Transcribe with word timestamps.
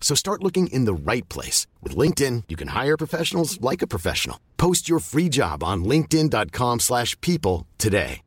So 0.00 0.16
start 0.16 0.42
looking 0.42 0.66
in 0.72 0.86
the 0.86 1.12
right 1.12 1.28
place. 1.28 1.68
With 1.82 1.96
LinkedIn, 1.96 2.44
you 2.48 2.56
can 2.56 2.68
hire 2.68 2.96
professionals 2.96 3.60
like 3.60 3.82
a 3.82 3.86
professional. 3.86 4.40
Post 4.56 4.88
your 4.88 4.98
free 4.98 5.28
job 5.28 5.62
on 5.62 5.84
linkedin.com 5.84 6.80
slash 6.80 7.16
people 7.20 7.66
today. 7.78 8.22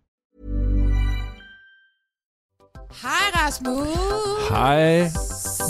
Hej 3.01 3.31
Rasmus. 3.35 3.87
Hej. 4.49 5.09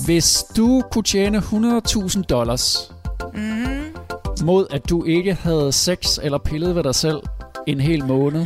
Hvis 0.05 0.45
du 0.55 0.83
kunne 0.91 1.03
tjene 1.03 1.37
100.000 1.37 2.21
dollars, 2.21 2.91
mm. 3.33 3.95
mod 4.45 4.67
at 4.71 4.89
du 4.89 5.03
ikke 5.03 5.33
havde 5.33 5.71
sex 5.71 6.17
eller 6.23 6.37
pillet 6.37 6.75
ved 6.75 6.83
dig 6.83 6.95
selv 6.95 7.21
en 7.67 7.79
hel 7.79 8.05
måned, 8.05 8.45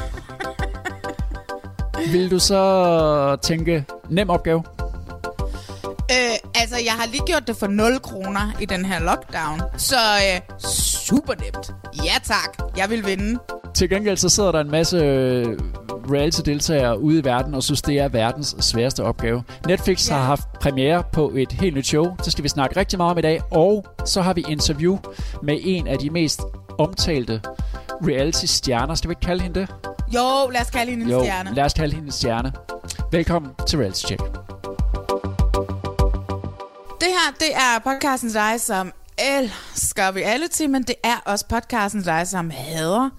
vil 2.11 2.31
du 2.31 2.39
så 2.39 3.38
tænke, 3.42 3.86
nem 4.09 4.30
opgave? 4.30 4.64
Øh, 6.11 6.38
altså, 6.55 6.75
jeg 6.86 6.94
har 6.94 7.08
lige 7.11 7.22
gjort 7.25 7.47
det 7.47 7.58
for 7.58 7.67
0 7.67 8.00
kroner 8.00 8.52
i 8.59 8.66
den 8.66 8.86
her 8.86 9.00
lockdown. 9.00 9.61
Så 9.77 9.95
øh, 9.95 10.59
super 10.69 11.33
nemt. 11.33 11.72
Ja 12.05 12.14
tak, 12.23 12.58
jeg 12.77 12.89
vil 12.89 13.05
vinde. 13.05 13.39
Til 13.75 13.89
gengæld 13.89 14.17
så 14.17 14.30
sidder 14.30 14.52
der 14.52 14.59
en 14.61 14.72
masse 14.72 14.97
øh, 14.97 15.45
reality-deltagere 16.11 16.99
ude 17.02 17.19
i 17.19 17.23
verden 17.23 17.53
og 17.55 17.64
synes, 17.64 17.81
det 17.81 17.99
er 17.99 18.08
verdens 18.08 18.55
sværeste 18.59 19.03
opgave. 19.03 19.44
Netflix 19.67 20.09
Ja. 20.09 20.16
har 20.16 20.23
haft 20.23 20.44
premiere 20.61 21.03
på 21.14 21.31
et 21.36 21.52
helt 21.52 21.75
nyt 21.75 21.88
show. 21.88 22.16
Det 22.25 22.31
skal 22.31 22.44
vi 22.44 22.49
snakke 22.49 22.80
rigtig 22.80 22.97
meget 22.97 23.11
om 23.11 23.17
i 23.17 23.21
dag. 23.21 23.42
Og 23.52 23.86
så 24.05 24.21
har 24.21 24.33
vi 24.33 24.45
interview 24.49 24.97
med 25.44 25.58
en 25.61 25.88
af 25.88 25.97
de 25.97 26.09
mest 26.09 26.42
omtalte 26.80 27.42
reality-stjerner. 28.08 28.95
Skal 28.95 29.08
vi 29.09 29.11
ikke 29.11 29.25
kalde 29.25 29.44
hende 29.44 29.59
det? 29.59 29.69
Jo, 30.16 30.49
lad 30.53 30.61
os 30.61 30.69
kalde 30.69 30.92
hende 30.92 31.05
en 31.05 31.11
jo, 31.11 31.19
stjerne. 31.23 31.53
lad 31.55 31.64
os 31.64 31.73
kalde 31.73 31.94
hende 31.95 32.08
en 32.08 32.11
stjerne. 32.11 32.52
Velkommen 33.11 33.52
til 33.67 33.80
Reality 33.80 34.05
Check. 34.05 34.21
Her, 37.17 37.33
det 37.39 37.55
er 37.55 37.79
podcasten 37.83 38.29
til 38.29 38.39
dig, 38.39 38.61
som 38.61 38.91
elsker 39.17 40.15
reality, 40.15 40.61
men 40.61 40.83
det 40.83 40.95
er 41.03 41.15
også 41.25 41.45
podcasten 41.47 42.01
til 42.03 42.11
dig, 42.11 42.27
som 42.27 42.49
hader, 42.49 43.09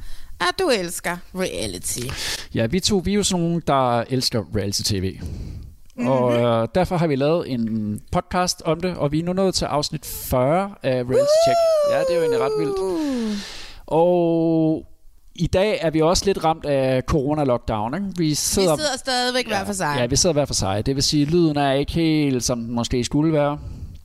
at 0.41 0.55
du 0.59 0.71
elsker 0.71 1.17
reality. 1.35 2.07
Ja, 2.55 2.67
vi 2.67 2.81
to, 2.81 3.03
vi 3.05 3.11
er 3.11 3.15
jo 3.15 3.23
sådan 3.23 3.45
nogle, 3.45 3.63
der 3.67 4.01
elsker 4.01 4.43
reality-tv. 4.57 5.19
Mm-hmm. 5.21 6.09
Og 6.09 6.35
øh, 6.35 6.69
derfor 6.75 6.97
har 6.97 7.07
vi 7.07 7.17
lavet 7.17 7.53
en 7.53 8.01
podcast 8.13 8.63
om 8.65 8.81
det, 8.81 8.97
og 8.97 9.13
vi 9.13 9.19
er 9.21 9.25
nu 9.25 9.33
nået 9.33 9.55
til 9.55 9.65
afsnit 9.65 10.07
40 10.07 10.75
af 10.83 10.95
Reality 10.95 11.39
Check. 11.47 11.59
Ja, 11.91 11.99
det 11.99 12.11
er 12.11 12.15
jo 12.15 12.21
egentlig 12.21 12.41
ret 12.41 12.53
vildt. 12.59 13.41
Og 13.87 14.87
i 15.35 15.47
dag 15.47 15.79
er 15.83 15.91
vi 15.91 16.01
også 16.01 16.25
lidt 16.27 16.45
ramt 16.45 16.65
af 16.65 17.03
corona-lockdown. 17.03 17.95
Ikke? 17.95 18.07
Vi 18.17 18.25
Vi 18.25 18.35
sidder, 18.35 18.77
sidder 18.77 18.97
stadigvæk 18.97 19.47
hver 19.47 19.65
for 19.65 19.73
sig. 19.73 19.95
Ja, 19.99 20.07
vi 20.07 20.17
sidder 20.17 20.33
hver 20.33 20.45
for 20.45 20.55
sig. 20.55 20.87
Det 20.87 20.95
vil 20.95 21.03
sige, 21.03 21.23
at 21.23 21.31
lyden 21.31 21.57
er 21.57 21.73
ikke 21.73 21.93
helt, 21.93 22.45
som 22.45 22.61
den 22.61 22.75
måske 22.75 23.05
skulle 23.05 23.33
være. 23.33 23.59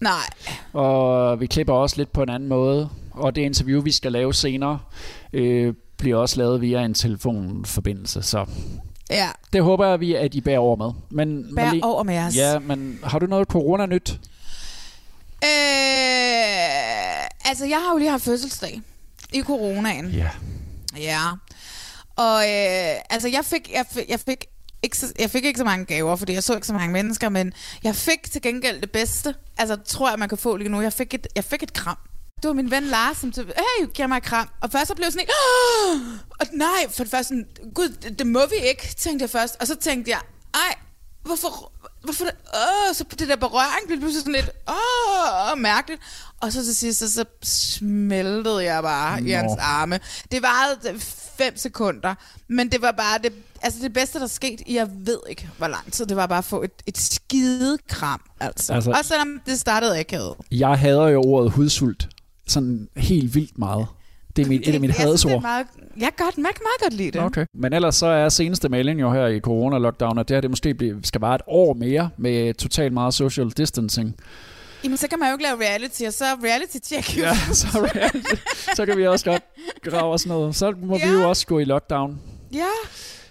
Nej, 0.03 0.29
Og 0.73 1.39
vi 1.39 1.45
klipper 1.45 1.73
også 1.73 1.97
lidt 1.97 2.13
på 2.13 2.23
en 2.23 2.29
anden 2.29 2.49
måde. 2.49 2.89
Og 3.11 3.35
det 3.35 3.41
interview, 3.41 3.81
vi 3.81 3.91
skal 3.91 4.11
lave 4.11 4.33
senere, 4.33 4.79
øh, 5.33 5.73
bliver 5.97 6.17
også 6.17 6.37
lavet 6.37 6.61
via 6.61 6.81
en 6.85 6.93
telefonforbindelse. 6.93 8.21
Så 8.21 8.45
ja. 9.09 9.29
det 9.53 9.63
håber 9.63 9.87
jeg, 9.87 9.99
vi 9.99 10.15
at 10.15 10.35
I 10.35 10.41
bærer 10.41 10.59
over 10.59 10.75
med. 10.75 10.91
Men, 11.11 11.55
Bær 11.55 11.71
Marlene- 11.71 11.79
over 11.83 12.03
med 12.03 12.17
os. 12.19 12.35
Ja, 12.35 12.59
men 12.59 12.99
har 13.03 13.19
du 13.19 13.25
noget 13.25 13.47
corona-nyt? 13.47 14.19
Øh, 15.43 15.49
altså, 17.45 17.65
jeg 17.65 17.77
har 17.77 17.91
jo 17.91 17.97
lige 17.97 18.09
haft 18.09 18.23
fødselsdag 18.23 18.81
i 19.33 19.41
coronaen. 19.41 20.09
Ja. 20.09 20.29
Ja. 20.97 21.19
Og 22.15 22.35
øh, 22.43 22.95
altså, 23.09 23.27
jeg 23.27 23.45
fik, 23.45 23.71
jeg 23.73 23.85
fik, 23.91 24.09
jeg 24.09 24.19
fik 24.19 24.45
ikke 24.83 24.97
så, 24.97 25.13
jeg 25.19 25.29
fik 25.29 25.45
ikke 25.45 25.57
så 25.57 25.63
mange 25.63 25.85
gaver, 25.85 26.15
fordi 26.15 26.33
jeg 26.33 26.43
så 26.43 26.55
ikke 26.55 26.67
så 26.67 26.73
mange 26.73 26.93
mennesker, 26.93 27.29
men 27.29 27.53
jeg 27.83 27.95
fik 27.95 28.31
til 28.31 28.41
gengæld 28.41 28.81
det 28.81 28.91
bedste. 28.91 29.35
Altså, 29.57 29.75
tror 29.75 30.09
jeg, 30.09 30.19
man 30.19 30.29
kan 30.29 30.37
få 30.37 30.57
lige 30.57 30.69
nu. 30.69 30.81
Jeg 30.81 30.93
fik 30.93 31.13
et, 31.13 31.27
jeg 31.35 31.43
fik 31.43 31.63
et 31.63 31.73
kram. 31.73 31.97
Det 32.41 32.47
var 32.47 32.53
min 32.53 32.71
ven 32.71 32.83
Lars, 32.83 33.17
som 33.17 33.31
til, 33.31 33.45
hey, 33.45 33.87
giv 33.93 34.07
mig 34.07 34.17
et 34.17 34.23
kram. 34.23 34.49
Og 34.61 34.71
først 34.71 34.87
så 34.87 34.95
blev 34.95 35.05
jeg 35.05 35.13
sådan 35.13 35.27
Åh! 35.29 36.01
og 36.39 36.47
nej, 36.53 36.89
for 36.89 37.03
det 37.03 37.11
første 37.11 37.27
sådan, 37.27 37.47
gud, 37.75 37.89
det, 37.89 38.19
det 38.19 38.27
må 38.27 38.39
vi 38.45 38.67
ikke, 38.67 38.95
tænkte 38.97 39.23
jeg 39.23 39.29
først. 39.29 39.55
Og 39.59 39.67
så 39.67 39.75
tænkte 39.75 40.11
jeg, 40.11 40.19
ej, 40.53 40.75
hvorfor, 41.23 41.71
hvorfor 42.03 42.25
det, 42.25 42.33
åh, 42.53 42.95
så 42.95 43.05
det 43.19 43.27
der 43.27 43.35
berøring 43.35 43.87
blev 43.87 43.99
pludselig 43.99 44.21
sådan 44.21 44.33
lidt, 44.33 44.49
åh, 44.69 45.57
mærkeligt. 45.57 46.01
Og 46.41 46.53
så 46.53 46.63
til 46.63 46.75
sidst, 46.75 46.99
så, 46.99 47.11
så 47.11 47.25
smeltede 47.43 48.63
jeg 48.63 48.83
bare 48.83 49.21
Nå. 49.21 49.27
i 49.27 49.31
hans 49.31 49.53
arme. 49.59 49.99
Det 50.31 50.41
varede 50.41 50.99
fem 51.37 51.57
sekunder, 51.57 52.15
men 52.47 52.71
det 52.71 52.81
var 52.81 52.91
bare 52.91 53.17
det, 53.17 53.33
altså 53.63 53.79
det 53.83 53.93
bedste, 53.93 54.19
der 54.19 54.27
skete 54.27 54.69
i, 54.69 54.75
jeg 54.75 54.89
ved 55.05 55.19
ikke, 55.29 55.49
hvor 55.57 55.67
lang 55.67 55.91
tid. 55.91 56.05
Det 56.05 56.17
var 56.17 56.27
bare 56.27 56.37
at 56.37 56.45
få 56.45 56.63
et, 56.63 56.71
et 56.85 56.97
skide 56.97 57.77
kram, 57.89 58.21
altså. 58.39 58.73
Altså-. 58.73 58.91
Også 58.91 59.03
selvom 59.03 59.39
det 59.45 59.59
startede 59.59 59.99
akavet. 59.99 60.35
Jeg 60.51 60.79
hader 60.79 61.07
jo 61.07 61.21
ordet 61.21 61.51
hudsult 61.51 62.09
sådan 62.47 62.89
helt 62.95 63.35
vildt 63.35 63.57
meget. 63.57 63.87
Det 64.35 64.45
er 64.45 64.49
mit, 64.49 64.67
et 64.67 64.73
af 64.73 64.79
mine 64.79 64.93
hadsord. 64.93 65.41
meget, 65.41 65.67
jeg 65.97 66.09
kan 66.17 66.25
godt, 66.25 66.37
man 66.37 66.51
kan 66.53 66.61
meget 66.63 66.81
godt 66.81 66.93
lide 66.93 67.11
det. 67.11 67.21
Okay. 67.21 67.45
Men 67.53 67.73
ellers 67.73 67.95
så 67.95 68.05
er 68.05 68.29
seneste 68.29 68.69
melding 68.69 69.01
jo 69.01 69.11
her 69.11 69.27
i 69.27 69.39
corona-lockdown, 69.39 70.19
at 70.19 70.27
det 70.27 70.35
her 70.35 70.41
det 70.41 70.49
måske 70.49 70.73
bliver, 70.73 70.95
skal 71.03 71.21
være 71.21 71.35
et 71.35 71.41
år 71.47 71.73
mere 71.73 72.09
med 72.17 72.53
totalt 72.53 72.93
meget 72.93 73.13
social 73.13 73.49
distancing. 73.49 74.15
Jamen, 74.83 74.97
så 74.97 75.07
kan 75.07 75.19
man 75.19 75.29
jo 75.29 75.33
ikke 75.33 75.43
lave 75.43 75.61
reality, 75.61 76.03
og 76.03 76.13
så 76.13 76.25
reality 76.43 76.77
check. 76.83 77.17
Ja, 77.17 77.35
så, 77.53 77.67
reality, 77.67 78.41
så 78.75 78.85
kan 78.85 78.97
vi 78.97 79.07
også 79.07 79.25
godt 79.25 79.43
grave 79.83 80.13
os 80.13 80.25
noget. 80.25 80.55
Så 80.55 80.73
må 80.81 80.97
ja. 80.97 81.07
vi 81.07 81.13
jo 81.13 81.29
også 81.29 81.47
gå 81.47 81.59
i 81.59 81.63
lockdown. 81.63 82.19
ja. 82.53 82.67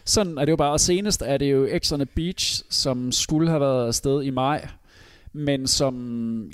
Sådan 0.04 0.38
er 0.38 0.44
det 0.44 0.50
jo 0.50 0.56
bare. 0.56 0.72
Og 0.72 0.80
senest 0.80 1.22
er 1.22 1.36
det 1.36 1.52
jo 1.52 1.68
X 1.78 1.92
Beach, 2.14 2.62
som 2.70 3.12
skulle 3.12 3.48
have 3.48 3.60
været 3.60 3.86
afsted 3.86 4.22
i 4.22 4.30
maj, 4.30 4.68
men 5.32 5.66
som 5.66 6.50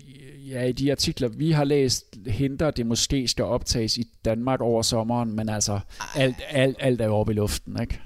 ja, 0.48 0.62
i 0.62 0.72
de 0.72 0.90
artikler, 0.92 1.28
vi 1.28 1.52
har 1.52 1.64
læst, 1.64 2.16
henter 2.26 2.70
det 2.70 2.86
måske 2.86 3.28
skal 3.28 3.44
optages 3.44 3.96
i 3.96 4.04
Danmark 4.24 4.60
over 4.60 4.82
sommeren, 4.82 5.36
men 5.36 5.48
altså 5.48 5.80
alt, 6.14 6.36
alt, 6.48 6.76
alt 6.80 7.00
er 7.00 7.08
oppe 7.08 7.32
i 7.32 7.34
luften, 7.34 7.80
ikke? 7.80 8.00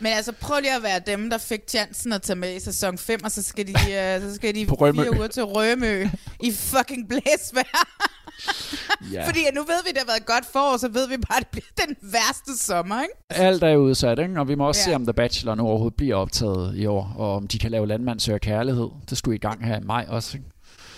Men 0.00 0.12
altså, 0.12 0.32
prøv 0.32 0.60
lige 0.60 0.76
at 0.76 0.82
være 0.82 1.00
dem, 1.06 1.30
der 1.30 1.38
fik 1.38 1.60
chancen 1.68 2.12
at 2.12 2.22
tage 2.22 2.36
med 2.36 2.56
i 2.56 2.60
sæson 2.60 2.98
5, 2.98 3.24
og 3.24 3.30
så 3.30 3.42
skal 3.42 3.66
de, 3.66 3.72
uh, 3.72 4.22
så 4.22 4.34
skal 4.34 4.54
de 4.54 4.66
fire 4.66 5.16
uger 5.16 5.26
til 5.26 5.44
Rømø 5.44 6.08
i 6.42 6.52
fucking 6.52 7.08
blæsvejr. 7.08 7.88
Ja. 9.12 9.26
Fordi 9.26 9.40
nu 9.54 9.60
ved 9.60 9.84
vi, 9.84 9.90
det 9.90 9.98
har 9.98 10.06
været 10.06 10.20
et 10.20 10.26
godt 10.26 10.46
forår, 10.52 10.76
så 10.76 10.88
ved 10.88 11.08
vi 11.08 11.16
bare, 11.16 11.36
at 11.36 11.42
det 11.42 11.48
bliver 11.50 11.86
den 11.86 11.96
værste 12.02 12.64
sommer, 12.64 13.02
ikke? 13.02 13.14
Alt 13.30 13.62
er 13.62 13.76
udsat, 13.76 14.18
ikke? 14.18 14.40
og 14.40 14.48
vi 14.48 14.54
må 14.54 14.68
også. 14.68 14.80
Ja. 14.80 14.84
se, 14.92 14.94
om 14.94 15.02
The 15.06 15.12
Bachelor 15.12 15.54
nu 15.54 15.62
overhovedet 15.66 15.96
bliver 15.96 16.16
optaget 16.16 16.76
i 16.76 16.86
år, 16.86 17.14
og 17.18 17.34
om 17.36 17.46
de 17.48 17.58
kan 17.58 17.70
lave 17.70 17.86
Landmand 17.86 18.20
søger 18.20 18.38
kærlighed. 18.38 18.88
Det 19.10 19.18
skulle 19.18 19.36
i 19.36 19.38
gang 19.40 19.66
her 19.66 19.76
i 19.80 19.84
maj 19.84 20.06
også, 20.08 20.36
ikke? 20.36 20.50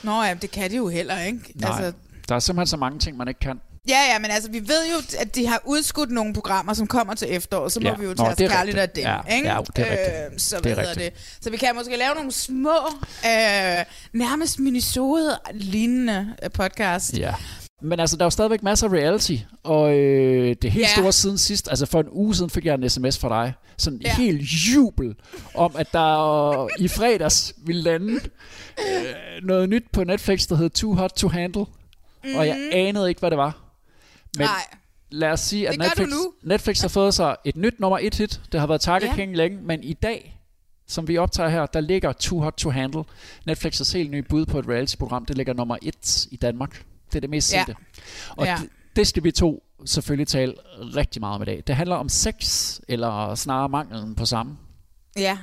Nå 0.02 0.22
ja, 0.22 0.34
det 0.34 0.50
kan 0.50 0.70
de 0.70 0.76
jo 0.76 0.88
heller 0.88 1.20
ikke. 1.20 1.38
Nej. 1.54 1.70
Altså, 1.70 1.92
Der 2.28 2.34
er 2.34 2.38
simpelthen 2.38 2.66
så 2.66 2.76
mange 2.76 2.98
ting, 2.98 3.16
man 3.16 3.28
ikke 3.28 3.40
kan. 3.40 3.60
Ja, 3.88 3.98
ja, 4.12 4.18
men 4.18 4.30
altså, 4.30 4.50
vi 4.50 4.58
ved 4.68 4.86
jo, 4.90 4.96
at 5.20 5.34
de 5.34 5.46
har 5.46 5.62
udskudt 5.64 6.10
nogle 6.10 6.34
programmer, 6.34 6.74
som 6.74 6.86
kommer 6.86 7.14
til 7.14 7.28
efteråt, 7.30 7.72
så 7.72 7.80
må 7.80 7.88
Ja. 7.88 7.94
vi 7.96 8.02
jo 8.04 8.08
Nå, 8.08 8.14
tage 8.14 8.28
os 8.30 8.36
det 8.36 8.44
er 8.44 8.48
kærligt 8.50 8.78
af 8.78 8.88
dem, 8.90 9.04
Ja, 9.04 9.20
ikke? 9.36 9.48
ja, 9.48 9.58
det 9.76 9.86
er 9.86 9.90
rigtigt. 9.90 10.32
Øh, 10.32 10.38
så, 10.38 10.56
Det 10.56 10.66
er 10.66 10.68
hedder 10.68 10.90
rigtigt. 10.90 11.14
det? 11.14 11.38
så 11.40 11.50
vi 11.50 11.56
kan 11.56 11.74
måske 11.74 11.96
lave 11.96 12.14
nogle 12.14 12.32
små, 12.32 12.76
øh, 13.24 13.84
nærmest 14.12 14.58
minisode-lignende 14.58 16.34
øh, 16.42 16.50
podcast. 16.50 17.18
Ja. 17.18 17.34
Men 17.82 18.00
altså, 18.00 18.16
der 18.16 18.22
er 18.22 18.26
jo 18.26 18.30
stadigvæk 18.30 18.62
masser 18.62 18.86
af 18.88 18.92
reality, 18.92 19.36
og 19.62 19.94
øh, 19.94 20.56
det 20.62 20.72
helt 20.72 20.86
Ja. 20.86 20.92
store 20.92 21.12
siden 21.12 21.38
sidst, 21.38 21.68
altså 21.70 21.86
for 21.86 22.00
en 22.00 22.06
uge 22.10 22.34
siden 22.34 22.50
fik 22.50 22.64
jeg 22.64 22.74
en 22.74 22.90
sms 22.90 23.18
fra 23.18 23.28
dig, 23.44 23.52
sådan 23.76 24.00
Ja. 24.04 24.14
helt 24.14 24.40
jubel, 24.42 25.14
om 25.54 25.76
at 25.78 25.92
der 25.92 26.68
i 26.78 26.88
fredags 26.88 27.52
ville 27.64 27.82
lande 27.82 28.12
øh, 28.78 29.04
noget 29.42 29.68
nyt 29.68 29.84
på 29.92 30.04
Netflix, 30.04 30.46
der 30.46 30.56
hed 30.56 30.70
Too 30.70 30.94
Hot 30.94 31.10
to 31.16 31.28
Handle, 31.28 31.64
mm-hmm. 31.64 32.38
og 32.38 32.46
jeg 32.46 32.68
anede 32.72 33.08
ikke, 33.08 33.18
hvad 33.18 33.30
det 33.30 33.38
var. 33.38 33.58
Men 34.38 34.46
Nej. 34.46 34.76
lad 35.10 35.30
os 35.30 35.40
sige, 35.40 35.68
at 35.68 35.72
Det 35.72 35.80
Netflix. 35.80 36.08
Netflix 36.42 36.80
har 36.80 36.88
fået 36.88 37.14
sig 37.14 37.36
et 37.44 37.56
nyt 37.56 37.80
nummer 37.80 37.98
et 38.02 38.14
hit. 38.14 38.40
Det 38.52 38.60
har 38.60 38.66
været 38.66 38.80
Target 38.80 39.06
Ja. 39.06 39.14
King 39.14 39.36
længe, 39.36 39.58
men 39.62 39.84
i 39.84 39.92
dag, 39.92 40.40
som 40.88 41.08
vi 41.08 41.18
optager 41.18 41.48
her, 41.48 41.66
der 41.66 41.80
ligger 41.80 42.12
Too 42.12 42.40
Hot 42.42 42.54
to 42.54 42.70
Handle. 42.70 43.04
Netflix' 43.50 43.92
helt 43.96 44.10
nye 44.10 44.22
bud 44.22 44.46
på 44.46 44.58
et 44.58 44.68
reality-program. 44.68 45.24
Det 45.26 45.36
ligger 45.36 45.52
nummer 45.52 45.76
et 45.82 46.26
i 46.30 46.36
Danmark. 46.36 46.84
Det 47.10 47.16
er 47.16 47.20
det 47.20 47.30
mest 47.30 47.52
Ja. 47.52 47.64
sete. 47.66 47.76
Og 48.36 48.46
Ja. 48.46 48.56
det, 48.62 48.68
det 48.96 49.06
skal 49.06 49.24
vi 49.24 49.30
to 49.32 49.62
selvfølgelig 49.86 50.28
tale 50.28 50.54
rigtig 50.96 51.20
meget 51.20 51.34
om 51.34 51.42
i 51.42 51.44
dag. 51.44 51.62
Det 51.66 51.74
handler 51.76 51.96
om 51.96 52.08
sex, 52.08 52.78
eller 52.88 53.34
snarere 53.34 53.68
manglen 53.68 54.14
på 54.14 54.26
samme. 54.26 54.56
Ja. 55.18 55.38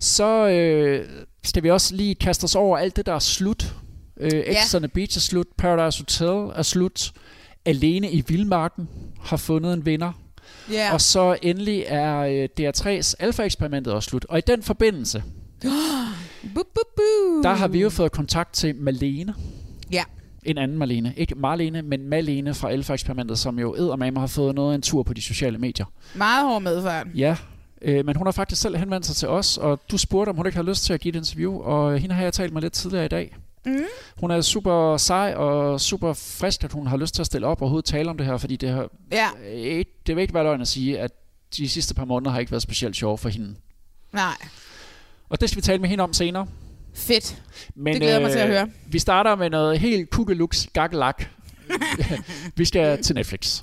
Så 0.00 0.48
øh, 0.48 1.08
skal 1.44 1.62
vi 1.62 1.70
også 1.70 1.94
lige 1.94 2.14
kaste 2.14 2.44
os 2.44 2.54
over 2.54 2.78
alt 2.78 2.96
det, 2.96 3.06
der 3.06 3.12
er 3.14 3.18
slut. 3.18 3.74
Øh, 4.20 4.44
X 4.66 4.74
on 4.74 4.80
the 4.82 4.88
Beach 4.88 5.18
er 5.18 5.20
slut, 5.20 5.46
Paradise 5.58 6.00
Hotel 6.02 6.52
er 6.58 6.62
slut, 6.62 7.12
Alene 7.66 8.10
i 8.10 8.24
Vildmarken 8.28 8.88
har 9.20 9.36
fundet 9.36 9.72
en 9.74 9.86
vinder, 9.86 10.12
Ja. 10.72 10.92
og 10.92 11.00
så 11.00 11.36
endelig 11.42 11.84
er 11.86 12.18
øh, 12.20 12.48
DR3's 12.60 13.14
Alpha-eksperimentet 13.18 13.92
også 13.92 14.08
slut. 14.10 14.24
Og 14.28 14.38
i 14.38 14.40
den 14.46 14.62
forbindelse, 14.62 15.22
Bu, 16.54 16.62
bu, 16.74 16.80
bu. 16.96 17.42
der 17.42 17.52
har 17.54 17.68
vi 17.68 17.80
jo 17.80 17.90
fået 17.90 18.12
kontakt 18.12 18.52
til 18.54 18.74
Malene, 18.76 19.34
Ja. 19.92 20.02
en 20.44 20.58
anden 20.58 20.78
Malene. 20.78 21.14
Ikke 21.16 21.34
Marlene, 21.34 21.82
men 21.82 22.08
Malene 22.08 22.54
fra 22.54 22.70
Alpha-eksperimentet, 22.70 23.38
som 23.38 23.58
jo 23.58 23.74
eddermame 23.74 24.20
har 24.20 24.26
fået 24.26 24.54
noget 24.54 24.70
af 24.72 24.74
en 24.74 24.82
tur 24.82 25.02
på 25.02 25.14
de 25.14 25.22
sociale 25.22 25.58
medier. 25.58 25.86
Meget 26.14 26.46
hård 26.46 26.62
medfærd. 26.62 27.06
Ja, 27.14 27.36
øh, 27.82 28.06
men 28.06 28.16
hun 28.16 28.26
har 28.26 28.32
faktisk 28.32 28.62
selv 28.62 28.76
henvendt 28.76 29.06
sig 29.06 29.16
til 29.16 29.28
os, 29.28 29.58
og 29.58 29.80
du 29.90 29.98
spurgte, 29.98 30.30
om 30.30 30.36
hun 30.36 30.46
ikke 30.46 30.56
har 30.56 30.62
lyst 30.62 30.84
til 30.84 30.92
at 30.92 31.00
give 31.00 31.10
et 31.14 31.16
interview, 31.16 31.60
og 31.60 31.98
hende 31.98 32.14
har 32.14 32.22
jeg 32.22 32.32
talt 32.32 32.52
med 32.52 32.62
lidt 32.62 32.72
tidligere 32.72 33.04
i 33.04 33.08
dag. 33.08 33.36
Mm. 33.66 33.84
Hun 34.20 34.30
er 34.30 34.40
super 34.40 34.96
sej 34.96 35.34
og 35.34 35.80
super 35.80 36.12
frisk, 36.12 36.64
at 36.64 36.72
hun 36.72 36.86
har 36.86 36.96
lyst 36.96 37.14
til 37.14 37.22
at 37.22 37.26
stille 37.26 37.46
op 37.46 37.56
og 37.58 37.62
overhovedet 37.62 37.84
tale 37.90 38.10
om 38.10 38.16
det 38.18 38.26
her, 38.26 38.36
fordi 38.36 38.56
det, 38.56 38.68
har, 38.70 38.88
Ja. 39.12 39.28
ikke, 39.54 39.90
det 40.06 40.16
vil 40.16 40.22
ikke 40.22 40.34
være 40.34 40.44
løgn 40.44 40.60
at 40.60 40.68
sige, 40.68 40.98
at 41.00 41.10
de 41.56 41.68
sidste 41.68 41.94
par 41.94 42.04
måneder 42.04 42.30
har 42.30 42.38
ikke 42.40 42.52
været 42.52 42.62
specielt 42.62 42.96
sjove 42.96 43.18
for 43.18 43.28
hende. 43.28 43.54
Nej. 44.12 44.36
Og 45.28 45.40
det 45.40 45.50
skal 45.50 45.56
vi 45.56 45.62
tale 45.62 45.78
med 45.80 45.88
hende 45.88 46.04
om 46.04 46.12
senere. 46.12 46.46
Fedt. 46.94 47.42
Men, 47.74 47.92
Det 47.92 48.00
glæder 48.00 48.14
jeg 48.14 48.22
mig 48.22 48.32
til 48.32 48.38
at 48.38 48.48
høre. 48.48 48.68
Vi 48.86 48.98
starter 48.98 49.34
med 49.36 49.50
noget 49.50 49.78
helt 49.80 50.10
kukkelux 50.10 50.66
gakkelak. 50.72 51.24
vi 52.56 52.64
skal 52.64 53.02
til 53.02 53.14
Netflix. 53.14 53.62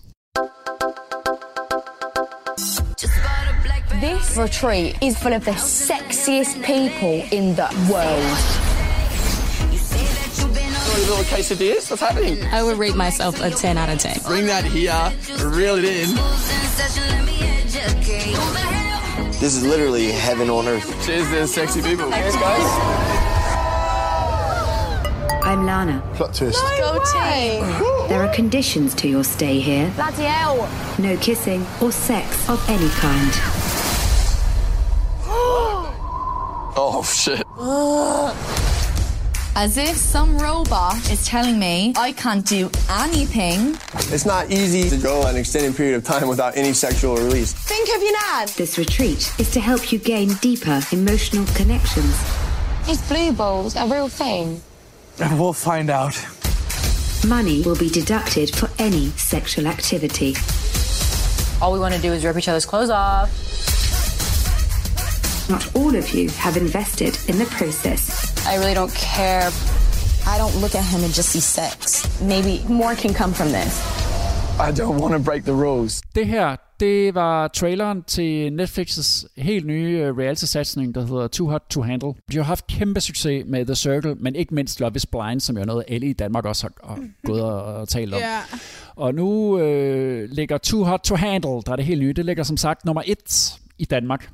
This 4.02 4.38
retreat 4.38 4.98
is 5.02 5.18
full 5.18 5.34
of 5.34 5.44
the 5.46 5.58
sexiest 5.58 6.58
people 6.66 7.24
in 7.32 7.56
the 7.56 7.68
world. 7.92 8.63
Little 11.16 11.38
quesadillas? 11.38 11.90
What's 11.90 12.02
happening? 12.02 12.44
I 12.46 12.64
would 12.64 12.78
rate 12.78 12.96
myself 12.96 13.40
a 13.42 13.52
10 13.52 13.78
out 13.78 13.90
of 13.90 14.00
10. 14.00 14.24
Bring 14.26 14.48
that 14.48 14.66
here, 14.66 15.14
reel 15.46 15.76
it 15.76 15.86
in. 15.86 16.16
This 19.40 19.56
is 19.56 19.64
literally 19.64 20.12
heaven 20.12 20.50
on 20.50 20.68
earth. 20.68 21.06
Cheers 21.06 21.30
to 21.30 21.48
sexy 21.48 21.82
people. 21.82 22.10
Cheers, 22.12 22.36
guys. 22.36 22.64
I'm 25.44 25.66
Lana. 25.66 26.02
Plot 26.16 26.34
twist. 26.34 26.64
Go 26.78 26.94
team! 27.12 27.64
There 28.08 28.24
are 28.24 28.34
conditions 28.34 28.96
to 28.96 29.08
your 29.08 29.24
stay 29.24 29.60
here. 29.60 29.92
Bloody 29.96 30.24
hell! 30.24 30.68
No 30.98 31.18
kissing 31.18 31.66
or 31.82 31.92
sex 31.92 32.50
of 32.50 32.64
any 32.70 32.90
kind. 32.90 33.32
Oh, 36.76 37.04
shit. 37.06 37.46
As 39.56 39.78
if 39.78 39.96
some 39.96 40.40
robot 40.40 41.12
is 41.12 41.24
telling 41.28 41.60
me 41.60 41.94
I 41.96 42.12
can't 42.14 42.44
do 42.44 42.72
anything. 42.90 43.78
It's 44.12 44.26
not 44.26 44.50
easy 44.50 44.90
to 44.90 44.98
go 44.98 45.28
an 45.28 45.36
extended 45.36 45.76
period 45.76 45.96
of 45.96 46.04
time 46.04 46.28
without 46.28 46.58
any 46.58 46.74
sexual 46.74 47.18
release. 47.18 47.54
Think 47.54 47.88
of 47.96 48.02
your 48.02 48.14
nan! 48.14 48.48
This 48.58 48.80
retreat 48.80 49.32
is 49.40 49.52
to 49.52 49.60
help 49.60 49.92
you 49.92 50.00
gain 50.00 50.34
deeper 50.42 50.82
emotional 50.92 51.46
connections. 51.54 52.20
Is 52.90 53.00
blue 53.08 53.32
balls 53.32 53.76
a 53.76 53.86
real 53.86 54.10
thing? 54.10 54.60
We'll 55.20 55.54
find 55.54 55.92
out. 55.92 56.20
Money 57.28 57.62
will 57.62 57.78
be 57.78 57.90
deducted 57.90 58.50
for 58.56 58.72
any 58.80 59.12
sexual 59.12 59.68
activity. 59.68 60.34
All 61.62 61.72
we 61.72 61.80
want 61.80 61.94
to 61.94 62.02
do 62.02 62.12
is 62.12 62.26
rip 62.26 62.38
each 62.38 62.50
other's 62.50 62.66
clothes 62.66 62.90
off. 62.90 63.53
Not 65.50 65.76
all 65.76 65.96
of 65.96 66.14
you 66.16 66.30
have 66.30 66.56
invested 66.58 67.14
in 67.30 67.36
the 67.36 67.46
process. 67.58 68.02
I 68.52 68.56
really 68.62 68.76
don't 68.82 68.96
care. 69.16 69.48
I 70.34 70.36
don't 70.42 70.56
look 70.62 70.76
at 70.76 70.86
him 70.94 71.04
and 71.04 71.14
just 71.14 71.30
see 71.30 71.42
sex. 71.42 71.78
Maybe 72.22 72.54
more 72.70 72.96
can 72.96 73.14
come 73.14 73.34
from 73.34 73.50
this. 73.50 73.74
I 74.60 74.72
don't 74.72 74.98
want 75.02 75.14
to 75.14 75.20
break 75.20 75.44
the 75.44 75.54
rules. 75.54 76.02
Det 76.16 76.28
her, 76.28 76.56
det 76.80 77.16
var 77.16 77.48
traileren 77.48 78.04
til 78.04 78.50
Netflix's 78.60 79.26
helt 79.38 79.66
nye 79.66 79.98
øh, 79.98 80.18
reality-satsning, 80.18 80.96
der 80.96 81.06
hedder 81.06 81.28
Too 81.28 81.50
Hot 81.50 81.62
to 81.70 81.82
Handle. 81.82 82.14
De 82.32 82.38
har 82.38 82.44
haft 82.44 82.68
kæmpe 82.68 83.02
succes 83.02 83.44
med 83.48 83.66
The 83.66 83.76
Circle, 83.76 84.16
men 84.16 84.36
ikke 84.36 84.56
mindst 84.56 84.80
Love 84.80 84.92
is 84.96 85.06
Blind, 85.06 85.40
som 85.40 85.56
jo 85.56 85.62
er 85.62 85.66
noget, 85.66 85.84
alle 85.88 86.08
i 86.08 86.14
Danmark 86.14 86.46
også 86.46 86.70
har, 86.84 87.00
gået 87.28 87.42
og, 87.42 87.64
og 87.64 87.90
talt 87.90 88.14
om. 88.14 88.20
Ja. 88.20 88.40
Og 88.96 89.16
nu 89.16 89.60
øh, 89.60 90.30
ligger 90.30 90.58
Too 90.58 90.84
Hot 90.84 91.00
to 91.04 91.16
Handle, 91.16 91.62
der 91.66 91.72
er 91.72 91.76
det 91.76 91.86
helt 91.86 92.02
nye, 92.02 92.14
det 92.14 92.26
ligger 92.26 92.44
som 92.44 92.58
sagt 92.58 92.86
nummer 92.86 93.02
et 93.06 93.60
i 93.78 93.86
Danmark. 93.86 94.30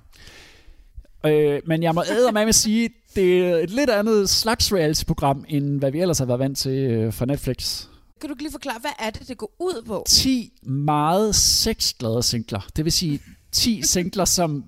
Øh, 1.26 1.62
men 1.66 1.84
jeg 1.84 1.96
må 1.96 2.04
med 2.34 2.42
at 2.42 2.56
sige, 2.56 2.90
det 3.16 3.40
er 3.40 3.56
et 3.56 3.70
lidt 3.70 3.90
andet 3.90 4.30
slags 4.30 4.74
reality-program, 4.74 5.46
end 5.48 5.80
hvad 5.80 5.92
vi 5.92 6.00
ellers 6.00 6.20
har 6.20 6.26
været 6.26 6.40
vant 6.40 6.58
til 6.58 6.72
øh, 6.72 7.14
fra 7.14 7.26
Netflix. 7.26 7.86
Kan 8.22 8.30
du 8.30 8.36
lige 8.40 8.52
forklare, 8.52 8.80
hvad 8.82 8.92
er 9.00 9.10
det, 9.10 9.28
det 9.28 9.38
går 9.38 9.56
ud 9.60 9.84
på? 9.88 10.04
10 10.08 10.52
meget 10.62 11.36
sexglade 11.36 12.24
singler. 12.24 12.68
Det 12.76 12.86
vil 12.86 12.92
sige 12.92 13.22
10 13.52 13.82
singler, 13.84 14.26
som 14.26 14.64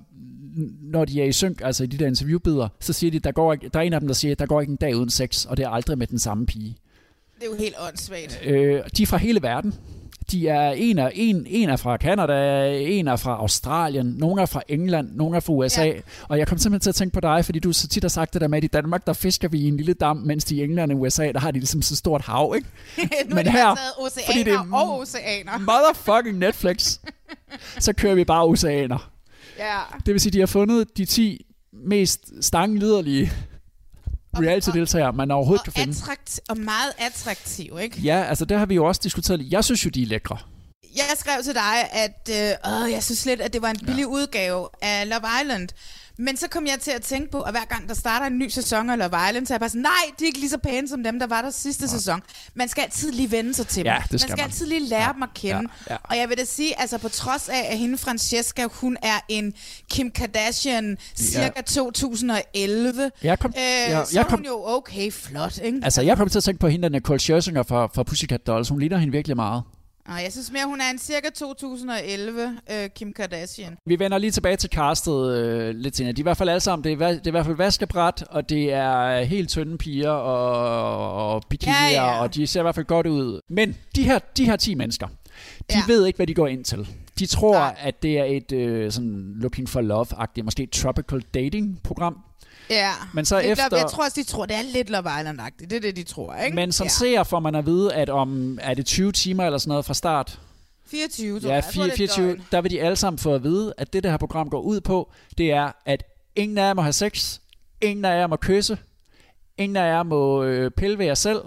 når 0.82 1.06
de 1.06 1.22
er 1.22 1.26
i 1.26 1.32
synk, 1.32 1.62
altså 1.64 1.84
i 1.84 1.88
de 1.88 1.98
der 1.98 2.08
interviewbilleder, 2.08 2.68
så 2.80 2.94
siger 2.94 3.12
de, 3.12 3.20
der, 3.20 3.32
går 3.32 3.54
ikke, 3.54 3.70
der 3.70 3.80
er 3.80 3.84
en 3.84 3.94
af 3.94 4.00
dem, 4.00 4.08
der 4.08 4.14
siger, 4.14 4.36
der 4.36 4.46
går 4.46 4.62
ikke 4.62 4.72
en 4.72 4.78
dag 4.78 4.96
uden 4.96 5.10
sex, 5.10 5.46
og 5.46 5.58
det 5.58 5.64
er 5.64 5.70
aldrig 5.70 5.98
med 5.98 6.08
den 6.08 6.20
samme 6.20 6.46
pige. 6.46 6.78
Det 7.36 7.44
er 7.44 7.52
jo 7.52 7.58
helt 7.58 7.76
åndssvagt. 7.88 8.42
Øh, 8.46 8.82
de 8.98 9.04
er 9.04 9.08
fra 9.08 9.18
hele 9.18 9.42
verden. 9.42 9.74
De 10.32 10.48
er 10.48 10.72
en 10.72 10.98
er, 11.00 11.10
en, 11.14 11.46
en 11.48 11.70
er 11.70 11.76
fra 11.76 11.98
Canada, 11.98 12.68
en 12.82 13.08
er 13.08 13.16
fra 13.16 13.32
Australien, 13.38 14.06
nogle 14.18 14.42
er 14.42 14.46
fra 14.46 14.62
England, 14.68 15.10
nogle 15.16 15.36
er 15.36 15.40
fra 15.40 15.54
USA. 15.54 15.84
Ja. 15.84 15.94
Og 16.30 16.38
jeg 16.38 16.48
kom 16.48 16.58
simpelthen 16.58 16.82
til 16.84 16.90
at 16.90 16.96
tænke 16.96 17.14
på 17.14 17.20
dig, 17.20 17.46
fordi 17.46 17.60
du 17.60 17.74
så 17.74 17.88
tit 17.88 18.04
har 18.04 18.10
sagt 18.10 18.34
det 18.34 18.42
der 18.42 18.48
med, 18.48 18.58
at 18.58 18.64
i 18.64 18.68
Danmark, 18.68 19.08
der 19.08 19.14
fisker 19.14 19.48
vi 19.48 19.60
i 19.60 19.68
en 19.68 19.78
lille 19.78 19.94
dam, 19.94 20.18
mens 20.18 20.44
de 20.44 20.56
i 20.56 20.64
England 20.64 20.92
og 20.92 21.00
USA, 21.00 21.32
der 21.32 21.40
har 21.40 21.52
de 21.52 21.60
ligesom 21.60 21.82
så 21.82 21.96
stort 21.96 22.22
hav, 22.22 22.54
ikke? 22.56 22.68
nu 23.30 23.36
Men 23.36 23.48
her, 23.48 23.52
her, 23.52 23.76
oceaner 23.98 24.26
fordi 24.26 24.44
det 24.44 24.54
er- 24.54 24.68
og 24.74 25.00
oceaner. 25.00 25.58
Motherfucking 25.72 26.38
Netflix. 26.38 26.98
Så 27.80 27.94
kører 27.94 28.16
vi 28.16 28.24
bare 28.24 28.46
oceaner. 28.46 29.12
Ja. 29.60 29.78
Det 30.06 30.14
vil 30.14 30.22
sige, 30.22 30.32
de 30.32 30.40
har 30.40 30.46
fundet 30.46 30.98
de 30.98 31.06
10 31.06 31.46
mest 31.74 32.32
stanglyderlige 32.46 33.32
reality-deltagere, 34.40 35.14
man 35.14 35.32
overhovedet 35.32 35.68
Og, 35.68 35.74
kan 35.74 35.84
finde. 35.84 35.98
attrakt, 35.98 36.40
og 36.50 36.58
meget 36.58 36.94
attraktiv, 36.98 37.78
ikke? 37.82 38.00
Ja, 38.00 38.24
altså 38.24 38.46
det 38.46 38.58
har 38.60 38.66
vi 38.66 38.76
jo 38.76 38.86
også 38.86 39.02
diskuteret. 39.04 39.48
Jeg 39.52 39.64
synes 39.64 39.86
jo, 39.86 39.90
de 39.90 40.02
er 40.02 40.06
lækre. 40.08 40.38
Jeg 40.96 41.06
skrev 41.18 41.44
til 41.44 41.54
dig, 41.54 41.92
at 41.92 42.30
øh, 42.32 42.84
åh, 42.84 42.92
jeg 42.92 43.04
synes 43.04 43.26
lidt, 43.26 43.42
at 43.42 43.54
det 43.54 43.62
var 43.62 43.70
en 43.70 43.80
billig 43.86 44.02
ja. 44.02 44.08
udgave 44.08 44.70
af 44.82 45.10
Love 45.10 45.22
Island. 45.42 45.70
Men 46.18 46.38
så 46.38 46.48
kom 46.48 46.66
jeg 46.66 46.78
til 46.82 46.92
at 46.92 47.02
tænke 47.02 47.32
på, 47.32 47.42
at 47.42 47.54
hver 47.54 47.66
gang 47.66 47.88
der 47.90 47.94
starter 47.96 48.26
en 48.26 48.38
ny 48.40 48.48
sæson 48.50 48.90
af 48.90 48.98
Love 48.98 49.28
Island, 49.30 49.46
så 49.46 49.54
er 49.54 49.56
jeg 49.56 49.60
bare 49.60 49.70
sådan, 49.70 49.82
nej, 49.82 49.92
de 50.20 50.24
er 50.24 50.26
ikke 50.26 50.40
lige 50.40 50.50
så 50.50 50.58
pæne 50.58 50.88
som 50.88 51.04
dem, 51.04 51.20
der 51.20 51.28
var 51.28 51.42
der 51.42 51.50
sidste 51.50 51.84
ja. 51.84 51.88
sæson. 51.88 52.22
Man 52.54 52.68
skal 52.70 52.82
altid 52.82 53.12
lige 53.12 53.32
vende 53.32 53.54
sig 53.54 53.68
til 53.68 53.84
Ja, 53.86 53.94
dem. 53.94 54.02
det 54.02 54.12
man 54.12 54.20
skal 54.20 54.30
skal 54.30 54.38
man. 54.38 54.46
altid 54.46 54.66
lige 54.66 54.80
lære 54.90 55.02
Ja, 55.08 55.14
dem 55.14 55.24
at 55.24 55.30
kende. 55.36 55.70
ja, 55.90 55.94
ja. 55.94 55.98
Og 56.04 56.18
jeg 56.18 56.30
vil 56.30 56.38
da 56.38 56.46
sige, 56.46 56.80
altså 56.82 56.98
på 56.98 57.10
trods 57.10 57.50
af, 57.50 57.68
at 57.72 57.78
hende 57.78 57.98
Francesca, 57.98 58.68
hun 58.72 58.98
er 59.02 59.20
en 59.30 59.54
Kim 59.92 60.12
Kardashian 60.12 60.98
cirka 61.18 61.62
2011, 61.62 63.12
Jeg 63.24 63.40
kom- 63.40 63.54
øh, 63.58 63.92
jeg- 63.92 64.08
så 64.08 64.12
jeg 64.14 64.24
er 64.24 64.28
kom- 64.30 64.40
hun 64.40 64.46
jo 64.46 64.64
okay 64.66 65.12
flot, 65.12 65.58
ikke? 65.64 65.80
Altså, 65.84 66.02
jeg 66.02 66.18
kom 66.18 66.30
til 66.30 66.38
at 66.40 66.44
tænke 66.44 66.60
på 66.60 66.68
hende, 66.68 66.84
der 66.84 66.90
Nicole 66.90 67.20
Scherzinger 67.20 67.64
fra, 67.64 67.88
fra 67.96 68.04
Pussycat 68.04 68.48
Dolls. 68.48 68.70
Hun 68.70 68.80
ligner 68.80 68.98
hende 68.98 69.12
virkelig 69.12 69.36
meget. 69.36 69.64
Og 70.06 70.24
jeg 70.24 70.32
synes 70.32 70.52
mere, 70.52 70.66
hun 70.66 70.82
er 70.82 70.90
en 70.92 70.98
cirka 71.00 71.28
2011 71.36 72.58
øh, 72.72 72.90
Kim 72.96 73.14
Kardashian. 73.14 73.78
Vi 73.86 74.00
vender 74.00 74.18
lige 74.18 74.32
tilbage 74.32 74.56
til 74.58 74.70
castet 74.70 75.38
øh, 75.38 75.76
lidt 75.76 75.96
senere. 75.98 76.12
De 76.14 76.20
er 76.20 76.24
i 76.24 76.24
hvert 76.24 76.38
fald 76.38 76.50
alle 76.50 76.60
sammen. 76.60 76.84
Det 76.84 76.92
er, 77.02 77.08
det 77.12 77.18
er 77.24 77.28
i 77.28 77.32
hvert 77.32 77.46
fald 77.46 77.56
vaskebræt, 77.58 78.24
og 78.30 78.50
det 78.50 78.74
er 78.74 79.22
helt 79.24 79.50
tynde 79.50 79.78
piger 79.78 80.10
og, 80.12 81.34
og 81.34 81.44
bikinier, 81.50 81.76
Ja, 81.92 82.06
ja. 82.06 82.22
og 82.22 82.36
de 82.36 82.48
ser 82.48 82.60
i 82.60 82.64
hvert 82.64 82.76
fald 82.76 82.86
godt 82.86 83.08
ud. 83.08 83.40
Men 83.50 83.78
de 83.96 84.04
her, 84.04 84.20
de 84.38 84.46
her 84.46 84.56
10 84.56 84.76
mennesker, 84.76 85.08
de 85.08 85.14
Ja. 85.72 85.82
ved 85.88 86.06
ikke, 86.06 86.18
hvad 86.18 86.28
de 86.28 86.34
går 86.34 86.48
ind 86.48 86.64
til. 86.66 86.88
De 87.20 87.26
tror, 87.26 87.54
Nej. 87.54 87.76
at 87.80 88.04
det 88.04 88.20
er 88.20 88.24
et 88.24 88.52
øh, 88.52 88.92
sådan 88.92 89.34
looking 89.36 89.70
for 89.70 89.82
love-agtigt, 89.82 90.44
måske 90.44 90.64
et 90.64 90.72
tropical 90.72 91.22
dating-program. 91.34 92.18
Ja, 92.70 92.92
Men 93.14 93.26
så 93.26 93.36
er 93.36 93.40
efter- 93.40 93.68
Love, 93.72 93.82
jeg 93.82 93.90
tror 93.92 94.04
også, 94.04 94.22
de 94.22 94.28
tror, 94.28 94.46
det 94.46 94.56
er 94.56 94.62
lidt 94.62 94.90
Love 94.90 95.10
Island-agtigt. 95.20 95.70
Det 95.70 95.74
er 95.74 95.80
det, 95.80 95.96
de 95.96 96.04
tror, 96.04 96.36
ikke? 96.36 96.56
Men 96.56 96.72
som 96.72 96.86
ja. 96.86 96.90
seer 96.90 97.24
får 97.24 97.40
man 97.40 97.56
at 97.56 97.66
vide, 97.66 97.94
at 97.94 98.10
om 98.10 98.60
er 98.62 98.74
det 98.74 98.86
20 98.86 99.12
timer 99.12 99.46
eller 99.46 99.58
sådan 99.58 99.70
noget 99.70 99.86
fra 99.86 99.94
start, 99.94 100.40
24, 100.86 101.40
tror 101.40 101.50
Ja, 101.50 101.56
jeg. 101.56 101.64
jeg. 101.66 101.74
tror, 101.74 101.84
det 101.84 101.90
er 101.90 101.94
et 101.94 101.98
24, 101.98 102.28
døgn. 102.28 102.44
der 102.52 102.62
vil 102.62 102.72
de 102.72 102.82
alle 102.82 102.96
sammen 102.96 103.18
få 103.20 103.34
at 103.36 103.44
vide, 103.44 103.74
at 103.78 103.94
det, 103.94 104.04
det 104.04 104.12
her 104.12 104.18
program 104.18 104.50
går 104.50 104.62
ud 104.62 104.82
på, 104.82 105.12
det 105.38 105.52
er, 105.52 105.72
at 105.86 106.04
ingen 106.36 106.58
af 106.58 106.62
jer 106.68 106.74
må 106.74 106.82
have 106.82 106.94
sex, 106.94 107.40
ingen 107.82 108.06
af 108.06 108.20
jer 108.20 108.28
må 108.28 108.36
kysse, 108.36 108.78
ingen 109.58 109.76
af 109.76 109.88
jer 109.88 110.04
må 110.04 110.44
øh, 110.44 110.72
pille 110.72 110.98
ved 110.98 111.06
jer 111.06 111.14
selv. 111.16 111.42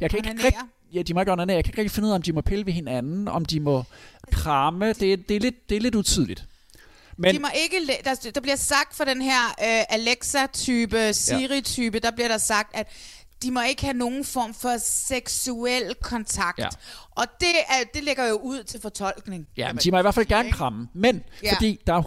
Jeg 0.00 0.10
kan, 0.10 0.16
ikke, 0.18 0.28
Onanere. 0.30 0.46
rigt, 0.46 0.56
ja, 0.94 1.02
de 1.02 1.14
må 1.14 1.20
ikke 1.20 1.32
onanere. 1.32 1.56
Jeg 1.56 1.64
kan 1.64 1.70
ikke 1.70 1.78
rigtig 1.80 1.90
finde 1.90 2.06
ud 2.06 2.10
af, 2.12 2.16
om 2.16 2.22
de 2.22 2.32
må 2.32 2.40
pille 2.40 2.66
ved 2.66 2.72
hinanden, 2.72 3.28
om 3.28 3.44
de 3.44 3.60
må 3.60 3.84
kramme. 4.32 4.88
Det, 4.88 5.28
det, 5.28 5.36
er, 5.36 5.40
lidt, 5.40 5.68
det 5.70 5.76
er 5.76 5.80
lidt 5.80 5.94
utydeligt. 5.94 6.44
Men, 7.18 7.34
de 7.34 7.40
må 7.40 7.48
ikke, 7.54 8.00
der, 8.04 8.30
der 8.34 8.40
bliver 8.40 8.56
sagt 8.56 8.96
for 8.96 9.04
den 9.04 9.22
her 9.22 9.48
øh, 9.48 9.84
Alexa-type, 9.88 11.12
Siri-type, 11.12 11.98
der 11.98 12.10
bliver 12.10 12.28
der 12.28 12.38
sagt, 12.38 12.76
at 12.76 12.88
de 13.42 13.50
må 13.50 13.60
ikke 13.62 13.82
have 13.82 13.96
nogen 13.96 14.24
form 14.24 14.54
for 14.54 14.76
seksuel 14.80 15.94
kontakt. 16.02 16.58
Ja. 16.58 16.68
Og 17.10 17.24
det, 17.40 17.48
er, 17.68 17.84
det 17.94 18.04
ligger 18.04 18.28
jo 18.28 18.34
ud 18.34 18.62
til 18.62 18.80
fortolkning. 18.80 19.46
Ja, 19.56 19.72
men 19.72 19.78
de 19.78 19.90
må 19.90 19.98
i 19.98 20.00
hvert 20.00 20.14
fald 20.14 20.26
gerne 20.26 20.52
kramme. 20.52 20.88
Men 20.92 21.22
ja. 21.42 21.54
fordi 21.54 21.80
der 21.86 21.94
er 21.94 22.02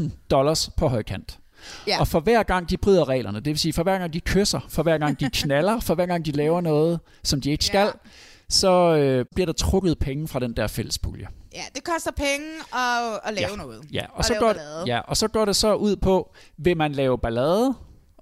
100.000 0.00 0.10
dollars 0.30 0.70
på 0.76 0.88
højkant. 0.88 1.38
Ja. 1.86 2.00
Og 2.00 2.08
for 2.08 2.20
hver 2.20 2.42
gang 2.42 2.70
de 2.70 2.76
bryder 2.76 3.08
reglerne, 3.08 3.38
det 3.38 3.46
vil 3.46 3.58
sige 3.58 3.72
for 3.72 3.82
hver 3.82 3.98
gang 3.98 4.12
de 4.12 4.20
kysser, 4.20 4.60
for 4.68 4.82
hver 4.82 4.98
gang 4.98 5.20
de 5.20 5.30
knaller, 5.32 5.80
for 5.80 5.94
hver 5.94 6.06
gang 6.06 6.26
de 6.26 6.30
laver 6.32 6.60
noget, 6.60 7.00
som 7.22 7.40
de 7.40 7.50
ikke 7.50 7.64
skal, 7.64 7.86
ja. 7.86 8.10
Så 8.48 8.96
øh, 8.96 9.24
bliver 9.34 9.46
der 9.46 9.52
trukket 9.52 9.98
penge 9.98 10.28
fra 10.28 10.38
den 10.38 10.52
der 10.56 10.66
fællespulje. 10.66 11.26
Ja, 11.54 11.62
det 11.74 11.84
koster 11.84 12.10
penge 12.10 12.46
at, 12.72 13.20
at 13.24 13.34
lave 13.34 13.50
ja. 13.50 13.56
noget. 13.56 13.84
Ja, 13.92 14.06
og, 14.10 14.18
og 14.18 14.24
så 14.24 14.34
går, 14.38 14.54
ja, 14.86 15.00
og 15.00 15.16
så 15.16 15.28
går 15.28 15.44
det 15.44 15.56
så 15.56 15.74
ud 15.74 15.96
på, 15.96 16.34
vil 16.58 16.76
man 16.76 16.92
lave 16.92 17.18
ballade, 17.18 17.74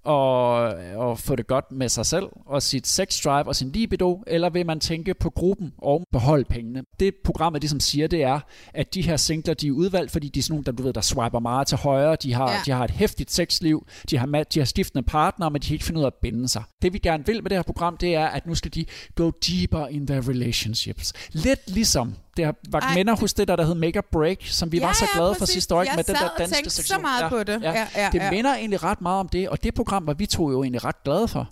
og, 0.05 0.53
og 0.97 1.19
få 1.19 1.37
det 1.37 1.47
godt 1.47 1.73
med 1.73 1.89
sig 1.89 2.07
selv 2.07 2.27
og 2.47 2.63
sit 2.63 2.87
sex 2.87 3.23
drive 3.25 3.47
og 3.47 3.57
sin 3.57 3.71
libido, 3.71 4.23
eller 4.27 4.51
vil 4.51 4.67
man 4.67 4.81
tænke 4.81 5.15
på 5.15 5.31
gruppen 5.31 5.73
og 5.79 6.05
beholde 6.13 6.45
pengene? 6.45 6.83
Det 7.01 7.15
programmet 7.25 7.63
ligesom 7.63 7.81
siger, 7.81 8.07
det 8.07 8.23
er, 8.23 8.41
at 8.75 8.95
de 8.95 9.03
her 9.03 9.17
singler, 9.17 9.55
de 9.55 9.67
er 9.69 9.73
udvalgt, 9.73 10.11
fordi 10.11 10.29
de 10.29 10.39
er 10.39 10.43
sådan 10.43 10.53
nogle, 10.53 10.65
der, 10.65 10.73
du 10.73 10.83
ved, 10.83 10.93
der 10.93 11.01
swiper 11.01 11.39
meget 11.39 11.67
til 11.67 11.79
højre, 11.79 12.17
de 12.17 12.35
har, 12.35 12.51
ja. 12.51 12.59
de 12.67 12.71
har 12.71 12.85
et 12.85 12.91
hæftigt 12.91 13.33
sexliv, 13.33 13.87
de 14.11 14.19
har, 14.19 14.45
de 14.55 14.59
har 14.61 14.65
stiftende 14.65 15.03
partnere, 15.03 15.51
men 15.51 15.63
de 15.63 15.67
kan 15.67 15.75
ikke 15.75 15.85
finde 15.85 15.99
ud 15.99 16.05
af 16.05 16.09
at 16.09 16.15
binde 16.23 16.49
sig. 16.49 16.63
Det 16.83 16.93
vi 16.93 16.99
gerne 16.99 17.27
vil 17.27 17.43
med 17.43 17.51
det 17.51 17.59
her 17.59 17.63
program, 17.63 17.97
det 17.97 18.15
er, 18.15 18.27
at 18.27 18.47
nu 18.47 18.55
skal 18.55 18.75
de 18.75 18.85
go 19.15 19.31
deeper 19.31 19.87
in 19.87 20.07
their 20.07 20.29
relationships. 20.29 21.13
Lidt 21.33 21.71
ligesom 21.71 22.15
det 22.37 22.45
har 22.45 22.55
været 22.69 22.95
minder 22.95 23.17
hos 23.17 23.35
det 23.35 23.49
der, 23.49 23.57
der 23.57 23.67
hed 23.67 23.75
Make 23.75 23.99
a 23.99 24.03
Break, 24.13 24.37
som 24.41 24.73
vi 24.73 24.79
ja, 24.79 24.87
var 24.87 24.93
så 24.93 25.07
glade 25.15 25.29
ja, 25.29 25.35
for 25.35 25.47
sidste 25.47 25.75
år, 25.75 25.83
jeg 25.83 25.93
med 25.97 26.05
den 26.05 26.15
der 26.15 26.29
danske 26.39 26.71
sektion. 26.71 26.97
så 26.97 27.01
meget 27.03 27.23
ja, 27.23 27.29
på 27.29 27.43
det. 27.43 27.63
Ja, 27.63 27.73
ja, 27.73 27.87
ja, 27.97 28.09
det 28.13 28.19
ja. 28.19 28.31
minder 28.31 28.55
egentlig 28.55 28.83
ret 28.83 29.01
meget 29.01 29.21
om 29.21 29.29
det, 29.29 29.49
og 29.49 29.65
det 29.65 29.75
program 29.75 30.07
var 30.07 30.15
vi 30.15 30.27
to 30.27 30.51
jo 30.51 30.63
egentlig 30.63 30.85
ret 30.85 31.03
glade 31.05 31.29
for. 31.29 31.51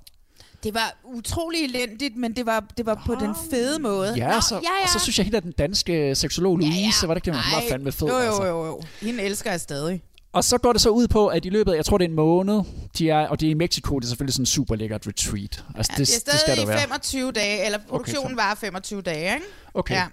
Det 0.62 0.74
var 0.74 0.96
utrolig 1.04 1.64
elendigt, 1.64 2.16
men 2.16 2.36
det 2.36 2.46
var, 2.46 2.64
det 2.76 2.86
var 2.86 3.02
på 3.06 3.14
den 3.14 3.34
fede 3.50 3.82
måde. 3.82 4.14
Ja, 4.16 4.34
Nå, 4.34 4.40
så, 4.40 4.54
ja, 4.54 4.60
ja. 4.60 4.82
og 4.82 4.88
så 4.88 4.98
synes 4.98 5.18
jeg, 5.18 5.34
at 5.34 5.42
den 5.42 5.52
danske 5.52 6.14
seksolog 6.14 6.56
Louise, 6.56 6.78
ja, 6.78 6.90
ja. 7.02 7.06
var 7.06 7.14
det 7.14 7.18
ikke 7.18 7.36
det, 7.36 7.44
man 7.52 7.62
var 7.62 7.68
fandme 7.70 7.92
fed. 7.92 8.08
Jo, 8.08 8.14
jo, 8.14 8.20
altså. 8.20 8.44
jo, 8.44 8.66
jo. 8.66 8.82
Hende 9.00 9.22
elsker 9.22 9.50
jeg 9.50 9.60
stadig. 9.60 10.02
Og 10.32 10.44
så 10.44 10.58
går 10.58 10.72
det 10.72 10.82
så 10.82 10.88
ud 10.88 11.08
på, 11.08 11.26
at 11.26 11.44
i 11.44 11.48
løbet 11.48 11.72
af, 11.72 11.76
jeg 11.76 11.84
tror 11.84 11.98
det 11.98 12.04
er 12.04 12.08
en 12.08 12.14
måned, 12.14 12.60
de 12.98 13.10
er, 13.10 13.28
og 13.28 13.40
det 13.40 13.46
er 13.46 13.50
i 13.50 13.54
Mexico, 13.54 13.98
det 13.98 14.04
er 14.04 14.08
selvfølgelig 14.08 14.34
sådan 14.34 14.42
en 14.42 14.46
super 14.46 14.74
lækkert 14.74 15.06
retreat. 15.06 15.64
Altså, 15.76 15.92
ja, 15.92 16.00
det, 16.00 16.08
det 16.08 16.14
er 16.14 16.36
stadig 16.36 16.56
det 16.56 16.66
skal 16.66 16.78
i 16.78 16.80
25 16.80 17.32
dage, 17.32 17.64
eller 17.64 17.78
produktionen 17.88 18.32
okay, 18.32 18.44
var 18.44 18.54
25 18.54 19.02
dage, 19.02 19.34
ikke? 19.34 19.46
Okay. 19.74 19.94
Ja. 19.94 20.06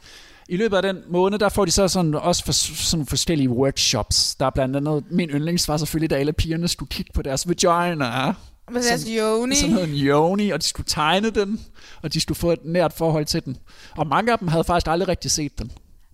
I 0.49 0.57
løbet 0.57 0.77
af 0.77 0.83
den 0.83 0.97
måned, 1.07 1.39
der 1.39 1.49
får 1.49 1.65
de 1.65 1.71
så 1.71 1.87
sådan, 1.87 2.15
også 2.15 2.45
for, 2.45 2.51
sådan 2.51 3.05
forskellige 3.05 3.49
workshops. 3.49 4.35
Der 4.35 4.45
er 4.45 4.49
blandt 4.49 4.75
andet, 4.75 5.03
min 5.11 5.29
yndlings 5.29 5.67
var 5.67 5.77
selvfølgelig, 5.77 6.09
da 6.09 6.15
alle 6.15 6.33
pigerne 6.33 6.67
skulle 6.67 6.89
kigge 6.89 7.11
på 7.13 7.21
deres 7.21 7.47
vagina. 7.47 8.33
Hvad 8.71 8.83
deres 8.83 9.05
yoni? 9.09 9.55
Sådan 9.55 9.75
noget 9.75 9.89
en 9.89 9.95
yoni, 9.95 10.49
og 10.49 10.61
de 10.61 10.67
skulle 10.67 10.87
tegne 10.87 11.29
den, 11.29 11.65
og 12.01 12.13
de 12.13 12.21
skulle 12.21 12.37
få 12.37 12.51
et 12.51 12.59
nært 12.65 12.93
forhold 12.93 13.25
til 13.25 13.45
den. 13.45 13.57
Og 13.97 14.07
mange 14.07 14.31
af 14.31 14.39
dem 14.39 14.47
havde 14.47 14.63
faktisk 14.63 14.87
aldrig 14.87 15.07
rigtig 15.07 15.31
set 15.31 15.59
den. 15.59 15.71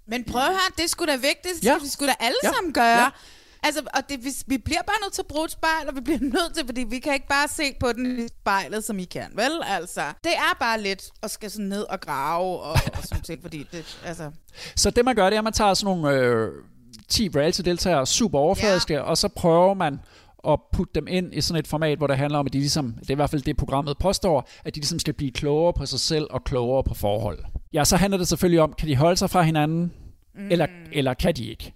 Men 0.08 0.24
prøv 0.24 0.42
at 0.42 0.48
høre, 0.48 0.72
det 0.77 0.89
skulle 0.89 1.12
da 1.12 1.18
vigtigt. 1.18 1.63
Ja. 1.63 1.77
Det 1.84 1.92
skulle 1.92 2.10
da 2.10 2.25
alle 2.25 2.38
ja. 2.44 2.51
sammen 2.51 2.74
gøre. 2.74 3.01
Ja. 3.01 3.10
Altså, 3.65 3.81
og 3.93 4.01
det, 4.10 4.24
vi, 4.24 4.29
vi 4.48 4.57
bliver 4.57 4.81
bare 4.88 4.95
nødt 5.03 5.13
til 5.13 5.22
at 5.22 5.27
bruge 5.27 5.45
et 5.45 5.51
spejl, 5.51 5.88
og 5.88 5.95
vi 5.95 6.01
bliver 6.01 6.19
nødt 6.38 6.55
til, 6.55 6.65
fordi 6.65 6.86
vi 6.89 7.00
kan 7.00 7.13
ikke 7.13 7.27
bare 7.27 7.48
se 7.48 7.63
på 7.79 7.91
den 7.91 8.19
i 8.19 8.27
spejlet, 8.27 8.84
som 8.84 9.00
I 9.00 9.03
kan, 9.03 9.27
vel? 9.34 9.51
Altså, 9.65 10.01
det 10.24 10.31
er 10.31 10.57
bare 10.60 10.81
lidt 10.81 11.10
at 11.24 11.31
skal 11.31 11.51
sådan 11.51 11.65
ned 11.65 11.81
og 11.81 12.00
grave 12.00 12.60
og, 12.60 12.72
og 12.98 13.03
sådan 13.03 13.24
ting, 13.24 13.41
fordi 13.41 13.67
det, 13.72 13.98
altså... 14.05 14.31
Så 14.75 14.89
det 14.89 15.05
man 15.05 15.15
gør, 15.15 15.25
det 15.25 15.34
er, 15.34 15.39
at 15.39 15.43
man 15.43 15.53
tager 15.53 15.74
sådan 15.74 15.98
nogle 15.98 16.17
øh, 16.17 16.51
10 17.10 17.29
reality-deltagere, 17.36 18.05
super 18.05 18.39
overfladiske, 18.39 18.93
ja. 18.93 19.00
og 19.01 19.17
så 19.17 19.27
prøver 19.27 19.74
man 19.74 20.00
at 20.48 20.60
putte 20.74 20.93
dem 20.95 21.07
ind 21.07 21.36
i 21.36 21.41
sådan 21.41 21.60
et 21.60 21.67
format, 21.67 21.98
hvor 21.98 22.07
det 22.07 22.17
handler 22.17 22.39
om, 22.39 22.45
at 22.45 22.53
de 22.53 22.60
ligesom, 22.60 22.93
det 23.00 23.10
er 23.10 23.13
i 23.13 23.15
hvert 23.15 23.29
fald 23.29 23.41
det 23.41 23.57
programmet 23.57 23.98
påstår, 23.98 24.50
at 24.65 24.75
de 24.75 24.79
ligesom 24.79 25.00
skal 25.00 25.13
blive 25.13 25.31
klogere 25.31 25.74
på 25.74 25.86
sig 25.86 26.00
selv 26.00 26.27
og 26.29 26.43
klogere 26.43 26.84
på 26.84 26.93
forhold. 26.93 27.39
Ja, 27.74 27.84
så 27.84 27.98
handler 27.98 28.17
det 28.17 28.27
selvfølgelig 28.27 28.62
om, 28.62 28.74
kan 28.74 28.88
de 28.88 28.95
holde 28.95 29.17
sig 29.17 29.29
fra 29.29 29.41
hinanden, 29.41 29.93
mm. 30.36 30.51
eller, 30.51 30.67
eller 30.91 31.13
kan 31.13 31.36
de 31.36 31.45
ikke? 31.45 31.74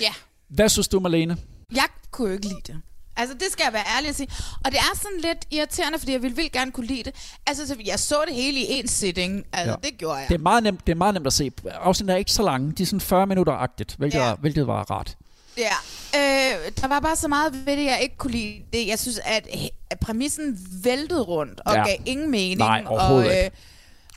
Ja. 0.00 0.12
Hvad 0.54 0.68
synes 0.68 0.88
du, 0.88 1.00
Marlene? 1.00 1.36
Jeg 1.74 1.84
kunne 2.10 2.28
jo 2.28 2.34
ikke 2.34 2.46
lide 2.46 2.60
det. 2.66 2.80
Altså, 3.16 3.34
det 3.34 3.48
skal 3.50 3.64
jeg 3.64 3.72
være 3.72 3.84
ærlig 3.96 4.08
at 4.08 4.16
sige. 4.16 4.28
Og 4.64 4.72
det 4.72 4.78
er 4.78 4.96
sådan 4.96 5.20
lidt 5.20 5.38
irriterende, 5.50 5.98
fordi 5.98 6.12
jeg 6.12 6.22
ville 6.22 6.36
vildt 6.36 6.52
gerne 6.52 6.72
kunne 6.72 6.86
lide 6.86 7.02
det. 7.02 7.14
Altså, 7.46 7.66
så 7.66 7.76
jeg 7.84 7.98
så 7.98 8.16
det 8.26 8.34
hele 8.34 8.60
i 8.60 8.66
en 8.70 8.88
sitting. 8.88 9.44
Altså, 9.52 9.70
ja. 9.70 9.88
det 9.88 9.98
gjorde 9.98 10.16
jeg. 10.16 10.28
Det 10.28 10.34
er, 10.34 10.38
meget 10.38 10.62
nemt, 10.62 10.86
det 10.86 10.92
er 10.92 10.96
meget 10.96 11.14
nemt 11.14 11.26
at 11.26 11.32
se. 11.32 11.52
Afsnittet 11.70 12.14
er 12.14 12.18
ikke 12.18 12.32
så 12.32 12.42
lange. 12.42 12.72
De 12.72 12.82
er 12.82 12.86
sådan 12.86 13.00
40 13.00 13.26
minutter-agtigt, 13.26 13.94
hvilket, 13.98 14.18
ja. 14.18 14.34
hvilket 14.34 14.66
var 14.66 14.90
rart. 14.90 15.16
Ja, 15.58 15.74
øh, 16.14 16.72
der 16.80 16.88
var 16.88 17.00
bare 17.00 17.16
så 17.16 17.28
meget 17.28 17.66
ved 17.66 17.76
det, 17.76 17.84
jeg 17.84 17.98
ikke 18.02 18.16
kunne 18.16 18.32
lide 18.32 18.62
det. 18.72 18.86
Jeg 18.86 18.98
synes, 18.98 19.20
at, 19.24 19.48
at 19.90 20.00
præmissen 20.00 20.68
væltede 20.84 21.22
rundt 21.22 21.60
og 21.66 21.74
ja. 21.74 21.86
gav 21.86 21.96
ingen 22.06 22.30
mening. 22.30 22.58
Nej, 22.58 22.84
overhovedet 22.86 23.30
og, 23.30 23.38
øh, 23.38 23.44
ikke. 23.44 23.56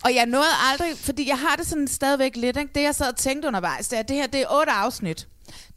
Og 0.04 0.16
jeg 0.16 0.26
nåede 0.26 0.48
aldrig, 0.72 0.98
fordi 0.98 1.30
jeg 1.30 1.40
har 1.40 1.56
det 1.56 1.68
sådan 1.68 1.88
stadigvæk 1.88 2.36
lidt, 2.36 2.58
ikke? 2.58 2.70
det 2.76 2.82
jeg 2.82 2.96
sad 2.96 3.10
og 3.10 3.16
tænkte 3.16 3.48
undervejs, 3.48 3.88
det 3.88 3.96
er, 3.96 4.00
at 4.00 4.08
det 4.08 4.16
her 4.16 4.28
det 4.28 4.42
er 4.42 4.46
otte 4.60 4.72
afsnit. 4.72 5.28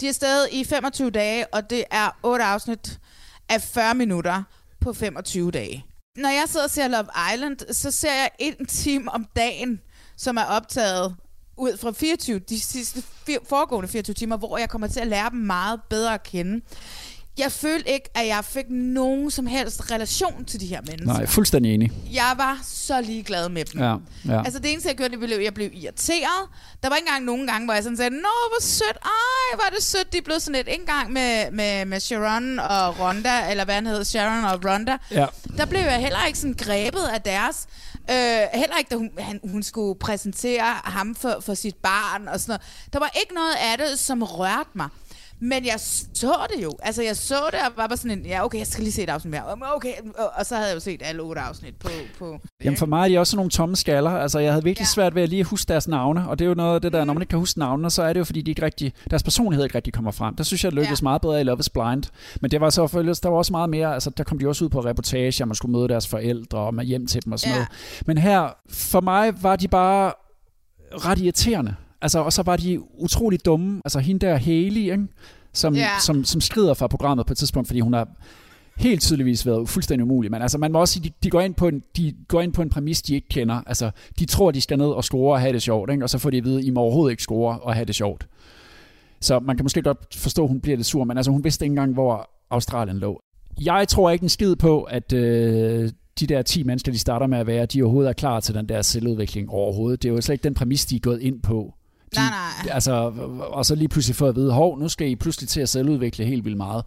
De 0.00 0.08
er 0.08 0.12
stadig 0.12 0.54
i 0.60 0.64
25 0.64 1.10
dage, 1.10 1.46
og 1.54 1.70
det 1.70 1.84
er 1.90 2.18
8 2.22 2.44
afsnit 2.44 3.00
af 3.48 3.62
40 3.62 3.94
minutter 3.94 4.42
på 4.80 4.92
25 4.92 5.50
dage. 5.50 5.84
Når 6.16 6.28
jeg 6.28 6.44
sidder 6.46 6.64
og 6.66 6.70
ser 6.70 6.88
Love 6.88 7.34
Island, 7.34 7.72
så 7.72 7.90
ser 7.90 8.12
jeg 8.12 8.30
en 8.38 8.66
time 8.66 9.12
om 9.12 9.26
dagen, 9.36 9.80
som 10.16 10.36
er 10.36 10.44
optaget 10.44 11.16
ud 11.56 11.76
fra 11.76 11.92
24, 11.92 12.38
de 12.38 12.60
sidste 12.60 13.02
foregående 13.48 13.88
24 13.88 14.14
timer, 14.14 14.36
hvor 14.36 14.58
jeg 14.58 14.68
kommer 14.68 14.86
til 14.86 15.00
at 15.00 15.06
lære 15.06 15.30
dem 15.30 15.38
meget 15.38 15.80
bedre 15.90 16.14
at 16.14 16.22
kende 16.22 16.64
jeg 17.38 17.52
følte 17.52 17.90
ikke, 17.90 18.08
at 18.14 18.26
jeg 18.26 18.44
fik 18.44 18.64
nogen 18.70 19.30
som 19.30 19.46
helst 19.46 19.90
relation 19.90 20.44
til 20.44 20.60
de 20.60 20.66
her 20.66 20.80
mennesker. 20.80 21.12
Nej, 21.12 21.26
fuldstændig 21.26 21.74
enig. 21.74 21.92
Jeg 22.12 22.34
var 22.36 22.60
så 22.64 23.00
ligeglad 23.00 23.48
med 23.48 23.64
dem. 23.64 23.80
Ja, 23.80 23.96
ja. 24.28 24.44
Altså 24.44 24.58
det 24.58 24.72
eneste, 24.72 24.88
jeg 24.88 24.96
gjorde, 24.96 25.10
det 25.10 25.18
blev, 25.18 25.38
jeg 25.38 25.54
blev 25.54 25.70
irriteret. 25.72 26.48
Der 26.82 26.88
var 26.88 26.96
ikke 26.96 27.08
engang 27.08 27.24
nogen 27.24 27.46
gange, 27.46 27.64
hvor 27.64 27.74
jeg 27.74 27.82
sådan 27.82 27.96
sagde, 27.96 28.10
Nå, 28.10 28.28
hvor 28.50 28.60
sødt, 28.62 28.98
ej, 29.04 29.54
hvor 29.54 29.64
er 29.64 29.70
det 29.70 29.82
sødt. 29.82 30.12
De 30.12 30.22
blev 30.22 30.40
sådan 30.40 30.54
lidt, 30.54 30.68
en 30.80 30.86
gang 30.86 31.12
med, 31.12 31.50
med, 31.50 31.84
med 31.84 32.00
Sharon 32.00 32.58
og 32.58 33.00
Ronda, 33.00 33.50
eller 33.50 33.64
hvad 33.64 33.74
han 33.74 33.86
hed, 33.86 34.04
Sharon 34.04 34.44
og 34.44 34.64
Ronda. 34.64 34.96
Ja. 35.10 35.26
Der 35.56 35.66
blev 35.66 35.80
jeg 35.80 35.98
heller 35.98 36.24
ikke 36.26 36.38
sådan 36.38 36.54
grebet 36.58 37.04
af 37.14 37.22
deres. 37.22 37.66
Øh, 38.10 38.60
heller 38.60 38.78
ikke, 38.78 38.88
da 38.90 38.96
hun, 38.96 39.10
han, 39.18 39.40
hun 39.50 39.62
skulle 39.62 39.98
præsentere 39.98 40.80
ham 40.84 41.14
for, 41.14 41.36
for 41.40 41.54
sit 41.54 41.74
barn 41.76 42.28
og 42.28 42.40
sådan 42.40 42.50
noget. 42.52 42.92
Der 42.92 42.98
var 42.98 43.10
ikke 43.22 43.34
noget 43.34 43.54
af 43.72 43.78
det, 43.78 43.98
som 43.98 44.22
rørte 44.22 44.70
mig. 44.74 44.88
Men 45.40 45.66
jeg 45.66 45.80
så 46.14 46.34
det 46.56 46.62
jo. 46.62 46.72
Altså, 46.82 47.02
jeg 47.02 47.16
så 47.16 47.34
det, 47.52 47.60
og 47.60 47.72
var 47.76 47.86
bare 47.86 47.96
sådan 47.96 48.18
en, 48.18 48.26
ja, 48.26 48.44
okay, 48.44 48.58
jeg 48.58 48.66
skal 48.66 48.84
lige 48.84 48.92
se 48.92 49.02
et 49.02 49.10
afsnit 49.10 49.30
mere. 49.30 49.42
Okay, 49.74 49.92
og 50.34 50.46
så 50.46 50.54
havde 50.54 50.68
jeg 50.68 50.74
jo 50.74 50.80
set 50.80 51.02
alle 51.04 51.22
otte 51.22 51.40
afsnit 51.40 51.76
på... 51.76 51.88
på 52.18 52.38
Jamen, 52.64 52.76
for 52.76 52.86
mig 52.86 53.04
er 53.04 53.08
de 53.08 53.18
også 53.18 53.36
nogle 53.36 53.50
tomme 53.50 53.76
skaller. 53.76 54.10
Altså, 54.10 54.38
jeg 54.38 54.52
havde 54.52 54.64
virkelig 54.64 54.84
ja. 54.84 54.94
svært 54.94 55.14
ved 55.14 55.22
at 55.22 55.28
lige 55.28 55.44
huske 55.44 55.68
deres 55.68 55.88
navne, 55.88 56.28
og 56.28 56.38
det 56.38 56.44
er 56.44 56.48
jo 56.48 56.54
noget 56.54 56.74
af 56.74 56.80
det 56.80 56.92
der, 56.92 57.00
mm. 57.00 57.06
når 57.06 57.14
man 57.14 57.22
ikke 57.22 57.30
kan 57.30 57.38
huske 57.38 57.58
navnene, 57.58 57.90
så 57.90 58.02
er 58.02 58.12
det 58.12 58.20
jo, 58.20 58.24
fordi 58.24 58.42
de 58.42 58.50
ikke 58.50 58.62
rigtig, 58.62 58.92
deres 59.10 59.22
personlighed 59.22 59.64
ikke 59.64 59.74
rigtig 59.74 59.92
kommer 59.92 60.10
frem. 60.10 60.34
Der 60.34 60.44
synes 60.44 60.64
jeg, 60.64 60.72
det 60.72 60.76
lykkedes 60.76 61.00
ja. 61.00 61.04
meget 61.04 61.20
bedre 61.20 61.40
i 61.40 61.44
Love 61.44 61.58
is 61.58 61.68
Blind. 61.68 62.02
Men 62.40 62.50
det 62.50 62.60
var 62.60 62.70
så 62.70 62.86
der 63.22 63.28
var 63.28 63.36
også 63.36 63.52
meget 63.52 63.70
mere, 63.70 63.94
altså, 63.94 64.10
der 64.10 64.24
kom 64.24 64.38
de 64.38 64.48
også 64.48 64.64
ud 64.64 64.70
på 64.70 64.80
reportage, 64.80 65.46
man 65.46 65.54
skulle 65.54 65.72
møde 65.72 65.88
deres 65.88 66.08
forældre 66.08 66.58
og 66.58 66.74
med 66.74 66.84
hjem 66.84 67.06
til 67.06 67.24
dem 67.24 67.32
og 67.32 67.38
sådan 67.38 67.52
ja. 67.52 67.56
noget. 67.56 67.68
Men 68.06 68.18
her, 68.18 68.48
for 68.70 69.00
mig 69.00 69.42
var 69.42 69.56
de 69.56 69.68
bare 69.68 70.12
ret 70.92 71.18
irriterende. 71.18 71.74
Altså, 72.02 72.18
og 72.18 72.32
så 72.32 72.42
var 72.42 72.56
de 72.56 72.80
utrolig 72.98 73.44
dumme. 73.44 73.80
Altså 73.84 73.98
hende 73.98 74.26
der 74.26 74.36
Haley, 74.36 74.92
ikke? 74.92 75.06
Som, 75.52 75.76
yeah. 75.76 76.00
som, 76.00 76.24
som 76.24 76.40
skrider 76.40 76.74
fra 76.74 76.86
programmet 76.86 77.26
på 77.26 77.32
et 77.32 77.38
tidspunkt, 77.38 77.68
fordi 77.68 77.80
hun 77.80 77.92
har 77.92 78.08
helt 78.76 79.02
tydeligvis 79.02 79.46
været 79.46 79.68
fuldstændig 79.68 80.04
umulig. 80.04 80.30
Men 80.30 80.42
altså, 80.42 80.58
man 80.58 80.72
må 80.72 80.80
også 80.80 80.94
sige, 80.94 81.08
de, 81.08 81.14
de, 81.22 81.30
går 81.30 81.40
ind 81.40 81.54
på 81.54 81.68
en, 81.68 81.82
de 81.96 82.14
går 82.28 82.40
ind 82.40 82.52
på 82.52 82.62
en 82.62 82.70
præmis, 82.70 83.02
de 83.02 83.14
ikke 83.14 83.28
kender. 83.28 83.62
Altså, 83.66 83.90
de 84.18 84.24
tror, 84.24 84.50
de 84.50 84.60
skal 84.60 84.78
ned 84.78 84.86
og 84.86 85.04
score 85.04 85.34
og 85.34 85.40
have 85.40 85.52
det 85.52 85.62
sjovt, 85.62 85.90
ikke? 85.90 86.04
og 86.04 86.10
så 86.10 86.18
får 86.18 86.30
de 86.30 86.36
at 86.36 86.44
vide, 86.44 86.58
at 86.58 86.64
I 86.64 86.70
må 86.70 86.80
overhovedet 86.80 87.10
ikke 87.10 87.22
score 87.22 87.60
og 87.60 87.74
have 87.74 87.84
det 87.84 87.94
sjovt. 87.94 88.28
Så 89.20 89.40
man 89.40 89.56
kan 89.56 89.64
måske 89.64 89.82
godt 89.82 90.14
forstå, 90.14 90.42
at 90.42 90.48
hun 90.48 90.60
bliver 90.60 90.76
lidt 90.76 90.86
sur, 90.86 91.04
men 91.04 91.16
altså, 91.16 91.30
hun 91.30 91.44
vidste 91.44 91.64
ikke 91.64 91.72
engang, 91.72 91.94
hvor 91.94 92.30
Australien 92.50 92.98
lå. 92.98 93.20
Jeg 93.60 93.88
tror 93.88 94.10
ikke 94.10 94.22
en 94.22 94.28
skid 94.28 94.56
på, 94.56 94.82
at 94.82 95.12
øh, 95.12 95.90
de 96.20 96.26
der 96.26 96.42
10 96.42 96.62
mennesker, 96.62 96.92
de 96.92 96.98
starter 96.98 97.26
med 97.26 97.38
at 97.38 97.46
være, 97.46 97.66
de 97.66 97.82
overhovedet 97.82 98.08
er 98.08 98.12
klar 98.12 98.40
til 98.40 98.54
den 98.54 98.68
der 98.68 98.82
selvudvikling 98.82 99.50
overhovedet. 99.50 100.02
Det 100.02 100.08
er 100.08 100.12
jo 100.12 100.20
slet 100.20 100.34
ikke 100.34 100.44
den 100.44 100.54
præmis, 100.54 100.86
de 100.86 100.96
er 100.96 101.00
gået 101.00 101.20
ind 101.20 101.42
på. 101.42 101.74
De, 102.14 102.16
nej, 102.16 102.30
nej. 102.64 102.74
Altså, 102.74 102.92
og 103.40 103.66
så 103.66 103.74
lige 103.74 103.88
pludselig 103.88 104.16
få 104.16 104.26
at 104.26 104.36
vide, 104.36 104.52
hov, 104.52 104.78
nu 104.78 104.88
skal 104.88 105.08
I 105.08 105.16
pludselig 105.16 105.48
til 105.48 105.60
at 105.60 105.68
selvudvikle 105.68 106.24
helt 106.24 106.44
vildt 106.44 106.56
meget. 106.56 106.84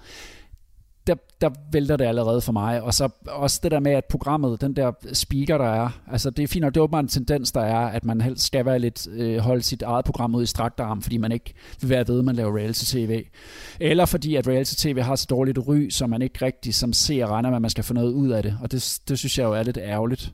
Der, 1.07 1.15
der 1.41 1.49
vælter 1.71 1.97
det 1.97 2.05
allerede 2.05 2.41
for 2.41 2.51
mig. 2.51 2.81
Og 2.81 2.93
så 2.93 3.09
også 3.27 3.59
det 3.63 3.71
der 3.71 3.79
med, 3.79 3.91
at 3.91 4.05
programmet, 4.05 4.61
den 4.61 4.75
der 4.75 4.91
speaker, 5.13 5.57
der 5.57 5.65
er, 5.69 5.89
altså 6.11 6.29
det 6.29 6.43
er 6.43 6.47
fint, 6.47 6.65
og 6.65 6.73
det 6.73 6.79
er 6.79 6.83
åbenbart 6.83 7.03
en 7.03 7.07
tendens, 7.09 7.51
der 7.51 7.61
er, 7.61 7.87
at 7.87 8.05
man 8.05 8.21
helst 8.21 8.45
skal 8.45 8.65
være 8.65 8.79
lidt, 8.79 9.07
øh, 9.11 9.37
holde 9.37 9.61
sit 9.63 9.81
eget 9.81 10.05
program 10.05 10.35
ud 10.35 10.43
i 10.43 10.45
strakt 10.45 10.79
arm, 10.79 11.01
fordi 11.01 11.17
man 11.17 11.31
ikke 11.31 11.53
vil 11.81 11.89
være 11.89 12.07
ved, 12.07 12.19
at 12.19 12.25
man 12.25 12.35
laver 12.35 12.57
reality-tv. 12.57 13.23
Eller 13.79 14.05
fordi, 14.05 14.35
at 14.35 14.47
reality-tv 14.47 15.01
har 15.01 15.15
så 15.15 15.25
dårligt 15.29 15.57
ry, 15.67 15.89
så 15.89 16.07
man 16.07 16.21
ikke 16.21 16.45
rigtig 16.45 16.75
som 16.75 16.93
ser 16.93 17.27
regner 17.27 17.49
med, 17.49 17.55
at 17.55 17.61
man 17.61 17.71
skal 17.71 17.83
få 17.83 17.93
noget 17.93 18.11
ud 18.13 18.29
af 18.29 18.43
det. 18.43 18.57
Og 18.61 18.71
det, 18.71 18.99
det 19.07 19.19
synes 19.19 19.37
jeg 19.37 19.43
jo 19.43 19.53
er 19.53 19.63
lidt 19.63 19.77
ærgerligt. 19.81 20.31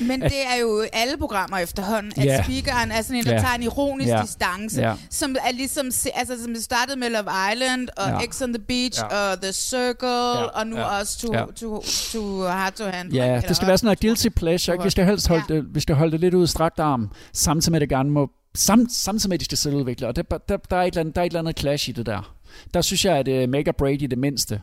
Men 0.00 0.22
At- 0.22 0.30
det 0.30 0.38
er 0.56 0.60
jo 0.60 0.84
alle 0.92 1.16
programmer 1.18 1.58
efterhånden, 1.58 2.12
at 2.16 2.24
Ja. 2.24 2.42
speakeren 2.42 2.90
er 2.90 3.02
sådan 3.02 3.16
en, 3.16 3.24
der 3.24 3.32
Ja. 3.32 3.38
tager 3.40 3.54
en 3.54 3.62
ironisk 3.62 4.08
Ja. 4.08 4.22
distance, 4.22 4.80
Ja. 4.80 4.94
som 5.10 5.36
er 5.48 5.52
ligesom, 5.52 5.86
altså 6.14 6.42
som 6.44 6.54
det 6.54 6.64
startede 6.64 6.98
med 6.98 7.10
Love 7.10 7.30
Island, 7.52 7.88
og 7.96 8.08
Ja. 8.08 8.26
X 8.30 8.42
on 8.42 8.52
the 8.54 8.62
Beach, 8.68 9.00
Ja. 9.00 9.06
og 9.32 9.42
The 9.42 9.52
Circle, 9.52 10.08
Ja. 10.08 10.47
Og 10.54 10.66
nu 10.66 10.76
Ja. 10.76 10.98
også 11.00 11.18
to, 11.18 11.32
Ja. 11.34 11.44
to, 11.56 11.82
to 12.12 12.42
Hard 12.42 12.72
to 12.72 12.84
Handle. 12.84 13.24
Ja, 13.24 13.40
det 13.48 13.56
skal 13.56 13.68
være 13.68 13.78
sådan 13.78 13.86
noget 13.86 14.00
guilty 14.00 14.28
pleasure. 14.28 14.74
Ikke? 14.74 14.84
Vi 14.84 14.90
skal 14.90 15.04
helst 15.04 15.28
holde, 15.28 15.44
det, 15.54 15.74
vi 15.74 15.80
skal 15.80 15.94
holde 15.94 16.12
det 16.12 16.20
lidt 16.20 16.34
ud 16.34 16.44
i 16.44 16.46
strakt 16.46 16.78
arm, 16.80 17.10
samtidig 17.32 17.72
med, 17.72 17.76
at 17.78 17.80
det 17.80 17.88
gerne 17.88 18.10
må, 18.10 18.30
sam, 18.54 18.86
samtidig 18.92 19.28
med, 19.28 19.34
at 19.36 19.40
de 19.40 19.44
skal 19.44 19.58
selvudvikle. 19.58 20.06
Og 20.08 20.16
det, 20.16 20.30
der, 20.30 20.56
der, 20.56 20.76
er 20.76 20.82
et 20.82 20.86
eller 20.86 21.00
andet, 21.00 21.14
der 21.14 21.20
er 21.20 21.24
et 21.24 21.30
eller 21.30 21.40
andet 21.40 21.58
clash 21.58 21.88
i 21.88 21.92
det 21.92 22.06
der. 22.06 22.34
Der 22.74 22.80
synes 22.80 23.04
jeg, 23.04 23.16
at 23.16 23.48
uh, 23.68 23.74
Break 23.78 24.02
i 24.02 24.06
det 24.06 24.18
mindste 24.18 24.60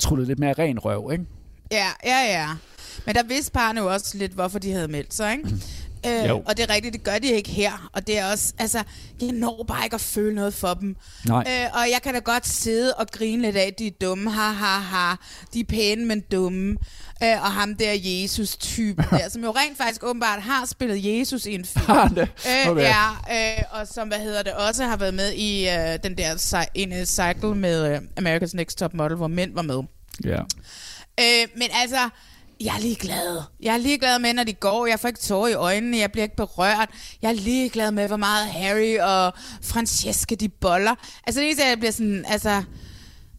trullede 0.00 0.28
lidt 0.28 0.38
mere 0.38 0.52
ren 0.52 0.78
røv, 0.78 1.08
ikke? 1.12 1.24
Ja, 1.72 1.86
ja, 2.04 2.22
ja. 2.40 2.48
Men 3.06 3.14
der 3.14 3.22
vidste 3.22 3.52
parne 3.52 3.80
jo 3.80 3.92
også 3.92 4.18
lidt, 4.18 4.32
hvorfor 4.32 4.58
de 4.58 4.72
havde 4.72 4.88
meldt 4.88 5.14
sig, 5.14 5.32
ikke? 5.32 5.48
Øh, 6.06 6.28
Jo. 6.28 6.42
og 6.46 6.56
det 6.56 6.70
er 6.70 6.74
rigtigt, 6.74 6.92
det 6.94 7.04
gør 7.04 7.18
de 7.18 7.32
ikke 7.32 7.50
her. 7.50 7.90
Og 7.92 8.06
det 8.06 8.18
er 8.18 8.30
også, 8.30 8.52
altså, 8.58 8.82
jeg 9.20 9.32
når 9.32 9.64
bare 9.68 9.84
ikke 9.84 9.94
at 9.94 10.00
føle 10.00 10.34
noget 10.34 10.54
for 10.54 10.74
dem. 10.74 10.96
Nej. 11.28 11.44
Øh, 11.48 11.66
og 11.74 11.90
jeg 11.90 12.00
kan 12.02 12.14
da 12.14 12.20
godt 12.20 12.46
sidde 12.48 12.94
og 12.94 13.06
grine 13.10 13.42
lidt 13.42 13.56
af, 13.56 13.74
de 13.78 13.86
er 13.86 13.90
dumme, 14.00 14.30
ha, 14.30 14.50
ha, 14.52 14.78
ha. 14.78 15.14
De 15.54 15.60
er 15.60 15.64
pæne, 15.64 16.04
men 16.06 16.20
dumme. 16.20 16.76
Øh, 17.22 17.42
og 17.42 17.52
ham 17.52 17.74
der 17.74 17.92
Jesus-typen 18.04 19.04
der, 19.18 19.28
som 19.28 19.42
jo 19.44 19.50
rent 19.50 19.78
faktisk 19.78 20.04
åbenbart 20.04 20.42
har 20.42 20.66
spillet 20.66 21.04
Jesus 21.18 21.46
i 21.46 21.54
en 21.54 21.64
film. 21.64 21.86
Har 21.86 22.08
det? 22.08 22.28
Øh, 22.66 22.70
Okay. 22.72 22.82
Ja, 22.82 23.08
øh, 23.58 23.62
og 23.70 23.88
som, 23.88 24.08
hvad 24.08 24.18
hedder 24.18 24.42
det, 24.42 24.52
også 24.52 24.84
har 24.84 24.96
været 24.96 25.14
med 25.14 25.32
i 25.32 25.68
øh, 25.68 25.98
den 26.02 26.18
der 26.18 26.34
cy- 26.36 26.70
ene 26.74 27.06
cycle 27.06 27.54
med 27.54 27.92
øh, 27.94 27.98
America's 28.20 28.50
Next 28.54 28.78
Top 28.78 28.94
Model, 28.94 29.16
hvor 29.16 29.28
mænd 29.28 29.54
var 29.54 29.62
med. 29.62 29.80
Ja. 30.24 30.40
Øh, 31.20 31.48
men 31.56 31.68
altså, 31.82 32.08
jeg 32.64 32.76
er 32.76 32.80
ligeglad. 32.80 33.42
Jeg 33.60 33.74
er 33.74 33.78
ligeglad 33.78 34.18
med, 34.18 34.34
når 34.34 34.44
de 34.44 34.52
går. 34.52 34.86
Jeg 34.86 35.00
får 35.00 35.08
ikke 35.08 35.20
tårer 35.20 35.48
i 35.48 35.54
øjnene. 35.54 35.96
Jeg 35.98 36.12
bliver 36.12 36.22
ikke 36.22 36.36
berørt. 36.36 36.90
Jeg 37.22 37.28
er 37.28 37.34
ligeglad 37.34 37.90
med, 37.90 38.06
hvor 38.06 38.16
meget 38.16 38.48
Harry 38.48 38.98
og 38.98 39.32
Francesca 39.62 40.34
de 40.34 40.48
boller. 40.48 40.94
Altså, 41.26 41.40
det 41.40 41.46
eneste, 41.46 41.64
er, 41.64 41.68
jeg 41.68 41.78
bliver 41.78 41.92
sådan, 41.92 42.24
altså... 42.28 42.62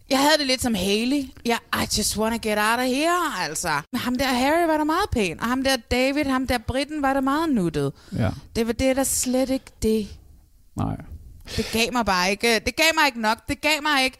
Jeg 0.09 0.19
havde 0.19 0.37
det 0.39 0.47
lidt 0.47 0.61
som 0.61 0.75
Haley. 0.75 1.23
Jeg, 1.45 1.57
I 1.73 1.97
just 1.97 2.17
wanna 2.17 2.37
get 2.37 2.57
out 2.57 2.79
of 2.79 2.85
here, 2.85 3.43
altså. 3.43 3.81
Men 3.91 3.99
ham 3.99 4.17
der 4.17 4.25
Harry 4.25 4.67
var 4.67 4.77
der 4.77 4.83
meget 4.83 5.09
pæn, 5.11 5.39
og 5.39 5.47
ham 5.47 5.63
der 5.63 5.75
David, 5.91 6.25
ham 6.25 6.47
der 6.47 6.57
Britten 6.57 7.01
var 7.01 7.13
der 7.13 7.21
meget 7.21 7.49
nuttet. 7.49 7.93
Ja. 8.17 8.29
Det 8.55 8.67
var 8.67 8.73
det, 8.73 8.95
der 8.95 9.03
slet 9.03 9.49
ikke 9.49 9.71
det. 9.81 10.07
Nej. 10.75 10.95
Det 11.57 11.65
gav 11.73 11.93
mig 11.93 12.05
bare 12.05 12.31
ikke, 12.31 12.59
det 12.65 12.75
gav 12.75 12.85
mig 12.95 13.05
ikke 13.05 13.21
nok. 13.21 13.47
Det 13.47 13.61
gav 13.61 13.81
mig 13.81 14.03
ikke, 14.03 14.17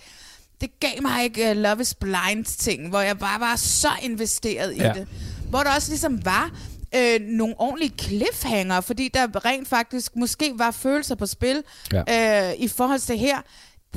det 0.64 0.80
gav 0.80 1.02
mig 1.02 1.24
ikke 1.24 1.52
uh, 1.52 1.58
Love 1.58 1.82
is 1.82 1.94
Blind 1.94 2.46
ting, 2.46 2.90
hvor 2.90 3.02
jeg 3.02 3.18
bare 3.20 3.40
var 3.40 3.56
så 3.56 3.90
investeret 4.02 4.74
i 4.76 4.80
Ja. 4.80 4.94
det. 4.94 5.08
Hvor 5.50 5.60
der 5.64 5.76
også 5.76 5.92
ligesom 5.92 6.26
var 6.26 6.52
øh, 6.96 7.20
nogle 7.22 7.56
ordentlige 7.58 7.94
cliffhanger, 8.02 8.82
fordi 8.82 9.10
der 9.14 9.46
rent 9.46 9.68
faktisk 9.68 10.16
måske 10.16 10.52
var 10.58 10.72
følelser 10.72 11.16
på 11.16 11.26
spil 11.26 11.64
Ja. 11.94 12.50
øh, 12.50 12.54
i 12.60 12.68
forhold 12.68 13.00
til 13.00 13.18
her. 13.18 13.38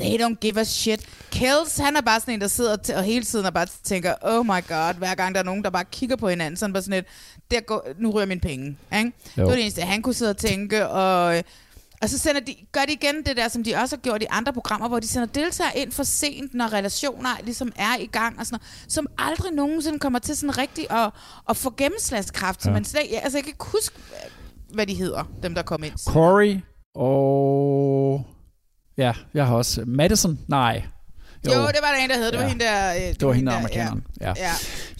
They 0.01 0.23
don't 0.25 0.35
give 0.41 0.61
a 0.61 0.65
shit. 0.65 1.01
Kells, 1.31 1.79
han 1.79 1.97
er 1.97 2.01
bare 2.01 2.21
sådan 2.21 2.35
en, 2.35 2.41
der 2.41 2.49
sidder 2.49 2.77
og 2.97 3.03
hele 3.03 3.25
tiden 3.25 3.47
og 3.47 3.55
bare 3.55 3.67
tænker, 3.85 4.15
oh 4.23 4.47
my 4.47 4.67
god, 4.69 4.95
hver 4.99 5.15
gang 5.15 5.35
der 5.35 5.41
er 5.41 5.45
nogen, 5.45 5.65
der 5.65 5.71
bare 5.71 5.85
kigger 5.85 6.17
på 6.17 6.29
hinanden, 6.29 6.57
sådan 6.57 6.73
bare 6.73 6.83
sådan 6.83 6.99
et, 6.99 7.05
der 7.51 7.61
går, 7.61 7.89
nu 7.99 8.11
ryger 8.11 8.27
mine 8.27 8.41
penge. 8.41 8.77
Ikke? 8.97 9.13
Det 9.37 9.45
var 9.45 9.51
det 9.51 9.61
eneste, 9.61 9.83
han 9.83 10.03
kunne 10.03 10.15
sidde 10.15 10.31
og 10.31 10.37
tænke, 10.37 10.89
og, 10.89 11.43
og 12.03 12.09
så 12.09 12.19
sender 12.19 12.41
de, 12.41 12.55
gør 12.73 12.81
de 12.81 12.93
igen 12.93 13.15
det 13.27 13.37
der, 13.37 13.49
som 13.49 13.65
de 13.65 13.75
også 13.75 13.97
har 13.97 14.01
gjort 14.01 14.23
i 14.23 14.27
andre 14.31 14.53
programmer, 14.53 14.89
hvor 14.89 15.01
de 15.01 15.07
sender 15.07 15.27
deltagere 15.27 15.79
ind 15.79 15.93
for 15.93 16.03
sent, 16.03 16.55
når 16.55 16.73
relationer 16.73 17.31
ligesom 17.45 17.73
er 17.77 17.97
i 18.01 18.07
gang, 18.07 18.39
og 18.39 18.47
sådan 18.47 18.59
noget, 18.61 18.93
som 18.93 19.07
aldrig 19.19 19.53
nogensinde 19.53 19.99
kommer 19.99 20.19
til 20.19 20.37
sådan 20.37 20.59
rigtig 20.59 20.91
at, 20.91 21.11
at 21.49 21.57
få 21.57 21.75
gennemslagskraft. 21.77 22.63
Så 22.63 22.69
Ja. 22.69 22.73
man 22.75 22.85
slet, 22.85 23.03
altså 23.23 23.39
jeg 23.39 23.45
kan 23.45 23.51
ikke 23.51 23.65
huske, 23.73 23.97
hvad 24.75 24.87
de 24.87 24.95
hedder, 24.95 25.25
dem 25.43 25.55
der 25.55 25.63
kom 25.63 25.85
ind. 25.85 25.93
Corey 26.07 26.59
og... 26.95 28.25
Ja, 28.99 29.13
jeg 29.35 29.47
har 29.47 29.57
også... 29.57 29.83
Madison? 29.87 30.39
Nej. 30.49 30.83
Jo, 31.55 31.61
det 31.61 31.79
var 31.83 31.89
der 31.97 32.05
en, 32.05 32.11
der 32.11 32.17
hed. 32.17 32.27
Det 32.27 32.35
var 32.39 32.43
Ja. 32.43 32.49
hende 32.49 32.65
der... 32.65 32.95
øh, 32.95 33.15
Det 33.21 33.27
var 33.27 33.33
hende 33.33 33.51
der 33.51 33.57
amerikaneren. 33.59 34.03
Ja. 34.21 34.33
Ja. 34.37 34.51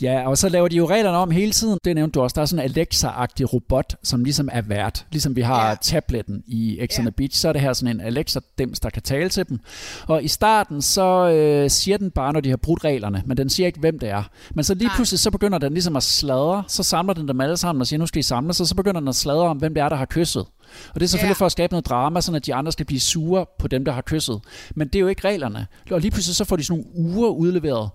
Ja, 0.01 0.29
og 0.29 0.39
så 0.39 0.49
laver 0.49 0.69
de 0.69 0.77
jo 0.77 0.89
reglerne 0.89 1.17
om 1.19 1.31
hele 1.31 1.53
tiden. 1.53 1.79
Det 1.85 1.95
nævnte 1.95 2.13
du 2.13 2.21
også. 2.23 2.35
Der 2.35 2.43
er 2.43 2.47
sådan 2.47 2.65
en 2.65 2.71
Alexa-agtig 2.71 3.45
robot, 3.53 3.97
som 4.03 4.25
ligesom 4.25 4.49
er 4.53 4.63
vært. 4.63 5.07
Ligesom 5.13 5.37
vi 5.37 5.41
har 5.41 5.63
Ja. 5.63 5.69
ja. 5.69 5.75
tabletten 5.83 6.43
i 6.47 6.87
X 6.93 6.99
Ja. 6.99 7.11
Beach, 7.17 7.41
så 7.41 7.49
er 7.49 7.53
det 7.53 7.61
her 7.63 7.73
sådan 7.73 8.01
en 8.01 8.07
Alexa-dims, 8.17 8.79
der 8.83 8.91
kan 8.91 9.03
tale 9.03 9.29
til 9.29 9.49
dem. 9.49 9.59
Og 10.07 10.25
i 10.25 10.29
starten, 10.29 10.83
så 10.83 11.29
øh, 11.31 11.71
siger 11.71 11.99
den 11.99 12.11
bare, 12.11 12.33
når 12.33 12.41
de 12.41 12.51
har 12.51 12.57
brudt 12.57 12.85
reglerne, 12.85 13.23
men 13.27 13.37
den 13.37 13.51
siger 13.51 13.67
ikke, 13.67 13.81
hvem 13.81 13.99
det 13.99 14.09
er. 14.09 14.23
Men 14.55 14.65
så 14.65 14.75
lige 14.75 14.87
Nej. 14.87 14.97
pludselig, 14.97 15.21
så 15.21 15.31
begynder 15.31 15.59
den 15.59 15.73
ligesom 15.73 15.97
at 15.97 16.03
sladre. 16.03 16.65
Så 16.69 16.83
samler 16.83 17.15
den 17.15 17.29
dem 17.29 17.41
alle 17.41 17.57
sammen 17.57 17.81
og 17.81 17.87
siger, 17.87 17.99
nu 17.99 18.07
skal 18.07 18.19
I 18.19 18.23
samle 18.23 18.55
sig. 18.55 18.67
Så 18.69 18.75
begynder 18.75 19.01
den 19.01 19.09
at 19.09 19.15
sladre 19.17 19.43
om, 19.43 19.57
hvem 19.57 19.75
det 19.75 19.83
er, 19.83 19.89
der 19.89 19.97
har 19.97 20.07
kysset. 20.07 20.47
Og 20.95 21.01
det 21.01 21.03
er 21.03 21.09
selvfølgelig 21.09 21.35
Ja. 21.35 21.39
for 21.39 21.47
at 21.47 21.53
skabe 21.53 21.73
noget 21.73 21.87
drama, 21.87 22.21
sådan 22.21 22.37
at 22.37 22.47
de 22.47 22.55
andre 22.55 22.73
skal 22.73 22.87
blive 22.87 23.01
sure 23.01 23.47
på 23.59 23.69
dem, 23.69 23.85
der 23.85 23.93
har 23.93 24.01
kysset. 24.03 24.41
Men 24.75 24.89
det 24.89 24.95
er 24.97 25.01
jo 25.01 25.09
ikke 25.09 25.29
reglerne. 25.29 25.67
Og 25.91 26.01
lige 26.01 26.11
pludselig 26.11 26.37
så 26.37 26.45
får 26.45 26.57
de 26.57 26.65
sådan 26.65 26.85
nogle 26.95 27.11
uger 27.17 27.29
udleveret, 27.29 27.91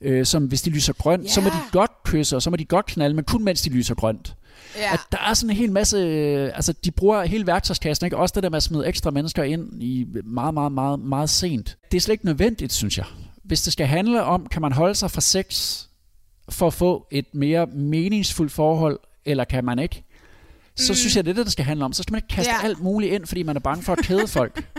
øh, 0.00 0.26
som 0.26 0.44
hvis 0.46 0.62
de 0.62 0.70
lyser 0.70 0.92
grønt, 0.92 1.24
Ja. 1.24 1.28
så 1.28 1.40
må 1.40 1.48
de 1.48 1.54
godt 1.72 1.90
kysse, 2.04 2.36
og 2.36 2.42
så 2.42 2.50
må 2.50 2.56
de 2.56 2.64
godt 2.64 2.86
knalde, 2.86 3.14
men 3.14 3.24
kun 3.24 3.44
mens 3.44 3.62
de 3.62 3.70
lyser 3.70 3.94
grønt. 3.94 4.34
Ja. 4.76 4.92
At 4.92 5.00
der 5.12 5.18
er 5.30 5.34
sådan 5.34 5.50
en 5.50 5.56
hel 5.56 5.72
masse, 5.72 5.96
øh, 5.96 6.50
altså 6.54 6.72
de 6.84 6.90
bruger 6.90 7.22
hele 7.24 7.46
værktøjskassen, 7.46 8.04
ikke? 8.06 8.16
Også 8.16 8.32
det 8.34 8.42
der 8.42 8.50
med 8.50 8.56
at 8.56 8.62
smide 8.62 8.86
ekstra 8.86 9.10
mennesker 9.10 9.42
ind 9.42 9.82
i 9.82 10.06
meget, 10.24 10.54
meget, 10.54 10.72
meget, 10.72 11.00
meget 11.00 11.30
sent. 11.30 11.76
Det 11.90 11.96
er 11.96 12.00
slet 12.00 12.12
ikke 12.12 12.24
nødvendigt, 12.26 12.72
synes 12.72 12.98
jeg. 12.98 13.06
Hvis 13.44 13.62
det 13.62 13.72
skal 13.72 13.86
handle 13.86 14.22
om, 14.24 14.46
kan 14.50 14.62
man 14.62 14.72
holde 14.72 14.94
sig 14.94 15.10
fra 15.10 15.20
sex 15.20 15.78
for 16.48 16.66
at 16.66 16.74
få 16.74 17.06
et 17.10 17.24
mere 17.32 17.66
meningsfuldt 17.66 18.52
forhold, 18.52 18.98
eller 19.24 19.44
kan 19.44 19.64
man 19.64 19.78
ikke? 19.78 20.04
Så 20.80 20.92
mm. 20.92 20.96
synes 20.96 21.16
jeg, 21.16 21.24
det 21.24 21.30
er 21.30 21.34
det, 21.34 21.46
der 21.46 21.50
skal 21.52 21.64
handle 21.64 21.84
om. 21.84 21.92
Så 21.92 22.02
skal 22.02 22.12
man 22.12 22.18
ikke 22.18 22.34
kaste 22.34 22.52
Ja. 22.52 22.64
alt 22.64 22.80
muligt 22.80 23.12
ind, 23.12 23.26
fordi 23.26 23.42
man 23.42 23.56
er 23.56 23.60
bange 23.60 23.82
for 23.82 23.92
at 23.92 23.98
kede 23.98 24.28
folk. 24.28 24.64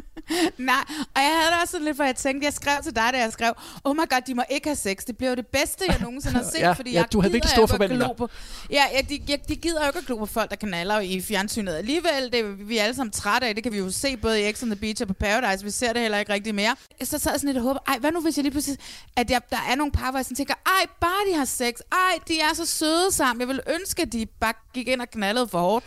Nej, 0.57 0.75
og 1.15 1.21
jeg 1.21 1.31
havde 1.39 1.51
det 1.51 1.61
også 1.61 1.71
sådan 1.71 1.85
lidt, 1.85 1.97
for 1.97 2.03
jeg 2.03 2.15
tænkte, 2.15 2.45
jeg 2.45 2.53
skrev 2.53 2.83
til 2.83 2.95
dig, 2.95 3.09
da 3.13 3.19
jeg 3.19 3.33
skrev, 3.33 3.53
oh 3.83 3.95
my 3.95 3.99
god, 4.09 4.21
de 4.27 4.33
må 4.33 4.43
ikke 4.49 4.67
have 4.67 4.75
sex. 4.75 4.97
Det 5.07 5.17
bliver 5.17 5.29
jo 5.29 5.35
det 5.35 5.47
bedste, 5.47 5.85
jeg 5.87 5.97
nogensinde 6.01 6.35
har 6.35 6.43
set, 6.55 6.59
Ja, 6.59 6.71
fordi 6.71 6.91
ja, 6.91 6.99
jeg 6.99 7.13
du 7.13 7.21
havde 7.21 7.31
virkelig 7.31 7.51
store 7.51 7.67
forventninger. 7.67 8.13
På, 8.13 8.29
ja, 8.69 8.83
ja 8.95 9.01
de, 9.01 9.21
jeg, 9.29 9.39
de 9.47 9.55
gider 9.55 9.81
jo 9.81 9.87
ikke 9.87 9.99
at 9.99 10.05
glo 10.05 10.17
på 10.17 10.25
folk, 10.25 10.49
der 10.49 10.55
kanaler 10.55 10.99
i 10.99 11.21
fjernsynet. 11.21 11.73
Alligevel, 11.73 12.31
det 12.31 12.39
er 12.39 12.43
vi 12.43 12.77
er 12.77 12.83
alle 12.83 12.95
sammen 12.95 13.11
trætte 13.11 13.47
af, 13.47 13.55
det 13.55 13.63
kan 13.63 13.73
vi 13.73 13.77
jo 13.77 13.91
se 13.91 14.17
både 14.17 14.49
i 14.49 14.53
X 14.53 14.63
on 14.63 14.69
the 14.69 14.75
Beach 14.79 15.01
og 15.01 15.07
på 15.07 15.13
Paradise. 15.13 15.63
Vi 15.65 15.71
ser 15.71 15.93
det 15.93 16.01
heller 16.01 16.17
ikke 16.17 16.33
rigtig 16.33 16.55
mere. 16.55 16.75
Så 17.03 17.17
sad 17.17 17.31
jeg 17.31 17.39
sådan 17.39 17.47
lidt 17.47 17.57
og 17.57 17.63
håber, 17.63 17.79
ej, 17.87 17.97
hvad 17.99 18.11
nu 18.11 18.21
hvis 18.21 18.37
jeg 18.37 18.43
lige 18.43 18.51
pludselig, 18.51 18.77
at 19.15 19.29
jeg, 19.31 19.41
der 19.49 19.57
er 19.71 19.75
nogle 19.75 19.91
par, 19.91 20.09
hvor 20.11 20.17
jeg 20.17 20.25
sådan 20.25 20.35
tænker, 20.35 20.53
ej, 20.65 20.85
bare 21.01 21.31
de 21.31 21.37
har 21.37 21.45
sex, 21.45 21.73
ej, 21.91 22.19
de 22.27 22.39
er 22.39 22.53
så 22.53 22.65
søde 22.65 23.11
sammen. 23.11 23.39
Jeg 23.39 23.47
vil 23.47 23.59
ønske, 23.79 24.01
at 24.01 24.13
de 24.13 24.25
bare 24.25 24.53
gik 24.73 24.87
ind 24.87 25.01
og 25.01 25.09
knaldede 25.11 25.47
for 25.47 25.59
hårdt. 25.59 25.85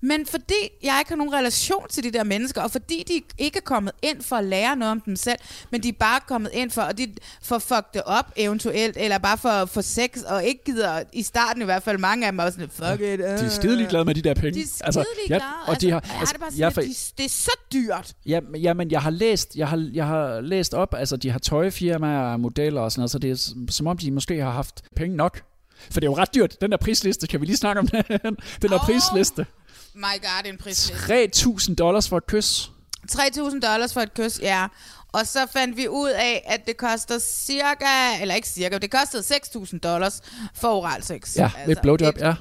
Men 0.00 0.26
fordi 0.26 0.54
jeg 0.82 0.96
ikke 1.00 1.08
har 1.10 1.16
nogen 1.16 1.32
relation 1.34 1.88
til 1.90 2.02
de 2.04 2.10
der 2.12 2.24
mennesker, 2.24 2.62
og 2.62 2.70
fordi 2.70 3.04
de 3.08 3.22
ikke 3.44 3.56
er 3.56 3.62
kommet 3.62 3.92
ind 4.02 4.22
for 4.22 4.36
at 4.36 4.44
lære 4.44 4.76
noget 4.76 4.90
om 4.92 5.00
dem 5.00 5.16
selv, 5.16 5.38
men 5.70 5.82
de 5.82 5.88
er 5.88 5.92
bare 6.00 6.20
kommet 6.28 6.50
ind 6.52 6.70
for, 6.70 6.82
og 6.82 6.98
de, 6.98 7.14
for 7.42 7.56
at 7.56 7.62
fuck 7.62 7.94
det 7.94 8.02
op 8.06 8.32
eventuelt, 8.36 8.96
eller 8.96 9.18
bare 9.18 9.38
for 9.38 9.48
at 9.48 9.68
få 9.68 9.82
sex, 9.82 10.22
og 10.28 10.44
ikke 10.44 10.64
gider, 10.64 11.02
i 11.12 11.22
starten 11.22 11.62
i 11.62 11.64
hvert 11.64 11.82
fald, 11.82 11.98
mange 11.98 12.26
af 12.26 12.32
dem 12.32 12.38
er 12.38 12.50
sådan, 12.50 12.68
fuck 12.70 13.00
it. 13.00 13.18
De 13.18 13.24
er 13.24 13.48
skide 13.48 13.76
ligeglade 13.76 14.04
med 14.04 14.14
de 14.14 14.22
der 14.22 14.34
penge. 14.34 14.52
De 14.54 14.60
er 14.84 14.90
skide 14.90 15.04
ligeglade. 15.18 15.42
og 15.66 15.80
de 15.80 15.90
har, 15.90 16.00
altså, 16.00 16.12
har 16.16 16.24
det 16.26 16.40
bare 16.40 16.50
sådan, 16.50 16.60
jeg, 16.60 16.68
at 16.68 16.76
de, 16.76 16.94
det 17.18 17.24
er 17.24 17.28
så 17.28 17.50
dyrt. 17.72 18.12
Ja, 18.26 18.40
men- 18.40 18.60
ja, 18.60 18.74
men 18.74 18.90
jeg 18.90 19.00
har 19.02 19.10
læst, 19.10 19.56
jeg 19.56 19.68
har, 19.68 19.88
jeg 19.92 20.06
har 20.06 20.40
læst 20.40 20.74
op, 20.74 20.94
altså 20.94 21.16
de 21.16 21.30
har 21.30 21.38
tøjfirmaer 21.38 22.20
og 22.32 22.40
modeller 22.40 22.80
og 22.80 22.92
sådan 22.92 23.00
noget, 23.00 23.10
så 23.10 23.18
det 23.18 23.30
er 23.30 23.54
som 23.70 23.86
om 23.86 23.98
de 23.98 24.10
måske 24.10 24.42
har 24.42 24.50
haft 24.50 24.82
penge 24.96 25.16
nok. 25.16 25.42
For 25.90 26.00
det 26.00 26.06
er 26.06 26.10
jo 26.10 26.16
ret 26.16 26.34
dyrt, 26.34 26.60
den 26.60 26.70
der 26.70 26.76
prisliste, 26.76 27.26
kan 27.26 27.40
vi 27.40 27.46
lige 27.46 27.56
snakke 27.56 27.80
om 27.80 27.86
den? 27.86 28.02
den 28.62 28.70
der 28.70 28.74
Åh. 28.74 28.86
prisliste. 28.86 29.46
My 29.94 30.20
god, 30.22 30.52
en 30.52 30.58
pris. 30.58 30.90
3.000 30.90 31.74
dollars 31.74 32.08
for 32.08 32.16
et 32.16 32.26
kys. 32.26 32.70
3.000 33.12 33.60
dollars 33.60 33.92
for 33.92 34.00
et 34.00 34.14
kys, 34.14 34.40
ja. 34.42 34.66
Og 35.12 35.26
så 35.26 35.46
fandt 35.52 35.76
vi 35.76 35.88
ud 35.88 36.10
af, 36.10 36.44
at 36.46 36.66
det 36.66 36.76
koster 36.76 37.18
cirka, 37.18 38.20
eller 38.20 38.34
ikke 38.34 38.48
cirka, 38.48 38.78
det 38.78 38.90
kostede 38.90 39.22
6.000 39.22 39.78
dollars 39.78 40.20
for 40.54 40.68
oral 40.68 41.02
sex. 41.02 41.36
Ja, 41.36 41.50
et 41.68 41.78
blowjob, 41.82 42.18
ja. 42.18 42.34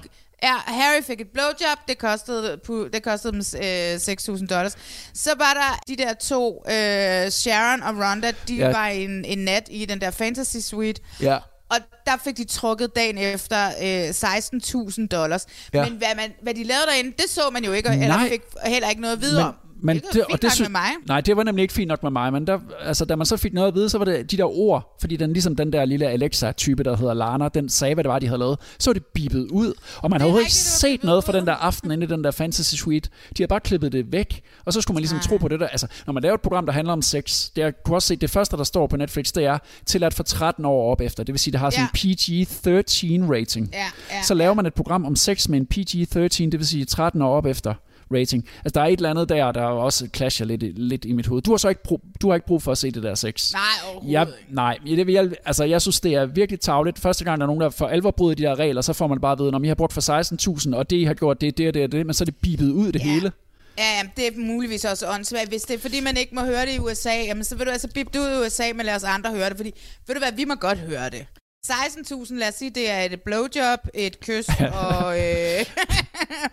Ja, 0.43 0.56
Harry 0.56 1.04
fik 1.04 1.21
et 1.21 1.28
blowjob, 1.34 1.78
det 1.88 1.98
kostede, 1.98 2.60
det 2.93 3.04
kostede 3.04 3.34
dem 3.34 3.41
øh, 3.62 3.95
6.000 3.95 4.48
dollars. 4.48 4.78
Så 5.13 5.30
var 5.38 5.54
der 5.54 5.80
de 5.88 6.04
der 6.04 6.13
to, 6.13 6.63
øh, 6.67 7.30
Sharon 7.30 7.84
og 7.84 7.95
Rhonda, 7.95 8.32
de 8.48 8.56
ja. 8.56 8.71
var 8.71 8.88
en, 8.88 9.26
en 9.26 9.38
nat 9.38 9.67
i 9.71 9.86
den 9.86 10.02
der 10.02 10.12
fantasy 10.12 10.58
suite. 10.58 11.02
Ja. 11.21 11.38
Og 11.69 11.78
der 12.06 12.17
fik 12.23 12.38
de 12.38 12.43
trukket 12.43 12.95
dagen 12.95 13.17
efter 13.17 13.67
øh, 13.67 14.10
16.000 14.10 15.08
dollars. 15.08 15.45
Ja. 15.73 15.84
Men 15.89 15.97
hvad, 15.97 16.15
man, 16.15 16.32
hvad 16.41 16.54
de 16.54 16.63
lavede 16.63 16.86
derinde, 16.88 17.12
det 17.12 17.30
så 17.30 17.41
man 17.54 17.63
jo 17.65 17.71
ikke, 17.71 17.89
eller 17.89 18.08
Nej. 18.08 18.30
fik 18.30 18.41
heller 18.65 18.89
ikke 18.89 19.01
noget 19.01 19.21
videre 19.21 19.47
om. 19.47 19.54
Men, 19.54 19.64
Men 19.82 19.96
Det 19.96 20.06
lyder 20.14 20.26
fint 20.30 20.60
nok 20.60 20.60
med 20.60 20.70
mig. 20.70 20.90
Nej, 21.08 21.22
det 21.22 21.38
var 21.38 21.44
nemlig 21.44 21.62
ikke 21.62 21.74
fint 21.74 21.88
nok 21.88 22.04
med 22.04 22.12
mig, 22.12 22.34
men 22.34 22.48
der, 22.48 22.60
altså, 22.82 23.06
da 23.06 23.16
man 23.16 23.26
så 23.26 23.38
fik 23.38 23.54
noget 23.54 23.68
at 23.68 23.76
vide, 23.76 23.90
så 23.90 23.98
var 23.98 24.06
det 24.06 24.32
de 24.32 24.38
der 24.38 24.58
ord, 24.60 24.98
fordi 25.02 25.16
den 25.16 25.34
ligesom 25.34 25.56
den 25.56 25.74
der 25.74 25.86
lille 25.86 26.08
Alexa-type, 26.08 26.84
der 26.84 26.98
hedder 26.98 27.14
Lana, 27.14 27.50
den 27.50 27.70
sagde, 27.70 27.94
hvad 27.94 28.04
det 28.04 28.10
var, 28.10 28.20
de 28.20 28.28
havde 28.28 28.40
lavet, 28.40 28.60
så 28.80 28.90
var 28.90 28.94
det 28.94 29.06
bibet 29.06 29.48
ud, 29.52 29.74
og 29.98 30.10
man 30.10 30.22
havde 30.22 30.28
overhovedet 30.28 30.46
ikke 30.46 30.54
set 30.56 31.04
noget 31.04 31.24
fra 31.24 31.34
den 31.34 31.48
der 31.48 31.54
aften 31.54 31.92
inde 31.92 32.04
i 32.04 32.08
den 32.08 32.24
der 32.24 32.32
fantasy 32.32 32.76
suite. 32.76 33.10
De 33.30 33.44
havde 33.44 33.48
bare 33.48 33.60
klippet 33.60 33.92
det 33.92 34.12
væk, 34.12 34.42
og 34.66 34.74
så 34.74 34.82
skulle 34.82 34.96
man 34.96 35.02
ligesom 35.02 35.20
tro 35.20 35.38
på 35.38 35.48
det 35.48 35.60
der. 35.60 35.68
Altså, 35.68 35.88
når 36.06 36.14
man 36.14 36.24
laver 36.24 36.36
et 36.36 36.42
program, 36.42 36.66
der 36.66 36.74
handler 36.74 36.94
om 36.94 37.02
sex, 37.02 37.50
det 37.56 37.64
er, 37.64 37.72
kunne 37.86 37.98
også 37.98 38.08
se, 38.08 38.16
det 38.16 38.30
første, 38.30 38.58
der 38.58 38.64
står 38.64 38.88
på 38.88 38.98
Netflix, 38.98 39.32
det 39.32 39.46
er 39.46 39.58
tilladt 39.86 40.14
for 40.14 40.24
13 40.24 40.66
år 40.66 40.92
op 40.92 41.02
efter. 41.02 41.24
Det 41.24 41.34
vil 41.34 41.40
sige, 41.40 41.52
det 41.52 41.60
har 41.60 41.70
sådan 41.70 41.84
en 41.84 41.90
PG-13 41.98 43.32
rating. 43.34 43.70
Ja, 43.74 43.86
ja, 44.12 44.24
så 44.24 44.34
laver 44.34 44.54
man 44.54 44.66
et 44.66 44.74
program 44.74 45.06
om 45.06 45.16
sex 45.16 45.48
med 45.48 45.60
en 45.60 45.68
PG-13, 45.74 46.50
det 46.50 46.60
vil 46.60 46.68
sige 46.68 46.86
13 46.86 47.22
år 47.22 47.38
op 47.38 47.46
efter 47.46 47.74
rating. 48.13 48.48
Altså, 48.65 48.72
der 48.80 48.82
er 48.82 48.86
et 48.86 48.98
eller 48.98 49.10
andet 49.10 49.30
der, 49.30 49.52
der 49.52 49.62
også 49.62 50.08
clasher 50.15 50.46
lidt, 50.46 50.80
lidt 50.80 51.06
i 51.06 51.12
mit 51.13 51.28
hoved. 51.28 51.41
Du 51.41 51.52
har 51.52 51.58
så 51.58 51.70
ikke 51.70 51.84
brug, 51.84 52.02
du 52.22 52.28
har 52.30 52.36
ikke 52.36 52.48
brug 52.48 52.62
for 52.63 52.72
at 52.72 52.78
se 52.78 52.91
det 52.91 53.04
der 53.04 53.15
sex. 53.15 53.54
Nej, 53.54 53.62
overhovedet 53.86 54.12
jeg, 54.13 54.28
ikke. 54.28 54.56
Nej, 54.56 54.78
det 54.86 55.08
vil 55.08 55.13
jeg, 55.13 55.30
altså, 55.46 55.63
jeg 55.63 55.82
synes, 55.82 56.00
det 56.00 56.13
er 56.13 56.26
virkelig 56.26 56.60
tavligt. 56.60 57.00
Første 57.00 57.24
gang, 57.24 57.39
der 57.41 57.44
er 57.46 57.48
nogen, 57.48 57.62
der 57.62 57.70
for 57.70 57.88
alvor 57.88 58.12
bryder 58.12 58.36
de 58.36 58.44
der 58.44 58.60
regler, 58.60 58.82
så 58.82 58.94
får 58.94 59.08
man 59.08 59.22
bare 59.22 59.32
at 59.32 59.39
vide, 59.39 59.52
når 59.52 59.63
I 59.63 59.68
har 59.68 59.76
brugt 59.76 59.94
for 59.94 60.65
16.000, 60.72 60.76
og 60.76 60.89
det 60.89 60.96
I 60.96 61.04
har 61.04 61.13
gjort, 61.13 61.41
det 61.41 61.48
er 61.48 61.52
det 61.52 61.68
og 61.68 61.74
det 61.74 61.84
og 61.84 61.91
det, 61.91 62.06
men 62.06 62.13
så 62.13 62.24
er 62.24 62.26
det 62.26 62.36
bibet 62.36 62.72
ud 62.72 62.91
det 62.91 63.00
Ja. 63.00 63.04
hele. 63.06 63.32
Ja, 63.78 63.98
jamen, 63.98 64.12
det 64.18 64.28
er 64.28 64.32
muligvis 64.38 64.86
også 64.86 65.08
åndssvagt. 65.10 65.50
Hvis 65.50 65.62
det 65.62 65.74
er 65.74 65.80
fordi, 65.80 66.00
man 66.00 66.18
ikke 66.18 66.36
må 66.36 66.41
høre 66.41 66.65
det 66.65 66.76
i 66.76 66.80
USA, 66.80 67.10
jamen, 67.10 67.44
så 67.44 67.56
vil 67.56 67.65
du 67.65 67.72
altså 67.72 67.88
bippe 67.94 68.20
det 68.20 68.20
ud 68.20 68.44
i 68.44 68.46
USA, 68.46 68.63
men 68.76 68.86
lad 68.86 68.96
os 68.96 69.04
andre 69.04 69.32
høre 69.32 69.50
det. 69.50 69.58
Fordi, 69.58 69.72
ved 70.08 70.15
du 70.15 70.20
hvad, 70.20 70.32
vi 70.32 70.46
må 70.46 70.56
godt 70.56 70.78
høre 70.78 71.10
det. 71.10 71.26
16.000, 71.68 72.36
lad 72.36 72.48
os 72.48 72.54
sige, 72.56 72.70
det 72.76 72.89
er 72.91 73.02
et 73.02 73.22
blowjob, 73.22 73.80
et 73.94 74.20
kys 74.20 74.48
og... 74.74 75.18
Øh, 75.20 75.24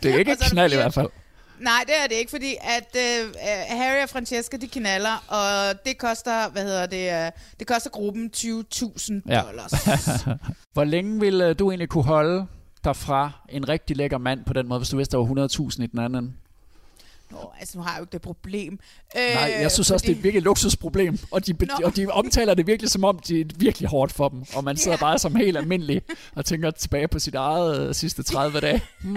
Det 0.03 0.11
er 0.15 0.19
ikke 0.19 0.33
et 0.37 0.39
knald 0.51 0.73
i 0.73 0.77
hvert 0.77 0.95
fald. 0.95 1.09
Nej, 1.63 1.85
det 1.87 1.95
er 2.05 2.07
det 2.09 2.15
ikke, 2.15 2.31
fordi 2.31 2.55
at 2.61 2.97
øh, 2.97 3.27
øh, 3.27 3.33
Harry 3.79 4.03
og 4.03 4.09
Francesca, 4.09 4.57
de 4.57 4.69
knaller, 4.69 5.25
og 5.29 5.75
det 5.87 5.99
koster, 5.99 6.49
hvad 6.51 6.63
hedder 6.65 6.87
det, 6.87 7.25
øh, 7.27 7.31
det 7.59 7.67
koster 7.67 7.91
gruppen 7.91 8.31
20.000 8.37 9.21
Ja. 9.29 9.43
dollars. 9.47 9.73
Hvor 10.73 10.85
længe 10.85 11.21
ville 11.21 11.47
øh, 11.49 11.59
du 11.59 11.71
egentlig 11.71 11.89
kunne 11.89 12.05
holde 12.05 12.47
dig 12.85 12.97
fra 12.97 13.31
en 13.49 13.69
rigtig 13.69 13.97
lækker 13.97 14.19
mand 14.19 14.45
på 14.45 14.53
den 14.53 14.69
måde, 14.69 14.79
hvis 14.81 14.89
du 14.89 14.97
vidste, 14.97 15.17
der 15.17 15.23
var 15.27 15.69
100.000 15.71 15.83
i 15.83 15.87
den 15.87 15.99
anden? 15.99 16.37
Nå, 17.31 17.53
altså 17.61 17.79
nu 17.79 17.85
har 17.85 17.91
jeg 17.93 17.99
jo 17.99 18.03
ikke 18.03 18.13
det 18.13 18.23
problem. 18.23 18.79
Nej, 19.15 19.57
jeg 19.61 19.71
synes 19.73 19.91
også, 19.91 20.07
det 20.07 20.13
er 20.13 20.17
et 20.17 20.23
virkelig 20.23 20.43
luksusproblem, 20.43 21.19
og 21.31 21.47
de, 21.47 21.53
Nå. 21.53 21.67
og 21.85 21.97
de 21.97 22.07
omtaler 22.07 22.55
det 22.55 22.67
virkelig 22.67 22.91
som 22.91 23.05
om, 23.05 23.19
det 23.19 23.41
er 23.41 23.45
virkelig 23.57 23.89
hårdt 23.89 24.13
for 24.13 24.29
dem, 24.29 24.45
og 24.55 24.65
man 24.65 24.77
sidder 24.77 24.97
bare 24.97 25.19
som 25.19 25.35
helt 25.37 25.57
almindelig 25.57 26.03
og 26.35 26.45
tænker 26.45 26.71
tilbage 26.71 27.09
på 27.09 27.19
sit 27.19 27.35
eget 27.35 27.89
øh, 27.89 27.95
sidste 27.95 28.23
30 28.23 28.61
dage. 28.61 28.83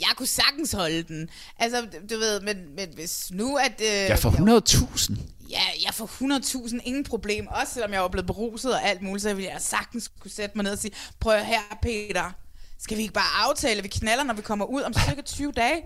Jeg 0.00 0.08
kunne 0.16 0.26
sagtens 0.26 0.72
holde 0.72 1.02
den. 1.02 1.30
Altså, 1.58 1.86
du 2.10 2.18
ved, 2.18 2.40
men, 2.40 2.56
men 2.76 2.88
hvis 2.94 3.30
nu 3.32 3.56
at... 3.56 3.80
Øh, 3.80 3.86
Ja, 3.86 4.14
for 4.14 4.30
100.000. 4.30 5.14
Ja, 5.50 5.62
jeg 5.86 5.94
får 5.94 6.06
100.000, 6.66 6.78
ingen 6.84 7.04
problem. 7.04 7.46
Også 7.46 7.72
selvom 7.74 7.92
jeg 7.92 8.02
var 8.02 8.08
blevet 8.08 8.26
beruset 8.26 8.74
og 8.74 8.82
alt 8.84 9.02
muligt, 9.02 9.22
så 9.22 9.34
ville 9.34 9.50
jeg 9.50 9.60
sagtens 9.62 10.10
kunne 10.20 10.30
sætte 10.30 10.58
mig 10.58 10.62
ned 10.64 10.72
og 10.72 10.78
sige, 10.78 10.92
prøv 11.20 11.38
her, 11.44 11.60
Peter, 11.82 12.32
skal 12.78 12.96
vi 12.96 13.02
ikke 13.02 13.14
bare 13.14 13.48
aftale, 13.48 13.82
vi 13.82 13.88
knaller, 13.88 14.24
når 14.24 14.34
vi 14.34 14.42
kommer 14.42 14.64
ud 14.64 14.82
om 14.82 14.92
cirka 14.92 15.22
20 15.22 15.52
dage? 15.52 15.82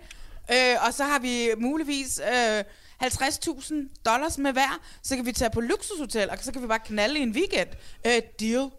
Øh, 0.52 0.76
og 0.86 0.94
så 0.94 1.04
har 1.04 1.18
vi 1.18 1.48
muligvis 1.58 2.20
øh, 2.34 2.64
50.000 3.04 3.74
dollars 4.06 4.38
med 4.38 4.52
hver, 4.52 4.80
så 5.02 5.16
kan 5.16 5.26
vi 5.26 5.32
tage 5.32 5.50
på 5.50 5.60
luksushotel, 5.60 6.30
og 6.30 6.38
så 6.40 6.52
kan 6.52 6.62
vi 6.62 6.66
bare 6.66 6.78
knalde 6.78 7.18
i 7.18 7.22
en 7.22 7.30
weekend. 7.32 7.68
Øh, 8.06 8.22
deal. 8.40 8.70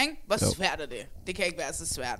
Ikke? 0.00 0.12
Hvor 0.26 0.44
Jo. 0.44 0.54
svært 0.54 0.80
er 0.80 0.86
det? 0.86 1.06
Det 1.26 1.34
kan 1.34 1.46
ikke 1.46 1.58
være 1.58 1.72
så 1.72 1.86
svært. 1.86 2.18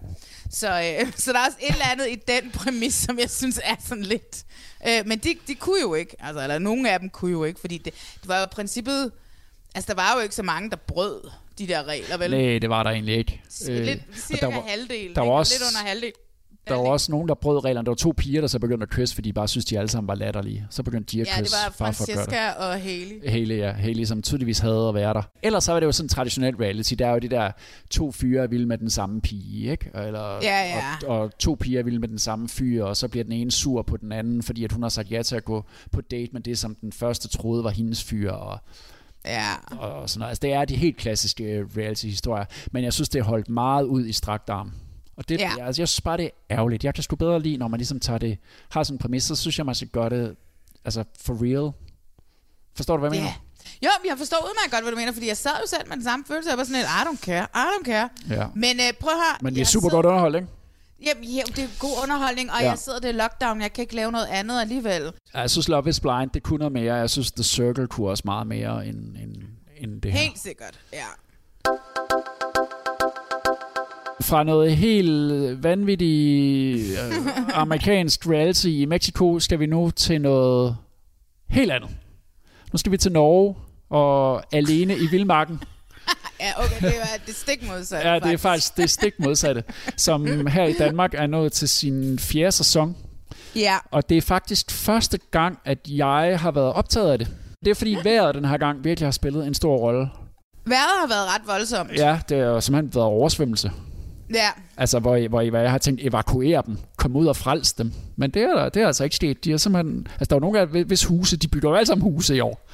Så, 0.50 0.68
øh, 1.00 1.12
så 1.22 1.32
der 1.32 1.38
er 1.38 1.46
også 1.46 1.58
et 1.60 1.72
eller 1.72 1.84
andet 1.92 2.08
i 2.08 2.14
den 2.28 2.50
præmis, 2.50 2.94
som 2.94 3.18
jeg 3.18 3.30
synes 3.30 3.60
er 3.64 3.74
sådan 3.88 4.04
lidt... 4.04 4.44
Øh, 4.88 5.06
men 5.06 5.18
de, 5.18 5.34
de 5.46 5.54
kunne 5.54 5.80
jo 5.80 5.94
ikke, 5.94 6.16
altså, 6.20 6.42
eller 6.42 6.58
nogle 6.58 6.90
af 6.92 7.00
dem 7.00 7.10
kunne 7.10 7.30
jo 7.30 7.44
ikke, 7.44 7.60
fordi 7.60 7.78
det, 7.78 7.94
det 8.20 8.28
var 8.28 8.38
jo 8.38 8.44
i 8.44 8.48
princippet... 8.52 9.12
Altså, 9.74 9.88
der 9.88 9.94
var 9.94 10.14
jo 10.16 10.20
ikke 10.20 10.34
så 10.34 10.42
mange, 10.42 10.70
der 10.70 10.76
brød 10.76 11.30
de 11.58 11.68
der 11.68 11.84
regler, 11.84 12.16
vel? 12.16 12.30
Nej, 12.30 12.58
det 12.58 12.70
var 12.70 12.82
der 12.82 12.90
egentlig 12.90 13.16
ikke. 13.18 13.42
Øh, 13.68 13.84
lidt, 13.84 14.00
og 14.12 14.16
cirka 14.18 14.46
der 14.46 14.54
var, 14.54 14.60
halvdelen, 14.68 15.14
der 15.14 15.20
var 15.20 15.26
ikke? 15.26 15.32
også- 15.32 15.54
lidt 15.54 15.62
under 15.76 15.88
halvdelen. 15.88 16.14
Der 16.68 16.74
var 16.74 16.82
også 16.88 17.12
nogen, 17.12 17.28
der 17.28 17.34
brød 17.34 17.64
reglerne. 17.64 17.84
Der 17.86 17.90
var 17.90 17.96
to 17.96 18.14
piger, 18.16 18.40
der 18.40 18.48
så 18.48 18.58
begyndte 18.58 18.82
at 18.82 18.88
kysse, 18.90 19.14
fordi 19.14 19.28
de 19.28 19.32
bare 19.32 19.48
synes, 19.48 19.64
de 19.64 19.78
alle 19.78 19.88
sammen 19.88 20.08
var 20.08 20.14
latterlige. 20.14 20.66
Så 20.70 20.82
begyndte 20.82 21.16
de 21.16 21.20
at 21.20 21.26
Ja, 21.26 21.32
det 21.32 21.40
kysse. 21.42 21.56
var. 21.66 21.72
Francesca 21.72 22.50
og 22.50 22.72
Haley. 22.80 23.28
Haley, 23.30 23.58
ja. 23.58 23.70
Haley, 23.72 24.04
som 24.04 24.22
tydeligvis 24.22 24.58
havde 24.58 24.88
at 24.88 24.94
være 24.94 25.14
der. 25.14 25.22
Ellers 25.42 25.64
så 25.64 25.72
var 25.72 25.80
det 25.80 25.86
jo 25.86 25.92
sådan 25.92 26.08
traditionel 26.08 26.56
reality. 26.56 26.94
Der 26.94 27.06
er 27.06 27.12
jo 27.12 27.18
de 27.18 27.28
der 27.28 27.50
to 27.90 28.12
fyre 28.12 28.42
er 28.42 28.46
vilde 28.46 28.66
med 28.66 28.78
den 28.78 28.90
samme 28.90 29.20
pige, 29.20 29.70
ikke? 29.70 29.90
Eller, 29.94 30.38
Ja, 30.42 30.64
ja. 30.66 31.06
Og, 31.06 31.18
og 31.20 31.38
to 31.38 31.56
piger 31.60 31.78
er 31.78 31.82
vilde 31.82 31.98
med 31.98 32.08
den 32.08 32.18
samme 32.18 32.48
fyr, 32.48 32.84
og 32.84 32.96
så 32.96 33.08
bliver 33.08 33.24
den 33.24 33.32
ene 33.32 33.50
sur 33.50 33.82
på 33.82 33.96
den 33.96 34.12
anden, 34.12 34.42
fordi 34.42 34.64
at 34.64 34.72
hun 34.72 34.82
har 34.82 34.88
sagt 34.88 35.10
ja 35.10 35.22
til 35.22 35.36
at 35.36 35.44
gå 35.44 35.64
på 35.92 36.00
date 36.00 36.32
med 36.32 36.40
det, 36.40 36.58
som 36.58 36.74
den 36.74 36.92
første 36.92 37.28
troede 37.28 37.64
var 37.64 37.70
hendes 37.70 38.04
fyr, 38.04 38.30
og, 38.32 38.58
Ja. 39.26 39.52
og 39.78 40.10
sådan 40.10 40.18
noget. 40.20 40.28
Altså, 40.30 40.40
det 40.42 40.52
er 40.52 40.64
de 40.64 40.76
helt 40.76 40.96
klassiske 40.96 41.64
reality-historier, 41.76 42.44
men 42.72 42.84
jeg 42.84 42.92
synes, 42.92 43.08
det 43.08 43.18
er 43.18 43.22
holdt 43.24 43.48
meget 43.48 43.84
ud 43.84 44.06
i 44.06 44.12
strakt 44.12 44.50
arm. 44.50 44.72
Og 45.18 45.28
det, 45.28 45.40
Ja. 45.40 45.52
ja. 45.58 45.66
altså, 45.66 45.82
jeg 45.82 45.88
synes 45.88 46.00
bare, 46.00 46.16
det 46.16 46.24
er 46.24 46.30
ærgerligt. 46.58 46.84
Jeg 46.84 46.94
kan 46.94 47.02
sgu 47.02 47.16
bedre 47.16 47.40
lide, 47.40 47.56
når 47.56 47.68
man 47.68 47.78
ligesom 47.78 48.00
tager 48.00 48.18
det, 48.18 48.38
har 48.70 48.82
sådan 48.82 48.94
en 48.94 48.98
præmis, 48.98 49.24
så 49.24 49.34
synes 49.36 49.58
jeg, 49.58 49.66
man 49.66 49.74
skal 49.74 49.88
gøre 49.88 50.10
det 50.10 50.36
altså 50.84 51.04
for 51.20 51.34
real. 51.44 51.72
Forstår 52.76 52.96
du, 52.96 53.00
hvad 53.00 53.10
jeg 53.10 53.16
Ja. 53.18 53.22
mener? 53.22 53.34
Jo, 53.82 53.88
jeg 54.10 54.18
forstår 54.18 54.36
udmærket 54.48 54.72
godt, 54.72 54.82
hvad 54.84 54.92
du 54.92 54.96
mener, 54.98 55.12
fordi 55.12 55.28
jeg 55.28 55.36
sad 55.36 55.50
jo 55.62 55.66
selv 55.66 55.88
med 55.88 55.96
den 55.96 56.04
samme 56.04 56.24
følelse. 56.28 56.50
Jeg 56.50 56.58
var 56.58 56.64
sådan 56.64 56.76
lidt, 56.80 56.86
I 56.88 57.02
don't 57.08 57.24
care, 57.24 57.46
I 57.54 57.64
don't 57.74 57.84
care. 57.84 58.08
Ja. 58.30 58.46
Men 58.54 58.76
øh, 58.80 58.92
prøv 59.00 59.10
at 59.12 59.16
høre. 59.16 59.36
Men 59.42 59.54
det 59.54 59.58
er 59.58 59.60
jeg 59.60 59.66
super 59.66 59.88
sidder- 59.88 59.94
godt 59.96 60.06
underholdt, 60.06 60.36
ikke? 60.36 60.48
Jamen, 61.06 61.24
ja, 61.24 61.42
det 61.56 61.64
er 61.64 61.68
god 61.78 62.02
underholdning, 62.02 62.50
og 62.52 62.60
Ja. 62.60 62.68
jeg 62.68 62.78
sidder, 62.78 62.98
det 62.98 63.14
lockdown, 63.14 63.60
jeg 63.60 63.72
kan 63.72 63.82
ikke 63.82 63.94
lave 63.94 64.12
noget 64.12 64.26
andet 64.26 64.60
alligevel. 64.60 65.12
Jeg 65.34 65.50
synes, 65.50 65.68
Love 65.68 65.88
is 65.88 66.00
Blind, 66.00 66.30
det 66.30 66.42
kunne 66.42 66.58
noget 66.58 66.72
mere. 66.72 66.94
Jeg 66.94 67.10
synes, 67.10 67.32
The 67.32 67.44
Circle 67.44 67.86
kunne 67.86 68.08
også 68.10 68.22
meget 68.24 68.46
mere 68.46 68.86
end, 68.86 68.98
end, 69.16 69.36
end 69.76 70.02
det 70.02 70.12
her. 70.12 70.18
Helt 70.20 70.38
sikkert, 70.38 70.80
ja. 70.92 71.04
Fra 74.22 74.42
noget 74.42 74.76
helt 74.76 75.62
vanvittigt 75.62 76.98
øh, 76.98 77.14
amerikansk 77.54 78.26
reality 78.26 78.66
i 78.66 78.84
Mexico, 78.84 79.38
skal 79.38 79.60
vi 79.60 79.66
nu 79.66 79.90
til 79.90 80.20
noget 80.20 80.76
helt 81.50 81.72
andet. 81.72 81.90
Nu 82.72 82.78
skal 82.78 82.92
vi 82.92 82.96
til 82.96 83.12
Norge 83.12 83.56
og 83.90 84.42
alene 84.52 84.96
i 84.96 85.06
vildmarken. 85.10 85.60
Ja, 86.40 86.64
okay, 86.64 86.86
det 86.86 86.96
er 87.00 87.18
det 87.26 87.34
stik 87.34 87.68
modsat. 87.68 88.04
Ja, 88.04 88.18
det 88.18 88.32
er 88.32 88.36
faktisk 88.36 88.76
det 88.76 88.90
stik 88.90 89.12
modsatte, 89.18 89.64
som 89.96 90.46
her 90.46 90.64
i 90.64 90.72
Danmark 90.72 91.14
er 91.14 91.26
nået 91.26 91.52
til 91.52 91.68
sin 91.68 92.18
fjerde 92.18 92.52
sæson. 92.52 92.96
Ja, 93.56 93.76
Og 93.90 94.08
det 94.08 94.16
er 94.16 94.22
faktisk 94.22 94.70
første 94.70 95.18
gang, 95.30 95.58
at 95.64 95.78
jeg 95.88 96.38
har 96.40 96.50
været 96.50 96.72
optaget 96.72 97.10
af 97.12 97.18
det. 97.18 97.28
Det 97.64 97.70
er 97.70 97.74
fordi 97.74 97.96
vejret 98.04 98.34
den 98.34 98.44
her 98.44 98.58
gang 98.58 98.84
virkelig 98.84 99.06
har 99.06 99.10
spillet 99.12 99.46
en 99.46 99.54
stor 99.54 99.76
rolle. 99.76 100.08
vejret 100.66 101.00
har 101.00 101.08
været 101.08 101.26
ret 101.34 101.42
voldsomt. 101.46 101.90
Ja, 101.96 102.20
det 102.28 102.44
har 102.44 102.60
simpelthen 102.60 102.94
været 102.94 103.06
oversvømmelse. 103.06 103.70
Ja, 104.34 104.48
Altså, 104.76 104.98
hvor, 104.98 105.16
I- 105.16 105.26
hvor, 105.26 105.40
I- 105.40 105.48
hvor 105.48 105.58
jeg 105.58 105.70
har 105.70 105.78
tænkt, 105.78 106.00
evakuere 106.04 106.62
dem, 106.66 106.78
komme 106.96 107.18
ud 107.18 107.26
og 107.26 107.36
frelse 107.36 107.74
dem. 107.78 107.92
Men 108.16 108.30
det 108.30 108.42
er, 108.42 108.54
der- 108.54 108.68
det 108.68 108.82
er 108.82 108.86
altså 108.86 109.04
ikke 109.04 109.16
sket. 109.16 109.44
De 109.44 109.52
er 109.52 109.56
simpelthen, 109.56 110.06
altså, 110.12 110.26
der 110.30 110.36
er 110.36 110.40
nogle 110.40 110.60
af 110.60 110.66
hvis 110.66 111.04
huse, 111.04 111.36
de 111.36 111.48
bygger 111.48 111.68
jo 111.70 111.74
alle 111.76 111.86
sammen 111.86 112.02
huse 112.12 112.36
i 112.36 112.40
år. 112.40 112.68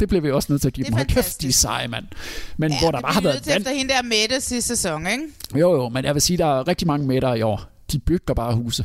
Det 0.00 0.08
bliver 0.08 0.22
vi 0.22 0.30
også 0.30 0.52
nødt 0.52 0.60
til 0.62 0.68
at 0.68 0.74
give 0.74 0.84
Det 0.84 0.90
dem. 0.90 0.96
Hold 0.96 1.06
kæft, 1.06 1.42
de 1.42 1.52
seje, 1.52 1.88
mand. 1.88 2.04
Men 2.56 2.72
ja 2.72 2.78
hvor 2.80 2.90
der 2.90 2.98
vi 2.98 3.02
bare 3.02 3.12
har 3.12 3.20
været 3.20 3.46
vand. 3.46 3.58
efter 3.58 3.74
hende 3.74 3.92
der 3.94 4.02
Mette 4.02 4.40
sidste 4.40 4.76
sæson, 4.76 5.06
ikke? 5.06 5.24
Jo, 5.54 5.72
jo, 5.74 5.88
men 5.88 6.04
jeg 6.04 6.14
vil 6.14 6.22
sige, 6.22 6.36
der 6.36 6.58
er 6.60 6.68
rigtig 6.68 6.86
mange 6.86 7.06
mætter 7.06 7.34
i 7.34 7.42
år. 7.42 7.62
De 7.92 7.98
bygger 7.98 8.34
bare 8.34 8.54
huse. 8.54 8.84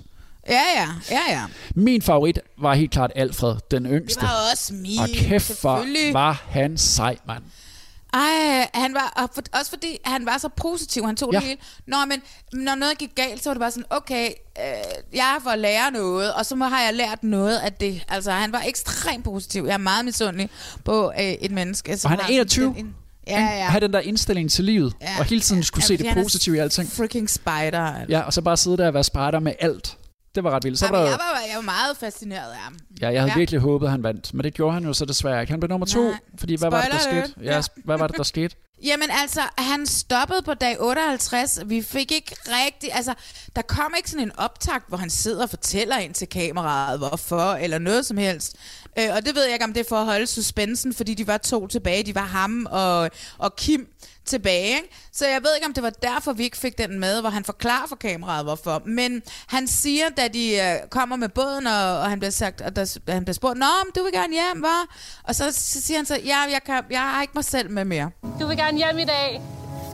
Ja, 0.50 0.54
ja, 0.78 0.88
ja, 1.12 1.20
ja. 1.36 1.42
Min 1.76 2.02
favorit 2.02 2.40
var 2.58 2.74
helt 2.74 2.92
klart 2.92 3.12
Alfred, 3.16 3.56
den 3.72 3.86
Det 3.86 3.92
yngste. 4.02 4.22
var 4.22 4.36
også 4.54 4.74
min, 4.74 5.00
og 5.00 5.08
kæft, 5.16 5.64
var 6.14 6.44
han 6.50 6.78
sej, 6.78 7.18
mand. 7.28 7.44
Ej, 8.14 8.68
han 8.74 8.94
var, 8.94 9.14
og 9.24 9.30
for, 9.36 9.42
også 9.60 9.70
fordi 9.70 9.98
han 10.06 10.26
var 10.26 10.38
så 10.38 10.50
positiv, 10.50 11.06
han 11.06 11.16
tog 11.16 11.30
ja. 11.34 11.38
Det 11.40 11.48
hele. 11.48 11.60
Nå, 11.88 11.98
men 12.08 12.22
når 12.54 12.76
noget 12.76 12.98
gik 12.98 13.10
galt, 13.16 13.44
så 13.44 13.50
var 13.50 13.54
det 13.54 13.60
bare 13.60 13.72
sådan, 13.72 13.86
okay, 13.90 14.26
øh, 14.60 14.64
jeg 15.14 15.38
får 15.44 15.56
lære 15.56 15.92
noget, 15.92 16.34
og 16.34 16.46
så 16.46 16.56
må, 16.56 16.66
har 16.66 16.82
jeg 16.82 16.94
lært 16.94 17.24
noget 17.24 17.58
af 17.58 17.74
det. 17.74 18.04
Altså, 18.10 18.32
han 18.32 18.52
var 18.52 18.64
ekstremt 18.68 19.24
positiv. 19.24 19.64
Jeg 19.66 19.74
er 19.74 19.78
meget 19.78 20.06
misundelig 20.06 20.50
på 20.86 21.12
øh, 21.20 21.24
et 21.26 21.52
menneske. 21.52 22.00
Og 22.04 22.10
han 22.10 22.20
er 22.20 22.24
har 22.24 22.28
sådan 22.28 22.36
21. 22.36 22.74
den- 22.78 22.96
Ja, 23.28 23.40
ja. 23.42 23.66
Have 23.66 23.80
den 23.80 23.94
der 23.94 24.00
indstilling 24.00 24.52
til 24.52 24.64
livet, 24.64 24.94
Ja. 25.02 25.16
og 25.20 25.26
hele 25.26 25.42
tiden 25.42 25.64
skulle 25.64 25.84
Ja, 25.84 25.88
se 25.88 25.98
det 25.98 26.08
er 26.08 26.14
positive 26.14 26.56
i 26.56 26.60
alting. 26.60 26.90
Freaking 26.92 27.30
spider. 27.30 27.80
Altså. 27.82 28.06
Ja, 28.10 28.20
og 28.22 28.34
så 28.34 28.42
bare 28.42 28.58
sidde 28.58 28.78
der 28.78 28.88
og 28.88 28.94
være 28.94 29.04
spejder 29.04 29.40
med 29.40 29.54
alt. 29.60 29.98
Det 30.36 30.44
var 30.44 30.52
ret 30.52 30.64
vildt. 30.64 30.80
Så 30.80 30.86
Jamen, 30.86 31.00
var 31.00 31.04
jeg, 31.06 31.12
der, 31.12 31.18
var, 31.18 31.42
jeg 31.50 31.56
var 31.56 31.62
meget 31.62 31.98
fascineret 31.98 32.52
af 32.52 32.58
ham. 32.58 32.76
ja, 33.02 33.10
jeg 33.12 33.22
havde 33.22 33.32
Ja. 33.32 33.38
virkelig 33.38 33.60
håbet, 33.62 33.90
han 33.90 34.04
vandt, 34.04 34.34
men 34.34 34.44
det 34.44 34.54
gjorde 34.54 34.74
han 34.74 34.84
jo 34.84 34.94
så 34.94 35.06
desværre 35.06 35.42
ikke. 35.42 35.52
Han 35.52 35.60
blev 35.60 35.70
nummer 35.70 35.86
to, 35.86 36.04
Nej. 36.10 36.18
fordi 36.40 36.56
hvad 36.56 36.70
var 36.70 36.82
det, 36.82 36.92
der 36.92 37.00
Spoiler 37.00 37.24
skete? 37.28 37.44
Ja, 37.46 37.56
Ja. 37.56 37.62
hvad 37.86 37.98
var 37.98 38.08
det, 38.08 38.18
der 38.18 38.24
skete? 38.24 38.56
Jamen 38.90 39.10
altså, 39.22 39.42
han 39.58 39.86
stoppede 39.86 40.42
på 40.42 40.54
dag 40.54 40.82
58. 40.82 41.60
Vi 41.66 41.82
fik 41.82 42.12
ikke 42.12 42.36
rigtig... 42.48 42.90
Altså, 42.94 43.14
der 43.56 43.62
kom 43.62 43.94
ikke 43.98 44.10
sådan 44.10 44.26
en 44.28 44.32
optakt, 44.38 44.86
hvor 44.88 44.98
han 44.98 45.10
sidder 45.10 45.44
og 45.44 45.50
fortæller 45.50 45.98
ind 45.98 46.14
til 46.14 46.30
kameraet, 46.30 47.00
hvorfor, 47.00 47.54
eller 47.54 47.80
noget 47.80 48.06
som 48.06 48.18
helst. 48.18 48.56
Øh, 49.00 49.06
og 49.16 49.26
det 49.26 49.36
ved 49.36 49.44
jeg 49.44 49.54
ikke, 49.54 49.66
om 49.66 49.74
det 49.74 49.80
er 49.80 49.90
for 49.90 49.96
at 50.00 50.06
holde 50.06 50.28
suspensen, 50.28 50.94
fordi 50.94 51.14
de 51.14 51.28
var 51.28 51.38
to 51.38 51.68
tilbage. 51.68 52.04
De 52.04 52.16
var 52.16 52.26
ham 52.26 52.68
og, 52.72 53.10
og 53.38 53.56
Kim 53.56 53.88
tilbage. 54.26 54.68
Ikke? 54.68 54.90
Så 55.12 55.28
jeg 55.28 55.42
ved 55.44 55.56
ikke, 55.56 55.68
om 55.68 55.74
det 55.74 55.84
var 55.84 55.90
derfor, 55.90 56.34
vi 56.34 56.44
ikke 56.44 56.58
fik 56.58 56.78
den 56.78 57.00
med, 57.00 57.22
hvor 57.22 57.30
han 57.30 57.44
forklarer 57.44 57.88
for 57.88 57.96
kameraet, 57.96 58.46
hvorfor. 58.46 58.82
Men 58.86 59.22
han 59.48 59.68
siger, 59.68 60.10
da 60.18 60.28
de 60.28 60.56
øh, 60.56 60.90
kommer 60.90 61.16
med 61.16 61.30
båden, 61.30 61.68
og, 61.68 61.98
og 62.00 62.10
han 62.10 62.20
bliver 62.20 62.32
sagt, 62.32 62.62
og 62.62 62.76
der, 62.76 63.00
han 63.12 63.26
bliver 63.26 63.34
spurgt, 63.34 63.60
Nå, 63.60 63.66
men 63.86 63.92
du 63.98 64.04
vil 64.04 64.14
gerne 64.14 64.34
hjem, 64.34 64.60
hvad? 64.60 64.88
Og 65.24 65.36
så, 65.36 65.44
så 65.52 65.82
siger 65.82 65.98
han 65.98 66.06
så, 66.06 66.20
ja, 66.26 66.38
jeg, 66.52 66.62
kan, 66.66 66.84
jeg 66.90 67.00
har 67.02 67.22
ikke 67.22 67.32
mig 67.36 67.46
selv 67.46 67.72
med 67.72 67.86
mere. 67.86 68.10
Du 68.40 68.48
vil 68.48 68.58
gerne 68.58 68.78
hjem 68.78 68.98
i 68.98 69.06
dag. 69.06 69.42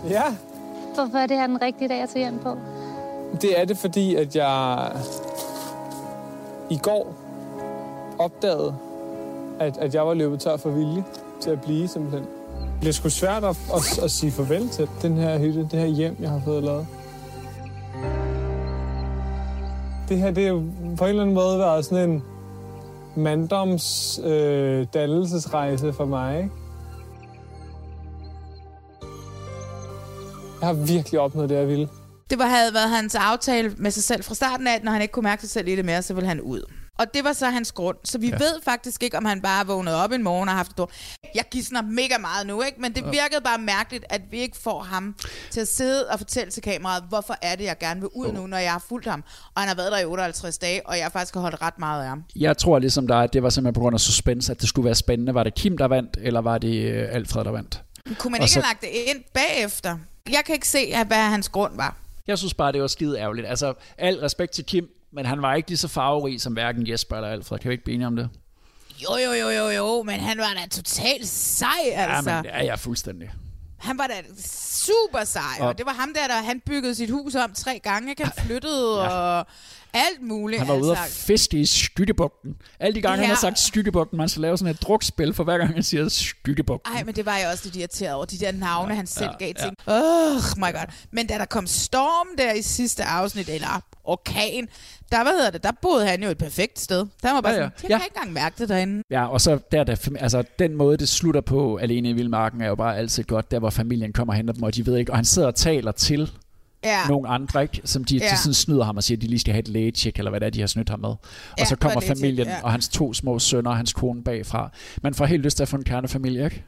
Ja, 0.10 0.24
Hvorfor 0.96 1.18
er 1.18 1.28
det 1.28 1.38
her 1.38 1.48
den 1.48 1.62
rigtige 1.62 1.88
dag 1.90 2.02
at 2.02 2.10
tage 2.10 2.26
hjem 2.26 2.40
på? 2.40 2.58
det 3.42 3.60
er 3.60 3.66
det, 3.66 3.78
fordi 3.78 4.16
at 4.16 4.36
jeg 4.36 4.92
i 6.70 6.78
går 6.84 7.16
opdagede, 8.20 8.76
at, 9.60 9.78
at 9.78 9.94
jeg 9.94 10.08
var 10.08 10.14
løbet 10.14 10.40
tør 10.40 10.58
for 10.58 10.70
vilje 10.70 11.04
til 11.42 11.50
at 11.50 11.62
blive 11.62 11.88
simpelthen. 11.88 12.26
Det 12.82 12.88
er 12.88 12.92
sgu 12.92 13.10
svært 13.10 13.44
at, 13.44 13.58
at, 13.76 14.04
at 14.04 14.12
sige 14.12 14.32
farvel 14.32 14.70
til 14.70 14.88
den 15.02 15.18
her 15.18 15.40
hytte, 15.40 15.60
det 15.72 15.80
her 15.80 15.86
hjem, 15.86 16.16
jeg 16.20 16.30
har 16.30 16.42
fået 16.46 16.64
lavet. 16.64 16.88
Det 20.10 20.18
her, 20.18 20.32
det 20.32 20.44
er 20.44 20.48
jo 20.48 20.64
på 20.98 21.04
en 21.04 21.10
eller 21.10 21.22
anden 21.22 21.36
måde 21.36 21.60
været 21.60 21.86
sådan 21.86 22.10
en 22.10 22.24
manddoms 23.16 24.20
øh, 24.24 24.88
dannelsesrejse 24.94 25.94
for 25.94 26.06
mig, 26.06 26.38
ikke? 26.38 26.50
Jeg 30.62 30.68
har 30.68 30.74
virkelig 30.74 31.20
opnået 31.20 31.50
det, 31.50 31.56
jeg 31.56 31.68
ville. 31.68 31.90
Det 32.30 32.40
var, 32.40 32.46
havde 32.46 32.74
været 32.74 32.90
hans 32.90 33.16
aftale 33.16 33.74
med 33.78 33.92
sig 33.92 34.04
selv 34.04 34.24
fra 34.24 34.36
starten 34.36 34.68
af, 34.68 34.76
at 34.76 34.84
når 34.84 34.92
han 34.92 35.02
ikke 35.02 35.12
kunne 35.12 35.24
mærke 35.24 35.42
sig 35.42 35.50
selv 35.50 35.68
i 35.68 35.76
det 35.76 35.86
mere, 35.86 36.02
så 36.02 36.14
ville 36.14 36.28
han 36.28 36.42
ud. 36.42 36.62
Og 37.00 37.14
det 37.14 37.24
var 37.24 37.34
så 37.34 37.46
hans 37.50 37.72
grund. 37.72 37.98
Så 38.04 38.18
vi 38.18 38.28
ja. 38.28 38.38
ved 38.38 38.62
faktisk 38.66 39.04
ikke, 39.04 39.18
om 39.18 39.26
han 39.26 39.42
bare 39.42 39.68
vågnede 39.68 40.04
op 40.04 40.12
en 40.12 40.24
morgen 40.24 40.50
og 40.50 40.54
har 40.54 40.58
haft 40.58 40.72
et 40.72 40.78
dår. 40.78 40.92
Jeg 41.36 41.44
gidsner 41.52 41.82
mega 41.82 42.18
meget 42.18 42.48
nu, 42.48 42.62
ikke? 42.62 42.82
Men 42.82 42.94
det 42.96 43.04
virkede 43.06 43.42
bare 43.44 43.58
mærkeligt, 43.58 44.06
at 44.10 44.22
vi 44.32 44.40
ikke 44.40 44.58
får 44.58 44.80
ham 44.84 45.16
til 45.52 45.62
at 45.62 45.68
sidde 45.68 46.08
og 46.08 46.18
fortælle 46.20 46.52
til 46.52 46.64
kameraet, 46.64 47.04
hvorfor 47.10 47.36
er 47.42 47.56
det, 47.56 47.64
jeg 47.64 47.78
gerne 47.78 48.00
vil 48.02 48.10
ud 48.16 48.32
nu, 48.32 48.48
når 48.48 48.58
jeg 48.58 48.72
har 48.72 48.84
fulgt 48.90 49.08
ham. 49.08 49.24
Og 49.56 49.62
han 49.62 49.68
har 49.68 49.76
været 49.76 49.92
der 49.92 49.98
i 50.00 50.06
58 50.06 50.58
dage, 50.58 50.88
og 50.88 50.98
jeg 50.98 51.12
faktisk 51.12 51.34
har 51.34 51.42
holdt 51.42 51.62
ret 51.62 51.80
meget 51.80 52.02
af 52.04 52.08
ham. 52.10 52.24
Jeg 52.36 52.58
tror 52.58 52.80
ligesom 52.80 53.08
dig, 53.08 53.24
at 53.24 53.34
det 53.34 53.44
var 53.44 53.50
simpelthen 53.50 53.74
på 53.74 53.80
grund 53.82 53.94
af 53.94 54.00
suspense, 54.00 54.52
at 54.52 54.62
det 54.62 54.70
skulle 54.70 54.86
være 54.86 54.96
spændende. 54.96 55.34
Var 55.34 55.44
det 55.44 55.56
Kim, 55.56 55.78
der 55.78 55.86
vandt, 55.86 56.18
eller 56.22 56.42
var 56.42 56.58
det 56.58 56.92
øh, 56.92 57.08
Alfred, 57.12 57.44
der 57.44 57.52
vandt? 57.52 57.82
Kunne 58.18 58.32
man 58.32 58.42
Og 58.42 58.44
ikke 58.46 58.54
så- 58.54 58.60
have 58.62 58.68
lagt 58.70 58.82
det 58.82 58.90
ind 58.90 59.24
bagefter? 59.34 59.98
Jeg 60.32 60.42
kan 60.46 60.56
ikke 60.56 60.68
se, 60.68 61.04
hvad 61.08 61.18
hans 61.18 61.50
grund 61.50 61.76
var. 61.76 61.96
Jeg 62.28 62.38
synes 62.38 62.54
bare, 62.54 62.72
det 62.72 62.82
var 62.82 62.88
skide 62.88 63.20
ærgerligt. 63.20 63.48
Altså, 63.48 63.74
al 63.98 64.16
respekt 64.20 64.52
til 64.52 64.66
Kim, 64.66 64.90
men 65.12 65.26
han 65.26 65.42
var 65.42 65.54
ikke 65.56 65.70
lige 65.70 65.78
så 65.78 65.88
farverig 65.88 66.42
som 66.42 66.54
hverken 66.54 66.90
Jesper 66.90 67.16
eller 67.16 67.30
Alfred. 67.30 67.60
Kan 67.60 67.70
vi 67.70 67.74
ikke 67.74 67.84
blive 67.84 67.96
enige 67.96 68.08
om 68.08 68.16
det? 68.16 68.30
Jo, 69.04 69.16
jo, 69.26 69.32
jo, 69.32 69.50
jo, 69.50 69.70
jo, 69.70 70.04
men 70.04 70.20
han 70.20 70.38
var 70.38 70.54
da 70.62 70.68
totalt 70.72 71.28
sej, 71.28 71.70
altså. 71.94 72.30
Ja, 72.32 72.36
men 72.36 72.44
det 72.44 72.52
er 72.56 72.64
jeg 72.64 72.80
fuldstændig. 72.80 73.32
Han 73.78 73.98
var 73.98 74.08
da 74.08 74.14
super 74.46 75.24
sej, 75.24 75.42
og, 75.60 75.68
Og- 75.68 75.78
det 75.78 75.86
var 75.86 75.94
ham 75.94 76.14
der, 76.14 76.28
der 76.28 76.42
han 76.42 76.60
byggede 76.66 76.96
sit 76.96 77.10
hus 77.10 77.36
om 77.36 77.54
tre 77.54 77.80
gange. 77.84 78.10
ikke? 78.10 78.24
Han 78.24 78.34
flyttede 78.46 79.02
ja. 79.04 79.10
og 79.10 79.48
alt 79.94 80.22
muligt. 80.22 80.60
Han 80.60 80.68
var 80.68 80.74
ude 80.76 80.90
altså. 80.90 81.04
og 81.04 81.10
fiske 81.10 81.58
i 81.58 81.66
Skyttebugten. 81.66 82.56
Alle 82.80 82.96
de 82.96 83.02
gange, 83.02 83.14
ja. 83.16 83.22
han 83.22 83.30
Ja. 83.30 83.34
har 83.36 83.40
sagt 83.42 83.60
Skyttebugten, 83.60 84.18
man 84.18 84.30
skal 84.30 84.42
lave 84.42 84.58
sådan 84.58 84.74
et 84.74 84.82
drukspil 84.82 85.34
for 85.34 85.44
hver 85.44 85.58
gang, 85.58 85.74
han 85.74 85.84
siger 85.84 86.10
Skyttebugten. 86.10 86.94
Ej, 86.96 87.04
men 87.04 87.16
det 87.16 87.26
var 87.26 87.38
jeg 87.38 87.50
også 87.52 87.66
lidt 87.66 87.76
irriteret 87.76 88.14
over, 88.14 88.26
de 88.26 88.38
der 88.38 88.52
navne, 88.52 88.96
han 88.96 89.08
selv 89.08 89.30
ja, 89.40 89.46
gav 89.46 89.54
ja. 89.58 89.64
til. 89.64 89.72
Oh 89.88 90.34
my 90.58 90.74
god. 90.74 90.94
Men 91.12 91.28
da 91.28 91.34
der 91.38 91.46
kom 91.46 91.68
storm 91.68 92.28
der 92.38 92.54
i 92.54 92.62
sidste 92.62 93.04
afsnit, 93.04 93.50
eller 93.50 93.84
orkan, 94.04 94.68
der, 95.12 95.24
hvad 95.24 95.32
hedder 95.34 95.50
det, 95.50 95.64
der 95.64 95.72
boede 95.82 96.08
han 96.08 96.24
jo 96.24 96.30
et 96.30 96.38
perfekt 96.38 96.80
sted. 96.80 97.06
Der 97.24 97.34
var 97.34 97.42
bare 97.42 97.54
Ja, 97.54 97.58
ja, 97.60 97.64
ja. 97.64 97.66
ja. 97.66 97.70
sådan, 97.78 97.90
jeg 97.90 97.90
Ja. 97.90 97.98
kan 97.98 98.06
ikke 98.06 98.16
engang 98.18 98.34
mærke 98.34 98.56
det 98.60 98.70
derinde. 98.70 99.04
Ja, 99.12 99.26
og 99.28 99.42
så 99.42 99.60
der, 99.72 99.84
der, 99.84 99.96
altså 100.20 100.44
den 100.60 100.76
måde, 100.76 100.98
det 100.98 101.10
slutter 101.10 101.42
på 101.42 101.78
alene 101.78 102.10
i 102.10 102.14
Vildmarken, 102.14 102.62
er 102.62 102.68
jo 102.68 102.76
bare 102.76 102.98
altid 102.98 103.24
godt, 103.24 103.52
der 103.52 103.60
hvor 103.60 103.70
familien 103.70 104.14
kommer 104.14 104.34
og 104.34 104.38
henter 104.38 104.54
dem, 104.54 104.64
og 104.64 104.76
de 104.76 104.86
ved 104.86 104.98
ikke, 104.98 105.12
og 105.12 105.18
han 105.18 105.26
sidder 105.26 105.48
og 105.48 105.56
taler 105.56 105.92
til 105.92 106.32
Ja. 106.84 107.08
nogle 107.08 107.30
andre, 107.30 107.62
ikke? 107.62 107.82
som 107.86 108.04
de, 108.04 108.18
ja. 108.18 108.30
De 108.32 108.38
sådan 108.38 108.54
snyder 108.54 108.84
ham 108.84 108.98
og 108.98 109.04
siger, 109.04 109.18
at 109.18 109.22
de 109.22 109.28
lige 109.28 109.40
skal 109.40 109.54
have 109.54 109.60
et 109.60 109.68
lægetjek, 109.68 110.18
eller 110.18 110.30
hvad 110.32 110.40
det 110.40 110.46
er, 110.46 110.50
de 110.50 110.60
har 110.60 110.68
snydt 110.68 110.90
ham 110.90 111.00
med. 111.00 111.10
Og 111.10 111.20
Ja, 111.58 111.66
så 111.66 111.76
kommer 111.76 112.00
familien 112.02 112.48
ja. 112.48 112.64
og 112.64 112.72
hans 112.72 112.88
to 112.90 113.14
små 113.14 113.40
sønner 113.40 113.72
og 113.72 113.78
hans 113.78 113.94
kone 113.94 114.24
bagfra. 114.24 114.70
Man 115.04 115.14
får 115.14 115.26
helt 115.26 115.44
lyst 115.44 115.56
til 115.58 115.64
at 115.64 115.68
få 115.70 115.76
en 115.76 115.84
kernefamilie, 115.84 116.46
ikke? 116.46 116.66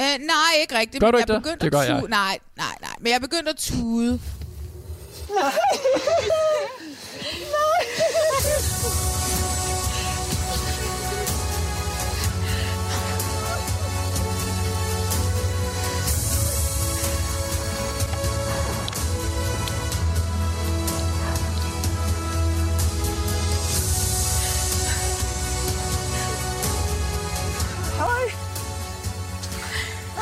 Øh, 0.00 0.04
nej, 0.26 0.60
ikke 0.60 0.78
rigtigt. 0.78 1.00
Gør 1.00 1.10
du 1.10 1.16
men 1.16 1.20
ikke 1.22 1.32
jeg 1.32 1.36
det? 1.36 1.42
begyndte 1.42 1.64
Det 1.64 1.72
gør 1.72 1.80
at 1.80 1.88
jeg. 1.88 2.00
tude. 2.00 2.10
Nej, 2.10 2.38
nej, 2.56 2.66
nej. 2.80 2.94
Men 3.00 3.12
jeg 3.12 3.20
begyndte 3.20 3.50
at 3.50 3.56
tude. 3.56 4.20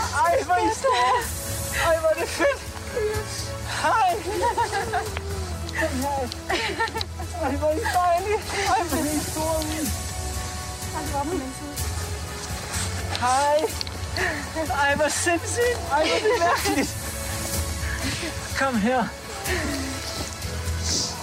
Ej, 0.02 0.42
hvor 0.44 0.54
er 0.54 0.70
I 0.70 0.74
store! 0.74 1.18
Ej, 1.86 1.98
hvor 1.98 2.08
er 2.08 2.14
det 2.14 2.28
fedt! 2.28 2.60
Hej! 3.82 4.10
Ej, 7.42 7.56
hvor 7.56 7.68
er 7.68 7.72
I 7.72 7.80
dejlige! 7.94 8.38
Ej, 8.68 8.82
hvor 8.82 8.98
er 8.98 9.04
I 9.04 9.20
store! 9.30 9.62
Ej, 10.96 11.02
hvor 11.10 11.24
Hej! 13.20 13.56
Ej, 14.82 14.94
hvor 14.94 15.08
sindssygt! 15.08 15.78
Ej, 15.92 16.06
hvor 16.06 16.16
er 16.16 16.20
det 16.20 16.30
mærkeligt! 16.38 16.90
Kom 18.58 18.76
her! 18.76 19.04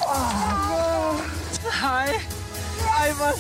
Oh, 0.08 1.20
hej! 1.82 2.22
Ej, 3.00 3.12
hvor... 3.12 3.34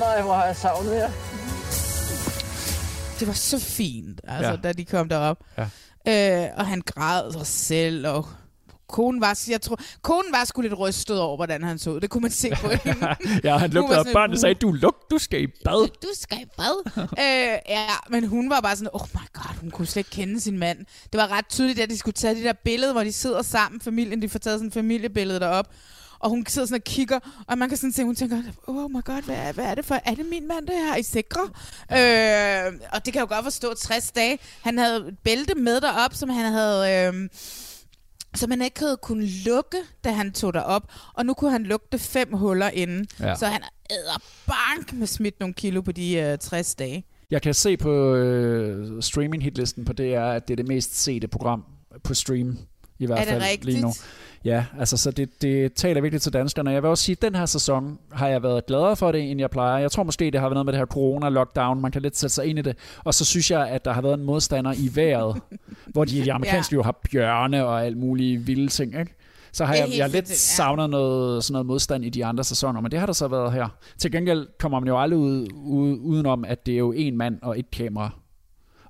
Nej, 0.00 0.22
hvor 0.22 0.34
har 0.34 0.44
jeg 0.46 0.56
savnet 0.56 0.92
jer. 0.94 1.10
Det 3.20 3.28
var 3.28 3.34
så 3.34 3.58
fint, 3.58 4.20
altså, 4.24 4.50
Ja. 4.50 4.56
da 4.56 4.72
de 4.72 4.84
kom 4.84 5.08
derop. 5.08 5.38
Ja. 6.06 6.42
Øh, 6.44 6.48
og 6.56 6.66
han 6.66 6.82
græd 6.86 7.32
sig 7.32 7.46
selv, 7.46 8.06
og 8.08 8.26
konen 8.88 9.20
var, 9.20 9.40
jeg 9.50 9.60
tror, 9.60 9.78
konen 10.02 10.32
var 10.32 10.44
sgu 10.44 10.60
lidt 10.62 10.78
rystet 10.78 11.20
over, 11.20 11.36
hvordan 11.36 11.62
han 11.64 11.78
så 11.78 11.90
ud. 11.90 12.00
Det 12.00 12.10
kunne 12.10 12.20
man 12.22 12.30
se 12.30 12.50
på 12.60 12.68
hende. 12.84 13.16
ja, 13.44 13.56
han 13.56 13.70
lugtede 13.70 13.98
op. 13.98 14.04
sådan, 14.06 14.12
Børnene 14.14 14.38
sagde, 14.40 14.54
du 14.54 14.72
luk, 14.72 14.96
du 15.10 15.18
skal 15.18 15.42
i 15.42 15.46
bad. 15.46 15.88
Du 16.02 16.08
skal 16.14 16.38
i 16.38 16.44
bad. 16.56 16.92
øh, 17.02 17.58
ja, 17.68 17.86
men 18.08 18.26
hun 18.26 18.50
var 18.50 18.60
bare 18.60 18.76
sådan, 18.76 18.90
oh 18.92 19.06
my 19.14 19.26
god, 19.32 19.60
hun 19.60 19.70
kunne 19.70 19.86
slet 19.86 20.00
ikke 20.00 20.10
kende 20.10 20.40
sin 20.40 20.58
mand. 20.58 20.78
Det 21.12 21.18
var 21.20 21.28
ret 21.32 21.48
tydeligt, 21.48 21.80
at 21.80 21.90
de 21.90 21.98
skulle 21.98 22.14
tage 22.14 22.34
det 22.34 22.44
der 22.44 22.52
billede, 22.64 22.92
hvor 22.92 23.04
de 23.04 23.12
sidder 23.12 23.42
sammen, 23.42 23.80
familien, 23.80 24.22
de 24.22 24.28
får 24.28 24.38
taget 24.38 24.58
sådan 24.58 24.68
et 24.68 24.74
familiebillede 24.74 25.40
derop. 25.40 25.66
Og 26.20 26.30
hun 26.30 26.46
sidder 26.46 26.66
sådan 26.66 26.80
og 26.80 26.84
kigger, 26.84 27.18
og 27.46 27.58
man 27.58 27.68
kan 27.68 27.78
sådan 27.78 27.92
se, 27.92 28.04
hun 28.04 28.14
tænker, 28.14 28.42
oh 28.66 28.90
my 28.90 29.04
god, 29.04 29.22
hvad 29.24 29.36
er, 29.36 29.52
hvad 29.52 29.64
er 29.64 29.74
det 29.74 29.84
for? 29.84 29.94
Er 30.04 30.14
det 30.14 30.26
min 30.30 30.48
mand, 30.48 30.66
det 30.66 30.74
her? 30.74 30.92
Er 30.92 30.96
I 30.96 31.02
sikre? 31.02 31.40
Øh, 31.92 32.80
og 32.92 33.04
det 33.04 33.12
kan 33.12 33.20
jeg 33.20 33.30
jo 33.30 33.34
godt 33.34 33.44
forstå, 33.44 33.74
60 33.74 34.10
dage. 34.12 34.38
Han 34.62 34.78
havde 34.78 34.96
et 34.96 35.18
bælte 35.24 35.54
med 35.54 35.80
derop, 35.80 36.14
som 36.14 36.28
han 36.28 36.52
havde... 36.52 37.06
Øh, 37.14 37.28
som 38.34 38.50
han 38.50 38.62
ikke 38.62 38.80
havde 38.80 38.96
kunne 39.02 39.26
lukke, 39.26 39.76
da 40.04 40.12
han 40.12 40.32
tog 40.32 40.54
derop. 40.54 40.82
Og 41.14 41.26
nu 41.26 41.34
kunne 41.34 41.50
han 41.50 41.62
lugte 41.62 41.98
fem 41.98 42.32
huller 42.32 42.70
inden. 42.70 43.06
Ja. 43.20 43.34
Så 43.34 43.46
han 43.46 43.62
æder 43.90 44.22
bank 44.46 44.92
med 44.92 45.06
smidt 45.06 45.40
nogle 45.40 45.54
kilo 45.54 45.80
på 45.80 45.92
de 45.92 46.14
øh, 46.14 46.38
60 46.38 46.74
dage. 46.74 47.04
Jeg 47.30 47.42
kan 47.42 47.54
se 47.54 47.76
på 47.76 48.14
øh, 48.14 49.02
streaming 49.02 49.42
hitlisten 49.42 49.84
på 49.84 49.92
DR, 49.92 50.02
at 50.20 50.48
det 50.48 50.54
er 50.54 50.56
det 50.56 50.68
mest 50.68 51.02
sete 51.02 51.28
program 51.28 51.64
på 52.04 52.14
stream. 52.14 52.58
I 52.98 53.06
hvert 53.06 53.18
Er 53.18 53.24
det 53.32 53.42
fald 53.42 53.62
lige 53.62 53.80
nu. 53.80 53.92
Ja, 54.44 54.64
altså 54.78 54.96
så 54.96 55.10
det, 55.10 55.42
det 55.42 55.72
taler 55.74 56.00
virkelig 56.00 56.22
til 56.22 56.32
danskerne. 56.32 56.70
Jeg 56.70 56.82
vil 56.82 56.90
også 56.90 57.04
sige, 57.04 57.16
at 57.16 57.22
den 57.22 57.34
her 57.34 57.46
sæson 57.46 57.98
har 58.12 58.28
jeg 58.28 58.42
været 58.42 58.66
gladere 58.66 58.96
for 58.96 59.12
det, 59.12 59.30
end 59.30 59.40
jeg 59.40 59.50
plejer. 59.50 59.78
Jeg 59.78 59.92
tror 59.92 60.02
måske, 60.02 60.24
det 60.30 60.40
har 60.40 60.48
været 60.48 60.54
noget 60.54 60.66
med 60.66 60.72
det 60.72 60.78
her 60.78 60.86
corona-lockdown. 60.86 61.80
Man 61.80 61.92
kan 61.92 62.02
lidt 62.02 62.16
sætte 62.16 62.34
sig 62.34 62.46
ind 62.46 62.58
i 62.58 62.62
det. 62.62 62.76
Og 63.04 63.14
så 63.14 63.24
synes 63.24 63.50
jeg, 63.50 63.68
at 63.68 63.84
der 63.84 63.92
har 63.92 64.02
været 64.02 64.14
en 64.18 64.24
modstander 64.24 64.72
i 64.76 64.90
vejret, 64.94 65.40
hvor 65.92 66.04
de, 66.04 66.24
de 66.24 66.32
amerikanske 66.32 66.72
Ja. 66.72 66.76
jo 66.76 66.82
har 66.82 66.98
bjørne 67.10 67.66
og 67.66 67.84
alt 67.86 67.96
mulige 67.96 68.38
vilde 68.38 68.68
ting, 68.68 68.98
ikke? 69.00 69.14
Så 69.52 69.64
har 69.64 69.74
Det 69.74 69.80
jeg, 69.80 69.98
jeg 69.98 70.10
lidt 70.10 70.30
ja. 70.30 70.34
savnet 70.34 70.90
noget, 70.90 71.44
sådan 71.44 71.52
noget 71.52 71.66
modstand 71.66 72.04
i 72.04 72.08
de 72.08 72.24
andre 72.24 72.44
sæsoner, 72.44 72.80
men 72.80 72.90
det 72.90 72.98
har 72.98 73.06
der 73.06 73.12
så 73.12 73.28
været 73.28 73.52
her. 73.52 73.68
Til 73.98 74.12
gengæld 74.12 74.46
kommer 74.58 74.80
man 74.80 74.86
jo 74.88 75.00
aldrig 75.00 75.18
ud, 75.18 75.46
ud, 75.52 75.98
udenom, 76.00 76.44
at 76.44 76.66
det 76.66 76.74
er 76.74 76.78
jo 76.78 76.92
en 76.92 77.16
mand 77.16 77.38
og 77.42 77.58
et 77.58 77.70
kamera. 77.70 78.10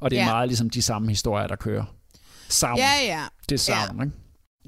Og 0.01 0.11
det 0.11 0.19
er 0.19 0.23
Ja. 0.25 0.31
meget 0.31 0.49
ligesom 0.49 0.71
de 0.71 0.83
samme 0.83 1.09
historier, 1.09 1.47
der 1.47 1.57
kører. 1.57 1.85
Savn. 2.49 2.79
Ja, 2.79 2.91
ja. 3.07 3.21
Det 3.49 3.55
er 3.55 3.59
savn, 3.59 3.97
Ja. 3.99 4.03
ikke? 4.05 4.17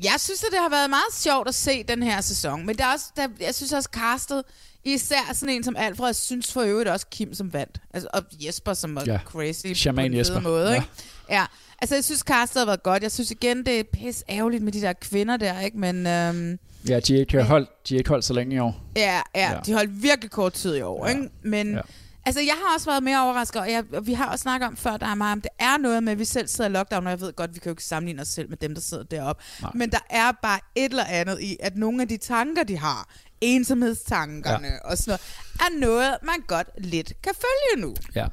Jeg 0.05 0.15
synes, 0.19 0.43
at 0.45 0.49
det 0.51 0.59
har 0.59 0.69
været 0.71 0.91
meget 0.91 1.15
sjovt 1.15 1.49
at 1.49 1.55
se 1.55 1.83
den 1.83 2.03
her 2.03 2.21
sæson, 2.21 2.67
men 2.67 2.77
der 2.79 2.85
er 2.85 2.93
også, 2.93 3.07
der, 3.17 3.29
jeg 3.41 3.55
synes 3.55 3.73
også, 3.73 3.89
castet 3.93 4.43
Især 4.85 5.17
sådan 5.33 5.55
en 5.55 5.65
som 5.65 5.77
Alfred, 5.77 6.07
jeg 6.07 6.17
synes 6.17 6.53
for 6.53 6.61
øvrigt 6.63 6.89
også 6.89 7.07
Kim 7.11 7.35
som 7.35 7.53
vandt. 7.53 7.81
Altså, 7.95 8.09
og 8.13 8.23
Jesper 8.47 8.75
som 8.75 8.95
var 8.95 9.05
Ja. 9.07 9.19
crazy 9.25 9.67
Shaman 9.75 10.03
på 10.03 10.07
en 10.13 10.19
Jesper. 10.19 10.41
måde. 10.41 10.69
Ja. 10.69 10.75
Ikke? 10.75 10.87
Ja. 11.31 11.45
Altså, 11.83 11.95
jeg 11.95 12.05
synes, 12.05 12.21
castet 12.21 12.61
har 12.61 12.67
været 12.67 12.83
godt. 12.83 13.03
Jeg 13.03 13.13
synes 13.13 13.31
igen, 13.31 13.67
det 13.67 13.81
er 13.81 13.85
pis 13.93 14.25
ærgerligt 14.29 14.63
med 14.63 14.73
de 14.73 14.81
der 14.81 14.93
kvinder 14.93 15.37
der, 15.37 15.61
ikke? 15.61 15.79
Men 15.79 16.07
øhm, 16.07 16.59
Ja, 16.89 17.01
de 17.01 17.13
har 17.13 17.21
ikke 17.21 17.43
holdt, 17.43 17.89
de 17.89 17.95
har 17.95 17.99
ikke 17.99 18.11
holdt 18.11 18.25
så 18.25 18.33
længe 18.33 18.57
i 18.57 18.59
år. 18.59 18.81
ja, 18.97 19.03
ja, 19.03 19.21
Ja. 19.35 19.51
ja, 19.53 19.59
de 19.67 19.73
holdt 19.73 20.03
virkelig 20.03 20.31
kort 20.31 20.53
tid 20.53 20.77
i 20.77 20.81
år, 20.81 21.07
Ja. 21.09 21.11
ikke? 21.17 21.29
Men 21.43 21.75
Ja. 21.75 21.81
Altså, 22.27 22.41
jeg 22.41 22.55
har 22.67 22.75
også 22.75 22.91
været 22.91 23.03
mere 23.03 23.25
overrasket, 23.25 23.63
og, 23.63 23.71
jeg, 23.71 23.85
og 23.93 24.07
vi 24.07 24.13
har 24.13 24.27
også 24.33 24.43
snakket 24.43 24.67
om 24.67 24.77
før, 24.77 24.97
der 24.97 25.07
er 25.07 25.15
meget 25.15 25.33
om, 25.33 25.41
det 25.41 25.51
er 25.59 25.77
noget 25.79 26.03
med, 26.03 26.13
at 26.13 26.19
vi 26.19 26.25
selv 26.25 26.49
sidder 26.49 26.71
i 26.71 26.73
lockdown, 26.73 27.07
og 27.07 27.11
jeg 27.11 27.21
ved 27.21 27.33
godt, 27.33 27.55
vi 27.55 27.59
kan 27.59 27.71
jo 27.71 27.73
ikke 27.73 27.85
sammenligne 27.85 28.23
os 28.23 28.29
selv 28.29 28.49
med 28.49 28.57
dem, 28.57 28.75
der 28.75 28.81
sidder 28.81 29.05
deroppe. 29.05 29.43
Nej. 29.63 29.71
Men 29.75 29.91
der 29.91 29.99
er 30.11 30.33
bare 30.43 30.61
et 30.77 30.91
eller 30.91 31.05
andet 31.05 31.41
i, 31.41 31.57
at 31.61 31.77
nogle 31.77 32.03
af 32.03 32.09
de 32.09 32.17
tanker, 32.17 32.65
de 32.65 32.79
har, 32.79 33.09
ensomhedstankerne 33.41 34.69
ja. 34.69 34.91
og 34.91 34.99
sådan 34.99 35.11
noget, 35.11 35.21
er 35.61 35.87
noget, 35.87 36.17
man 36.23 36.35
godt 36.47 36.69
lidt 36.79 37.13
kan 37.23 37.33
følge 37.35 37.87
nu. 37.87 37.95
Ja, 38.15 38.27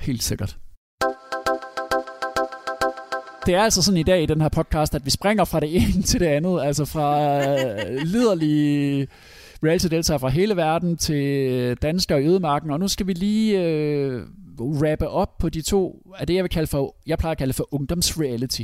helt 0.00 0.22
sikkert. 0.22 0.56
Det 3.46 3.54
er 3.54 3.62
altså 3.62 3.82
sådan 3.82 3.98
i 3.98 4.02
dag 4.02 4.22
i 4.22 4.26
den 4.26 4.40
her 4.40 4.48
podcast, 4.48 4.94
at 4.94 5.04
vi 5.04 5.10
springer 5.10 5.44
fra 5.44 5.60
det 5.60 5.76
ene 5.76 6.02
til 6.10 6.20
det 6.20 6.26
andet. 6.26 6.62
Altså 6.62 6.84
fra 6.84 7.38
øh, 7.48 7.96
liderlige 8.02 9.08
reality 9.64 9.86
deltagere 9.86 10.20
fra 10.20 10.28
hele 10.28 10.56
verden 10.56 10.96
til 10.96 11.76
danskere 11.82 12.22
i 12.22 12.26
ødemarken. 12.26 12.70
Og 12.70 12.80
nu 12.80 12.88
skal 12.88 13.06
vi 13.06 13.12
lige 13.12 13.60
øh, 13.62 14.22
rappe 14.60 15.08
op 15.08 15.38
på 15.38 15.48
de 15.48 15.62
to, 15.62 16.02
af 16.18 16.26
det 16.26 16.34
jeg 16.34 16.44
vil 16.44 16.50
kalde 16.50 16.66
for, 16.66 16.96
jeg 17.06 17.18
plejer 17.18 17.30
at 17.32 17.38
kalde 17.38 17.52
for 17.52 17.68
ungdomsreality. 17.74 18.62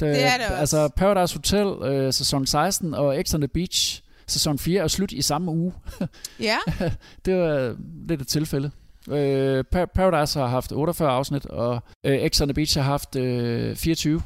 Det 0.00 0.08
er 0.08 0.12
det 0.12 0.46
også. 0.46 0.54
Altså 0.56 0.88
Paradise 0.96 1.36
Hotel 1.36 1.88
øh, 1.92 2.12
sæson 2.12 2.46
16 2.46 2.94
og 2.94 3.16
X 3.26 3.34
on 3.34 3.40
the 3.40 3.48
Beach 3.48 4.02
sæson 4.26 4.58
4 4.58 4.82
er 4.82 4.88
slut 4.88 5.12
i 5.12 5.22
samme 5.22 5.50
uge. 5.50 5.72
Ja, 6.40 6.56
det 7.24 7.34
var 7.36 7.76
lidt 8.08 8.20
et 8.20 8.28
tilfælde. 8.28 8.70
Øh, 9.10 9.64
Pa- 9.76 9.84
Paradise 9.94 10.38
har 10.38 10.46
haft 10.46 10.72
48 10.72 11.10
afsnit, 11.10 11.46
og 11.46 11.82
øh, 12.04 12.28
X 12.28 12.40
on 12.40 12.48
the 12.48 12.54
Beach 12.54 12.76
har 12.78 12.84
haft 12.84 13.16
øh, 13.16 13.76
24. 13.76 14.22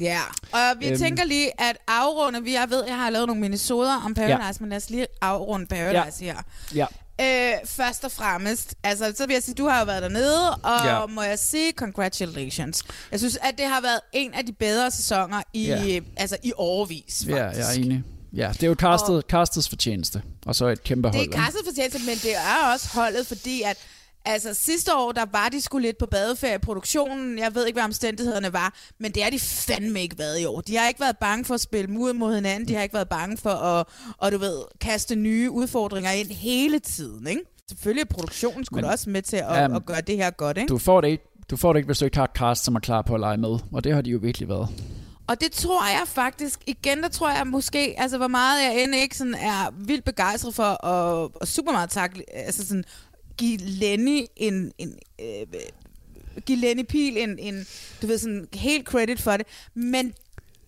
ja. 0.00 0.20
Og 0.52 0.60
vi 0.80 0.88
Øhm. 0.88 0.98
tænker 0.98 1.24
lige 1.24 1.60
at 1.60 1.76
afrunde, 1.88 2.42
vi 2.42 2.52
jeg 2.54 2.70
ved, 2.70 2.84
jeg 2.86 2.96
har 2.96 3.10
lavet 3.10 3.26
nogle 3.26 3.40
minisoder 3.40 4.02
om 4.04 4.14
Paradise, 4.14 4.36
ja. 4.46 4.52
men 4.60 4.68
lad 4.68 4.76
os 4.76 4.90
lige 4.90 5.06
afrunde 5.20 5.66
Paradise 5.66 6.24
ja. 6.24 6.32
her. 6.32 6.42
Ja. 6.74 6.86
Øh, 7.20 7.54
først 7.66 8.04
og 8.04 8.12
fremmest, 8.12 8.74
altså, 8.82 9.12
så 9.16 9.26
vil 9.26 9.34
jeg 9.34 9.42
sige, 9.42 9.54
du 9.54 9.68
har 9.68 9.78
jo 9.78 9.84
været 9.84 10.02
dernede, 10.02 10.50
og 10.54 10.84
Ja. 10.86 11.06
må 11.06 11.22
jeg 11.22 11.38
sige, 11.38 11.72
congratulations. 11.72 12.82
Jeg 13.12 13.18
synes, 13.20 13.38
at 13.42 13.54
det 13.58 13.66
har 13.66 13.80
været 13.80 14.00
en 14.12 14.34
af 14.34 14.46
de 14.46 14.52
bedre 14.52 14.90
sæsoner 14.90 15.42
i, 15.52 15.66
Ja. 15.66 16.00
altså, 16.16 16.36
i 16.42 16.52
overvis, 16.56 17.24
Ja, 17.28 17.36
jeg 17.36 17.70
er 17.74 17.78
enig. 17.78 18.02
Ja, 18.36 18.50
det 18.52 18.62
er 18.62 18.66
jo 18.66 18.74
castet, 18.78 19.22
castets 19.30 19.68
fortjeneste, 19.68 20.22
og 20.46 20.54
så 20.54 20.66
et 20.66 20.84
kæmpe 20.84 21.08
hold. 21.08 21.26
Det 21.28 21.34
er 21.34 21.40
kastet 21.44 21.60
fortjeneste, 21.66 21.98
men 22.06 22.14
det 22.16 22.36
er 22.36 22.72
også 22.72 22.88
holdet, 22.94 23.26
fordi 23.26 23.62
at 23.62 23.76
Altså 24.26 24.54
sidste 24.54 24.94
år, 24.96 25.12
der 25.12 25.24
var 25.32 25.48
de 25.48 25.60
sgu 25.60 25.78
lidt 25.78 25.98
på 25.98 26.06
badeferie 26.06 26.54
i 26.54 26.58
produktionen. 26.58 27.38
Jeg 27.38 27.54
ved 27.54 27.66
ikke, 27.66 27.76
hvad 27.76 27.84
omstændighederne 27.84 28.52
var, 28.52 28.74
men 29.00 29.12
det 29.12 29.22
har 29.22 29.30
de 29.30 29.38
fandme 29.40 30.00
ikke 30.02 30.18
været 30.18 30.40
i 30.40 30.44
år. 30.44 30.60
De 30.60 30.76
har 30.76 30.88
ikke 30.88 31.00
været 31.00 31.16
bange 31.18 31.44
for 31.44 31.54
at 31.54 31.60
spille 31.60 31.90
mod 31.90 32.12
mod 32.12 32.34
hinanden. 32.34 32.68
De 32.68 32.74
har 32.74 32.82
ikke 32.82 32.94
været 32.94 33.08
bange 33.08 33.36
for 33.36 33.50
at, 33.50 33.86
og 34.18 34.32
du 34.32 34.38
ved, 34.38 34.58
kaste 34.80 35.16
nye 35.16 35.50
udfordringer 35.50 36.10
ind 36.10 36.28
hele 36.30 36.78
tiden, 36.78 37.26
ikke? 37.26 37.40
Selvfølgelig 37.68 38.00
er 38.10 38.14
produktionen 38.14 38.64
skulle 38.64 38.82
Men- 38.82 38.90
også 38.90 39.10
med 39.10 39.22
til 39.22 39.36
at, 39.36 39.44
Jamen, 39.56 39.76
at 39.76 39.86
gøre 39.86 40.00
det 40.00 40.16
her 40.16 40.30
godt, 40.30 40.58
ikke? 40.58 40.68
Du 40.68 40.78
får 40.78 41.00
det 41.00 41.08
ikke, 41.08 41.24
du 41.50 41.56
får 41.56 41.72
det 41.72 41.78
ikke, 41.78 41.86
hvis 41.86 41.98
du 41.98 42.04
ikke 42.04 42.16
har 42.16 42.24
et 42.24 42.30
cast, 42.36 42.64
som 42.64 42.74
er 42.74 42.80
klar 42.80 43.02
på 43.02 43.14
at 43.14 43.20
lege 43.20 43.36
med. 43.36 43.58
Og 43.72 43.84
det 43.84 43.94
har 43.94 44.02
de 44.02 44.10
jo 44.10 44.18
virkelig 44.22 44.48
været. 44.48 44.68
Og 45.26 45.40
det 45.40 45.52
tror 45.52 45.84
jeg 45.86 46.02
faktisk, 46.06 46.60
igen, 46.66 47.02
der 47.02 47.08
tror 47.08 47.30
jeg 47.30 47.46
måske, 47.46 47.94
altså 47.98 48.16
hvor 48.18 48.28
meget 48.28 48.62
jeg 48.62 48.82
end 48.84 48.94
ikke 48.94 49.16
sådan 49.16 49.34
er 49.34 49.70
vildt 49.86 50.04
begejstret 50.04 50.54
for, 50.54 50.64
og, 50.64 51.32
og 51.40 51.48
super 51.48 51.72
meget 51.72 51.90
tak, 51.90 52.16
altså 52.34 52.66
sådan, 52.66 52.84
give 53.38 53.56
Lenny 53.56 54.26
en, 54.36 54.72
en 54.78 54.98
øh, 55.20 55.46
give 56.46 56.58
Lenny 56.58 56.84
Pil 56.84 57.16
en, 57.16 57.38
en, 57.38 57.66
du 58.02 58.06
ved, 58.06 58.18
sådan 58.18 58.48
helt 58.52 58.86
credit 58.86 59.20
for 59.20 59.36
det, 59.36 59.46
men 59.74 60.14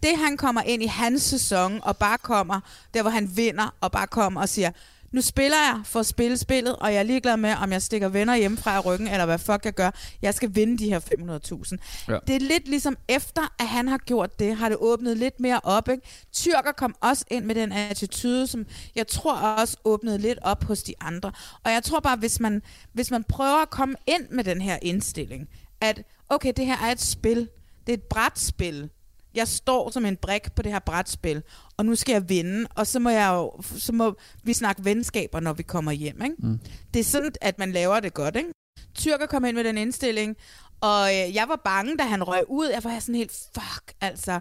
det 0.02 0.16
han 0.16 0.36
kommer 0.36 0.62
ind 0.62 0.82
i 0.82 0.86
hans 0.86 1.22
sæson, 1.22 1.80
og 1.82 1.96
bare 1.96 2.18
kommer, 2.18 2.60
der 2.94 3.02
hvor 3.02 3.10
han 3.10 3.36
vinder, 3.36 3.74
og 3.80 3.92
bare 3.92 4.06
kommer 4.06 4.40
og 4.40 4.48
siger, 4.48 4.70
nu 5.12 5.20
spiller 5.20 5.56
jeg 5.56 5.80
for 5.84 6.00
at 6.00 6.06
spille 6.06 6.36
spillet, 6.36 6.76
og 6.76 6.92
jeg 6.92 6.98
er 6.98 7.02
ligeglad 7.02 7.36
med, 7.36 7.54
om 7.62 7.72
jeg 7.72 7.82
stikker 7.82 8.08
venner 8.08 8.36
hjemmefra 8.36 8.76
i 8.76 8.78
ryggen, 8.78 9.08
eller 9.08 9.26
hvad 9.26 9.38
fuck 9.38 9.64
jeg 9.64 9.72
gør. 9.72 9.90
Jeg 10.22 10.34
skal 10.34 10.54
vinde 10.54 10.78
de 10.78 10.88
her 10.88 11.00
500.000. 11.00 11.76
Ja. 12.08 12.18
Det 12.26 12.36
er 12.36 12.40
lidt 12.40 12.68
ligesom 12.68 12.96
efter, 13.08 13.54
at 13.58 13.68
han 13.68 13.88
har 13.88 13.98
gjort 13.98 14.38
det, 14.38 14.56
har 14.56 14.68
det 14.68 14.78
åbnet 14.80 15.16
lidt 15.16 15.40
mere 15.40 15.60
op. 15.62 15.88
Ikke? 15.88 16.02
Tyrker 16.32 16.72
kom 16.72 16.94
også 17.00 17.24
ind 17.30 17.44
med 17.44 17.54
den 17.54 17.72
attitude, 17.72 18.46
som 18.46 18.66
jeg 18.94 19.06
tror 19.06 19.36
også 19.36 19.76
åbnede 19.84 20.18
lidt 20.18 20.38
op 20.42 20.64
hos 20.64 20.82
de 20.82 20.94
andre. 21.00 21.32
Og 21.64 21.72
jeg 21.72 21.82
tror 21.82 22.00
bare, 22.00 22.16
hvis 22.16 22.40
man, 22.40 22.62
hvis 22.92 23.10
man 23.10 23.24
prøver 23.24 23.62
at 23.62 23.70
komme 23.70 23.94
ind 24.06 24.28
med 24.30 24.44
den 24.44 24.60
her 24.60 24.78
indstilling, 24.82 25.48
at 25.80 26.02
okay, 26.28 26.52
det 26.56 26.66
her 26.66 26.76
er 26.76 26.92
et 26.92 27.00
spil, 27.00 27.48
det 27.86 27.92
er 27.92 27.96
et 27.96 28.02
brætspil, 28.02 28.90
jeg 29.36 29.48
står 29.48 29.90
som 29.90 30.04
en 30.04 30.16
brik 30.16 30.52
på 30.56 30.62
det 30.62 30.72
her 30.72 30.78
brætspil, 30.78 31.42
og 31.76 31.86
nu 31.86 31.94
skal 31.94 32.12
jeg 32.12 32.28
vinde, 32.28 32.68
og 32.74 32.86
så 32.86 32.98
må, 32.98 33.10
jeg 33.10 33.28
jo, 33.34 33.52
så 33.78 33.92
må 33.92 34.14
vi 34.42 34.52
snakke 34.52 34.84
venskaber, 34.84 35.40
når 35.40 35.52
vi 35.52 35.62
kommer 35.62 35.92
hjem. 35.92 36.22
Ikke? 36.22 36.36
Mm. 36.38 36.60
Det 36.94 37.00
er 37.00 37.04
sådan, 37.04 37.32
at 37.40 37.58
man 37.58 37.72
laver 37.72 38.00
det 38.00 38.14
godt. 38.14 38.36
Ikke? 38.36 38.52
Tyrker 38.94 39.26
kom 39.26 39.44
ind 39.44 39.56
med 39.56 39.64
den 39.64 39.78
indstilling, 39.78 40.36
og 40.80 41.08
øh, 41.08 41.34
jeg 41.34 41.48
var 41.48 41.60
bange, 41.64 41.96
da 41.96 42.02
han 42.02 42.22
røg 42.22 42.44
ud. 42.48 42.66
Jeg 42.66 42.84
var 42.84 42.98
sådan 42.98 43.14
helt, 43.14 43.32
fuck, 43.54 43.94
altså, 44.00 44.40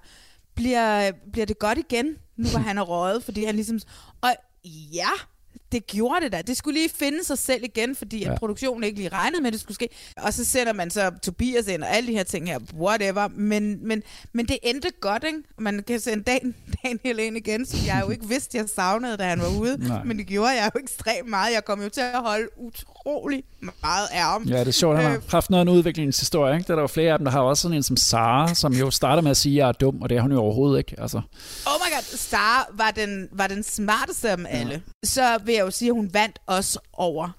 bliver, 0.55 1.12
bliver 1.31 1.45
det 1.45 1.60
godt 1.60 1.77
igen, 1.77 2.17
nu 2.38 2.49
hvor 2.49 2.60
han 2.60 2.77
er 2.77 2.81
røget? 2.81 3.23
Fordi 3.23 3.45
han 3.45 3.55
ligesom... 3.55 3.79
Og 4.21 4.36
ja, 4.93 5.10
det 5.76 5.88
gjorde 5.88 6.24
det 6.26 6.32
da. 6.32 6.42
Det 6.42 6.58
skulle 6.58 6.80
lige 6.80 6.90
finde 7.00 7.24
sig 7.24 7.38
selv 7.38 7.64
igen, 7.64 7.96
fordi 7.96 8.20
ja. 8.20 8.26
Ja. 8.28 8.34
at 8.34 8.40
produktionen 8.40 8.84
ikke 8.84 8.98
lige 8.98 9.10
regnede 9.10 9.42
med, 9.42 9.48
at 9.48 9.54
det 9.54 9.62
skulle 9.62 9.76
ske. 9.76 9.90
Og 10.18 10.34
så 10.34 10.44
sender 10.46 10.74
man 10.74 10.90
så 10.92 11.12
Tobias 11.24 11.68
ind 11.68 11.84
og 11.84 11.90
alle 11.96 12.08
de 12.08 12.14
her 12.14 12.24
ting 12.24 12.48
her, 12.48 12.60
whatever. 12.80 13.28
Men, 13.28 13.88
men, 13.88 14.04
men 14.34 14.46
det 14.48 14.58
endte 14.64 14.92
godt, 15.02 15.24
ikke? 15.28 15.40
Man 15.60 15.84
kan 15.88 16.00
sende 16.00 16.24
Dan, 16.24 16.56
Daniel 16.84 17.20
ind 17.20 17.38
igen, 17.38 17.66
som 17.66 17.80
jeg 17.88 18.02
jo 18.06 18.12
ikke 18.12 18.28
vidste, 18.28 18.58
jeg 18.58 18.66
savnede, 18.76 19.18
da 19.18 19.24
han 19.24 19.40
var 19.42 19.60
ude. 19.60 19.88
Nej. 19.88 20.04
Men 20.04 20.18
det 20.18 20.28
gjorde 20.28 20.50
jeg 20.52 20.72
jo 20.76 20.80
ekstremt 20.84 21.30
meget. 21.30 21.54
Jeg 21.54 21.66
kom 21.66 21.82
jo 21.82 21.90
til 21.90 22.02
at 22.02 22.22
holde 22.22 22.48
utrolig 22.58 23.44
meget 23.62 24.08
af 24.12 24.20
ham. 24.22 24.44
Ja, 24.44 24.60
det 24.60 24.68
er 24.68 24.72
sjovt. 24.72 24.98
Han 24.98 25.06
har 25.06 25.16
Øh, 25.18 25.22
haft 25.30 25.50
noget 25.50 25.60
af 25.68 25.72
en 25.72 25.78
udviklingshistorie. 25.78 26.58
Ikke? 26.58 26.68
Der 26.68 26.74
er 26.74 26.76
der 26.76 26.84
jo 26.84 26.88
flere 26.88 27.12
af 27.14 27.20
dem, 27.20 27.26
der 27.26 27.32
har 27.32 27.40
også 27.42 27.62
sådan 27.62 27.78
en 27.78 27.84
som 27.84 27.98
Sara, 27.98 28.54
som 28.56 28.74
jo 28.74 28.92
starter 28.92 29.22
med 29.22 29.32
at 29.32 29.38
sige, 29.38 29.54
at 29.54 29.58
jeg 29.58 29.68
er 29.68 29.72
dum, 29.72 30.02
og 30.02 30.10
det 30.10 30.18
er 30.18 30.22
hun 30.22 30.32
jo 30.32 30.40
overhovedet 30.40 30.78
ikke. 30.78 30.96
Altså, 31.02 31.18
Oh 31.66 31.74
my 31.88 31.94
god, 31.94 32.18
Star 32.18 32.70
var 32.74 32.92
den, 32.92 33.28
var 33.32 33.48
den 33.48 33.64
smarteste 33.64 34.30
af 34.30 34.38
dem 34.38 34.46
alle. 34.50 34.82
Så 35.04 35.38
vil 35.46 35.56
jeg 35.56 35.64
jo 35.65 35.71
sige, 35.71 35.89
at 35.89 35.95
hun 35.95 36.10
vandt 36.13 36.39
os 36.47 36.78
over 36.93 37.30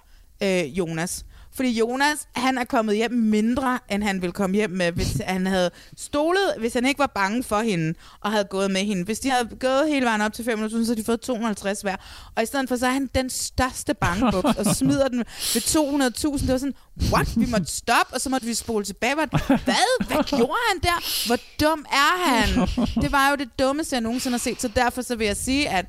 øh, 0.43 0.77
Jonas. 0.77 1.25
Fordi 1.55 1.69
Jonas, 1.79 2.27
han 2.35 2.57
er 2.57 2.63
kommet 2.63 2.95
hjem 2.95 3.11
mindre, 3.11 3.79
end 3.91 4.03
han 4.03 4.21
ville 4.21 4.33
komme 4.33 4.55
hjem 4.55 4.69
med, 4.69 4.91
hvis 4.91 5.21
han 5.25 5.45
havde 5.47 5.71
stolet, 5.97 6.53
hvis 6.59 6.73
han 6.73 6.85
ikke 6.85 6.99
var 6.99 7.11
bange 7.15 7.43
for 7.43 7.59
hende, 7.59 7.93
og 8.21 8.31
havde 8.31 8.43
gået 8.43 8.71
med 8.71 8.81
hende. 8.85 9.03
Hvis 9.03 9.19
de 9.19 9.29
havde 9.29 9.49
gået 9.59 9.87
hele 9.89 10.05
vejen 10.05 10.21
op 10.21 10.33
til 10.33 10.43
500.000, 10.43 10.69
så 10.69 10.77
havde 10.77 10.95
de 10.95 11.03
fået 11.03 11.21
250 11.21 11.81
hver. 11.81 11.95
Og 12.35 12.43
i 12.43 12.45
stedet 12.45 12.69
for, 12.69 12.75
så 12.75 12.85
er 12.87 12.91
han 12.91 13.09
den 13.15 13.29
største 13.29 13.93
bankbuks, 13.93 14.57
og 14.57 14.65
smider 14.75 15.07
den 15.07 15.19
ved 15.53 15.61
200.000. 15.61 16.41
Det 16.41 16.47
var 16.51 16.57
sådan, 16.57 16.73
what? 17.13 17.39
Vi 17.39 17.45
måtte 17.51 17.65
stoppe, 17.65 18.13
og 18.13 18.21
så 18.21 18.29
måtte 18.29 18.47
vi 18.47 18.53
spole 18.53 18.85
tilbage. 18.85 19.15
Hvad? 19.15 19.27
Hvad, 19.47 20.07
Hvad 20.07 20.23
gjorde 20.23 20.59
han 20.71 20.81
der? 20.83 21.27
Hvor 21.27 21.37
dum 21.61 21.85
er 21.91 22.29
han? 22.29 22.67
Det 23.03 23.11
var 23.11 23.29
jo 23.29 23.35
det 23.35 23.49
dummeste, 23.59 23.93
jeg 23.95 24.01
nogensinde 24.01 24.33
har 24.33 24.39
set. 24.39 24.61
Så 24.61 24.67
derfor 24.67 25.01
så 25.01 25.15
vil 25.15 25.27
jeg 25.27 25.37
sige, 25.37 25.69
at 25.69 25.85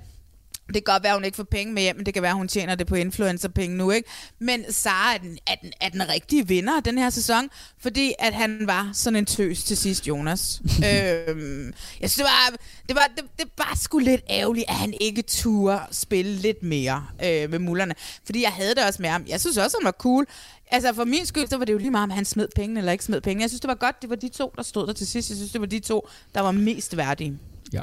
det 0.74 0.84
kan 0.84 0.92
godt 0.92 1.02
være, 1.02 1.12
at 1.12 1.16
hun 1.16 1.24
ikke 1.24 1.36
får 1.36 1.44
penge 1.44 1.72
med 1.72 1.82
hjem, 1.82 1.96
men 1.96 2.06
det 2.06 2.14
kan 2.14 2.22
være, 2.22 2.30
at 2.30 2.36
hun 2.36 2.48
tjener 2.48 2.74
det 2.74 2.86
på 2.86 2.94
influencerpenge 2.94 3.76
nu, 3.76 3.90
ikke? 3.90 4.08
Men 4.38 4.72
Sara 4.72 5.14
er 5.14 5.18
den, 5.18 5.38
er, 5.46 5.54
den, 5.54 5.72
er 5.80 5.88
den 5.88 6.08
rigtige 6.08 6.48
vinder 6.48 6.80
den 6.80 6.98
her 6.98 7.10
sæson, 7.10 7.50
fordi 7.78 8.12
at 8.18 8.34
han 8.34 8.66
var 8.66 8.90
sådan 8.92 9.16
en 9.16 9.26
tøs 9.26 9.64
til 9.64 9.76
sidst, 9.76 10.08
Jonas. 10.08 10.60
øhm, 10.90 11.72
jeg 12.00 12.10
synes, 12.10 12.14
det 12.14 12.24
var, 12.24 12.56
det 12.88 12.96
var, 12.96 13.10
det, 13.16 13.24
det 13.38 13.48
var 13.58 13.78
sgu 13.82 13.98
lidt 13.98 14.22
ærgerligt, 14.30 14.64
at 14.68 14.74
han 14.74 14.94
ikke 15.00 15.22
turde 15.22 15.80
spille 15.90 16.32
lidt 16.32 16.62
mere 16.62 17.06
øh, 17.24 17.50
med 17.50 17.58
mullerne. 17.58 17.94
Fordi 18.24 18.42
jeg 18.42 18.50
havde 18.52 18.74
det 18.74 18.84
også 18.84 19.02
med 19.02 19.10
ham. 19.10 19.24
Jeg 19.28 19.40
synes 19.40 19.56
også, 19.56 19.76
han 19.80 19.84
var 19.84 19.92
cool. 19.92 20.26
Altså 20.70 20.94
for 20.94 21.04
min 21.04 21.26
skyld, 21.26 21.46
så 21.46 21.56
var 21.56 21.64
det 21.64 21.72
jo 21.72 21.78
lige 21.78 21.90
meget, 21.90 22.04
om 22.04 22.10
han 22.10 22.24
smed 22.24 22.48
penge 22.56 22.78
eller 22.78 22.92
ikke 22.92 23.04
smed 23.04 23.20
penge. 23.20 23.42
Jeg 23.42 23.50
synes, 23.50 23.60
det 23.60 23.68
var 23.68 23.74
godt, 23.74 24.02
det 24.02 24.10
var 24.10 24.16
de 24.16 24.28
to, 24.28 24.52
der 24.56 24.62
stod 24.62 24.86
der 24.86 24.92
til 24.92 25.06
sidst. 25.06 25.30
Jeg 25.30 25.36
synes, 25.36 25.52
det 25.52 25.60
var 25.60 25.66
de 25.66 25.78
to, 25.78 26.08
der 26.34 26.40
var 26.40 26.50
mest 26.50 26.96
værdige. 26.96 27.38
ja. 27.72 27.82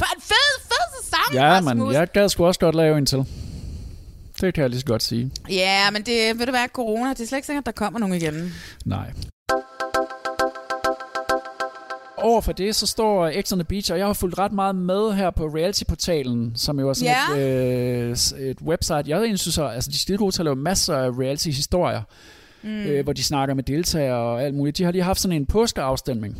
Var 0.00 0.12
en 0.16 0.20
fed, 0.22 0.60
fed 0.62 1.02
sæson, 1.04 1.34
Ja, 1.34 1.50
Rasmus. 1.52 1.74
men 1.74 1.92
jeg 1.92 2.08
gad 2.12 2.28
sgu 2.28 2.46
også 2.46 2.60
godt 2.60 2.74
lave 2.74 2.98
en 2.98 3.06
til. 3.06 3.24
Det 4.40 4.54
kan 4.54 4.62
jeg 4.62 4.70
lige 4.70 4.80
så 4.80 4.86
godt 4.86 5.02
sige. 5.02 5.30
Ja, 5.50 5.90
men 5.90 6.02
det 6.02 6.38
ved 6.38 6.46
du 6.46 6.52
hvad, 6.52 6.68
corona, 6.72 7.10
det 7.10 7.20
er 7.20 7.26
slet 7.26 7.38
ikke 7.38 7.46
sikkert, 7.46 7.62
at 7.62 7.66
der 7.66 7.72
kommer 7.72 7.98
nogen 8.00 8.14
igen. 8.14 8.54
Nej. 8.84 9.12
Over 12.18 12.40
for 12.40 12.52
det, 12.52 12.76
så 12.76 12.86
står 12.86 13.32
X 13.42 13.52
on 13.52 13.58
the 13.58 13.64
Beach, 13.64 13.92
og 13.92 13.98
jeg 13.98 14.06
har 14.06 14.12
fulgt 14.12 14.38
ret 14.38 14.52
meget 14.52 14.74
med 14.74 15.12
her 15.12 15.30
på 15.30 15.44
Reality-portalen, 15.46 16.52
som 16.56 16.80
jo 16.80 16.88
er 16.88 16.92
sådan 16.92 17.14
Ja. 17.36 17.40
et, 17.40 18.32
øh, 18.38 18.46
et 18.50 18.60
website. 18.62 19.02
Jeg 19.06 19.16
egentlig 19.18 19.38
synes, 19.38 19.58
at 19.58 19.70
altså, 19.74 19.90
de 19.90 19.94
er 19.94 19.98
skide 19.98 20.18
gode 20.18 20.32
til 20.34 20.40
at 20.42 20.44
lave 20.44 20.56
masser 20.56 20.96
af 20.96 21.10
reality-historier, 21.10 22.02
mm. 22.62 22.68
øh, 22.84 23.04
hvor 23.04 23.12
de 23.12 23.22
snakker 23.22 23.54
med 23.54 23.62
deltagere 23.64 24.16
og 24.16 24.42
alt 24.42 24.54
muligt. 24.54 24.78
De 24.78 24.84
har 24.84 24.92
lige 24.92 25.02
haft 25.02 25.20
sådan 25.20 25.36
en 25.36 25.46
påskeafstemning, 25.46 26.38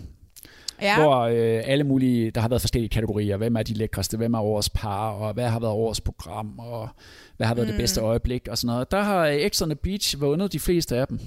Ja. 0.83 1.01
hvor 1.01 1.21
øh, 1.21 1.63
alle 1.65 1.85
mulige, 1.85 2.31
der 2.31 2.41
har 2.41 2.49
været 2.49 2.63
forskellige 2.63 2.89
kategorier. 2.91 3.37
Hvem 3.37 3.57
er 3.57 3.63
de 3.63 3.75
lækreste? 3.75 4.17
Hvem 4.17 4.35
er 4.35 4.41
årets 4.41 4.71
par? 4.71 5.11
Og 5.11 5.33
hvad 5.35 5.49
har 5.49 5.61
været 5.61 5.73
årets 5.73 6.01
program? 6.01 6.59
Og 6.59 6.89
hvad 7.37 7.47
har 7.47 7.55
været 7.55 7.69
mm. 7.69 7.73
det 7.73 7.81
bedste 7.81 8.01
øjeblik? 8.01 8.49
Og 8.51 8.59
sådan 8.59 8.75
noget. 8.75 8.91
Der 8.91 9.03
har 9.03 9.27
øh, 9.27 9.49
X 9.51 9.63
on 9.63 9.69
the 9.69 9.77
Beach 9.77 10.21
vundet 10.21 10.53
de 10.53 10.61
fleste 10.61 10.97
af 10.97 11.07
dem. 11.07 11.21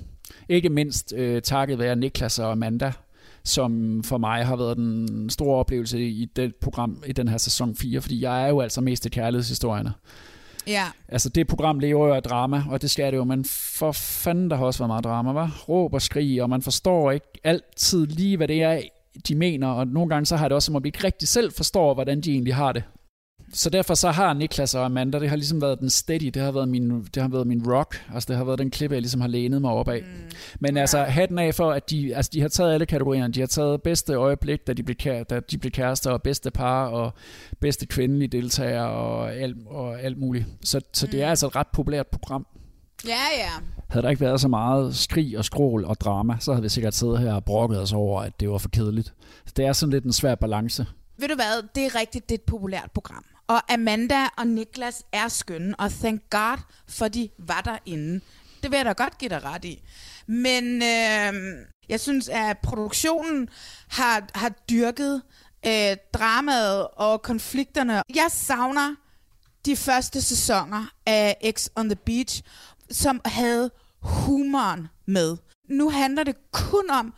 Ikke 0.49 0.69
mindst 0.69 1.13
øh, 1.13 1.41
takket 1.41 1.79
være 1.79 1.95
Niklas 1.95 2.39
og 2.39 2.51
Amanda, 2.51 2.91
som 3.43 4.03
for 4.03 4.17
mig 4.17 4.45
har 4.45 4.55
været 4.55 4.77
den 4.77 5.29
store 5.29 5.57
oplevelse 5.57 6.01
i 6.01 6.25
det 6.25 6.55
program 6.55 7.03
i 7.07 7.11
den 7.11 7.27
her 7.27 7.37
sæson 7.37 7.75
4, 7.75 8.01
fordi 8.01 8.21
jeg 8.21 8.43
er 8.43 8.47
jo 8.47 8.59
altså 8.59 8.81
mest 8.81 9.01
til 9.01 9.11
kærlighedshistorierne. 9.11 9.93
Ja. 10.67 10.83
Altså 11.07 11.29
det 11.29 11.47
program 11.47 11.79
lever 11.79 12.07
jo 12.07 12.13
af 12.13 12.23
drama, 12.23 12.63
og 12.69 12.81
det 12.81 12.91
skal 12.91 13.11
det 13.11 13.17
jo, 13.17 13.23
men 13.23 13.45
for 13.45 13.91
fanden 13.91 14.49
der 14.49 14.57
har 14.57 14.65
også 14.65 14.79
været 14.79 14.89
meget 14.89 15.03
drama, 15.03 15.31
var 15.31 15.63
Råb 15.69 15.93
og 15.93 16.01
skrig, 16.01 16.43
og 16.43 16.49
man 16.49 16.61
forstår 16.61 17.11
ikke 17.11 17.27
altid 17.43 18.07
lige, 18.07 18.37
hvad 18.37 18.47
det 18.47 18.63
er, 18.63 18.81
de 19.27 19.35
mener, 19.35 19.67
og 19.67 19.87
nogle 19.87 20.09
gange 20.09 20.25
så 20.25 20.35
har 20.35 20.47
det 20.47 20.55
også, 20.55 20.65
som 20.65 20.75
om 20.75 20.83
vi 20.83 20.87
ikke 20.87 21.03
rigtig 21.03 21.27
selv 21.27 21.51
forstår, 21.51 21.93
hvordan 21.93 22.21
de 22.21 22.31
egentlig 22.31 22.55
har 22.55 22.71
det. 22.71 22.83
Så 23.53 23.69
derfor 23.69 23.93
så 23.93 24.11
har 24.11 24.33
Niklas 24.33 24.75
og 24.75 24.85
Amanda, 24.85 25.19
det 25.19 25.29
har 25.29 25.35
ligesom 25.35 25.61
været 25.61 25.79
den 25.79 25.89
steady, 25.89 26.25
det 26.25 26.41
har 26.41 26.51
været 26.51 26.69
min, 26.69 27.03
det 27.03 27.21
har 27.21 27.29
været 27.29 27.47
min 27.47 27.71
rock, 27.71 28.05
altså 28.13 28.27
det 28.27 28.37
har 28.37 28.43
været 28.43 28.59
den 28.59 28.71
klippe, 28.71 28.93
jeg 28.93 29.01
ligesom 29.01 29.21
har 29.21 29.27
lænet 29.27 29.61
mig 29.61 29.71
op 29.71 29.87
af. 29.87 30.01
Mm. 30.01 30.31
Men 30.59 30.75
ja. 30.75 30.81
altså 30.81 31.03
hatten 31.03 31.39
af 31.39 31.55
for, 31.55 31.71
at 31.71 31.89
de, 31.89 32.15
altså, 32.15 32.31
de 32.33 32.41
har 32.41 32.47
taget 32.47 32.73
alle 32.73 32.85
kategorierne, 32.85 33.33
de 33.33 33.39
har 33.39 33.47
taget 33.47 33.81
bedste 33.81 34.13
øjeblik, 34.13 34.67
da 34.67 34.73
de 34.73 34.83
blev, 34.83 34.95
kære, 34.95 35.23
da 35.23 35.39
de 35.39 35.57
blev 35.57 35.71
kærester, 35.71 36.11
og 36.11 36.21
bedste 36.21 36.51
par, 36.51 36.87
og 36.87 37.13
bedste 37.59 37.85
kvindelige 37.85 38.27
deltagere, 38.27 38.89
og 38.89 39.35
alt, 39.35 39.57
og 39.67 40.01
alt 40.01 40.17
muligt. 40.17 40.45
Så, 40.63 40.81
så 40.93 41.05
mm. 41.05 41.11
det 41.11 41.21
er 41.21 41.29
altså 41.29 41.47
et 41.47 41.55
ret 41.55 41.67
populært 41.73 42.07
program. 42.07 42.47
Ja, 43.05 43.23
ja. 43.37 43.51
Havde 43.89 44.03
der 44.03 44.09
ikke 44.09 44.21
været 44.21 44.41
så 44.41 44.47
meget 44.47 44.95
skrig 44.95 45.37
og 45.37 45.45
skrål 45.45 45.85
og 45.85 45.99
drama, 45.99 46.37
så 46.39 46.51
havde 46.51 46.63
vi 46.63 46.69
sikkert 46.69 46.95
siddet 46.95 47.19
her 47.19 47.33
og 47.33 47.45
brokket 47.45 47.81
os 47.81 47.93
over, 47.93 48.21
at 48.21 48.39
det 48.39 48.49
var 48.49 48.57
for 48.57 48.69
kedeligt. 48.69 49.13
Det 49.57 49.65
er 49.65 49.73
sådan 49.73 49.93
lidt 49.93 50.05
en 50.05 50.13
svær 50.13 50.35
balance. 50.35 50.85
Ved 51.17 51.27
du 51.27 51.35
hvad, 51.35 51.67
det 51.75 51.85
er 51.85 51.95
rigtigt, 51.95 52.29
det 52.29 52.35
er 52.35 52.39
et 52.39 52.45
populært 52.45 52.91
program. 52.93 53.25
Og 53.47 53.73
Amanda 53.73 54.27
og 54.37 54.47
Niklas 54.47 55.03
er 55.11 55.27
skønne, 55.27 55.79
og 55.79 55.91
thank 55.91 56.21
God, 56.29 56.57
for 56.87 57.07
de 57.07 57.29
var 57.37 57.61
derinde. 57.61 58.21
Det 58.63 58.71
vil 58.71 58.77
jeg 58.77 58.85
da 58.85 58.91
godt 58.91 59.17
give 59.17 59.29
dig 59.29 59.43
ret 59.43 59.65
i. 59.65 59.83
Men 60.27 60.81
øh, 60.81 61.65
jeg 61.89 61.99
synes, 61.99 62.29
at 62.29 62.57
produktionen 62.57 63.49
har, 63.87 64.27
har 64.35 64.49
dyrket 64.69 65.21
øh, 65.65 65.97
dramaet 66.13 66.87
og 66.87 67.21
konflikterne. 67.21 68.01
Jeg 68.15 68.27
savner 68.29 68.95
de 69.65 69.75
første 69.75 70.21
sæsoner 70.21 70.85
af 71.05 71.51
X 71.55 71.67
on 71.75 71.89
the 71.89 71.95
Beach, 71.95 72.43
som 72.91 73.21
havde 73.25 73.71
humoren 74.01 74.87
med. 75.07 75.37
Nu 75.69 75.89
handler 75.89 76.23
det 76.23 76.35
kun 76.51 76.89
om, 76.91 77.13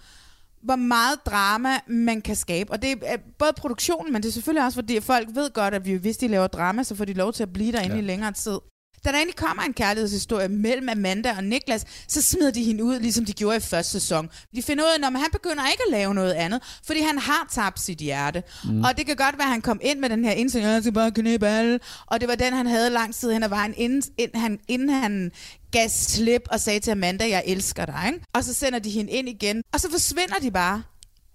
hvor 0.64 0.76
meget 0.76 1.26
drama 1.26 1.80
man 1.88 2.22
kan 2.22 2.36
skabe. 2.36 2.72
Og 2.72 2.82
det 2.82 2.92
er 3.06 3.18
både 3.40 3.54
produktionen, 3.58 4.14
men 4.14 4.24
det 4.24 4.30
er 4.30 4.34
selvfølgelig 4.34 4.66
også, 4.66 4.76
fordi 4.76 5.00
folk 5.00 5.30
ved 5.34 5.54
godt, 5.54 5.74
at 5.74 5.86
vi, 5.86 5.94
hvis 5.94 6.18
de 6.18 6.28
laver 6.28 6.48
drama, 6.48 6.84
så 6.84 6.96
får 6.96 7.06
de 7.06 7.14
lov 7.14 7.34
til 7.34 7.44
at 7.44 7.54
blive 7.54 7.72
derinde 7.72 7.96
ja. 7.96 8.02
i 8.02 8.06
længere 8.06 8.32
tid. 8.32 8.60
Da 9.06 9.10
der 9.10 9.16
egentlig 9.16 9.36
kommer 9.36 9.64
en 9.64 9.74
kærlighedshistorie 9.74 10.48
mellem 10.48 10.90
Amanda 10.90 11.36
og 11.38 11.44
Niklas, 11.44 11.86
så 12.08 12.22
smider 12.22 12.52
de 12.52 12.64
hende 12.64 12.84
ud, 12.84 13.00
ligesom 13.00 13.26
de 13.26 13.34
gjorde 13.34 13.58
i 13.58 13.60
første 13.60 13.92
sæson. 13.92 14.30
De 14.56 14.62
finder 14.62 14.84
ud 14.84 14.90
af, 14.90 15.08
at 15.08 15.20
han 15.20 15.32
begynder 15.32 15.70
ikke 15.72 15.84
at 15.88 15.92
lave 15.92 16.14
noget 16.14 16.34
andet, 16.34 16.80
fordi 16.86 17.02
han 17.02 17.18
har 17.18 17.48
tabt 17.52 17.80
sit 17.80 17.98
hjerte. 17.98 18.44
Mm. 18.66 18.84
Og 18.84 18.98
det 18.98 19.06
kan 19.06 19.16
godt 19.16 19.38
være, 19.38 19.46
at 19.46 19.52
han 19.52 19.62
kom 19.62 19.80
ind 19.84 20.00
med 20.00 20.10
den 20.10 20.26
her 20.26 20.32
indsigt, 20.32 20.66
jeg 20.66 20.82
skal 20.82 20.94
bare 20.94 21.12
knæbe 21.12 21.48
alle. 21.48 21.80
Og 22.06 22.22
det 22.22 22.30
var 22.30 22.36
den, 22.36 22.54
han 22.54 22.68
havde 22.68 22.90
lang 22.90 23.16
tid 23.16 23.32
hen 23.32 23.44
ad 23.44 23.50
vejen, 23.50 23.74
inden, 23.78 24.04
inden, 24.18 24.42
han, 24.42 24.60
inden 24.68 24.90
han 24.90 25.32
gav 25.72 25.90
slip 25.90 26.42
og 26.52 26.60
sagde 26.60 26.80
til 26.80 26.92
Amanda, 26.92 27.30
jeg 27.30 27.44
elsker 27.48 27.86
dig. 27.86 28.04
Ikke? 28.08 28.26
Og 28.34 28.44
så 28.44 28.54
sender 28.54 28.80
de 28.80 28.90
hende 28.90 29.12
ind 29.12 29.30
igen, 29.30 29.64
og 29.74 29.80
så 29.80 29.92
forsvinder 29.92 30.36
de 30.42 30.52
bare. 30.52 30.84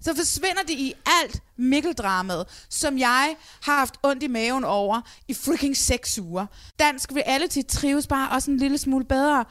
Så 0.01 0.15
forsvinder 0.17 0.63
det 0.69 0.75
i 0.75 0.93
alt 1.23 1.43
mikkeldramet, 1.59 2.45
som 2.71 2.99
jeg 2.99 3.37
har 3.63 3.79
haft 3.79 3.95
ondt 4.03 4.23
i 4.23 4.27
maven 4.27 4.65
over 4.65 5.01
i 5.29 5.35
freaking 5.35 5.77
seks 5.77 6.19
uger. 6.19 6.47
Dansk 6.79 7.13
reality 7.13 7.59
trives 7.69 8.07
bare 8.07 8.29
også 8.31 8.51
en 8.51 8.57
lille 8.57 8.79
smule 8.79 9.05
bedre, 9.05 9.45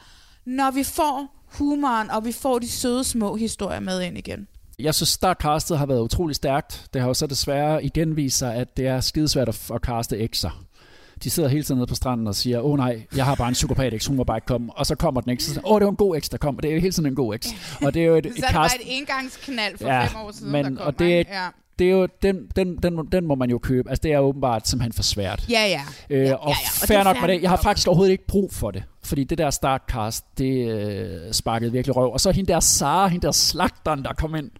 når 0.46 0.70
vi 0.70 0.84
får 0.84 1.44
humoren, 1.58 2.10
og 2.10 2.24
vi 2.24 2.32
får 2.32 2.58
de 2.58 2.68
søde 2.68 3.04
små 3.04 3.36
historier 3.36 3.80
med 3.80 4.02
ind 4.02 4.18
igen. 4.18 4.48
Jeg 4.78 4.94
synes, 4.94 5.08
startcastet 5.08 5.78
har 5.78 5.86
været 5.86 6.00
utrolig 6.00 6.36
stærkt. 6.36 6.86
Det 6.92 7.00
har 7.00 7.08
jo 7.08 7.14
så 7.14 7.26
desværre 7.26 7.84
igen 7.84 8.16
vist 8.16 8.38
sig, 8.38 8.54
at 8.54 8.76
det 8.76 8.86
er 8.86 9.00
skidesvært 9.00 9.48
at, 9.48 9.70
at 9.74 9.80
caste 9.80 10.28
X'er 10.36 10.65
de 11.24 11.30
sidder 11.30 11.48
hele 11.48 11.64
tiden 11.64 11.78
nede 11.78 11.86
på 11.86 11.94
stranden 11.94 12.26
og 12.26 12.34
siger, 12.34 12.60
åh 12.60 12.70
oh, 12.70 12.76
nej, 12.76 13.06
jeg 13.16 13.24
har 13.24 13.34
bare 13.34 13.48
en 13.48 13.54
psykopat 13.54 14.02
X, 14.02 14.06
hun 14.06 14.16
må 14.16 14.24
bare 14.24 14.36
ikke 14.36 14.46
komme. 14.46 14.72
Og 14.72 14.86
så 14.86 14.94
kommer 14.94 15.20
den 15.20 15.30
ikke, 15.30 15.44
så 15.44 15.60
åh, 15.64 15.72
oh, 15.72 15.80
det 15.80 15.84
var 15.84 15.90
en 15.90 15.96
god 15.96 16.20
X, 16.20 16.28
der 16.28 16.38
kom. 16.38 16.56
Og 16.56 16.62
det 16.62 16.74
er 16.74 16.80
hele 16.80 16.92
tiden 16.92 17.06
en 17.08 17.14
god 17.14 17.38
X. 17.38 17.46
Og 17.82 17.94
det 17.94 18.02
er 18.02 18.06
jo 18.06 18.14
et, 18.14 18.26
et, 18.26 18.32
så 18.36 18.46
cast... 18.50 18.74
et 18.74 18.98
engangsknald 18.98 19.78
for 19.78 19.88
ja, 19.88 20.04
fem 20.04 20.16
år 20.16 20.32
siden, 20.32 20.52
men, 20.52 20.64
der 20.64 20.70
kom. 20.70 20.86
Og 20.86 20.98
det 20.98 21.14
er, 21.14 21.24
ja 21.30 21.48
det 21.78 21.86
er 21.86 21.90
jo, 21.90 22.08
den, 22.22 22.46
den, 22.56 22.76
den, 22.76 23.08
den 23.12 23.26
må 23.26 23.34
man 23.34 23.50
jo 23.50 23.58
købe. 23.58 23.90
Altså, 23.90 24.02
det 24.02 24.12
er 24.12 24.18
åbenbart 24.18 24.68
simpelthen 24.68 24.92
for 24.92 25.02
svært. 25.02 25.46
Ja, 25.50 25.66
ja. 25.66 25.80
Øh, 26.10 26.26
ja, 26.26 26.34
og 26.34 26.48
ja, 26.48 26.56
ja. 26.62 26.68
Og 26.82 26.88
fair 26.88 27.02
nok 27.04 27.16
med 27.20 27.28
det. 27.28 27.42
Jeg 27.42 27.50
har 27.50 27.56
faktisk 27.56 27.88
overhovedet 27.88 28.12
ikke 28.12 28.26
brug 28.26 28.52
for 28.52 28.70
det. 28.70 28.82
Fordi 29.06 29.24
det 29.24 29.38
der 29.38 29.50
startcast, 29.50 30.24
det 30.38 30.70
øh, 30.70 31.32
sparkede 31.32 31.72
virkelig 31.72 31.96
røv. 31.96 32.12
Og 32.12 32.20
så 32.20 32.30
hende 32.30 32.52
der 32.52 32.60
Sara, 32.60 33.08
hende 33.08 33.26
der 33.26 33.32
slagteren, 33.32 34.04
der 34.04 34.12
kom 34.12 34.34
ind 34.34 34.50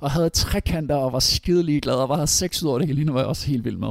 og 0.00 0.10
havde 0.10 0.28
trekanter 0.28 0.96
og 0.96 1.12
var 1.12 1.18
skidelig 1.18 1.82
glad 1.82 1.94
og 1.94 2.08
var 2.08 2.14
havde 2.14 2.26
sex 2.26 2.62
ud 2.62 2.68
over 2.68 2.78
det 2.78 2.86
hele. 2.86 2.98
Hende 2.98 3.14
var 3.14 3.20
jeg 3.20 3.28
også 3.28 3.46
helt 3.46 3.64
vild 3.64 3.76
med. 3.76 3.88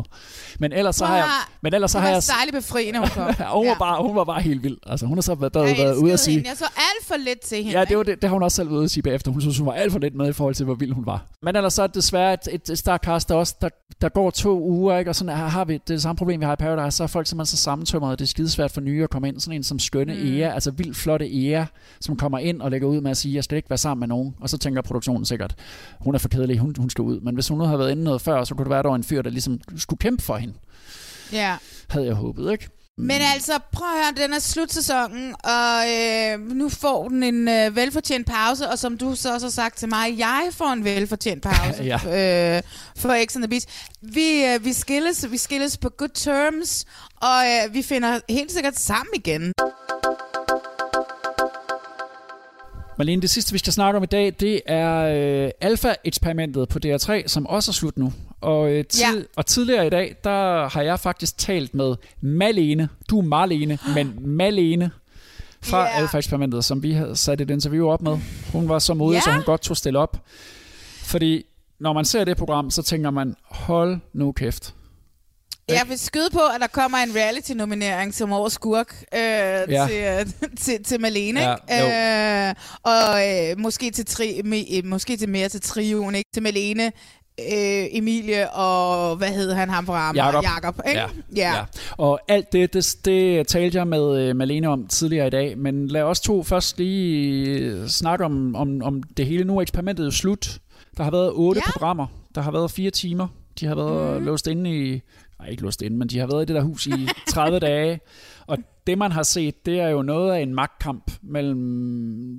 Men 0.60 0.74
ellers 0.74 0.96
så 0.96 1.06
har 1.06 1.18
jeg... 1.18 1.26
Men 1.62 1.74
ellers 1.74 1.92
så 1.92 2.00
har 2.00 2.10
jeg... 2.10 2.24
særlig 2.24 2.54
befriende, 2.54 3.00
hun 3.00 3.10
kom. 3.10 3.24
ja, 3.40 3.58
hun, 3.58 3.68
var 3.68 3.76
bare, 3.80 4.04
hun 4.04 4.16
var 4.16 4.24
bare 4.24 4.42
helt 4.42 4.64
vild. 4.64 4.78
Altså, 4.86 5.06
hun 5.06 5.18
har 5.18 5.22
så 5.22 5.36
været, 5.36 5.56
været, 5.56 5.78
været 5.78 5.96
ude 5.96 6.14
at 6.14 6.20
sige... 6.20 6.36
Hende. 6.36 6.50
Jeg 6.50 6.58
så 6.58 6.66
alt 6.66 7.08
for 7.08 7.18
lidt 7.18 7.40
til 7.40 7.58
hende. 7.58 7.80
Ja, 7.80 7.86
det, 7.86 7.98
var 7.98 8.04
det, 8.04 8.22
det 8.22 8.30
har 8.30 8.34
hun 8.34 8.44
også 8.44 8.56
selv 8.56 8.70
været 8.70 8.78
ude 8.78 8.86
at 8.86 8.92
sige 8.92 9.04
bagefter. 9.04 9.32
Hun 9.32 9.42
synes, 9.42 9.58
hun 9.58 9.68
var 9.68 9.74
alt 9.74 9.92
for 9.92 10.00
lidt 10.00 10.16
med 10.16 10.30
i 10.30 10.34
forhold 10.34 10.56
til, 10.56 10.66
hvor 10.66 10.76
vild 10.76 10.94
hun 10.94 11.06
var. 11.06 11.26
Men 11.42 11.56
ellers 11.56 11.74
så 11.74 11.84
er 11.84 11.88
det 11.88 11.96
desværre 11.96 12.34
et, 12.34 12.70
et 12.70 12.78
startcast, 12.78 13.30
der 13.30 13.36
også 13.36 13.56
der, 13.62 13.70
der 14.02 14.10
går 14.10 14.30
to 14.30 14.60
uger, 14.62 14.98
ikke? 14.98 15.12
og 15.12 15.16
sådan 15.16 15.38
her 15.38 15.46
har 15.46 15.66
vi 15.66 15.80
det 15.88 16.02
samme 16.02 16.18
problem, 16.18 16.40
vi 16.40 16.46
har 16.46 16.54
i 16.54 16.56
Paradise. 16.56 16.98
Så 16.98 17.04
er 17.04 17.08
folk 17.08 17.28
simpelthen 17.28 17.58
så 17.58 17.64
sammentømret, 17.64 18.14
at 18.14 18.20
det 18.20 18.26
er 18.26 18.30
skidesvært 18.30 18.72
for 18.72 18.82
nye 18.82 19.04
at 19.04 19.10
komme 19.10 19.28
ind. 19.28 19.40
Sådan 19.40 19.56
en 19.56 19.64
som 19.64 19.80
skønne 20.06 20.32
mm. 20.32 20.38
Ea, 20.38 20.54
altså 20.54 20.72
vildt 20.72 20.98
flotte 20.98 21.48
Ea, 21.48 21.66
som 22.00 22.18
kommer 22.18 22.40
ind 22.40 22.62
og 22.62 22.72
lægger 22.72 22.88
ud 22.88 23.02
med 23.02 23.12
at 23.12 23.18
sige, 23.18 23.36
jeg 23.36 23.44
skal 23.44 23.58
ikke 23.58 23.70
være 23.70 23.78
sammen 23.78 24.00
med 24.00 24.08
nogen. 24.08 24.36
Og 24.40 24.50
så 24.50 24.58
tænker 24.58 24.82
produktionen 24.82 25.26
sikkert, 25.26 25.56
hun 26.00 26.16
er 26.16 26.20
for 26.20 26.30
kedelig, 26.30 26.60
hun, 26.60 26.76
hun 26.78 26.90
skal 26.90 27.02
ud. 27.02 27.20
Men 27.20 27.36
hvis 27.36 27.48
hun 27.48 27.58
nu 27.58 27.64
havde 27.64 27.80
været 27.80 27.92
inde 27.92 28.04
noget 28.04 28.22
før, 28.22 28.44
så 28.44 28.56
kunne 28.56 28.66
det 28.66 28.70
være, 28.70 28.80
at 28.80 28.84
der 28.84 28.90
var 28.90 28.96
en 28.96 29.04
fyr, 29.04 29.22
der 29.22 29.30
ligesom 29.30 29.60
skulle 29.78 30.00
kæmpe 30.00 30.24
for 30.24 30.38
hende. 30.38 30.54
Ja. 31.32 31.56
Havde 31.90 32.06
jeg 32.06 32.16
håbet, 32.16 32.52
ikke? 32.52 32.70
Men 32.98 33.22
altså, 33.34 33.60
prøv 33.72 33.88
at 33.88 33.94
høre, 34.04 34.24
den 34.26 34.34
er 34.34 34.40
slutsæsonen, 34.40 35.36
og 35.44 35.84
øh, 35.90 36.40
nu 36.40 36.70
får 36.70 37.08
den 37.08 37.24
en 37.24 37.48
øh, 37.48 37.76
velfortjent 37.76 38.28
pause, 38.28 38.70
og 38.70 38.80
som 38.80 38.98
du 38.98 39.16
så 39.16 39.34
også 39.34 39.46
har 39.46 39.52
sagt 39.52 39.78
til 39.78 39.90
mig, 39.90 40.18
jeg 40.18 40.50
får 40.52 40.74
en 40.74 40.84
velfortjent 40.84 41.44
pause 41.50 41.84
ja. 41.84 42.56
øh, 42.58 42.64
for 42.98 43.26
X 43.26 43.36
on 43.36 43.42
the 43.42 43.50
Beach. 43.50 43.68
Vi, 44.02 44.46
øh, 44.46 44.66
vi, 44.66 44.74
skilles, 44.74 45.32
vi 45.32 45.38
skilles 45.38 45.78
på 45.78 45.90
good 45.90 46.10
terms, 46.14 46.86
og 47.22 47.44
øh, 47.46 47.74
vi 47.74 47.82
finder 47.82 48.20
helt 48.30 48.52
sikkert 48.52 48.80
sammen 48.80 49.12
igen. 49.16 49.54
Marlene, 52.98 53.22
det 53.22 53.30
sidste, 53.30 53.52
vi 53.52 53.58
skal 53.58 53.74
snakke 53.74 53.98
om 53.98 54.04
i 54.04 54.06
dag, 54.06 54.34
det 54.40 54.62
er 54.66 55.46
øh, 55.46 55.52
Alpha-eksperimentet 55.62 56.70
på 56.70 56.80
DR3, 56.86 57.28
som 57.28 57.48
også 57.48 57.72
er 57.72 57.74
slut 57.74 57.98
nu. 57.98 58.14
Og, 58.42 58.72
øh, 58.72 58.86
tid, 58.86 59.02
ja. 59.02 59.24
og 59.36 59.46
tidligere 59.46 59.88
i 59.88 59.90
dag, 59.90 60.16
der 60.24 60.70
har 60.70 60.82
jeg 60.82 61.00
faktisk 61.00 61.38
talt 61.38 61.76
med 61.76 61.96
Malene. 62.22 62.90
Du 63.10 63.20
er 63.20 63.24
Marlene, 63.24 63.78
men 63.96 64.14
Malene 64.18 64.92
fra 65.62 65.84
yeah. 65.84 66.02
Alpha-eksperimentet, 66.02 66.66
som 66.66 66.84
vi 66.84 66.92
havde 66.92 67.16
sat 67.16 67.42
et 67.42 67.50
interview 67.50 67.88
op 67.88 68.02
med. 68.02 68.18
Hun 68.52 68.70
var 68.70 68.80
så 68.80 68.94
modig, 68.94 69.16
yeah. 69.16 69.24
så 69.24 69.32
hun 69.32 69.44
godt 69.44 69.62
tog 69.62 69.78
stille 69.78 70.00
op. 70.00 70.26
Fordi 71.04 71.46
når 71.80 71.94
man 71.94 72.06
ser 72.06 72.24
det 72.24 72.38
program, 72.38 72.72
så 72.72 72.84
tænker 72.84 73.12
man, 73.12 73.36
hold 73.44 74.00
nu 74.14 74.32
kæft. 74.32 74.76
Jeg 75.70 75.86
vil 75.88 76.00
skyde 76.00 76.30
på, 76.34 76.40
at 76.40 76.62
der 76.62 76.68
kommer 76.68 76.98
en 76.98 77.16
reality-nominering 77.16 78.14
som 78.14 78.32
årets 78.32 78.56
skurk 78.56 79.04
øh, 79.14 79.20
ja. 79.20 79.88
til, 79.88 79.98
øh, 79.98 80.50
til, 80.64 80.84
til 80.84 81.02
Malene. 81.02 81.42
Ja, 81.70 82.50
øh, 82.50 82.56
og 82.84 83.28
øh, 83.28 83.60
måske, 83.60 83.92
til 83.92 84.06
tri, 84.06 84.42
me, 84.44 84.78
øh, 84.78 84.86
måske 84.86 85.18
til 85.18 85.30
mere 85.30 85.50
til 85.50 85.62
trioen, 85.62 86.16
ikke? 86.16 86.30
Til 86.34 86.44
Malene, 86.44 86.92
øh, 87.40 87.86
Emilie 87.92 88.52
og 88.52 89.16
hvad 89.16 89.28
hed 89.28 89.54
han 89.54 89.70
ham 89.70 89.86
fra 89.86 90.12
Jakob. 90.16 90.44
Jakob 90.44 90.80
ikke? 90.88 91.00
Ja. 91.00 91.08
ja. 91.36 91.56
ja. 91.56 91.64
Og 91.98 92.20
alt 92.28 92.52
det, 92.52 92.74
det, 92.74 92.96
det 93.06 93.48
talte 93.48 93.78
jeg 93.78 93.88
med 93.88 94.30
uh, 94.30 94.36
Malene 94.36 94.70
om 94.70 94.88
tidligere 94.88 95.28
i 95.28 95.30
dag, 95.30 95.58
men 95.58 95.88
lad 95.88 96.02
os 96.02 96.20
to 96.22 96.44
først 96.44 96.78
lige 96.78 97.90
snakke 97.90 98.26
om, 98.26 98.56
om, 98.56 98.82
om 98.84 99.04
det 99.04 99.26
hele. 99.26 99.44
Nu 99.44 99.58
er 99.58 99.62
eksperimentet 99.62 100.14
slut. 100.14 100.60
Der 100.98 101.04
har 101.04 101.12
været 101.12 101.32
otte 101.32 101.62
ja. 101.66 101.72
programmer. 101.72 102.08
Der 102.36 102.42
har 102.42 102.52
været 102.52 102.72
fire 102.72 102.92
timer. 102.92 103.28
De 103.60 103.66
har 103.66 103.76
været 103.76 104.20
mm. 104.20 104.26
låst 104.26 104.48
inde 104.48 104.70
i 104.70 105.02
nej, 105.40 105.50
ikke 105.50 105.64
låst 105.64 105.82
inde, 105.82 105.98
men 105.98 106.08
de 106.08 106.20
har 106.20 106.28
været 106.28 106.42
i 106.42 106.46
det 106.46 106.56
der 106.56 106.62
hus 106.62 106.88
i 106.88 107.08
30 107.30 107.60
dage. 107.60 108.00
Og 108.48 108.58
det, 108.88 108.98
man 108.98 109.12
har 109.12 109.24
set, 109.24 109.66
det 109.66 109.80
er 109.80 109.88
jo 109.88 110.02
noget 110.02 110.34
af 110.34 110.40
en 110.40 110.56
magtkamp 110.56 111.12
mellem 111.22 111.58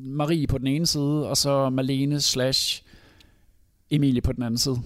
Marie 0.04 0.46
på 0.46 0.58
den 0.58 0.66
ene 0.66 0.86
side, 0.86 1.28
og 1.28 1.36
så 1.36 1.70
Malene 1.70 2.20
slash 2.20 2.82
Emilie 3.90 4.20
på 4.20 4.32
den 4.32 4.42
anden 4.42 4.58
side. 4.58 4.82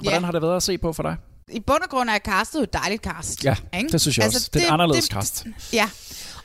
Hvordan 0.00 0.20
ja. 0.20 0.24
har 0.24 0.32
det 0.32 0.42
været 0.42 0.56
at 0.56 0.62
se 0.62 0.78
på 0.78 0.92
for 0.92 1.02
dig? 1.02 1.16
I 1.52 1.60
bund 1.60 1.82
og 1.82 1.90
grund 1.90 2.10
er 2.10 2.18
castet 2.18 2.58
jo 2.58 2.62
et 2.62 2.72
dejligt 2.72 3.02
cast. 3.02 3.44
Ja, 3.44 3.56
ikke? 3.78 3.88
det 3.88 4.00
synes 4.00 4.18
jeg 4.18 4.24
altså, 4.24 4.38
også. 4.38 4.50
Det 4.54 4.62
er 4.62 4.66
et 4.66 4.72
anderledes 4.72 5.08
det, 5.08 5.14
cast. 5.14 5.46
Ja, 5.72 5.90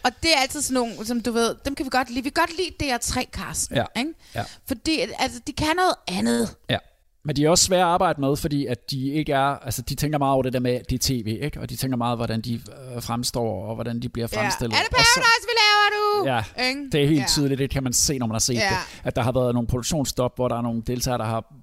og 0.04 0.12
det 0.24 0.30
er 0.36 0.42
altid 0.42 0.62
sådan 0.62 0.74
nogle, 0.74 1.06
som 1.06 1.22
du 1.22 1.32
ved, 1.32 1.56
dem 1.66 1.76
kan 1.76 1.86
vi 1.86 1.90
godt 1.90 2.10
lide. 2.10 2.24
Vi 2.24 2.30
kan 2.30 2.46
godt 2.48 2.58
lide 2.58 2.96
DR3-casten, 2.96 3.76
ja. 3.76 3.86
ikke? 3.98 4.14
Ja. 4.36 4.44
Fordi 4.68 5.00
altså, 5.20 5.40
de 5.48 5.54
kan 5.54 5.76
noget 5.76 5.96
andet. 6.08 6.56
Ja. 6.70 6.78
Men 7.24 7.36
de 7.36 7.45
er 7.45 7.49
også 7.49 7.63
svære 7.65 7.80
at 7.82 7.86
arbejde 7.88 8.22
med, 8.22 8.36
fordi 8.36 8.65
at 8.65 8.91
de 8.91 9.09
ikke 9.11 9.32
er, 9.34 9.39
altså 9.65 9.82
de 9.82 9.95
tænker 9.95 10.17
meget 10.17 10.34
over 10.34 10.43
det 10.43 10.53
der 10.53 10.59
med, 10.59 10.80
det 10.89 10.95
er 10.95 10.99
tv, 11.01 11.38
ikke? 11.41 11.59
Og 11.59 11.69
de 11.69 11.76
tænker 11.76 11.97
meget, 11.97 12.17
hvordan 12.17 12.41
de 12.41 12.53
øh, 12.95 13.01
fremstår, 13.01 13.65
og 13.65 13.76
hvordan 13.76 13.99
de 13.99 14.09
bliver 14.09 14.28
fremstillet. 14.28 14.74
Ja. 14.74 14.80
Er 14.80 14.84
det 14.84 14.91
Paradise, 14.91 15.45
vi 15.47 15.53
laver 15.61 15.88
nu? 15.97 16.28
Ja, 16.57 16.67
Ikke? 16.69 16.89
det 16.91 17.03
er 17.03 17.07
helt 17.07 17.19
ja. 17.19 17.26
tydeligt, 17.28 17.59
det 17.59 17.69
kan 17.69 17.84
man 17.84 17.93
se, 17.93 18.17
når 18.17 18.28
man 18.28 18.34
har 18.36 18.39
set 18.39 18.53
Ja. 18.53 18.69
det. 18.69 19.01
At 19.03 19.15
der 19.15 19.22
har 19.22 19.32
været 19.32 19.53
nogle 19.53 19.67
produktionsstop, 19.67 20.36
hvor 20.36 20.47
der 20.47 20.55
er 20.55 20.61
nogle 20.61 20.82
deltagere, 20.88 21.17
der 21.17 21.26
har 21.26 21.53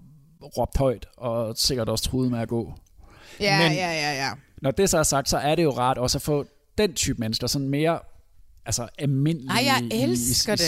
råbt 0.58 0.76
højt, 0.76 1.06
og 1.16 1.56
sikkert 1.56 1.88
også 1.88 2.04
truet 2.04 2.30
med 2.30 2.38
at 2.38 2.48
gå. 2.48 2.72
Ja, 3.40 3.58
Men- 3.68 3.72
ja, 3.76 3.92
ja, 3.92 4.12
ja. 4.26 4.30
Når 4.62 4.70
det 4.70 4.90
så 4.90 4.98
er 4.98 5.02
sagt, 5.02 5.28
så 5.28 5.38
er 5.38 5.54
det 5.54 5.62
jo 5.62 5.70
rart 5.70 5.98
også 5.98 6.18
at 6.18 6.22
få 6.22 6.44
den 6.78 6.92
type 6.94 7.18
mennesker, 7.20 7.46
sådan 7.46 7.68
mere 7.68 7.98
altså 8.66 8.88
almindelige 8.98 9.50
Ej, 9.50 9.64
jeg 9.64 9.92
i, 9.92 9.96
i, 9.96 10.02
elsker 10.02 10.52
i 10.52 10.56
det. 10.56 10.60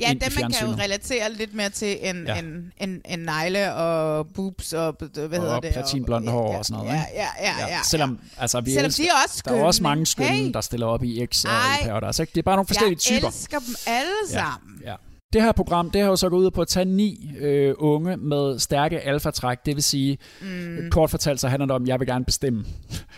Ja, 0.00 0.10
ind 0.10 0.20
dem 0.20 0.32
man 0.40 0.52
kan 0.52 0.68
jo 0.68 0.74
relatere 0.74 1.32
lidt 1.32 1.54
mere 1.54 1.68
til 1.70 1.98
en, 2.02 2.24
Ja. 2.26 2.34
ja. 2.34 2.38
en, 2.42 2.72
en, 2.80 3.00
en 3.08 3.18
negle 3.18 3.74
og 3.74 4.26
boobs 4.34 4.72
og 4.72 4.96
hvad 5.14 5.38
hedder 5.38 5.54
og 5.56 5.62
det? 5.62 5.72
platinblonde 5.72 6.30
hår 6.30 6.56
og 6.58 6.64
sådan 6.64 6.78
noget. 6.84 6.92
Ja, 6.98 7.04
ikke? 7.06 7.20
ja, 7.40 7.50
ja, 7.60 7.68
ja. 7.74 7.78
Selvom, 7.84 8.18
altså, 8.38 8.60
vi 8.60 8.70
Selvom 8.70 8.86
elsker, 8.86 9.04
de 9.04 9.08
er 9.08 9.12
også 9.26 9.42
Der 9.44 9.52
er 9.54 9.64
også 9.64 9.76
skønne, 9.78 9.88
mange 9.88 10.06
skønne, 10.06 10.30
Hey. 10.30 10.52
der 10.52 10.60
stiller 10.60 10.86
op 10.86 11.04
i 11.04 11.26
X 11.34 11.44
og 11.44 11.50
Ej. 11.50 11.58
i 11.82 11.84
Paradise. 11.86 12.22
Ikke? 12.22 12.30
Det 12.30 12.38
er 12.38 12.42
bare 12.42 12.56
nogle 12.56 12.66
forskellige 12.66 12.98
jeg 13.10 13.16
typer. 13.18 13.28
elsker 13.28 13.58
dem 13.58 13.74
alle 13.86 14.12
sammen. 14.28 14.80
Ja. 14.84 14.94
Det 15.32 15.42
her 15.42 15.52
program, 15.52 15.90
det 15.90 16.00
har 16.00 16.08
jo 16.08 16.16
så 16.16 16.28
gået 16.28 16.44
ud 16.44 16.50
på 16.50 16.60
at 16.62 16.68
tage 16.68 16.84
ni 16.84 17.30
øh, 17.38 17.74
unge 17.78 18.16
med 18.16 18.58
stærke 18.58 19.00
alfatræk. 19.00 19.58
Det 19.66 19.76
vil 19.76 19.82
sige, 19.82 20.18
mm. 20.40 20.90
kort 20.90 21.10
fortalt 21.10 21.40
så 21.40 21.48
handler 21.48 21.66
det 21.66 21.74
om, 21.74 21.82
at 21.82 21.88
jeg 21.88 22.00
vil 22.00 22.08
gerne 22.08 22.24
bestemme. 22.24 22.64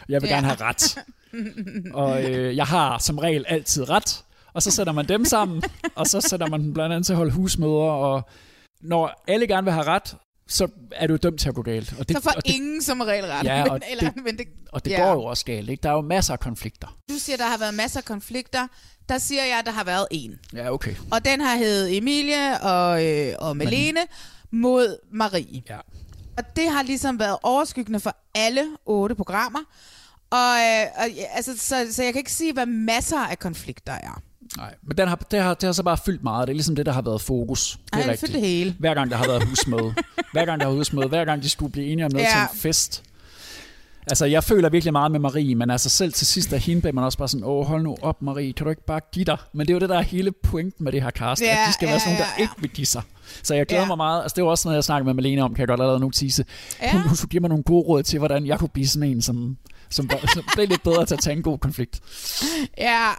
Jeg 0.09 0.23
vil 0.23 0.29
Ja. 0.29 0.35
gerne 0.35 0.47
have 0.47 0.59
ret. 0.61 0.99
Og 1.95 2.25
øh, 2.25 2.57
jeg 2.57 2.67
har 2.67 2.99
som 2.99 3.19
regel 3.19 3.45
altid 3.49 3.91
ret. 3.91 4.23
Og 4.55 4.63
så 4.63 4.71
sætter 4.71 4.93
man 4.93 5.09
dem 5.09 5.25
sammen, 5.25 5.63
og 5.95 6.07
så 6.07 6.21
sætter 6.21 6.47
man 6.47 6.61
dem 6.63 6.73
blandt 6.75 6.93
andet 6.95 7.07
til 7.07 7.13
at 7.13 7.17
holde 7.17 7.33
husmøder. 7.33 7.73
Og 7.91 8.23
når 8.81 9.23
alle 9.29 9.47
gerne 9.47 9.65
vil 9.65 9.73
have 9.73 9.87
ret, 9.87 10.17
så 10.49 10.69
er 10.93 11.07
du 11.07 11.17
dømt 11.17 11.41
til 11.41 11.49
at 11.49 11.55
gå 11.55 11.63
galt. 11.63 11.95
Og 11.99 12.05
Så 12.13 12.21
får 12.23 12.31
og 12.31 12.47
det, 12.47 12.55
ingen 12.55 12.83
som 12.83 13.01
regel 13.01 13.25
ret. 13.27 13.45
Ja, 13.45 13.63
og 13.63 13.73
men, 13.73 13.83
eller, 13.91 14.11
det- 14.11 14.25
men 14.25 14.39
det, 14.39 14.47
og 14.73 14.85
det 14.85 14.91
ja. 14.91 15.03
går 15.05 15.13
jo 15.13 15.23
også 15.25 15.45
galt. 15.45 15.71
Ikke? 15.71 15.81
Der 15.83 15.89
er 15.89 15.93
jo 15.95 16.01
masser 16.01 16.33
af 16.33 16.41
konflikter. 16.41 16.97
Du 17.11 17.15
siger, 17.19 17.37
der 17.37 17.47
har 17.47 17.59
været 17.59 17.75
masser 17.75 18.01
af 18.01 18.05
konflikter. 18.05 18.67
Der 19.09 19.19
siger 19.19 19.45
jeg, 19.45 19.59
at 19.59 19.67
der 19.67 19.73
har 19.73 19.85
været 19.85 20.07
en. 20.11 20.39
Ja, 20.55 20.73
okay. 20.73 20.95
Og 21.13 21.25
den 21.25 21.41
har 21.41 21.57
heddet 21.57 21.97
Emilie 21.97 22.61
og, 22.61 23.05
øh, 23.07 23.35
og 23.39 23.57
Melene 23.57 24.01
mod 24.51 24.97
Marie. 25.13 25.63
Ja. 25.71 25.79
Og 26.39 26.57
det 26.57 26.71
har 26.71 26.83
ligesom 26.83 27.19
været 27.19 27.37
overskyggende 27.43 28.01
for 28.01 28.17
alle 28.35 28.63
otte 28.87 29.15
programmer. 29.15 29.59
Og, 30.31 30.57
øh, 30.59 30.87
og 30.97 31.07
altså, 31.35 31.59
så, 31.59 31.87
så 31.91 32.03
jeg 32.03 32.13
kan 32.13 32.21
ikke 32.21 32.33
sige, 32.33 32.53
hvad 32.53 32.67
masser 32.67 33.19
af 33.19 33.39
konflikter 33.39 33.93
er. 33.93 34.23
Nej, 34.57 34.75
men 34.83 34.97
den 34.97 35.09
har, 35.09 35.17
det, 35.31 35.43
har, 35.43 35.55
det 35.55 35.63
har 35.67 35.73
så 35.73 35.83
bare 35.83 35.97
fyldt 36.07 36.23
meget. 36.23 36.49
Det 36.49 36.53
er 36.53 36.57
ligesom 36.57 36.77
det, 36.77 36.87
der 36.87 36.93
har 36.93 37.03
været 37.03 37.21
fokus. 37.21 37.79
Det 37.85 37.93
Ej, 37.93 38.01
er 38.01 38.03
rigtigt. 38.03 38.21
fyldt 38.21 38.33
det 38.33 38.41
hele. 38.51 38.77
Hver 38.79 38.95
gang 38.95 39.11
der 39.11 39.17
har 39.17 39.27
været 39.27 39.45
husmøde. 39.49 39.95
hver 40.33 40.45
gang 40.45 40.61
der 40.61 40.67
har 40.67 40.75
husmøde. 40.75 41.09
Hver 41.09 41.25
gang 41.25 41.43
de 41.43 41.49
skulle 41.51 41.73
blive 41.73 41.87
enige 41.87 42.05
om 42.07 42.13
noget 42.13 42.25
Ja. 42.25 42.31
til 42.31 42.57
en 42.57 42.61
fest. 42.61 43.03
Altså, 44.07 44.27
jeg 44.27 44.45
føler 44.45 44.69
virkelig 44.69 44.93
meget 44.93 45.13
med 45.13 45.21
Marie, 45.21 45.55
men 45.55 45.71
altså 45.71 45.89
selv 45.89 46.13
til 46.13 46.27
sidst, 46.27 46.51
da 46.51 46.57
hende 46.57 46.81
blev 46.83 46.95
man 46.95 47.05
også 47.05 47.19
bare 47.19 47.29
sådan, 47.29 47.45
åh, 47.47 47.67
hold 47.67 47.83
nu 47.83 47.97
op, 48.03 48.23
Marie, 48.23 48.53
kan 48.53 48.65
du 48.65 48.71
ikke 48.71 48.85
bare 48.87 49.01
give 49.13 49.25
dig? 49.25 49.37
Men 49.53 49.67
det 49.67 49.71
er 49.71 49.75
jo 49.75 49.81
det, 49.81 49.89
der 49.89 49.99
er 49.99 50.03
hele 50.03 50.33
pointen 50.33 50.85
med 50.85 50.93
det 50.93 51.03
her 51.03 51.11
cast, 51.11 51.43
Ja, 51.43 51.47
at 51.51 51.59
de 51.69 51.73
skal 51.73 51.87
være 51.87 51.93
ja, 51.95 51.99
sådan 51.99 52.13
nogle, 52.13 52.25
ja, 52.25 52.31
der 52.31 52.35
ja. 52.39 52.43
ikke 52.43 52.53
vil 52.59 52.71
give 52.71 52.87
sig. 52.87 53.03
Så 53.43 53.55
jeg 53.55 53.67
glæder 53.67 53.83
Ja. 53.83 53.87
mig 53.89 53.97
meget. 53.97 54.23
Altså, 54.23 54.35
det 54.35 54.45
var 54.45 54.51
også 54.51 54.69
noget, 54.69 54.77
jeg 54.77 54.85
snakkede 54.85 55.05
med 55.07 55.15
Malene 55.15 55.43
om, 55.43 55.55
kan 55.55 55.61
jeg 55.61 55.69
godt 55.69 55.81
allerede 55.81 56.01
nu 56.01 56.11
tease. 56.11 56.45
Ja. 56.83 56.93
Hun, 56.93 57.01
hun 57.01 57.17
skulle 57.17 57.31
give 57.31 57.41
mig 57.41 57.49
nogle 57.49 57.65
gode 57.65 57.83
råd 57.87 58.03
til, 58.03 58.19
hvordan 58.19 58.47
jeg 58.47 58.59
kunne 58.59 58.69
blive 58.69 58.87
sådan 58.89 59.09
en, 59.09 59.23
som, 59.23 59.57
som, 59.93 60.11
som 60.35 60.45
blev 60.55 60.69
lidt 60.69 60.83
bedre 60.83 61.07
til 61.07 61.15
at 61.15 61.21
tage 61.21 61.37
en 61.37 61.43
god 61.43 61.59
konflikt. 61.59 62.01
Ja, 62.79 63.11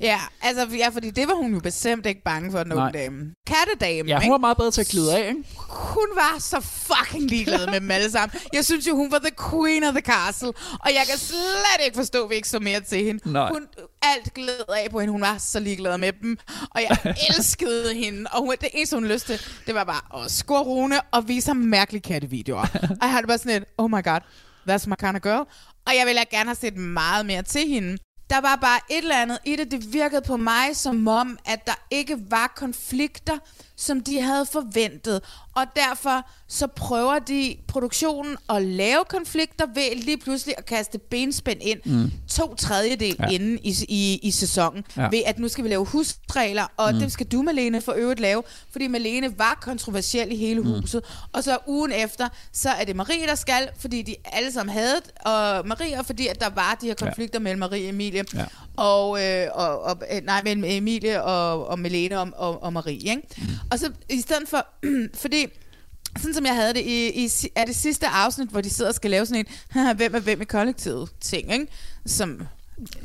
ja, 0.00 0.20
altså, 0.42 0.76
ja, 0.76 0.88
fordi 0.88 1.10
det 1.10 1.28
var 1.28 1.34
hun 1.34 1.54
jo 1.54 1.60
bestemt 1.60 2.06
ikke 2.06 2.22
bange 2.24 2.50
for, 2.52 2.62
den 2.62 2.72
unge 2.72 2.92
dame. 2.92 3.16
Kattedame, 3.46 4.08
Ja, 4.08 4.14
hun 4.16 4.22
ikke? 4.22 4.32
var 4.32 4.38
meget 4.38 4.56
bedre 4.56 4.70
til 4.70 4.80
at 4.80 4.86
glide 4.86 5.16
af, 5.18 5.28
ikke? 5.28 5.44
hun 5.68 6.06
var 6.14 6.36
så 6.38 6.60
fucking 6.60 7.24
ligeglad 7.30 7.66
med 7.66 7.80
dem 7.80 7.90
alle 7.90 8.10
sammen. 8.10 8.38
Jeg 8.52 8.64
synes 8.64 8.86
jo, 8.88 8.96
hun 8.96 9.12
var 9.12 9.18
the 9.18 9.50
queen 9.50 9.84
of 9.84 9.92
the 9.94 10.00
castle. 10.02 10.48
Og 10.80 10.88
jeg 10.94 11.02
kan 11.08 11.18
slet 11.18 11.84
ikke 11.84 11.96
forstå, 11.96 12.24
at 12.24 12.30
vi 12.30 12.34
ikke 12.34 12.48
så 12.48 12.58
mere 12.58 12.80
til 12.80 13.04
hende. 13.04 13.32
Nej. 13.32 13.48
Hun, 13.52 13.66
alt 14.02 14.34
gled 14.34 14.60
af 14.68 14.90
på 14.90 15.00
hende. 15.00 15.12
Hun 15.12 15.20
var 15.20 15.38
så 15.38 15.60
ligeglad 15.60 15.98
med 15.98 16.12
dem. 16.22 16.38
Og 16.70 16.80
jeg 16.82 16.98
elskede 17.28 17.94
hende. 17.94 18.26
Og 18.32 18.40
hun, 18.40 18.54
det 18.60 18.68
eneste, 18.74 18.96
hun 18.96 19.06
lyst 19.06 19.26
til, 19.26 19.40
det 19.66 19.74
var 19.74 19.84
bare 19.84 20.24
at 20.24 20.30
score 20.30 20.62
Rune 20.62 21.00
og 21.00 21.28
vise 21.28 21.46
ham 21.48 21.56
mærkelige 21.56 22.02
kattevideoer. 22.02 22.60
og 22.90 22.98
jeg 23.02 23.10
har 23.10 23.18
det 23.20 23.28
bare 23.28 23.38
sådan 23.38 23.62
et, 23.62 23.68
oh 23.78 23.90
my 23.90 24.02
god, 24.04 24.20
that's 24.70 24.86
my 24.88 24.94
kind 25.00 25.16
of 25.16 25.22
girl. 25.22 25.46
Og 25.86 25.96
jeg 25.96 26.06
ville 26.06 26.24
gerne 26.30 26.48
have 26.48 26.54
set 26.54 26.76
meget 26.76 27.26
mere 27.26 27.42
til 27.42 27.68
hende. 27.68 27.98
Der 28.30 28.40
var 28.40 28.56
bare 28.56 28.80
et 28.90 28.98
eller 28.98 29.22
andet 29.22 29.38
i 29.44 29.56
det. 29.56 29.70
Det 29.70 29.92
virkede 29.92 30.22
på 30.22 30.36
mig 30.36 30.76
som 30.76 31.08
om, 31.08 31.38
at 31.44 31.66
der 31.66 31.86
ikke 31.90 32.16
var 32.30 32.52
konflikter, 32.56 33.38
som 33.80 34.00
de 34.00 34.20
havde 34.20 34.46
forventet. 34.46 35.20
Og 35.54 35.64
derfor 35.76 36.28
så 36.48 36.66
prøver 36.66 37.18
de 37.18 37.56
produktionen 37.68 38.36
at 38.48 38.62
lave 38.62 39.04
konflikter 39.08 39.66
ved 39.74 39.96
lige 39.96 40.18
pludselig 40.18 40.54
at 40.58 40.66
kaste 40.66 40.98
benspænd 40.98 41.58
ind 41.62 41.80
mm. 41.84 42.12
to 42.28 42.54
tredjedel 42.54 43.16
Ja. 43.20 43.26
inden 43.28 43.58
i, 43.62 43.74
i, 43.88 44.20
i 44.22 44.30
sæsonen. 44.30 44.84
Ja. 44.96 45.08
Ved 45.08 45.22
at 45.26 45.38
nu 45.38 45.48
skal 45.48 45.64
vi 45.64 45.68
lave 45.68 45.84
husregler, 45.86 46.66
og 46.76 46.92
mm. 46.94 47.00
det 47.00 47.12
skal 47.12 47.26
du, 47.26 47.42
Malene, 47.42 47.80
for 47.80 47.92
øvrigt 47.92 48.20
lave. 48.20 48.42
Fordi 48.72 48.86
Malene 48.86 49.38
var 49.38 49.58
kontroversiel 49.62 50.32
i 50.32 50.36
hele 50.36 50.62
huset. 50.62 51.04
Og 51.32 51.44
så 51.44 51.58
ugen 51.66 51.92
efter, 51.92 52.28
så 52.52 52.70
er 52.70 52.84
det 52.84 52.96
Marie, 52.96 53.26
der 53.26 53.34
skal, 53.34 53.68
fordi 53.78 54.02
de 54.02 54.14
alle 54.24 54.52
sammen 54.52 54.72
havde 54.72 55.00
og 55.20 55.68
Marie, 55.68 55.98
og 55.98 56.06
fordi 56.06 56.26
at 56.26 56.40
der 56.40 56.50
var 56.50 56.78
de 56.80 56.86
her 56.86 56.94
konflikter 56.94 57.38
ja. 57.38 57.42
mellem 57.42 57.58
Marie 57.58 57.84
og 57.84 57.88
Emilie. 57.88 58.24
Ja. 58.34 58.44
Og, 58.80 59.22
øh, 59.24 59.46
og, 59.54 59.82
og, 59.82 60.02
øh, 60.12 60.22
nej, 60.24 60.42
mellem 60.44 60.64
Emilie 60.66 61.22
og, 61.22 61.66
og 61.68 61.78
Melene 61.78 62.20
og, 62.20 62.28
og, 62.36 62.62
og 62.62 62.72
Marie. 62.72 62.96
Ikke? 63.10 63.22
Og 63.70 63.78
så 63.78 63.92
i 64.08 64.20
stedet 64.20 64.48
for, 64.48 64.66
fordi 65.22 65.46
sådan 66.18 66.34
som 66.34 66.46
jeg 66.46 66.54
havde 66.54 66.74
det 66.74 66.80
i, 66.80 67.24
i 67.24 67.28
er 67.54 67.64
det 67.64 67.76
sidste 67.76 68.06
afsnit, 68.06 68.48
hvor 68.48 68.60
de 68.60 68.70
sidder 68.70 68.90
og 68.90 68.94
skal 68.94 69.10
lave 69.10 69.26
sådan 69.26 69.46
en, 69.72 69.96
hvem 69.96 70.14
er 70.14 70.18
hvem 70.20 70.40
i 70.42 70.44
kollektivet 70.44 71.08
ting, 71.20 71.52
ikke? 71.52 71.66
som 72.06 72.40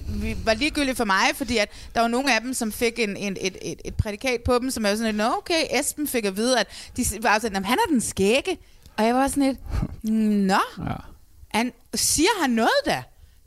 vi- 0.10 0.38
var 0.46 0.54
ligegyldigt 0.54 0.98
for 0.98 1.06
mig, 1.06 1.26
fordi 1.36 1.58
at 1.58 1.70
der 1.96 2.02
var 2.02 2.08
nogle 2.08 2.36
af 2.36 2.42
dem, 2.42 2.54
som 2.54 2.72
fik 2.72 3.00
en, 3.00 3.18
en, 3.18 3.38
et, 3.42 3.58
et, 3.62 3.82
et 3.86 3.96
prædikat 3.96 4.42
på 4.46 4.60
dem, 4.60 4.72
som 4.72 4.86
jo 4.86 4.92
sådan 4.92 5.06
lidt, 5.06 5.16
nå 5.18 5.24
okay, 5.38 5.80
Esben 5.80 6.08
fik 6.08 6.26
at 6.26 6.38
vide, 6.38 6.60
at 6.60 6.68
de 6.98 7.06
var 7.22 7.36
sådan, 7.40 7.54
"Jamen, 7.54 7.66
han 7.66 7.78
er 7.88 7.90
den 7.92 8.02
skægge. 8.02 8.58
Og 8.98 9.06
jeg 9.06 9.16
var 9.16 9.28
sådan 9.28 9.44
lidt, 9.44 9.60
nå, 10.48 10.54
Ja. 10.78 10.94
han, 11.50 11.72
siger 11.96 12.42
han 12.42 12.50
noget 12.50 12.70
da? 12.86 13.04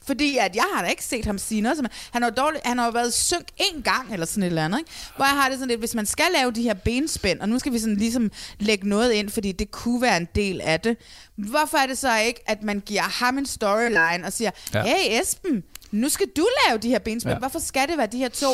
Fordi 0.09 0.37
at 0.37 0.57
jeg 0.57 0.65
har 0.75 0.83
da 0.83 0.89
ikke 0.89 1.05
set 1.05 1.25
ham 1.25 1.39
sige 1.39 1.61
noget. 1.61 1.77
Som, 1.77 1.87
han, 2.13 2.23
har 2.23 2.31
jo 2.31 2.35
dårligt, 2.43 2.67
han 2.67 2.79
har 2.79 2.85
jo 2.87 2.91
været 2.91 3.15
synk 3.15 3.49
en 3.57 3.83
gang, 3.83 4.13
eller 4.13 4.27
sådan 4.27 4.43
et 4.43 4.47
eller 4.47 4.65
andet. 4.65 4.79
Ikke? 4.79 4.91
Hvor 5.17 5.25
jeg 5.25 5.35
har 5.35 5.49
det 5.49 5.59
sådan 5.59 5.69
lidt, 5.69 5.81
hvis 5.81 5.95
man 5.95 6.07
skal 6.07 6.25
lave 6.39 6.51
de 6.53 6.63
her 6.63 6.75
benspænd, 6.75 7.41
og 7.41 7.49
nu 7.49 7.59
skal 7.59 7.73
vi 7.73 7.79
sådan 7.79 7.97
ligesom 7.97 8.31
lægge 8.59 8.89
noget 8.89 9.13
ind, 9.13 9.31
fordi 9.31 9.53
det 9.53 9.71
kunne 9.71 10.03
være 10.03 10.17
en 10.17 10.29
del 10.35 10.61
af 10.61 10.81
det. 10.81 10.97
Hvorfor 11.37 11.79
er 11.79 11.87
det 11.87 11.99
så 11.99 12.19
ikke, 12.19 12.41
at 12.47 12.63
man 12.63 12.81
giver 12.87 13.03
ham 13.03 13.39
en 13.39 13.47
storyline 13.47 14.25
og 14.27 14.33
siger, 14.33 14.51
Ja. 14.75 14.83
hey 14.83 15.23
Esben, 15.23 15.63
nu 15.91 16.09
skal 16.09 16.27
du 16.37 16.47
lave 16.67 16.79
de 16.79 16.89
her 16.89 16.99
benspænd. 16.99 17.35
Ja. 17.35 17.39
Hvorfor 17.39 17.59
skal 17.59 17.89
det 17.89 17.99
være 17.99 18.09
de 18.13 18.19
her 18.19 18.29
to 18.29 18.47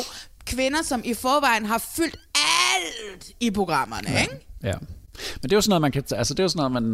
kvinder, 0.45 0.83
som 0.83 1.01
i 1.05 1.13
forvejen 1.13 1.65
har 1.65 1.77
fyldt 1.95 2.19
alt 2.35 3.31
i 3.39 3.51
programmerne, 3.51 4.11
ja. 4.11 4.21
ikke? 4.21 4.45
Ja. 4.63 4.73
Men 5.41 5.41
det 5.43 5.51
er 5.51 5.57
jo 5.57 5.61
sådan 5.61 5.69
noget, 5.69 5.81
man 5.81 5.91
kan, 5.91 6.03
altså 6.11 6.33
det 6.33 6.39
er 6.39 6.43
jo 6.43 6.49
sådan 6.49 6.71
noget, 6.71 6.71
man, 6.71 6.93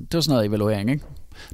det 0.00 0.14
er 0.14 0.18
jo 0.18 0.22
sådan 0.22 0.32
noget 0.34 0.46
evaluering, 0.48 0.90
ikke? 0.90 1.04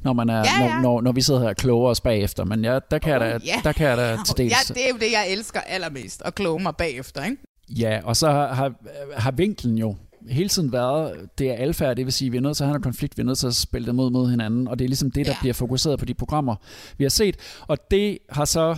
Når, 0.03 0.13
man 0.13 0.29
er, 0.29 0.35
Ja, 0.35 0.43
ja. 0.43 0.73
Når, 0.75 0.81
når, 0.81 1.01
når, 1.01 1.11
vi 1.11 1.21
sidder 1.21 1.39
her 1.39 1.49
og 1.49 1.55
kloger 1.55 1.89
os 1.89 2.01
bagefter. 2.01 2.43
Men 2.43 2.63
ja, 2.63 2.79
der 2.91 2.99
kan 2.99 3.11
jeg 3.11 3.19
da, 3.19 3.25
ja. 3.25 3.61
der 3.63 3.71
kan 3.71 3.87
jeg 3.87 3.97
da 3.97 4.17
til 4.25 4.37
dels. 4.37 4.69
Ja, 4.69 4.73
det 4.73 4.85
er 4.85 4.89
jo 4.89 4.97
det, 4.97 5.11
jeg 5.11 5.25
elsker 5.29 5.59
allermest, 5.59 6.21
at 6.25 6.35
kloge 6.35 6.63
mig 6.63 6.75
bagefter, 6.75 7.23
ikke? 7.23 7.37
Ja, 7.69 7.99
og 8.03 8.15
så 8.15 8.31
har, 8.31 8.53
har, 8.53 8.73
har 9.17 9.31
vinklen 9.31 9.77
jo 9.77 9.95
hele 10.29 10.49
tiden 10.49 10.71
været, 10.71 11.29
det 11.37 11.49
er 11.49 11.53
alfa, 11.53 11.93
det 11.93 12.05
vil 12.05 12.13
sige, 12.13 12.31
vi 12.31 12.37
er 12.37 12.41
nødt 12.41 12.57
til 12.57 12.63
at 12.63 12.67
have 12.67 12.75
en 12.75 12.81
konflikt, 12.81 13.17
vi 13.17 13.21
er 13.21 13.25
nødt 13.25 13.37
til 13.37 13.47
at 13.47 13.55
spille 13.55 13.85
det 13.85 13.95
mod 13.95 14.11
mod 14.11 14.29
hinanden, 14.29 14.67
og 14.67 14.79
det 14.79 14.85
er 14.85 14.89
ligesom 14.89 15.11
det, 15.11 15.25
der 15.25 15.31
ja. 15.31 15.37
Bliver 15.39 15.53
fokuseret 15.53 15.99
på 15.99 16.05
de 16.05 16.13
programmer, 16.13 16.55
vi 16.97 17.03
har 17.03 17.09
set. 17.09 17.35
Og 17.67 17.77
det 17.91 18.17
har 18.29 18.45
så 18.45 18.77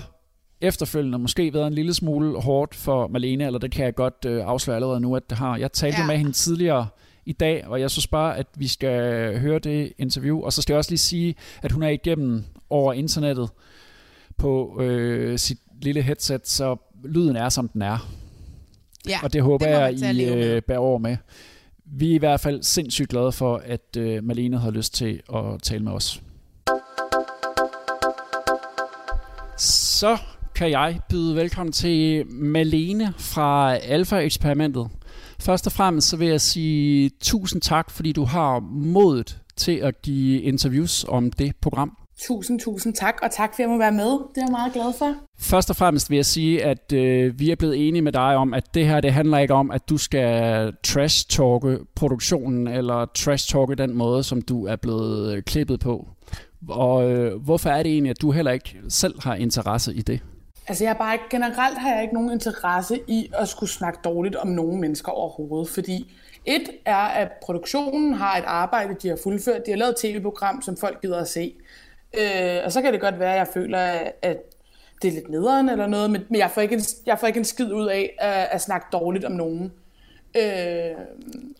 efterfølgende 0.61 1.19
måske 1.19 1.53
været 1.53 1.67
en 1.67 1.73
lille 1.73 1.93
smule 1.93 2.41
hårdt 2.41 2.75
for 2.75 3.07
Malene, 3.07 3.45
eller 3.45 3.59
det 3.59 3.71
kan 3.71 3.85
jeg 3.85 3.95
godt 3.95 4.25
øh, 4.27 4.43
afsløre 4.45 4.75
allerede 4.75 4.99
nu, 4.99 5.15
at 5.15 5.29
det 5.29 5.37
har. 5.37 5.57
Jeg 5.57 5.71
talte. 5.71 6.01
Ja. 6.01 6.07
med 6.07 6.17
hende 6.17 6.31
tidligere 6.31 6.87
i 7.25 7.31
dag, 7.33 7.67
og 7.67 7.81
jeg 7.81 7.91
synes 7.91 8.07
bare, 8.07 8.37
at 8.37 8.47
vi 8.57 8.67
skal 8.67 8.99
høre 9.39 9.59
det 9.59 9.93
interview, 9.97 10.41
og 10.41 10.53
så 10.53 10.61
skal 10.61 10.73
jeg 10.73 10.77
også 10.77 10.91
lige 10.91 10.99
sige, 10.99 11.35
at 11.61 11.71
hun 11.71 11.83
er 11.83 11.89
igennem 11.89 12.43
over 12.69 12.93
internettet 12.93 13.49
på 14.37 14.81
øh, 14.81 15.39
sit 15.39 15.57
lille 15.81 16.01
headset, 16.01 16.47
så 16.47 16.75
lyden 17.05 17.35
er, 17.35 17.49
som 17.49 17.67
den 17.67 17.81
er. 17.81 18.09
Ja, 19.07 19.19
Og 19.23 19.33
det 19.33 19.41
håber 19.41 19.87
det 19.89 20.01
jeg, 20.01 20.15
I 20.15 20.25
øh, 20.25 20.61
bærer 20.61 20.79
over 20.79 20.97
med. 20.97 21.17
Vi 21.85 22.11
er 22.11 22.15
i 22.15 22.17
hvert 22.17 22.39
fald 22.39 22.63
sindssygt 22.63 23.09
glade 23.09 23.31
for, 23.31 23.61
at 23.65 23.97
øh, 23.97 24.23
Malene 24.23 24.59
har 24.59 24.71
lyst 24.71 24.93
til 24.93 25.21
at 25.35 25.61
tale 25.63 25.83
med 25.83 25.91
os. 25.91 26.21
Så 29.57 30.17
kan 30.55 30.69
jeg 30.71 30.99
byde 31.09 31.35
velkommen 31.35 31.73
til 31.73 32.25
Malene 32.27 33.13
fra 33.17 33.75
Alpha-eksperimentet. 33.75 34.89
Først 35.45 35.67
og 35.67 35.71
fremmest 35.71 36.09
så 36.09 36.17
vil 36.17 36.27
jeg 36.27 36.41
sige 36.41 37.11
tusind 37.21 37.61
tak, 37.61 37.91
fordi 37.91 38.11
du 38.11 38.23
har 38.23 38.59
modet 38.59 39.37
til 39.57 39.71
at 39.71 40.01
give 40.01 40.41
interviews 40.41 41.05
om 41.07 41.31
det 41.31 41.55
program. 41.61 41.97
Tusind, 42.19 42.59
tusind 42.59 42.93
tak, 42.93 43.15
og 43.23 43.31
tak 43.31 43.49
for 43.49 43.53
at 43.53 43.59
jeg 43.59 43.69
må 43.69 43.77
være 43.77 43.91
med. 43.91 44.11
Det 44.11 44.37
er 44.37 44.41
jeg 44.41 44.51
meget 44.51 44.73
glad 44.73 44.93
for. 44.97 45.15
Først 45.37 45.69
og 45.69 45.75
fremmest 45.75 46.09
vil 46.09 46.15
jeg 46.15 46.25
sige, 46.25 46.63
at 46.63 46.93
øh, 46.93 47.39
vi 47.39 47.51
er 47.51 47.55
blevet 47.55 47.87
enige 47.87 48.01
med 48.01 48.11
dig 48.11 48.35
om, 48.35 48.53
at 48.53 48.73
det 48.73 48.87
her 48.87 49.01
det 49.01 49.13
handler 49.13 49.37
ikke 49.37 49.53
om, 49.53 49.71
at 49.71 49.89
du 49.89 49.97
skal 49.97 50.73
trash-talke 50.83 51.85
produktionen, 51.95 52.67
eller 52.67 53.05
trash-talke 53.17 53.75
den 53.75 53.97
måde, 53.97 54.23
som 54.23 54.41
du 54.41 54.65
er 54.65 54.75
blevet 54.75 55.35
øh, 55.35 55.43
klippet 55.43 55.79
på. 55.79 56.07
Og 56.69 57.11
øh, 57.11 57.41
hvorfor 57.41 57.69
er 57.69 57.83
det 57.83 57.91
egentlig, 57.91 58.09
at 58.09 58.21
du 58.21 58.31
heller 58.31 58.51
ikke 58.51 58.77
selv 58.89 59.21
har 59.21 59.35
interesse 59.35 59.93
i 59.93 60.01
det? 60.01 60.19
Altså 60.67 60.83
jeg 60.83 60.89
er 60.89 60.97
bare 60.97 61.13
ikke, 61.13 61.25
generelt 61.29 61.77
har 61.77 61.93
jeg 61.93 62.01
ikke 62.01 62.13
nogen 62.13 62.31
interesse 62.31 62.99
i 63.07 63.31
at 63.33 63.47
skulle 63.47 63.69
snakke 63.69 63.99
dårligt 64.03 64.35
om 64.35 64.47
nogen 64.47 64.81
mennesker 64.81 65.11
overhovedet, 65.11 65.69
fordi 65.69 66.13
et 66.45 66.69
er, 66.85 66.95
at 66.95 67.31
produktionen 67.41 68.13
har 68.13 68.37
et 68.37 68.43
arbejde, 68.47 68.95
de 69.01 69.07
har 69.09 69.17
fuldført. 69.23 69.65
De 69.65 69.71
har 69.71 69.77
lavet 69.77 69.91
et 69.91 69.97
tv-program, 69.97 70.61
som 70.61 70.77
folk 70.77 71.01
gider 71.01 71.19
at 71.19 71.27
se. 71.27 71.53
Øh, 72.13 72.61
og 72.65 72.71
så 72.71 72.81
kan 72.81 72.93
det 72.93 73.01
godt 73.01 73.19
være, 73.19 73.31
at 73.31 73.37
jeg 73.37 73.47
føler, 73.47 73.79
at 74.21 74.37
det 75.01 75.07
er 75.07 75.11
lidt 75.11 75.29
nederen 75.29 75.69
eller 75.69 75.87
noget, 75.87 76.11
men 76.11 76.25
jeg 76.31 76.51
får 76.51 76.61
ikke 76.61 76.75
en, 76.75 76.81
jeg 77.05 77.19
får 77.19 77.27
ikke 77.27 77.39
en 77.39 77.45
skid 77.45 77.71
ud 77.71 77.87
af 77.87 78.15
at, 78.19 78.47
at 78.51 78.61
snakke 78.61 78.87
dårligt 78.91 79.25
om 79.25 79.31
nogen. 79.31 79.71
Øh, 80.35 80.95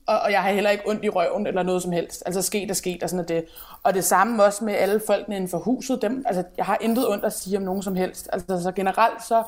og, 0.07 0.19
og 0.19 0.31
jeg 0.31 0.41
har 0.41 0.51
heller 0.51 0.69
ikke 0.69 0.89
ondt 0.89 1.05
i 1.05 1.09
røven 1.09 1.47
eller 1.47 1.63
noget 1.63 1.81
som 1.81 1.91
helst. 1.91 2.23
Altså 2.25 2.41
sket 2.41 2.69
er 2.69 2.73
sket, 2.73 3.03
og 3.03 3.09
sådan 3.09 3.23
er 3.23 3.27
det. 3.27 3.45
Og 3.83 3.93
det 3.93 4.03
samme 4.03 4.43
også 4.43 4.65
med 4.65 4.73
alle 4.73 5.01
folkene 5.07 5.35
inden 5.35 5.49
for 5.49 5.57
huset. 5.57 6.01
Dem, 6.01 6.23
altså, 6.27 6.43
jeg 6.57 6.65
har 6.65 6.77
intet 6.81 7.09
ondt 7.09 7.25
at 7.25 7.33
sige 7.33 7.57
om 7.57 7.63
nogen 7.63 7.83
som 7.83 7.95
helst. 7.95 8.29
Altså 8.33 8.61
så 8.63 8.71
generelt 8.71 9.23
så 9.27 9.43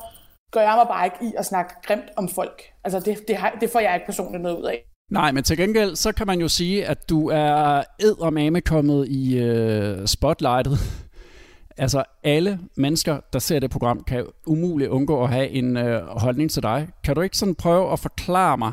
gør 0.52 0.60
jeg 0.60 0.74
mig 0.76 0.86
bare 0.88 1.06
ikke 1.06 1.32
i 1.32 1.32
at 1.38 1.46
snakke 1.46 1.74
grimt 1.82 2.10
om 2.16 2.28
folk. 2.28 2.62
Altså 2.84 3.00
det, 3.00 3.28
det, 3.28 3.36
har, 3.36 3.56
det 3.60 3.70
får 3.70 3.80
jeg 3.80 3.94
ikke 3.94 4.06
personligt 4.06 4.42
noget 4.42 4.58
ud 4.58 4.64
af. 4.64 4.84
Nej, 5.10 5.32
men 5.32 5.44
til 5.44 5.56
gengæld, 5.56 5.96
så 5.96 6.12
kan 6.12 6.26
man 6.26 6.40
jo 6.40 6.48
sige, 6.48 6.86
at 6.86 7.08
du 7.08 7.28
er 7.28 7.82
eddermame 8.00 8.60
kommet 8.60 9.08
i 9.08 9.38
øh, 9.38 10.06
spotlightet. 10.06 10.78
altså 11.76 12.04
alle 12.24 12.58
mennesker, 12.76 13.20
der 13.32 13.38
ser 13.38 13.58
det 13.58 13.70
program, 13.70 14.04
kan 14.04 14.26
umuligt 14.46 14.90
undgå 14.90 15.22
at 15.22 15.28
have 15.28 15.48
en 15.48 15.76
øh, 15.76 16.06
holdning 16.06 16.50
til 16.50 16.62
dig. 16.62 16.88
Kan 17.04 17.14
du 17.14 17.20
ikke 17.20 17.36
sådan 17.36 17.54
prøve 17.54 17.92
at 17.92 17.98
forklare 17.98 18.58
mig, 18.58 18.72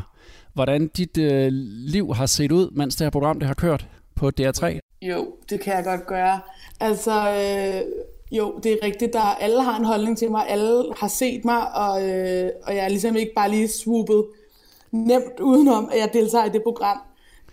hvordan 0.56 0.88
dit 0.88 1.18
øh, 1.18 1.48
liv 1.88 2.14
har 2.14 2.26
set 2.26 2.52
ud, 2.52 2.72
mens 2.72 2.96
det 2.96 3.06
her 3.06 3.10
program 3.10 3.40
det 3.40 3.48
har 3.48 3.54
kørt 3.54 3.88
på 4.16 4.32
DR3? 4.40 4.80
Jo, 5.02 5.28
det 5.50 5.60
kan 5.60 5.74
jeg 5.74 5.84
godt 5.84 6.08
gøre. 6.08 6.40
Altså, 6.80 7.12
øh, 7.12 7.82
jo, 8.32 8.60
det 8.64 8.72
er 8.72 8.78
rigtigt. 8.84 9.14
Der 9.14 9.20
alle 9.20 9.64
har 9.64 9.80
en 9.80 9.86
holdning 9.86 10.18
til 10.18 10.32
mig, 10.32 10.50
alle 10.50 10.84
har 10.98 11.08
set 11.08 11.46
mig, 11.46 11.76
og, 11.76 12.10
øh, 12.10 12.50
og 12.64 12.76
jeg 12.76 12.86
er 12.86 12.90
ligesom 12.90 13.16
ikke 13.16 13.32
bare 13.36 13.52
lige 13.52 13.68
swoopet 13.68 14.26
nemt 14.92 15.40
udenom, 15.40 15.90
at 15.94 16.00
jeg 16.00 16.10
deltager 16.14 16.46
i 16.46 16.50
det 16.50 16.64
program. 16.64 16.98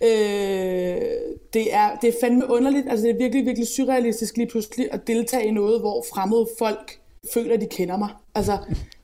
Øh, 0.02 0.08
det, 1.52 1.74
er, 1.74 1.96
det 2.02 2.08
er 2.08 2.14
fandme 2.20 2.50
underligt. 2.50 2.86
Altså, 2.90 3.06
det 3.06 3.14
er 3.14 3.18
virkelig, 3.18 3.46
virkelig 3.46 3.68
surrealistisk 3.68 4.36
lige 4.36 4.50
pludselig 4.50 4.88
at 4.92 5.06
deltage 5.06 5.46
i 5.46 5.50
noget, 5.50 5.80
hvor 5.80 6.04
fremmede 6.14 6.48
folk 6.58 6.98
føler, 7.34 7.54
at 7.54 7.60
de 7.60 7.66
kender 7.66 7.96
mig. 7.96 8.08
Altså, 8.34 8.58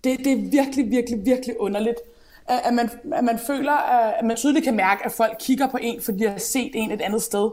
det, 0.04 0.18
det 0.18 0.32
er 0.32 0.50
virkelig, 0.50 0.90
virkelig, 0.90 1.26
virkelig 1.26 1.60
underligt. 1.60 1.98
At, 2.48 2.74
man, 2.74 2.90
at 3.12 3.24
man 3.24 3.38
føler, 3.46 3.72
at 3.72 4.24
man 4.24 4.36
tydeligt 4.36 4.64
kan 4.64 4.76
mærke, 4.76 5.04
at 5.04 5.12
folk 5.12 5.36
kigger 5.40 5.68
på 5.68 5.78
en, 5.80 6.02
fordi 6.02 6.18
de 6.18 6.28
har 6.28 6.38
set 6.38 6.70
en 6.74 6.90
et 6.90 7.00
andet 7.00 7.22
sted. 7.22 7.50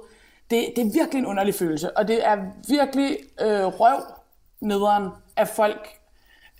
Det, 0.51 0.65
det 0.75 0.81
er 0.81 0.91
virkelig 0.93 1.19
en 1.19 1.25
underlig 1.25 1.55
følelse, 1.55 1.97
og 1.97 2.07
det 2.07 2.27
er 2.27 2.37
virkelig 2.69 3.17
øh, 3.41 3.65
røv 3.65 4.01
nederen, 4.61 5.09
at 5.35 5.47
folk 5.47 5.87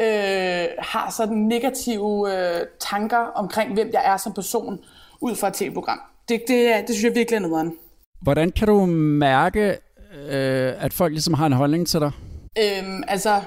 øh, 0.01 0.65
har 0.79 1.13
sådan 1.17 1.37
negative 1.37 2.33
øh, 2.33 2.61
tanker 2.79 3.17
omkring, 3.17 3.73
hvem 3.73 3.89
jeg 3.93 4.01
er 4.05 4.17
som 4.17 4.33
person, 4.33 4.79
ud 5.21 5.35
fra 5.35 5.47
et 5.47 5.53
tv-program. 5.53 6.01
Det, 6.29 6.41
det, 6.47 6.87
det 6.87 6.95
synes 6.95 7.03
jeg 7.03 7.15
virkelig 7.15 7.35
er 7.35 7.41
nederen. 7.41 7.73
Hvordan 8.21 8.51
kan 8.51 8.67
du 8.67 8.85
mærke, 8.85 9.77
øh, 10.29 10.73
at 10.83 10.93
folk 10.93 11.11
ligesom 11.11 11.33
har 11.33 11.45
en 11.45 11.53
holdning 11.53 11.87
til 11.87 11.99
dig? 11.99 12.11
Øhm, 12.57 13.03
altså, 13.07 13.41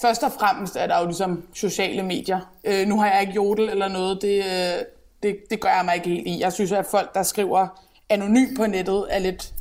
først 0.00 0.22
og 0.22 0.32
fremmest 0.32 0.76
er 0.76 0.86
der 0.86 1.00
jo 1.00 1.06
ligesom 1.06 1.42
sociale 1.54 2.02
medier. 2.02 2.40
Øh, 2.64 2.86
nu 2.86 3.00
har 3.00 3.10
jeg 3.10 3.20
ikke 3.20 3.32
jodel 3.32 3.68
eller 3.68 3.88
noget, 3.88 4.22
det, 4.22 4.38
øh, 4.38 4.84
det, 5.22 5.36
det 5.50 5.60
gør 5.60 5.68
jeg 5.68 5.84
mig 5.84 5.94
ikke 5.94 6.08
helt 6.08 6.26
i. 6.26 6.40
Jeg 6.40 6.52
synes, 6.52 6.72
at 6.72 6.86
folk, 6.86 7.14
der 7.14 7.22
skriver 7.22 7.82
anonym 8.08 8.56
på 8.56 8.66
nettet, 8.66 9.06
er 9.10 9.18
lidt, 9.18 9.52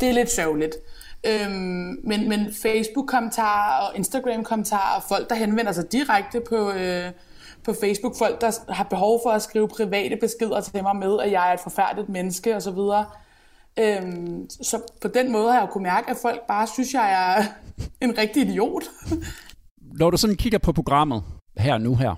det 0.00 0.08
er 0.08 0.12
lidt 0.12 0.30
sørgeligt. 0.30 0.74
Øhm, 1.26 2.00
men, 2.04 2.28
men 2.28 2.54
Facebook-kommentarer 2.62 3.86
og 3.86 3.96
Instagram-kommentarer, 3.96 4.96
og 4.96 5.02
folk, 5.08 5.28
der 5.30 5.34
henvender 5.34 5.72
sig 5.72 5.92
direkte 5.92 6.40
på, 6.40 6.70
øh, 6.70 7.10
på 7.64 7.74
Facebook, 7.80 8.18
folk, 8.18 8.40
der 8.40 8.72
har 8.72 8.84
behov 8.84 9.20
for 9.24 9.30
at 9.30 9.42
skrive 9.42 9.68
private 9.68 10.16
beskeder 10.16 10.60
til 10.60 10.82
mig 10.82 10.96
med, 10.96 11.20
at 11.20 11.32
jeg 11.32 11.48
er 11.50 11.54
et 11.54 11.60
forfærdeligt 11.60 12.08
menneske 12.08 12.56
osv. 12.56 12.78
Øhm, 13.78 14.50
så 14.50 14.80
på 15.00 15.08
den 15.08 15.32
måde 15.32 15.48
har 15.52 15.60
jeg 15.60 15.66
jo 15.66 15.72
kunnet 15.72 15.92
mærke, 15.92 16.10
at 16.10 16.16
folk 16.16 16.46
bare 16.48 16.66
synes, 16.66 16.94
jeg 16.94 17.12
er 17.12 17.44
en 18.00 18.18
rigtig 18.18 18.42
idiot. 18.42 18.82
Når 20.00 20.10
du 20.10 20.16
sådan 20.16 20.36
kigger 20.36 20.58
på 20.58 20.72
programmet 20.72 21.22
her 21.58 21.78
nu 21.78 21.94
her, 21.94 22.14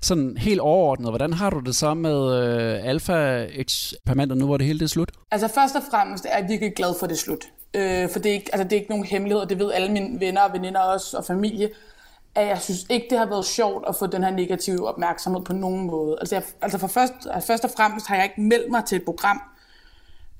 sådan 0.00 0.36
helt 0.36 0.60
overordnet, 0.60 1.10
hvordan 1.10 1.32
har 1.32 1.50
du 1.50 1.58
det 1.58 1.76
så 1.76 1.94
med 1.94 2.42
øh, 2.42 2.88
alfa-eksperimentet 2.88 4.38
nu, 4.38 4.46
hvor 4.46 4.56
det 4.56 4.66
hele 4.66 4.78
det 4.78 4.84
er 4.84 4.88
slut? 4.88 5.12
Altså 5.30 5.48
først 5.48 5.76
og 5.76 5.82
fremmest 5.90 6.26
er 6.30 6.38
jeg 6.38 6.48
virkelig 6.48 6.74
glad 6.74 6.94
for, 7.00 7.06
det 7.06 7.18
slut. 7.18 7.44
Øh, 7.74 8.10
for 8.10 8.18
det 8.18 8.30
er, 8.30 8.34
ikke, 8.34 8.50
altså, 8.52 8.64
det 8.64 8.72
er 8.72 8.76
ikke 8.76 8.90
nogen 8.90 9.04
hemmelighed, 9.04 9.40
og 9.40 9.50
det 9.50 9.58
ved 9.58 9.72
alle 9.72 9.92
mine 9.92 10.20
venner 10.20 10.40
og 10.40 10.52
veninder 10.52 10.80
også, 10.80 11.16
og 11.16 11.24
familie, 11.24 11.70
at 12.34 12.46
jeg 12.46 12.60
synes 12.60 12.86
ikke, 12.90 13.06
det 13.10 13.18
har 13.18 13.26
været 13.26 13.44
sjovt 13.44 13.84
at 13.88 13.96
få 13.96 14.06
den 14.06 14.24
her 14.24 14.30
negative 14.30 14.88
opmærksomhed 14.88 15.42
på 15.42 15.52
nogen 15.52 15.86
måde. 15.86 16.16
Altså, 16.20 16.34
jeg, 16.34 16.42
altså 16.62 16.78
for 16.78 16.86
først, 16.86 17.12
altså 17.30 17.46
først 17.46 17.64
og 17.64 17.70
fremmest 17.76 18.06
har 18.06 18.14
jeg 18.14 18.24
ikke 18.24 18.40
meldt 18.40 18.70
mig 18.70 18.84
til 18.84 18.96
et 18.96 19.04
program 19.04 19.42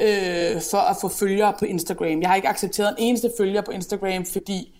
øh, 0.03 0.61
for 0.71 0.91
at 0.91 0.97
få 1.01 1.09
følgere 1.09 1.55
på 1.59 1.65
Instagram. 1.65 2.21
Jeg 2.21 2.29
har 2.29 2.37
ikke 2.37 2.49
accepteret 2.49 2.89
en 2.89 2.97
eneste 2.99 3.31
følger 3.39 3.61
på 3.61 3.71
Instagram, 3.71 4.25
fordi 4.33 4.80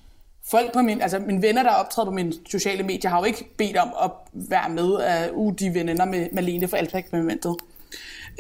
folk 0.51 0.73
på 0.73 0.83
min, 0.83 1.01
altså 1.01 1.19
mine 1.19 1.43
venner, 1.43 1.63
der 1.63 1.71
optræder 1.71 2.07
på 2.07 2.15
mine 2.15 2.33
sociale 2.51 2.83
medier, 2.83 3.11
har 3.11 3.19
jo 3.19 3.25
ikke 3.25 3.55
bedt 3.57 3.77
om 3.77 3.89
at 4.03 4.11
være 4.33 4.71
med 4.71 4.97
af 4.97 5.31
uh, 5.33 5.55
de 5.59 5.75
venner 5.75 6.05
med 6.05 6.29
Malene 6.33 6.69
for 6.69 6.77
Alfa-eksperimentet. 6.77 7.57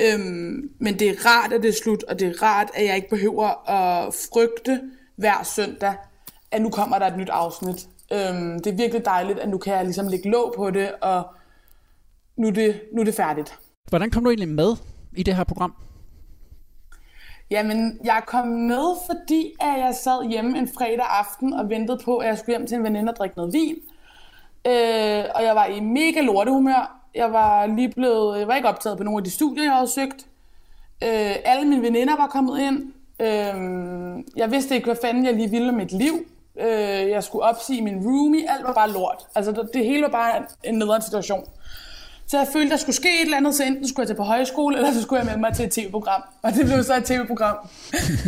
Øhm, 0.01 0.70
men 0.78 0.98
det 0.98 1.09
er 1.09 1.14
rart, 1.26 1.53
at 1.53 1.62
det 1.62 1.68
er 1.68 1.78
slut, 1.82 2.03
og 2.03 2.18
det 2.20 2.28
er 2.28 2.42
rart, 2.42 2.68
at 2.74 2.86
jeg 2.86 2.96
ikke 2.96 3.09
behøver 3.11 3.70
at 3.70 4.14
frygte 4.14 4.80
hver 5.16 5.42
søndag, 5.42 5.94
at 6.51 6.62
nu 6.62 6.70
kommer 6.70 6.98
der 6.98 7.07
et 7.07 7.16
nyt 7.16 7.28
afsnit. 7.28 7.88
Øhm, 8.12 8.61
det 8.62 8.72
er 8.72 8.76
virkelig 8.76 9.05
dejligt, 9.05 9.38
at 9.38 9.48
nu 9.48 9.59
kan 9.59 9.74
jeg 9.74 9.84
ligesom 9.84 10.09
lægge 10.09 10.30
låg 10.30 10.55
på 10.57 10.70
det, 10.70 10.92
og 11.01 11.26
nu 12.36 12.46
er 12.46 12.53
det, 12.53 12.80
nu 12.94 13.01
er 13.01 13.05
det 13.05 13.14
færdigt. 13.14 13.59
Hvordan 13.88 14.11
kom 14.11 14.24
du 14.24 14.30
egentlig 14.30 14.48
med 14.48 14.76
i 15.16 15.22
det 15.22 15.36
her 15.36 15.44
program? 15.44 15.74
Jamen, 17.51 17.98
jeg 18.05 18.22
kom 18.26 18.48
med, 18.48 18.96
fordi 19.07 19.53
at 19.61 19.78
jeg 19.78 19.94
sad 19.94 20.28
hjemme 20.28 20.59
en 20.59 20.68
fredag 20.68 21.07
aften 21.09 21.53
og 21.53 21.70
ventede 21.70 21.98
på, 22.05 22.16
at 22.16 22.28
jeg 22.28 22.38
skulle 22.38 22.57
hjem 22.57 22.66
til 22.66 22.76
en 22.76 22.84
veninde 22.84 23.12
og 23.12 23.16
drikke 23.16 23.36
noget 23.36 23.53
vin. 23.53 23.76
Øh, 24.66 25.24
og 25.34 25.42
jeg 25.42 25.55
var 25.55 25.66
i 25.66 25.80
mega 25.80 26.20
lortehumør. 26.20 27.01
Jeg 27.14 27.32
var 27.32 27.66
lige 27.66 27.88
blevet, 27.88 28.38
jeg 28.38 28.48
var 28.48 28.55
ikke 28.55 28.68
optaget 28.68 28.98
på 28.98 29.05
nogle 29.05 29.18
af 29.18 29.24
de 29.24 29.30
studier, 29.30 29.64
jeg 29.64 29.72
havde 29.72 29.90
søgt. 29.90 30.26
Øh, 31.03 31.36
alle 31.44 31.68
mine 31.68 31.82
veninder 31.82 32.16
var 32.16 32.26
kommet 32.26 32.61
ind. 32.61 32.92
Øh, 33.20 34.24
jeg 34.36 34.51
vidste 34.51 34.74
ikke, 34.74 34.86
hvad 34.86 34.96
fanden 35.03 35.24
jeg 35.24 35.34
lige 35.34 35.51
ville 35.51 35.66
med 35.66 35.74
mit 35.74 35.92
liv. 35.92 36.14
Øh, 36.61 37.11
jeg 37.11 37.24
skulle 37.24 37.44
opsige 37.44 37.82
min 37.82 37.96
roomie. 37.96 38.51
Alt 38.51 38.64
var 38.64 38.72
bare 38.72 38.90
lort. 38.90 39.26
Altså, 39.34 39.53
det, 39.53 39.70
det 39.74 39.84
hele 39.84 40.03
var 40.03 40.09
bare 40.09 40.42
en 40.64 40.74
nederen 40.74 41.03
situation. 41.03 41.44
Så 42.31 42.39
jeg 42.39 42.47
følte, 42.53 42.70
der 42.70 42.76
skulle 42.76 42.97
ske 42.97 43.09
et 43.09 43.24
eller 43.24 43.37
andet, 43.37 43.55
så 43.55 43.64
enten 43.64 43.89
skulle 43.89 44.05
jeg 44.05 44.09
tage 44.09 44.16
på 44.16 44.22
højskole, 44.22 44.76
eller 44.76 44.93
så 44.93 45.03
skulle 45.03 45.18
jeg 45.18 45.26
melde 45.26 45.41
mig 45.41 45.55
til 45.55 45.64
et 45.64 45.72
tv-program. 45.72 46.22
Og 46.43 46.53
det 46.53 46.66
blev 46.66 46.83
så 46.85 46.97
et 46.97 47.05
tv-program. 47.05 47.57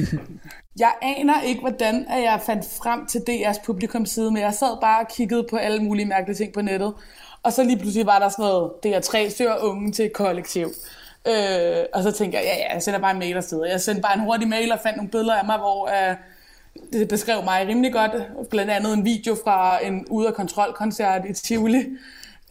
jeg 0.84 0.92
aner 1.02 1.42
ikke, 1.42 1.60
hvordan 1.60 2.06
at 2.08 2.22
jeg 2.22 2.40
fandt 2.46 2.64
frem 2.82 3.06
til 3.06 3.18
DR's 3.18 3.64
publikumside, 3.64 4.30
men 4.30 4.42
jeg 4.42 4.54
sad 4.54 4.80
bare 4.80 5.00
og 5.00 5.08
kiggede 5.08 5.46
på 5.50 5.56
alle 5.56 5.82
mulige 5.82 6.06
mærkelige 6.06 6.36
ting 6.36 6.52
på 6.52 6.62
nettet. 6.62 6.94
Og 7.42 7.52
så 7.52 7.64
lige 7.64 7.78
pludselig 7.78 8.06
var 8.06 8.18
der 8.18 8.28
sådan 8.28 8.42
noget, 8.42 8.70
DR3 8.86 9.30
søger 9.30 9.56
unge 9.58 9.92
til 9.92 10.04
et 10.04 10.12
kollektiv. 10.12 10.66
Øh, 11.28 11.84
og 11.94 12.02
så 12.02 12.10
tænkte 12.10 12.38
jeg, 12.38 12.44
ja, 12.44 12.56
ja, 12.56 12.74
jeg 12.74 12.82
sender 12.82 13.00
bare 13.00 13.12
en 13.12 13.18
mail 13.18 13.36
afsted. 13.36 13.64
Jeg 13.64 13.80
sendte 13.80 14.02
bare 14.02 14.14
en 14.14 14.20
hurtig 14.20 14.48
mail 14.48 14.72
og 14.72 14.78
fandt 14.82 14.96
nogle 14.96 15.10
billeder 15.10 15.34
af 15.34 15.44
mig, 15.44 15.58
hvor 15.58 15.84
uh, 15.84 16.16
det 16.92 17.08
beskrev 17.08 17.44
mig 17.44 17.66
rimelig 17.68 17.92
godt. 17.92 18.12
Blandt 18.50 18.70
andet 18.70 18.94
en 18.94 19.04
video 19.04 19.36
fra 19.44 19.84
en 19.84 20.06
ude 20.10 20.28
af 20.28 20.34
kontrolkoncert 20.34 21.22
i 21.28 21.32
Tivoli. 21.32 21.86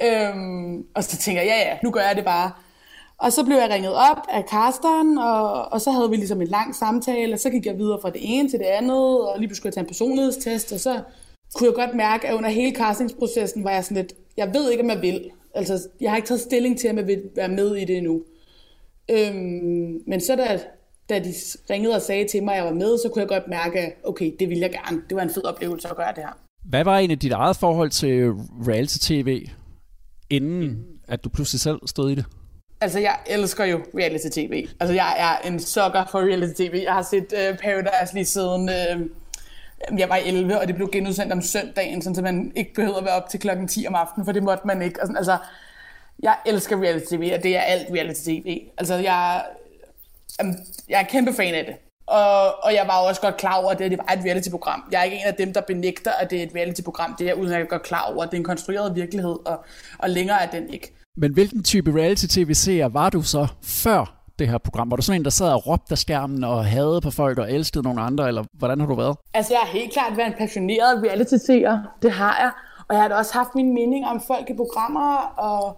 Øhm, 0.06 0.86
og 0.96 1.04
så 1.04 1.18
tænker 1.18 1.42
jeg, 1.42 1.50
ja 1.50 1.70
ja, 1.70 1.78
nu 1.84 1.92
gør 1.92 2.02
jeg 2.02 2.16
det 2.16 2.26
bare. 2.26 2.52
Og 3.18 3.34
så 3.34 3.46
blev 3.46 3.58
jeg 3.58 3.70
ringet 3.70 3.94
op 3.94 4.18
af 4.30 4.46
Karsten, 4.46 5.18
og, 5.18 5.72
og 5.72 5.82
så 5.82 5.92
havde 5.92 6.10
vi 6.10 6.16
ligesom 6.16 6.42
en 6.42 6.48
lang 6.48 6.76
samtale, 6.76 7.34
og 7.34 7.40
så 7.40 7.50
gik 7.50 7.66
jeg 7.66 7.78
videre 7.78 8.00
fra 8.02 8.10
det 8.10 8.22
ene 8.24 8.50
til 8.50 8.60
det 8.60 8.66
andet, 8.66 9.20
og 9.28 9.40
lige 9.40 9.48
pludselig 9.48 9.58
skulle 9.58 9.68
jeg 9.68 9.74
tage 9.74 9.84
en 9.84 9.88
personlighedstest, 9.88 10.72
og 10.72 10.80
så 10.80 11.00
kunne 11.56 11.68
jeg 11.68 11.76
godt 11.76 11.96
mærke, 11.96 12.28
at 12.28 12.36
under 12.36 12.50
hele 12.50 12.76
castingsprocessen 12.76 13.64
var 13.64 13.72
jeg 13.72 13.84
sådan 13.84 13.98
lidt, 13.98 14.14
jeg 14.38 14.54
ved 14.54 14.72
ikke, 14.72 14.84
om 14.84 14.90
jeg 14.90 15.02
vil. 15.02 15.30
Altså, 15.56 15.88
jeg 16.02 16.12
har 16.12 16.16
ikke 16.16 16.28
taget 16.28 16.42
stilling 16.42 16.80
til, 16.80 16.90
om 16.90 16.98
jeg 16.98 17.08
vil 17.08 17.22
være 17.36 17.48
med 17.48 17.76
i 17.76 17.86
det 17.86 17.98
endnu. 17.98 18.22
Øhm, 19.10 20.02
men 20.08 20.22
så 20.22 20.36
da, 20.36 20.60
da 21.10 21.20
de 21.20 21.34
ringede 21.70 21.96
og 21.96 22.02
sagde 22.02 22.28
til 22.28 22.44
mig, 22.44 22.54
at 22.54 22.58
jeg 22.58 22.66
var 22.66 22.80
med, 22.80 22.98
så 22.98 23.10
kunne 23.10 23.22
jeg 23.22 23.30
godt 23.30 23.48
mærke, 23.48 23.94
okay, 24.04 24.32
det 24.40 24.50
ville 24.50 24.62
jeg 24.62 24.72
gerne. 24.72 25.02
Det 25.10 25.16
var 25.16 25.24
en 25.24 25.30
fed 25.30 25.46
oplevelse 25.46 25.88
at 25.90 25.96
gøre 25.96 26.14
det 26.16 26.24
her. 26.24 26.38
Hvad 26.66 26.84
var 26.84 26.98
egentlig 26.98 27.22
dit 27.22 27.32
eget 27.32 27.58
forhold 27.58 27.90
til 27.90 28.32
reality-tv? 28.68 29.48
Inden 30.32 30.86
at 31.08 31.24
du 31.24 31.30
pludselig 31.30 31.60
selv 31.62 31.80
stod 31.86 32.12
i 32.12 32.16
det? 32.16 32.26
Altså, 32.82 33.00
jeg 33.00 33.20
elsker 33.28 33.66
jo 33.66 33.80
reality-tv. 33.98 34.68
Altså, 34.80 34.94
jeg 34.94 35.16
er 35.18 35.48
en 35.48 35.60
sucker 35.60 36.06
for 36.12 36.20
reality-tv. 36.20 36.82
Jeg 36.84 36.94
har 36.94 37.02
set 37.02 37.34
uh, 37.34 37.58
Paradise 37.58 38.14
lige 38.14 38.26
siden 38.26 38.70
uh, 38.70 39.08
jeg 39.98 40.10
var 40.10 40.16
11, 40.16 40.60
og 40.60 40.68
det 40.68 40.76
blev 40.76 40.90
genudsendt 40.92 41.34
om 41.34 41.42
søndagen, 41.42 42.02
så 42.02 42.22
man 42.22 42.52
ikke 42.56 42.74
behøvede 42.74 42.98
at 42.98 43.06
være 43.06 43.14
op 43.14 43.30
til 43.30 43.40
klokken 43.40 43.68
10 43.68 43.86
om 43.88 43.96
aftenen, 43.96 44.26
for 44.26 44.32
det 44.32 44.44
måtte 44.44 44.68
man 44.68 44.82
ikke. 44.82 45.02
Og 45.02 45.08
sådan, 45.08 45.18
altså, 45.18 45.38
jeg 46.24 46.36
elsker 46.46 46.82
reality-tv, 46.82 47.32
og 47.38 47.44
det 47.44 47.58
er 47.58 47.62
alt 47.62 47.88
reality-tv. 47.92 48.62
Altså, 48.78 48.96
jeg, 48.96 49.44
jeg 50.90 51.00
er 51.00 51.04
kæmpe 51.04 51.34
fan 51.34 51.54
af 51.54 51.66
det. 51.66 51.76
Og, 52.20 52.64
og 52.64 52.74
jeg 52.74 52.86
var 52.88 52.98
også 53.08 53.22
godt 53.22 53.38
klar 53.38 53.56
over, 53.62 53.72
at 53.72 53.80
det, 53.80 53.92
det 53.92 54.00
var 54.00 54.14
et 54.14 54.26
reality-program. 54.26 54.84
Jeg 54.92 55.00
er 55.00 55.04
ikke 55.04 55.18
en 55.18 55.26
af 55.26 55.34
dem, 55.34 55.54
der 55.54 55.62
benægter, 55.62 56.12
at 56.12 56.30
det 56.30 56.40
er 56.40 56.44
et 56.44 56.52
reality-program. 56.56 57.16
Det 57.20 57.30
er 57.30 57.34
uden 57.34 57.48
at 57.48 57.54
jeg 57.54 57.62
er 57.62 57.66
godt 57.66 57.84
klar 57.84 58.12
over, 58.14 58.24
at 58.24 58.32
det 58.32 58.38
er 58.38 58.40
en 58.40 58.44
konstrueret 58.44 58.96
virkelighed, 58.96 59.38
og, 59.46 59.66
og 60.00 60.10
længere 60.10 60.42
er 60.44 60.50
den 60.52 60.70
ikke. 60.70 60.94
Men 61.18 61.34
hvilken 61.34 61.64
type 61.64 62.00
reality-tv-seer 62.00 62.88
var 62.88 63.10
du 63.10 63.22
så 63.22 63.48
før 63.64 64.22
det 64.40 64.48
her 64.48 64.58
program? 64.58 64.92
Var 64.92 64.96
du 64.96 65.02
sådan 65.02 65.22
en, 65.22 65.26
der 65.26 65.32
sad 65.32 65.54
og 65.54 65.68
råbte 65.68 65.92
af 65.92 65.98
skærmen 65.98 66.44
og 66.44 66.66
havde 66.66 67.00
på 67.04 67.12
folk 67.12 67.38
og 67.38 67.52
elskede 67.52 67.84
nogle 67.84 68.02
andre, 68.02 68.28
eller 68.28 68.44
hvordan 68.54 68.80
har 68.80 68.88
du 68.88 68.96
været? 68.96 69.18
Altså, 69.34 69.54
jeg 69.54 69.60
har 69.60 69.80
helt 69.80 69.94
klart 69.94 70.18
været 70.18 70.28
en 70.28 70.34
passioneret 70.38 71.04
reality-seer. 71.04 71.80
Det 72.02 72.12
har 72.12 72.38
jeg. 72.40 72.52
Og 72.88 72.96
jeg 72.96 73.02
har 73.02 73.10
da 73.10 73.16
også 73.16 73.34
haft 73.34 73.56
min 73.56 73.74
mening 73.74 74.06
om 74.06 74.22
folk 74.28 74.50
i 74.50 74.54
programmer, 74.54 75.18
og 75.38 75.78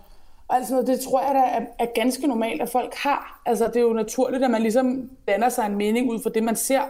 og 0.54 0.60
alt 0.60 0.68
sådan 0.68 0.84
noget, 0.84 1.00
det 1.00 1.06
tror 1.06 1.22
jeg 1.22 1.36
da 1.36 1.40
er, 1.40 1.86
er 1.86 1.92
ganske 1.96 2.28
normalt, 2.28 2.62
at 2.62 2.70
folk 2.70 2.96
har. 2.96 3.42
Altså, 3.46 3.68
det 3.68 3.76
er 3.76 3.82
jo 3.82 3.94
naturligt, 3.94 4.44
at 4.44 4.52
man 4.52 4.62
ligesom 4.62 5.10
danner 5.28 5.50
sig 5.50 5.66
en 5.66 5.76
mening 5.76 6.12
ud 6.12 6.20
fra 6.24 6.30
det, 6.30 6.44
man 6.44 6.56
ser. 6.56 6.82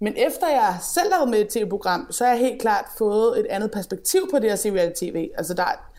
Men 0.00 0.14
efter 0.16 0.48
jeg 0.48 0.76
selv 0.94 1.12
har 1.12 1.18
været 1.18 1.30
med 1.30 1.38
i 1.38 1.42
et 1.42 1.48
tv-program, 1.48 2.06
så 2.10 2.24
har 2.24 2.32
jeg 2.32 2.40
helt 2.40 2.60
klart 2.60 2.84
fået 2.98 3.40
et 3.40 3.46
andet 3.46 3.70
perspektiv 3.70 4.20
på 4.30 4.38
det 4.38 4.48
at 4.48 4.58
se 4.58 4.72
reality-tv. 4.72 5.28
Altså, 5.38 5.54
der 5.54 5.62
er, 5.62 5.90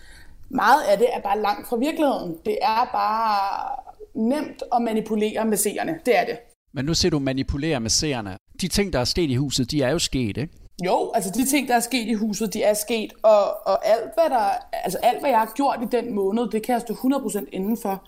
meget 0.50 0.82
af 0.92 0.98
det 0.98 1.08
er 1.14 1.22
bare 1.22 1.42
langt 1.42 1.68
fra 1.68 1.76
virkeligheden. 1.76 2.38
Det 2.46 2.58
er 2.62 2.90
bare 2.92 3.76
nemt 4.14 4.64
at 4.76 4.82
manipulere 4.82 5.46
med 5.46 5.58
seerne. 5.58 6.00
Det 6.06 6.18
er 6.18 6.26
det. 6.26 6.38
Men 6.74 6.86
nu 6.86 6.94
ser 6.94 7.10
du 7.10 7.20
manipulere 7.20 7.80
med 7.80 7.90
seerne. 7.90 8.38
De 8.62 8.68
ting, 8.68 8.94
der 8.94 9.00
er 9.00 9.06
sket 9.06 9.30
i 9.30 9.36
huset, 9.36 9.72
de 9.72 9.82
er 9.82 9.90
jo 9.90 10.00
sket, 10.00 10.38
ikke? 10.38 10.67
Jo, 10.86 11.12
altså 11.16 11.32
de 11.32 11.46
ting, 11.46 11.68
der 11.68 11.76
er 11.76 11.80
sket 11.80 12.08
i 12.08 12.14
huset, 12.14 12.54
de 12.54 12.64
er 12.64 12.74
sket, 12.74 13.14
og, 13.24 13.68
og 13.68 13.88
alt, 13.88 14.14
hvad 14.14 14.30
der, 14.30 14.50
altså 14.84 14.98
alt, 15.04 15.20
hvad 15.20 15.30
jeg 15.30 15.40
har 15.40 15.52
gjort 15.56 15.80
i 15.82 15.86
den 15.92 16.16
måned, 16.16 16.50
det 16.50 16.64
kan 16.64 16.74
jeg 16.74 16.82
stå 16.82 16.94
100% 16.94 17.46
indenfor. 17.52 18.04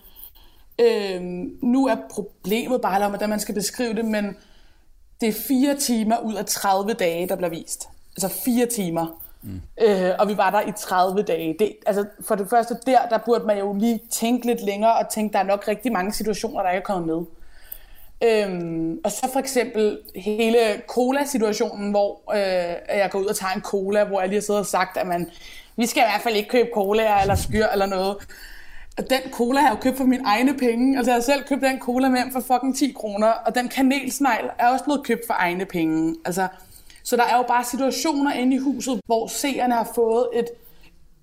Øhm, 0.81 1.57
nu 1.61 1.87
er 1.87 1.95
problemet 2.11 2.81
bare 2.81 3.05
om, 3.05 3.11
hvordan 3.11 3.29
man 3.29 3.39
skal 3.39 3.55
beskrive 3.55 3.93
det, 3.93 4.05
men 4.05 4.37
det 5.21 5.29
er 5.29 5.33
fire 5.33 5.75
timer 5.75 6.19
ud 6.19 6.33
af 6.33 6.45
30 6.45 6.93
dage, 6.93 7.27
der 7.27 7.35
bliver 7.35 7.49
vist. 7.49 7.89
Altså 8.17 8.41
fire 8.45 8.65
timer. 8.65 9.21
Mm. 9.41 9.61
Øh, 9.81 10.11
og 10.19 10.27
vi 10.27 10.37
var 10.37 10.51
der 10.51 10.61
i 10.61 10.71
30 10.77 11.21
dage. 11.21 11.55
Det, 11.59 11.75
altså 11.85 12.05
for 12.27 12.35
det 12.35 12.49
første 12.49 12.77
der, 12.85 13.07
der 13.09 13.17
burde 13.25 13.45
man 13.45 13.57
jo 13.57 13.73
lige 13.73 13.99
tænke 14.11 14.45
lidt 14.45 14.61
længere 14.61 14.97
og 14.97 15.09
tænke, 15.09 15.33
der 15.33 15.39
er 15.39 15.43
nok 15.43 15.67
rigtig 15.67 15.91
mange 15.91 16.13
situationer, 16.13 16.61
der 16.61 16.69
ikke 16.69 16.81
er 16.81 16.85
kommet 16.85 17.07
med. 17.07 17.25
Øhm, 18.23 18.99
og 19.03 19.11
så 19.11 19.29
for 19.33 19.39
eksempel 19.39 19.99
hele 20.15 20.57
cola-situationen, 20.87 21.91
hvor 21.91 22.21
øh, 22.35 22.97
jeg 22.97 23.09
går 23.11 23.19
ud 23.19 23.25
og 23.25 23.35
tager 23.35 23.53
en 23.53 23.61
cola, 23.61 24.03
hvor 24.03 24.19
jeg 24.19 24.29
lige 24.29 24.37
har 24.37 24.41
siddet 24.41 24.59
og 24.59 24.65
sagt, 24.65 24.97
at 24.97 25.07
man, 25.07 25.29
vi 25.77 25.85
skal 25.85 26.01
i 26.01 26.09
hvert 26.11 26.21
fald 26.21 26.35
ikke 26.35 26.49
købe 26.49 26.69
cola 26.73 27.21
eller 27.21 27.35
skyr 27.35 27.65
eller 27.65 27.85
noget. 27.85 28.17
Og 28.97 29.09
den 29.09 29.31
cola 29.31 29.59
har 29.59 29.67
jeg 29.67 29.75
jo 29.75 29.81
købt 29.81 29.97
for 29.97 30.05
mine 30.05 30.23
egne 30.25 30.57
penge. 30.57 30.97
Altså 30.97 31.11
jeg 31.11 31.15
har 31.15 31.21
selv 31.21 31.43
købt 31.43 31.61
den 31.61 31.79
cola 31.79 32.09
med 32.09 32.19
for 32.31 32.39
fucking 32.39 32.77
10 32.77 32.91
kroner. 32.91 33.27
Og 33.27 33.55
den 33.55 33.67
kanelsnegl 33.67 34.49
er 34.59 34.67
også 34.67 34.83
blevet 34.83 35.03
købt 35.03 35.21
for 35.27 35.33
egne 35.33 35.65
penge. 35.65 36.15
Altså, 36.25 36.47
så 37.03 37.15
der 37.15 37.23
er 37.23 37.37
jo 37.37 37.43
bare 37.43 37.63
situationer 37.63 38.33
inde 38.33 38.55
i 38.55 38.59
huset, 38.59 39.01
hvor 39.05 39.27
seerne 39.27 39.73
har 39.73 39.91
fået 39.95 40.27
et, 40.33 40.45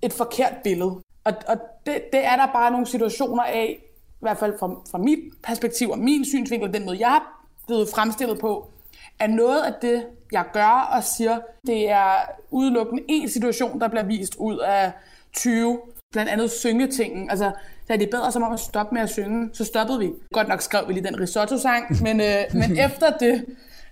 et 0.01 0.13
forkert 0.13 0.53
billede. 0.63 0.95
Og, 1.23 1.33
og 1.47 1.57
det, 1.85 2.01
det 2.13 2.25
er 2.25 2.35
der 2.35 2.45
bare 2.53 2.71
nogle 2.71 2.87
situationer 2.87 3.43
af, 3.43 3.79
i 4.17 4.21
hvert 4.21 4.37
fald 4.37 4.53
fra, 4.59 4.67
fra 4.91 4.97
mit 4.97 5.19
perspektiv 5.43 5.89
og 5.89 5.99
min 5.99 6.25
synsvinkel, 6.25 6.73
den 6.73 6.85
måde, 6.85 6.97
jeg 6.99 7.15
er 7.15 7.43
blevet 7.67 7.89
fremstillet 7.89 8.39
på, 8.39 8.71
er 9.19 9.27
noget 9.27 9.61
af 9.61 9.73
det, 9.81 10.05
jeg 10.31 10.45
gør 10.53 10.89
og 10.95 11.03
siger, 11.03 11.39
det 11.67 11.89
er 11.89 12.13
udelukkende 12.49 13.03
en 13.07 13.29
situation, 13.29 13.79
der 13.79 13.87
bliver 13.87 14.03
vist 14.03 14.35
ud 14.35 14.57
af 14.57 14.91
20, 15.33 15.79
blandt 16.11 16.31
andet 16.31 16.51
syngetingen. 16.51 17.29
Altså, 17.29 17.51
da 17.87 17.97
det 17.97 18.09
bedre 18.09 18.31
som 18.31 18.43
om 18.43 18.53
at 18.53 18.59
stoppe 18.59 18.95
med 18.95 19.01
at 19.01 19.09
synge, 19.09 19.49
så 19.53 19.65
stoppede 19.65 19.99
vi. 19.99 20.11
Godt 20.33 20.47
nok 20.47 20.61
skrev 20.61 20.87
vi 20.87 20.93
lige 20.93 21.07
den 21.07 21.19
risotto-sang, 21.19 22.03
men, 22.03 22.21
øh, 22.21 22.43
men 22.61 22.79
efter 22.79 23.17
det, 23.17 23.45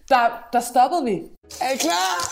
der, 0.10 0.48
der 0.54 0.60
stoppede 0.60 1.04
vi. 1.06 1.22
Er 1.62 1.70
I 1.74 1.78
klar? 1.78 2.32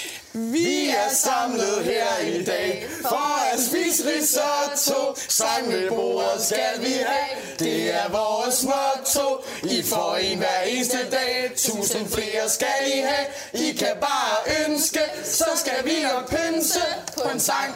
Vi 0.34 0.88
er 0.88 1.14
samlet 1.14 1.84
her 1.84 2.18
i 2.26 2.44
dag 2.44 2.86
for 3.02 3.54
at 3.54 3.60
spise 3.60 4.02
risotto. 4.08 5.14
Sang 5.28 5.68
med 5.68 5.88
bordet 5.88 6.40
skal 6.40 6.74
vi 6.80 6.92
have. 7.06 7.30
Det 7.58 7.94
er 7.94 8.08
vores 8.10 8.64
motto. 8.64 9.26
I 9.62 9.82
får 9.82 10.16
en 10.16 10.38
hver 10.38 10.60
eneste 10.66 10.96
dag. 11.10 11.52
Tusind 11.56 12.06
flere 12.08 12.48
skal 12.48 12.78
I 12.96 12.98
have. 13.00 13.26
I 13.66 13.72
kan 13.72 13.94
bare 14.00 14.34
ønske, 14.68 15.00
så 15.24 15.48
skal 15.56 15.84
vi 15.84 15.96
nok 16.02 16.30
pynse 16.30 16.86
på 17.14 17.28
en 17.34 17.40
sang. 17.40 17.74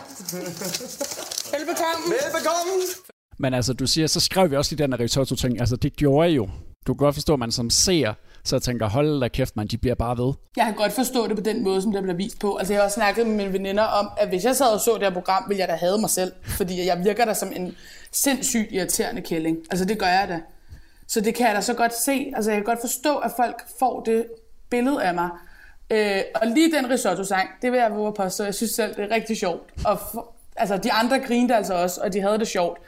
Velbekomme. 1.53 2.05
Velbekomme. 2.07 2.73
Men 3.39 3.55
altså, 3.55 3.73
du 3.73 3.87
siger, 3.87 4.07
så 4.07 4.21
skrev 4.21 4.51
vi 4.51 4.57
også 4.57 4.75
i 4.75 4.77
den 4.77 4.93
her 4.93 5.01
risotto-ting. 5.01 5.61
Altså, 5.61 5.77
det 5.77 5.97
gjorde 5.97 6.31
I 6.31 6.35
jo. 6.35 6.49
Du 6.87 6.95
kan 6.95 6.99
godt 6.99 7.15
forstå, 7.15 7.33
at 7.33 7.39
man 7.39 7.53
som 7.53 7.71
ser 7.71 8.15
så 8.45 8.57
jeg 8.57 8.63
tænker, 8.63 8.89
hold 8.89 9.21
da 9.21 9.29
kæft, 9.29 9.57
man, 9.57 9.67
de 9.67 9.79
bliver 9.79 9.95
bare 9.95 10.19
ved. 10.19 10.33
Jeg 10.57 10.65
kan 10.65 10.75
godt 10.75 10.93
forstå 10.93 11.29
det 11.29 11.37
på 11.37 11.43
den 11.43 11.63
måde, 11.63 11.83
som 11.83 11.93
det 11.93 12.03
bliver 12.03 12.17
vist 12.17 12.39
på. 12.39 12.57
Altså, 12.57 12.73
jeg 12.73 12.81
har 12.81 12.85
også 12.85 12.95
snakket 12.95 13.27
med 13.27 13.35
mine 13.37 13.53
veninder 13.53 13.83
om, 13.83 14.11
at 14.17 14.29
hvis 14.29 14.45
jeg 14.45 14.57
sad 14.57 14.67
og 14.67 14.81
så 14.81 14.95
det 14.95 15.03
her 15.03 15.11
program, 15.11 15.45
ville 15.49 15.61
jeg 15.61 15.69
da 15.69 15.75
have 15.75 15.99
mig 15.99 16.11
selv. 16.11 16.33
Fordi 16.43 16.87
jeg 16.87 17.05
virker 17.05 17.25
der 17.25 17.33
som 17.33 17.53
en 17.57 17.77
sindssygt 18.13 18.73
irriterende 18.73 19.23
kælling. 19.23 19.59
Altså, 19.71 19.85
det 19.85 19.99
gør 19.99 20.07
jeg 20.07 20.29
da. 20.29 20.41
Så 21.09 21.21
det 21.21 21.35
kan 21.35 21.47
jeg 21.47 21.55
da 21.55 21.61
så 21.61 21.75
godt 21.75 21.95
se. 21.95 22.33
Altså, 22.37 22.51
jeg 22.51 22.59
kan 22.59 22.65
godt 22.65 22.81
forstå, 22.81 23.17
at 23.17 23.31
folk 23.37 23.63
får 23.79 24.01
det 24.01 24.27
billede 24.71 25.03
af 25.03 25.15
mig. 25.15 25.31
Øh, 25.91 26.23
og 26.35 26.47
lige 26.47 26.73
den 26.73 26.91
risotto-sang, 26.91 27.49
det 27.63 27.73
vil 27.73 27.79
jeg 27.79 27.93
våge 27.93 28.13
på, 28.13 28.29
så 28.29 28.45
jeg 28.45 28.55
synes 28.55 28.73
selv, 28.73 28.95
det 28.95 29.05
er 29.05 29.15
rigtig 29.15 29.37
sjovt. 29.37 29.63
Og 29.85 29.99
for, 30.13 30.35
altså, 30.57 30.77
de 30.77 30.93
andre 30.93 31.19
grinede 31.19 31.57
altså 31.57 31.75
også, 31.75 32.01
og 32.01 32.13
de 32.13 32.21
havde 32.21 32.39
det 32.39 32.49
sjovt. 32.49 32.79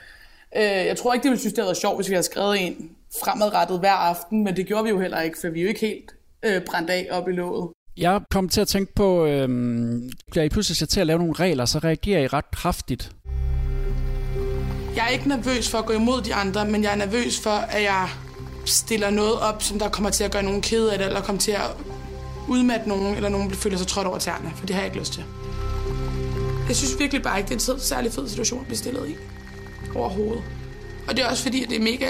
Øh, 0.57 0.63
jeg 0.63 0.97
tror 0.97 1.15
ikke, 1.15 1.25
de 1.25 1.29
ville 1.29 1.41
synes, 1.41 1.53
det 1.53 1.59
havde 1.59 1.69
været 1.69 1.77
sjovt, 1.77 1.97
hvis 1.97 2.09
vi 2.09 2.15
havde 2.15 2.27
skrevet 2.27 2.67
en 2.67 2.96
fremadrettet 3.25 3.79
hver 3.79 3.93
aften, 3.93 4.45
men 4.45 4.57
det 4.57 4.67
gjorde 4.67 4.85
vi 4.85 4.91
jo 4.91 5.01
heller 5.01 5.21
ikke, 5.21 5.39
for 5.41 5.49
vi 5.49 5.59
er 5.59 5.63
jo 5.63 5.69
ikke 5.69 5.81
helt 5.81 6.15
øh, 6.43 6.63
brændt 6.67 6.91
af 6.91 7.09
op 7.11 7.29
i 7.29 7.33
låget. 7.33 7.71
Jeg 7.97 8.21
kom 8.31 8.49
til 8.49 8.61
at 8.61 8.69
tænke 8.69 8.95
på, 8.95 9.27
øh, 9.27 9.49
da 10.35 10.43
I 10.43 10.49
pludselig 10.49 10.77
skal 10.77 10.89
til 10.89 11.01
at 11.01 11.07
lave 11.07 11.19
nogle 11.19 11.35
regler, 11.35 11.65
så 11.65 11.79
reagerer 11.79 12.21
I 12.21 12.27
ret 12.27 12.51
kraftigt. 12.51 13.13
Jeg 14.97 15.05
er 15.05 15.09
ikke 15.09 15.29
nervøs 15.29 15.71
for 15.71 15.79
at 15.79 15.87
gå 15.87 15.93
imod 15.93 16.23
de 16.23 16.35
andre, 16.35 16.65
men 16.65 16.83
jeg 16.83 16.93
er 16.93 16.97
nervøs 16.97 17.41
for, 17.41 17.51
at 17.51 17.83
jeg 17.83 18.09
stiller 18.67 19.11
noget 19.11 19.41
op, 19.41 19.63
som 19.63 19.79
der 19.79 19.89
kommer 19.89 20.11
til 20.11 20.25
at 20.25 20.33
gøre 20.33 20.43
nogen 20.43 20.63
ked 20.63 20.89
af 20.89 20.99
det, 20.99 21.07
eller 21.07 21.21
kommer 21.23 21.41
til 21.41 21.53
at 21.53 21.71
udmatte 22.49 22.89
nogen, 22.89 23.17
eller 23.17 23.29
nogen 23.29 23.51
føler 23.51 23.79
sig 23.79 23.87
trådt 23.87 24.07
over 24.07 24.19
tæerne, 24.19 24.53
for 24.57 24.67
det 24.67 24.75
har 24.75 24.83
jeg 24.83 24.87
ikke 24.87 24.99
lyst 24.99 25.13
til. 25.13 25.25
Jeg 26.69 26.77
synes 26.77 26.99
virkelig 26.99 27.23
bare 27.23 27.39
ikke, 27.39 27.49
det 27.49 27.69
er 27.69 27.75
en 27.75 27.81
særlig 27.81 28.13
fed 28.13 28.29
situation 28.29 28.61
at 28.61 28.67
blive 28.67 28.79
stillet 28.79 29.09
i. 29.09 29.15
Overhovedet. 29.95 30.43
Og 31.09 31.17
det 31.17 31.25
er 31.25 31.29
også 31.29 31.43
fordi, 31.43 31.63
at 31.63 31.71
det 31.71 31.77
er 31.77 31.83
mega 31.83 32.07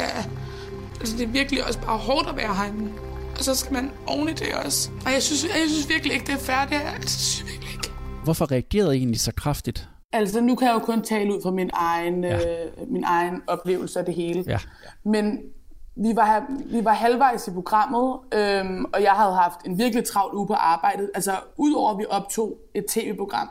Altså, 1.01 1.16
det 1.16 1.24
er 1.24 1.28
virkelig 1.28 1.66
også 1.66 1.80
bare 1.80 1.99
hårdt 1.99 2.28
at 2.28 2.36
være 2.36 2.55
herinde. 2.55 2.92
Og 3.38 3.44
så 3.44 3.55
skal 3.55 3.72
man 3.72 3.90
oven 4.07 4.28
i 4.28 4.32
det 4.32 4.55
også. 4.64 4.90
Og 5.07 5.12
jeg 5.12 5.22
synes, 5.22 5.44
jeg 5.44 5.68
synes 5.68 5.88
virkelig 5.88 6.14
ikke, 6.14 6.26
det 6.26 6.34
er 6.34 6.38
færdigt. 6.38 6.82
Altså, 6.94 7.18
synes 7.18 7.40
jeg 7.40 7.53
virkelig 7.53 7.72
ikke. 7.72 7.90
Hvorfor 8.24 8.53
reagerede 8.53 8.97
I 8.97 8.99
egentlig 8.99 9.20
så 9.20 9.32
kraftigt? 9.32 9.88
Altså, 10.12 10.40
nu 10.40 10.55
kan 10.55 10.68
jeg 10.68 10.74
jo 10.74 10.78
kun 10.78 11.03
tale 11.03 11.34
ud 11.34 11.42
fra 11.42 11.51
min 11.51 11.70
egen, 11.72 12.24
ja. 12.24 12.36
øh, 12.36 12.92
min 12.92 13.05
egen 13.05 13.42
oplevelse 13.47 13.99
af 13.99 14.05
det 14.05 14.14
hele. 14.14 14.44
Ja. 14.47 14.59
Men 15.05 15.38
vi 15.97 16.16
var, 16.16 16.47
vi 16.66 16.84
var 16.84 16.92
halvvejs 16.92 17.49
i 17.49 17.51
programmet, 17.51 18.18
øhm, 18.34 18.84
og 18.84 19.03
jeg 19.03 19.12
havde 19.12 19.34
haft 19.34 19.61
en 19.64 19.78
virkelig 19.78 20.05
travl 20.05 20.36
uge 20.36 20.47
på 20.47 20.55
arbejdet. 20.55 21.11
Altså, 21.14 21.32
udover 21.57 21.92
at 21.92 21.99
vi 21.99 22.05
optog 22.11 22.59
et 22.74 22.86
tv-program, 22.86 23.49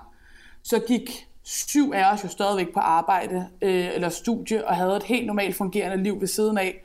så 0.63 0.79
gik 0.87 1.27
syv 1.43 1.91
af 1.95 2.13
os 2.13 2.23
jo 2.23 2.29
stadigvæk 2.29 2.73
på 2.73 2.79
arbejde 2.79 3.47
øh, 3.61 3.89
eller 3.93 4.09
studie, 4.09 4.67
og 4.67 4.75
havde 4.75 4.95
et 4.95 5.03
helt 5.03 5.27
normalt 5.27 5.55
fungerende 5.55 6.03
liv 6.03 6.21
ved 6.21 6.27
siden 6.27 6.57
af. 6.57 6.84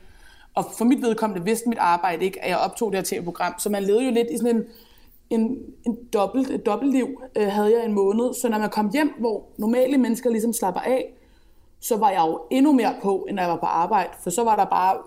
Og 0.55 0.65
for 0.77 0.85
mit 0.85 1.01
vedkommende 1.01 1.45
vidste 1.45 1.69
mit 1.69 1.77
arbejde 1.77 2.25
ikke, 2.25 2.43
at 2.43 2.49
jeg 2.49 2.57
optog 2.57 2.91
det 2.91 2.97
her 2.97 3.05
tv-program. 3.05 3.53
Så 3.59 3.69
man 3.69 3.83
levede 3.83 4.05
jo 4.05 4.11
lidt 4.11 4.27
i 4.31 4.37
sådan 4.37 4.55
en, 4.55 4.63
en, 5.29 5.57
en 5.85 5.97
dobbelt, 6.13 6.49
et 6.49 6.65
dobbeltliv, 6.65 7.21
øh, 7.35 7.47
havde 7.47 7.73
jeg 7.77 7.85
en 7.85 7.93
måned. 7.93 8.33
Så 8.33 8.49
når 8.49 8.59
man 8.59 8.69
kom 8.69 8.89
hjem, 8.93 9.13
hvor 9.19 9.43
normale 9.57 9.97
mennesker 9.97 10.29
ligesom 10.29 10.53
slapper 10.53 10.81
af, 10.81 11.13
så 11.79 11.97
var 11.97 12.09
jeg 12.09 12.23
jo 12.27 12.41
endnu 12.51 12.71
mere 12.71 12.95
på, 13.01 13.25
end 13.29 13.39
jeg 13.39 13.49
var 13.49 13.55
på 13.55 13.65
arbejde. 13.65 14.09
For 14.23 14.29
så 14.29 14.43
var 14.43 14.55
der 14.55 14.65
bare 14.65 14.97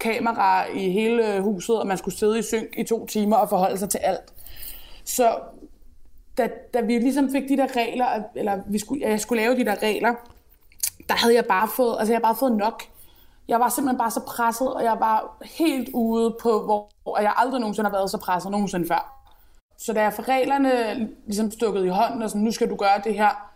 kamera 0.00 0.66
i 0.66 0.90
hele 0.90 1.34
øh, 1.34 1.42
huset, 1.42 1.80
og 1.80 1.86
man 1.86 1.98
skulle 1.98 2.14
sidde 2.14 2.38
i 2.38 2.42
synk 2.42 2.68
i 2.76 2.82
to 2.84 3.06
timer 3.06 3.36
og 3.36 3.48
forholde 3.48 3.78
sig 3.78 3.88
til 3.88 3.98
alt. 3.98 4.32
Så 5.04 5.38
da, 6.38 6.48
da 6.74 6.80
vi 6.80 6.98
ligesom 6.98 7.30
fik 7.30 7.48
de 7.48 7.56
der 7.56 7.76
regler, 7.76 8.06
eller 8.36 8.60
vi 8.66 8.78
skulle, 8.78 9.08
jeg 9.08 9.20
skulle 9.20 9.42
lave 9.42 9.56
de 9.56 9.64
der 9.64 9.82
regler, 9.82 10.14
der 11.08 11.14
havde 11.14 11.34
jeg 11.34 11.44
bare 11.46 11.68
fået, 11.68 11.96
altså 11.98 12.12
jeg 12.12 12.16
havde 12.16 12.22
bare 12.22 12.36
fået 12.36 12.56
nok 12.56 12.82
jeg 13.48 13.60
var 13.60 13.68
simpelthen 13.68 13.98
bare 13.98 14.10
så 14.10 14.20
presset, 14.20 14.74
og 14.74 14.84
jeg 14.84 14.96
var 15.00 15.36
helt 15.58 15.88
ude 15.94 16.36
på, 16.42 16.62
hvor 17.02 17.20
jeg 17.20 17.32
aldrig 17.36 17.60
nogensinde 17.60 17.90
har 17.90 17.96
været 17.96 18.10
så 18.10 18.18
presset 18.18 18.50
nogensinde 18.50 18.86
før. 18.86 19.20
Så 19.78 19.92
da 19.92 20.02
jeg 20.02 20.12
for 20.12 20.28
reglerne 20.28 20.70
ligesom 21.26 21.50
stukket 21.50 21.84
i 21.84 21.88
hånden, 21.88 22.22
og 22.22 22.30
sådan, 22.30 22.42
nu 22.42 22.52
skal 22.52 22.70
du 22.70 22.76
gøre 22.76 23.00
det 23.04 23.14
her, 23.14 23.50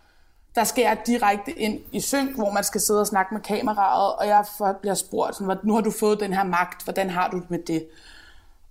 der 0.55 0.63
skal 0.63 0.81
jeg 0.81 0.97
direkte 1.05 1.51
ind 1.51 1.79
i 1.91 1.99
synk, 1.99 2.35
hvor 2.35 2.51
man 2.51 2.63
skal 2.63 2.81
sidde 2.81 3.01
og 3.01 3.07
snakke 3.07 3.33
med 3.33 3.41
kameraet, 3.41 4.15
og 4.15 4.27
jeg 4.27 4.45
bliver 4.81 4.93
spurgt, 4.93 5.35
sådan, 5.35 5.57
nu 5.63 5.73
har 5.73 5.81
du 5.81 5.91
fået 5.99 6.19
den 6.19 6.33
her 6.33 6.43
magt, 6.43 6.83
hvordan 6.83 7.09
har 7.09 7.29
du 7.29 7.39
det 7.39 7.51
med 7.51 7.59
det? 7.67 7.87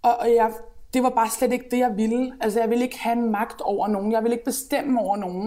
Og, 0.03 0.16
og 0.16 0.35
jeg 0.35 0.53
det 0.95 1.03
var 1.03 1.11
bare 1.11 1.31
slet 1.31 1.53
ikke 1.53 1.69
det, 1.71 1.79
jeg 1.79 1.97
ville. 1.97 2.33
Altså, 2.41 2.61
jeg 2.61 2.71
ville 2.71 2.85
ikke 2.85 2.99
have 2.99 3.16
en 3.16 3.31
magt 3.31 3.61
over 3.61 3.89
nogen. 3.89 4.12
Jeg 4.12 4.23
ville 4.23 4.35
ikke 4.35 4.45
bestemme 4.45 5.01
over 5.01 5.16
nogen. 5.16 5.47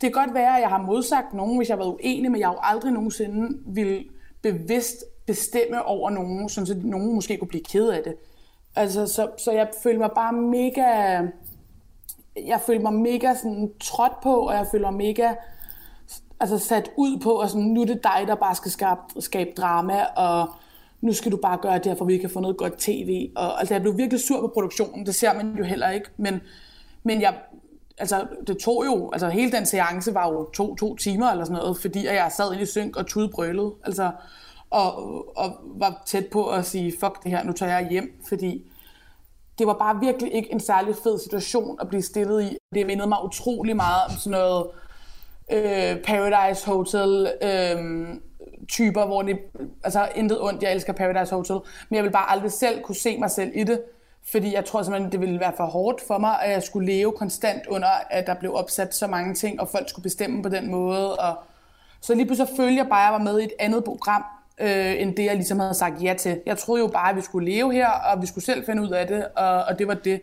kan 0.00 0.12
godt 0.12 0.34
være, 0.34 0.56
at 0.56 0.60
jeg 0.60 0.68
har 0.68 0.82
modsagt 0.82 1.34
nogen, 1.34 1.56
hvis 1.56 1.68
jeg 1.68 1.76
har 1.76 1.84
været 1.84 1.94
uenig, 1.94 2.30
men 2.30 2.40
jeg 2.40 2.48
har 2.48 2.54
jo 2.54 2.60
aldrig 2.62 2.92
nogensinde 2.92 3.58
vil 3.66 4.04
bevidst 4.52 5.04
bestemme 5.26 5.84
over 5.84 6.10
nogen, 6.10 6.48
sådan 6.48 6.66
så 6.66 6.76
nogen 6.84 7.14
måske 7.14 7.36
kunne 7.36 7.48
blive 7.48 7.64
ked 7.64 7.88
af 7.88 8.02
det. 8.02 8.14
Altså, 8.76 9.06
så, 9.06 9.30
så 9.38 9.52
jeg 9.52 9.68
følte 9.82 9.98
mig 9.98 10.10
bare 10.14 10.32
mega... 10.32 11.20
Jeg 12.46 12.60
følte 12.66 12.82
mig 12.82 12.92
mega 12.92 13.34
sådan 13.34 13.72
trådt 13.80 14.20
på, 14.22 14.34
og 14.34 14.54
jeg 14.54 14.66
føler 14.72 14.90
mig 14.90 14.98
mega 14.98 15.34
altså 16.40 16.58
sat 16.58 16.90
ud 16.96 17.18
på, 17.18 17.30
og 17.30 17.50
sådan, 17.50 17.66
nu 17.66 17.80
er 17.82 17.86
det 17.86 18.04
dig, 18.04 18.24
der 18.26 18.34
bare 18.34 18.54
skal 18.54 18.70
skabe, 18.70 19.00
skabe 19.20 19.50
drama, 19.56 20.04
og 20.04 20.48
nu 21.00 21.12
skal 21.12 21.32
du 21.32 21.36
bare 21.36 21.58
gøre 21.62 21.74
det 21.74 21.86
her, 21.86 21.94
for 21.94 22.04
vi 22.04 22.18
kan 22.18 22.30
få 22.30 22.40
noget 22.40 22.56
godt 22.56 22.78
tv. 22.78 23.30
Og, 23.36 23.58
altså, 23.58 23.74
jeg 23.74 23.82
blev 23.82 23.96
virkelig 23.96 24.20
sur 24.20 24.40
på 24.40 24.50
produktionen, 24.54 25.06
det 25.06 25.14
ser 25.14 25.34
man 25.34 25.54
jo 25.58 25.64
heller 25.64 25.90
ikke, 25.90 26.08
men, 26.16 26.40
men 27.02 27.20
jeg, 27.20 27.34
altså, 27.98 28.26
det 28.46 28.58
tog 28.58 28.86
jo, 28.86 29.10
altså 29.12 29.28
hele 29.28 29.52
den 29.52 29.66
seance 29.66 30.14
var 30.14 30.28
jo 30.28 30.50
to, 30.50 30.74
to 30.74 30.96
timer 30.96 31.30
eller 31.30 31.44
sådan 31.44 31.58
noget, 31.62 31.78
fordi 31.80 32.06
jeg 32.06 32.32
sad 32.32 32.52
inde 32.52 32.62
i 32.62 32.66
synk 32.66 32.96
og 32.96 33.06
tudbrølede, 33.06 33.72
altså, 33.84 34.10
og, 34.70 34.98
og 35.38 35.52
var 35.64 36.02
tæt 36.06 36.26
på 36.26 36.48
at 36.48 36.64
sige, 36.64 36.92
fuck 37.00 37.22
det 37.22 37.30
her, 37.30 37.44
nu 37.44 37.52
tager 37.52 37.78
jeg 37.78 37.88
hjem, 37.90 38.20
fordi 38.28 38.70
det 39.58 39.66
var 39.66 39.72
bare 39.72 40.00
virkelig 40.00 40.34
ikke 40.34 40.52
en 40.52 40.60
særlig 40.60 40.94
fed 41.02 41.18
situation 41.18 41.78
at 41.80 41.88
blive 41.88 42.02
stillet 42.02 42.42
i. 42.42 42.56
Det 42.74 42.86
mindede 42.86 43.08
mig 43.08 43.24
utrolig 43.24 43.76
meget 43.76 44.02
om 44.10 44.16
sådan 44.16 44.38
noget 44.38 44.66
øh, 45.52 46.02
Paradise 46.04 46.66
Hotel 46.66 47.32
øh, 47.42 48.08
typer, 48.68 49.06
hvor 49.06 49.22
det, 49.22 49.38
altså 49.84 50.08
intet 50.14 50.40
ondt, 50.40 50.62
jeg 50.62 50.72
elsker 50.72 50.92
Paradise 50.92 51.34
Hotel, 51.34 51.58
men 51.88 51.96
jeg 51.96 52.04
vil 52.04 52.10
bare 52.10 52.30
aldrig 52.30 52.52
selv 52.52 52.82
kunne 52.82 52.94
se 52.94 53.18
mig 53.18 53.30
selv 53.30 53.50
i 53.54 53.64
det, 53.64 53.80
fordi 54.30 54.54
jeg 54.54 54.64
tror 54.64 54.82
simpelthen, 54.82 55.12
det 55.12 55.20
ville 55.20 55.40
være 55.40 55.52
for 55.56 55.64
hårdt 55.64 56.00
for 56.06 56.18
mig, 56.18 56.42
at 56.42 56.50
jeg 56.50 56.62
skulle 56.62 56.86
leve 56.92 57.12
konstant 57.12 57.66
under, 57.66 57.88
at 58.10 58.26
der 58.26 58.34
blev 58.34 58.54
opsat 58.54 58.94
så 58.94 59.06
mange 59.06 59.34
ting, 59.34 59.60
og 59.60 59.68
folk 59.68 59.88
skulle 59.88 60.02
bestemme 60.02 60.42
på 60.42 60.48
den 60.48 60.70
måde, 60.70 61.16
og 61.16 61.36
så 62.00 62.14
lige 62.14 62.26
pludselig 62.26 62.56
følte 62.56 62.76
jeg 62.76 62.86
bare, 62.88 63.00
at 63.00 63.12
jeg 63.12 63.12
var 63.12 63.32
med 63.32 63.40
i 63.40 63.44
et 63.44 63.52
andet 63.58 63.84
program, 63.84 64.24
øh, 64.60 65.00
end 65.00 65.16
det, 65.16 65.24
jeg 65.24 65.34
ligesom 65.34 65.58
havde 65.58 65.74
sagt 65.74 66.02
ja 66.02 66.14
til. 66.18 66.40
Jeg 66.46 66.58
troede 66.58 66.82
jo 66.82 66.88
bare, 66.88 67.10
at 67.10 67.16
vi 67.16 67.22
skulle 67.22 67.50
leve 67.50 67.72
her, 67.72 67.88
og 67.88 68.22
vi 68.22 68.26
skulle 68.26 68.44
selv 68.44 68.64
finde 68.66 68.82
ud 68.82 68.90
af 68.90 69.06
det, 69.06 69.24
og, 69.36 69.64
og 69.64 69.78
det 69.78 69.88
var 69.88 69.94
det. 69.94 70.20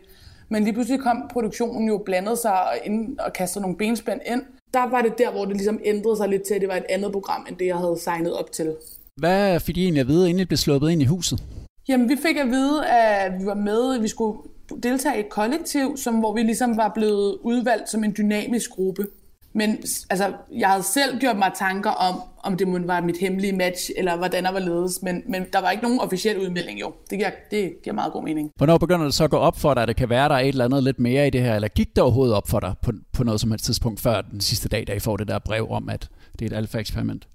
Men 0.48 0.64
lige 0.64 0.72
pludselig 0.72 1.00
kom 1.00 1.30
produktionen 1.32 1.88
jo 1.88 2.02
blandet 2.04 2.38
sig 2.38 2.58
ind 2.84 3.18
og 3.18 3.32
kastede 3.32 3.62
nogle 3.62 3.76
benspænd 3.76 4.20
ind. 4.26 4.42
Der 4.74 4.90
var 4.90 5.02
det 5.02 5.18
der, 5.18 5.30
hvor 5.30 5.44
det 5.44 5.56
ligesom 5.56 5.80
ændrede 5.84 6.16
sig 6.16 6.28
lidt 6.28 6.42
til, 6.42 6.54
at 6.54 6.60
det 6.60 6.68
var 6.68 6.76
et 6.76 6.86
andet 6.88 7.12
program, 7.12 7.46
end 7.48 7.56
det, 7.56 7.66
jeg 7.66 7.76
havde 7.76 7.98
signet 7.98 8.32
op 8.32 8.52
til. 8.52 8.74
Hvad 9.16 9.60
fik 9.60 9.76
I 9.76 9.82
egentlig 9.82 10.00
at 10.00 10.08
vide, 10.08 10.30
inden 10.30 10.40
I 10.40 10.44
blev 10.44 10.56
sluppet 10.56 10.90
ind 10.90 11.02
i 11.02 11.04
huset? 11.04 11.42
Jamen, 11.88 12.08
vi 12.08 12.16
fik 12.26 12.36
at 12.36 12.46
vide, 12.46 12.86
at 12.86 13.32
vi 13.40 13.46
var 13.46 13.54
med, 13.54 14.00
vi 14.00 14.08
skulle 14.08 14.38
deltage 14.82 15.16
i 15.16 15.20
et 15.20 15.28
kollektiv, 15.28 15.96
som, 15.96 16.14
hvor 16.14 16.34
vi 16.34 16.42
ligesom 16.42 16.76
var 16.76 16.92
blevet 16.94 17.38
udvalgt 17.42 17.90
som 17.90 18.04
en 18.04 18.14
dynamisk 18.18 18.70
gruppe. 18.70 19.06
Men 19.56 19.70
altså, 20.10 20.32
jeg 20.52 20.68
havde 20.68 20.82
selv 20.82 21.18
gjort 21.18 21.36
mig 21.36 21.52
tanker 21.58 21.90
om, 21.90 22.22
om 22.42 22.56
det 22.56 22.68
måtte 22.68 22.88
være 22.88 23.02
mit 23.02 23.16
hemmelige 23.16 23.52
match, 23.52 23.90
eller 23.96 24.16
hvordan 24.16 24.44
der 24.44 24.52
var 24.52 24.58
ledes, 24.58 25.02
men, 25.02 25.22
men 25.28 25.46
der 25.52 25.60
var 25.60 25.70
ikke 25.70 25.82
nogen 25.82 26.00
officiel 26.00 26.38
udmelding 26.38 26.80
jo. 26.80 26.92
Det 27.10 27.18
giver, 27.18 27.30
det 27.50 27.72
giver 27.84 27.94
meget 27.94 28.12
god 28.12 28.22
mening. 28.24 28.50
Hvornår 28.56 28.78
begynder 28.78 29.04
det 29.04 29.14
så 29.14 29.24
at 29.24 29.30
gå 29.30 29.36
op 29.36 29.58
for 29.58 29.74
dig, 29.74 29.82
at 29.82 29.88
det 29.88 29.96
kan 29.96 30.08
være, 30.08 30.28
der 30.28 30.34
er 30.34 30.40
et 30.40 30.48
eller 30.48 30.64
andet 30.64 30.82
lidt 30.82 31.00
mere 31.00 31.26
i 31.26 31.30
det 31.30 31.40
her, 31.40 31.54
eller 31.54 31.68
gik 31.68 31.88
det 31.88 31.98
overhovedet 31.98 32.36
op 32.36 32.48
for 32.48 32.60
dig 32.60 32.74
på, 32.82 32.92
på 33.12 33.24
noget 33.24 33.40
som 33.40 33.50
helst 33.50 33.64
tidspunkt 33.64 34.00
før 34.00 34.20
den 34.20 34.40
sidste 34.40 34.68
dag, 34.68 34.86
da 34.86 34.92
I 34.92 34.98
får 34.98 35.16
det 35.16 35.28
der 35.28 35.38
brev 35.38 35.70
om, 35.70 35.88
at 35.88 36.08
det 36.38 36.52
er 36.52 36.56
et 36.56 36.56
alfa-eksperiment? 36.56 37.28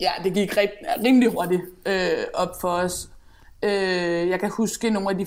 Ja, 0.00 0.10
det 0.24 0.34
gik 0.34 0.56
rimelig 1.04 1.28
hurtigt 1.28 1.62
øh, 1.86 2.24
op 2.34 2.60
for 2.60 2.68
os. 2.68 3.08
Øh, 3.64 4.28
jeg 4.28 4.40
kan 4.40 4.50
huske 4.50 4.90
nogle 4.90 5.10
af 5.10 5.18
de 5.18 5.26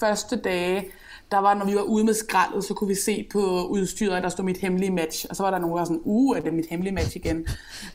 første 0.00 0.36
dage, 0.36 0.86
der 1.30 1.38
var, 1.38 1.54
når 1.54 1.66
vi 1.66 1.74
var 1.74 1.82
ude 1.82 2.04
med 2.04 2.14
skraldet, 2.14 2.64
så 2.64 2.74
kunne 2.74 2.88
vi 2.88 2.94
se 2.94 3.28
på 3.32 3.66
udstyret, 3.66 4.16
at 4.16 4.22
der 4.22 4.28
stod 4.28 4.44
mit 4.44 4.58
hemmelige 4.58 4.90
match. 4.90 5.26
Og 5.30 5.36
så 5.36 5.42
var 5.42 5.50
der 5.50 5.58
nogen, 5.58 5.72
der 5.72 5.80
var 5.80 5.84
sådan, 5.84 6.00
uh, 6.04 6.36
er 6.36 6.40
det 6.40 6.54
mit 6.54 6.66
hemmelige 6.70 6.94
match 6.94 7.16
igen? 7.16 7.46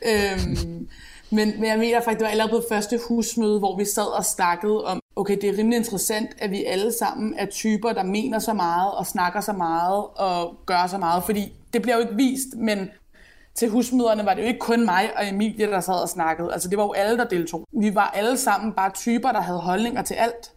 øhm, 0.08 0.88
men, 1.30 1.52
men 1.60 1.64
jeg 1.64 1.78
mener 1.78 2.00
faktisk, 2.00 2.18
det 2.18 2.24
var 2.24 2.30
allerede 2.30 2.50
på 2.52 2.62
første 2.68 3.00
husmøde, 3.08 3.58
hvor 3.58 3.78
vi 3.78 3.84
sad 3.84 4.16
og 4.16 4.24
snakkede 4.24 4.84
om, 4.84 5.00
okay, 5.16 5.38
det 5.40 5.48
er 5.48 5.58
rimelig 5.58 5.76
interessant, 5.76 6.30
at 6.38 6.50
vi 6.50 6.64
alle 6.64 6.92
sammen 6.92 7.34
er 7.38 7.46
typer, 7.46 7.92
der 7.92 8.02
mener 8.02 8.38
så 8.38 8.52
meget 8.52 8.92
og 8.92 9.06
snakker 9.06 9.40
så 9.40 9.52
meget 9.52 10.04
og 10.16 10.56
gør 10.66 10.86
så 10.86 10.98
meget, 10.98 11.24
fordi 11.24 11.52
det 11.72 11.82
bliver 11.82 11.96
jo 11.96 12.02
ikke 12.02 12.16
vist, 12.16 12.48
men 12.56 12.90
til 13.56 13.68
husmøderne 13.68 14.24
var 14.24 14.34
det 14.34 14.42
jo 14.42 14.46
ikke 14.46 14.58
kun 14.58 14.84
mig 14.84 15.10
og 15.16 15.28
Emilie, 15.28 15.66
der 15.66 15.80
sad 15.80 15.94
og 15.94 16.08
snakkede. 16.08 16.52
Altså 16.52 16.68
det 16.68 16.78
var 16.78 16.84
jo 16.84 16.92
alle, 16.92 17.18
der 17.18 17.24
deltog. 17.24 17.64
Vi 17.80 17.94
var 17.94 18.12
alle 18.14 18.36
sammen 18.36 18.72
bare 18.72 18.90
typer, 18.90 19.32
der 19.32 19.40
havde 19.40 19.58
holdninger 19.58 20.02
til 20.02 20.14
alt. 20.14 20.52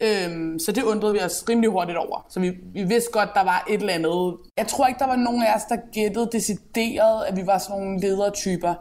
Øhm, 0.00 0.58
så 0.58 0.72
det 0.72 0.82
undrede 0.82 1.12
vi 1.12 1.20
os 1.20 1.44
rimelig 1.48 1.70
hurtigt 1.70 1.98
over. 1.98 2.26
Så 2.28 2.40
vi, 2.40 2.52
vi 2.72 2.82
vidste 2.82 3.10
godt, 3.12 3.28
der 3.34 3.44
var 3.44 3.64
et 3.70 3.80
eller 3.80 3.92
andet. 3.92 4.36
Jeg 4.56 4.66
tror 4.66 4.86
ikke, 4.86 4.98
der 4.98 5.06
var 5.06 5.16
nogen 5.16 5.42
af 5.42 5.54
os, 5.56 5.64
der 5.64 5.76
gættede 5.92 6.28
decideret, 6.32 7.24
at 7.24 7.36
vi 7.36 7.46
var 7.46 7.58
sådan 7.58 7.82
nogle 7.82 8.00
ledertyper. 8.00 8.74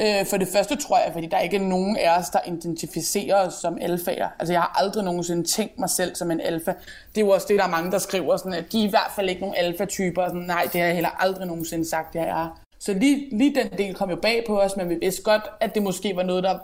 Øh, 0.00 0.26
for 0.26 0.36
det 0.36 0.48
første 0.48 0.76
tror 0.76 0.98
jeg, 0.98 1.12
fordi 1.12 1.26
der 1.26 1.36
er 1.36 1.40
ikke 1.40 1.58
nogen 1.58 1.96
af 1.96 2.18
os, 2.18 2.30
der 2.30 2.38
identificerer 2.46 3.46
os 3.46 3.54
som 3.54 3.78
alfaer. 3.80 4.28
Altså 4.38 4.52
jeg 4.52 4.60
har 4.60 4.82
aldrig 4.82 5.04
nogensinde 5.04 5.44
tænkt 5.44 5.78
mig 5.78 5.90
selv 5.90 6.14
som 6.14 6.30
en 6.30 6.40
alfa. 6.40 6.72
Det 7.14 7.20
er 7.20 7.24
jo 7.24 7.30
også 7.30 7.46
det, 7.50 7.58
der 7.58 7.64
er 7.64 7.68
mange, 7.68 7.90
der 7.90 7.98
skriver 7.98 8.36
sådan, 8.36 8.52
at 8.52 8.72
de 8.72 8.80
er 8.80 8.86
i 8.86 8.90
hvert 8.90 9.12
fald 9.14 9.28
ikke 9.28 9.40
nogen 9.40 9.56
alfa-typer. 9.58 10.28
Sådan, 10.28 10.40
Nej, 10.40 10.62
det 10.72 10.80
har 10.80 10.86
jeg 10.86 10.94
heller 10.94 11.22
aldrig 11.22 11.46
nogensinde 11.46 11.88
sagt, 11.88 12.14
jeg 12.14 12.24
er. 12.28 12.60
Så 12.80 12.94
lige, 12.94 13.38
lige 13.38 13.54
den 13.54 13.78
del 13.78 13.94
kom 13.94 14.10
jo 14.10 14.16
bag 14.16 14.44
på 14.46 14.60
os, 14.60 14.76
men 14.76 14.88
vi 14.88 14.94
vidste 15.02 15.22
godt, 15.22 15.42
at 15.60 15.74
det 15.74 15.82
måske 15.82 16.16
var 16.16 16.22
noget, 16.22 16.44
der 16.44 16.58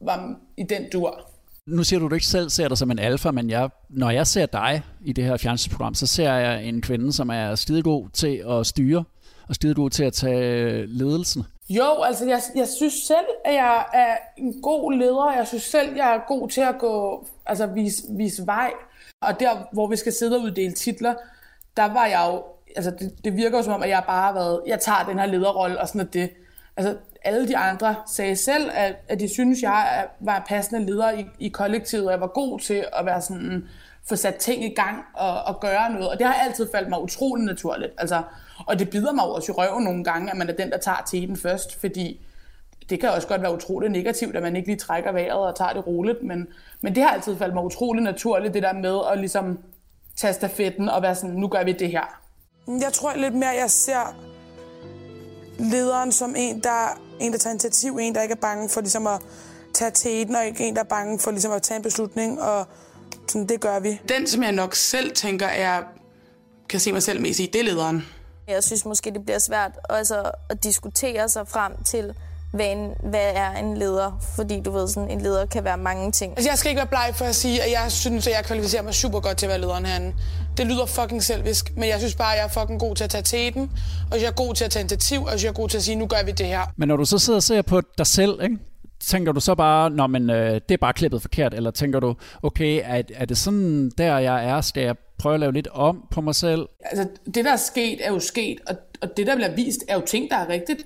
var 0.00 0.34
i 0.56 0.62
den 0.62 0.90
dur. 0.92 1.20
Nu 1.66 1.84
siger 1.84 2.00
du, 2.00 2.06
at 2.06 2.10
du 2.10 2.14
ikke 2.14 2.26
selv 2.26 2.50
ser 2.50 2.68
dig 2.68 2.78
som 2.78 2.90
en 2.90 2.98
alfa, 2.98 3.30
men 3.30 3.50
jeg, 3.50 3.70
når 3.88 4.10
jeg 4.10 4.26
ser 4.26 4.46
dig 4.46 4.82
i 5.04 5.12
det 5.12 5.24
her 5.24 5.36
fjernsynsprogram, 5.36 5.94
så 5.94 6.06
ser 6.06 6.32
jeg 6.32 6.64
en 6.64 6.82
kvinde, 6.82 7.12
som 7.12 7.28
er 7.28 7.54
skidegod 7.54 8.08
til 8.12 8.44
at 8.50 8.66
styre, 8.66 9.04
og 9.48 9.54
skidegod 9.54 9.90
til 9.90 10.04
at 10.04 10.12
tage 10.12 10.86
ledelsen. 10.86 11.44
Jo, 11.68 12.02
altså 12.02 12.26
jeg, 12.26 12.40
jeg 12.54 12.68
synes 12.68 12.92
selv, 12.92 13.26
at 13.44 13.54
jeg 13.54 13.84
er 13.94 14.16
en 14.38 14.62
god 14.62 14.92
leder. 14.92 15.32
Jeg 15.36 15.46
synes 15.46 15.62
selv, 15.62 15.96
jeg 15.96 16.14
er 16.14 16.20
god 16.28 16.48
til 16.48 16.60
at 16.60 16.74
gå, 16.78 17.26
altså 17.46 17.66
vise, 17.66 18.02
vise 18.10 18.46
vej. 18.46 18.70
Og 19.20 19.40
der, 19.40 19.50
hvor 19.72 19.86
vi 19.86 19.96
skal 19.96 20.12
sidde 20.12 20.36
og 20.36 20.42
uddele 20.42 20.72
titler, 20.72 21.14
der 21.76 21.92
var 21.92 22.06
jeg 22.06 22.30
jo, 22.32 22.42
altså 22.76 22.90
det, 22.90 23.24
det 23.24 23.36
virker 23.36 23.58
jo 23.58 23.62
som 23.62 23.72
om, 23.72 23.82
at 23.82 23.88
jeg 23.88 24.02
bare 24.06 24.22
har 24.22 24.32
været, 24.32 24.60
jeg 24.66 24.80
tager 24.80 25.04
den 25.08 25.18
her 25.18 25.26
lederrolle 25.26 25.80
og 25.80 25.88
sådan 25.88 26.00
at 26.00 26.12
det. 26.12 26.30
Altså 26.76 26.96
alle 27.24 27.48
de 27.48 27.56
andre 27.56 27.94
sagde 28.06 28.36
selv, 28.36 28.70
at, 28.74 28.96
at 29.08 29.20
de 29.20 29.28
synes, 29.28 29.62
jeg 29.62 30.06
var 30.20 30.44
passende 30.48 30.86
leder 30.86 31.10
i, 31.10 31.26
i 31.38 31.48
kollektivet, 31.48 32.06
og 32.06 32.12
jeg 32.12 32.20
var 32.20 32.26
god 32.26 32.60
til 32.60 32.84
at 32.92 33.06
være 33.06 33.20
sådan, 33.20 33.68
få 34.08 34.16
sat 34.16 34.34
ting 34.34 34.64
i 34.64 34.74
gang 34.74 35.04
og, 35.14 35.42
og 35.42 35.60
gøre 35.60 35.92
noget. 35.92 36.08
Og 36.08 36.18
det 36.18 36.26
har 36.26 36.34
altid 36.34 36.68
faldt 36.74 36.88
mig 36.88 37.02
utrolig 37.02 37.44
naturligt. 37.44 37.92
Altså, 37.98 38.22
og 38.66 38.78
det 38.78 38.90
bider 38.90 39.12
mig 39.12 39.24
også 39.24 39.52
i 39.52 39.54
røven 39.54 39.84
nogle 39.84 40.04
gange, 40.04 40.30
at 40.30 40.36
man 40.36 40.48
er 40.48 40.52
den, 40.52 40.70
der 40.70 40.78
tager 40.78 41.02
teten 41.06 41.36
først, 41.36 41.80
fordi 41.80 42.20
det 42.90 43.00
kan 43.00 43.10
også 43.10 43.28
godt 43.28 43.42
være 43.42 43.54
utroligt 43.54 43.92
negativt, 43.92 44.36
at 44.36 44.42
man 44.42 44.56
ikke 44.56 44.68
lige 44.68 44.78
trækker 44.78 45.12
vejret 45.12 45.38
og 45.38 45.56
tager 45.56 45.72
det 45.72 45.86
roligt, 45.86 46.22
men, 46.22 46.46
men 46.80 46.94
det 46.94 47.02
har 47.02 47.10
altid 47.10 47.36
faldt 47.36 47.54
mig 47.54 47.64
utrolig 47.64 48.02
naturligt, 48.02 48.54
det 48.54 48.62
der 48.62 48.72
med 48.72 49.00
at 49.12 49.18
ligesom 49.18 49.58
tage 50.16 50.32
stafetten 50.32 50.88
og 50.88 51.02
være 51.02 51.14
sådan, 51.14 51.36
nu 51.36 51.48
gør 51.48 51.64
vi 51.64 51.72
det 51.72 51.90
her. 51.90 52.20
Jeg 52.68 52.92
tror 52.92 53.14
lidt 53.16 53.34
mere, 53.34 53.48
jeg 53.48 53.70
ser 53.70 54.16
lederen 55.58 56.12
som 56.12 56.34
en, 56.36 56.60
der, 56.60 57.00
en, 57.20 57.32
der 57.32 57.38
tager 57.38 57.52
initiativ, 57.52 57.98
en, 58.00 58.14
der 58.14 58.22
ikke 58.22 58.32
er 58.32 58.40
bange 58.40 58.68
for 58.68 58.80
ligesom 58.80 59.06
at 59.06 59.20
tage 59.74 59.90
teten, 59.90 60.36
og 60.36 60.46
ikke 60.46 60.64
en, 60.64 60.74
der 60.74 60.80
er 60.80 60.86
bange 60.86 61.18
for 61.18 61.30
ligesom 61.30 61.52
at 61.52 61.62
tage 61.62 61.76
en 61.76 61.82
beslutning, 61.82 62.42
og 62.42 62.66
sådan, 63.28 63.48
det 63.48 63.60
gør 63.60 63.80
vi. 63.80 64.00
Den, 64.08 64.26
som 64.26 64.42
jeg 64.42 64.52
nok 64.52 64.74
selv 64.74 65.14
tænker, 65.14 65.46
er, 65.46 65.82
kan 66.68 66.80
se 66.80 66.92
mig 66.92 67.02
selv 67.02 67.20
mest 67.20 67.40
i, 67.40 67.50
det 67.52 67.60
er 67.60 67.64
lederen. 67.64 68.06
Jeg 68.48 68.64
synes 68.64 68.84
måske, 68.84 69.10
det 69.10 69.24
bliver 69.24 69.38
svært 69.38 69.72
altså, 69.90 70.30
at 70.50 70.64
diskutere 70.64 71.28
sig 71.28 71.48
frem 71.48 71.72
til, 71.84 72.14
hvad, 72.52 72.66
en, 72.66 72.94
hvad 73.10 73.32
er 73.34 73.50
en 73.50 73.76
leder? 73.76 74.18
Fordi 74.36 74.60
du 74.60 74.70
ved, 74.70 74.88
sådan, 74.88 75.10
en 75.10 75.20
leder 75.20 75.46
kan 75.46 75.64
være 75.64 75.78
mange 75.78 76.12
ting. 76.12 76.32
Altså, 76.36 76.50
jeg 76.50 76.58
skal 76.58 76.70
ikke 76.70 76.78
være 76.78 76.86
bleg 76.86 77.12
for 77.14 77.24
at 77.24 77.34
sige, 77.34 77.62
at 77.62 77.70
jeg 77.70 77.92
synes, 77.92 78.26
at 78.26 78.32
jeg 78.32 78.44
kvalificerer 78.44 78.82
mig 78.82 78.94
super 78.94 79.20
godt 79.20 79.36
til 79.38 79.46
at 79.46 79.50
være 79.50 79.60
lederen 79.60 79.86
herinde. 79.86 80.14
Det 80.58 80.66
lyder 80.66 80.86
fucking 80.86 81.22
selvisk, 81.22 81.76
men 81.76 81.88
jeg 81.88 81.98
synes 81.98 82.14
bare, 82.14 82.32
at 82.32 82.38
jeg 82.38 82.44
er 82.44 82.60
fucking 82.60 82.80
god 82.80 82.94
til 82.94 83.04
at 83.04 83.10
tage 83.10 83.22
teten, 83.22 83.70
og 84.10 84.20
jeg 84.20 84.26
er 84.26 84.32
god 84.32 84.54
til 84.54 84.64
at 84.64 84.70
tage 84.70 84.80
initiativ, 84.80 85.22
og 85.22 85.42
jeg 85.42 85.48
er 85.48 85.52
god 85.52 85.68
til 85.68 85.76
at 85.76 85.82
sige, 85.82 85.96
nu 85.96 86.06
gør 86.06 86.24
vi 86.24 86.32
det 86.32 86.46
her. 86.46 86.60
Men 86.76 86.88
når 86.88 86.96
du 86.96 87.04
så 87.04 87.18
sidder 87.18 87.36
og 87.36 87.42
ser 87.42 87.62
på 87.62 87.80
dig 87.98 88.06
selv, 88.06 88.42
ikke? 88.42 88.58
tænker 89.00 89.32
du 89.32 89.40
så 89.40 89.54
bare, 89.54 89.90
når 89.90 90.06
men 90.06 90.30
øh, 90.30 90.54
det 90.54 90.70
er 90.70 90.78
bare 90.78 90.92
klippet 90.92 91.22
forkert, 91.22 91.54
eller 91.54 91.70
tænker 91.70 92.00
du, 92.00 92.14
okay, 92.42 92.80
er, 92.84 93.02
er 93.14 93.24
det 93.24 93.38
sådan 93.38 93.90
der, 93.98 94.18
jeg 94.18 94.48
er, 94.48 94.60
skal 94.60 94.82
jeg 94.82 94.96
prøve 95.18 95.34
at 95.34 95.40
lave 95.40 95.52
lidt 95.52 95.68
om 95.68 96.04
på 96.10 96.20
mig 96.20 96.34
selv? 96.34 96.66
Altså, 96.84 97.08
det 97.26 97.44
der 97.44 97.52
er 97.52 97.56
sket, 97.56 98.06
er 98.06 98.12
jo 98.12 98.20
sket, 98.20 98.58
og, 98.66 98.76
og 99.00 99.16
det 99.16 99.26
der 99.26 99.34
bliver 99.34 99.54
vist, 99.54 99.84
er 99.88 99.94
jo 99.94 100.02
ting, 100.06 100.30
der 100.30 100.36
er 100.36 100.48
rigtigt. 100.48 100.78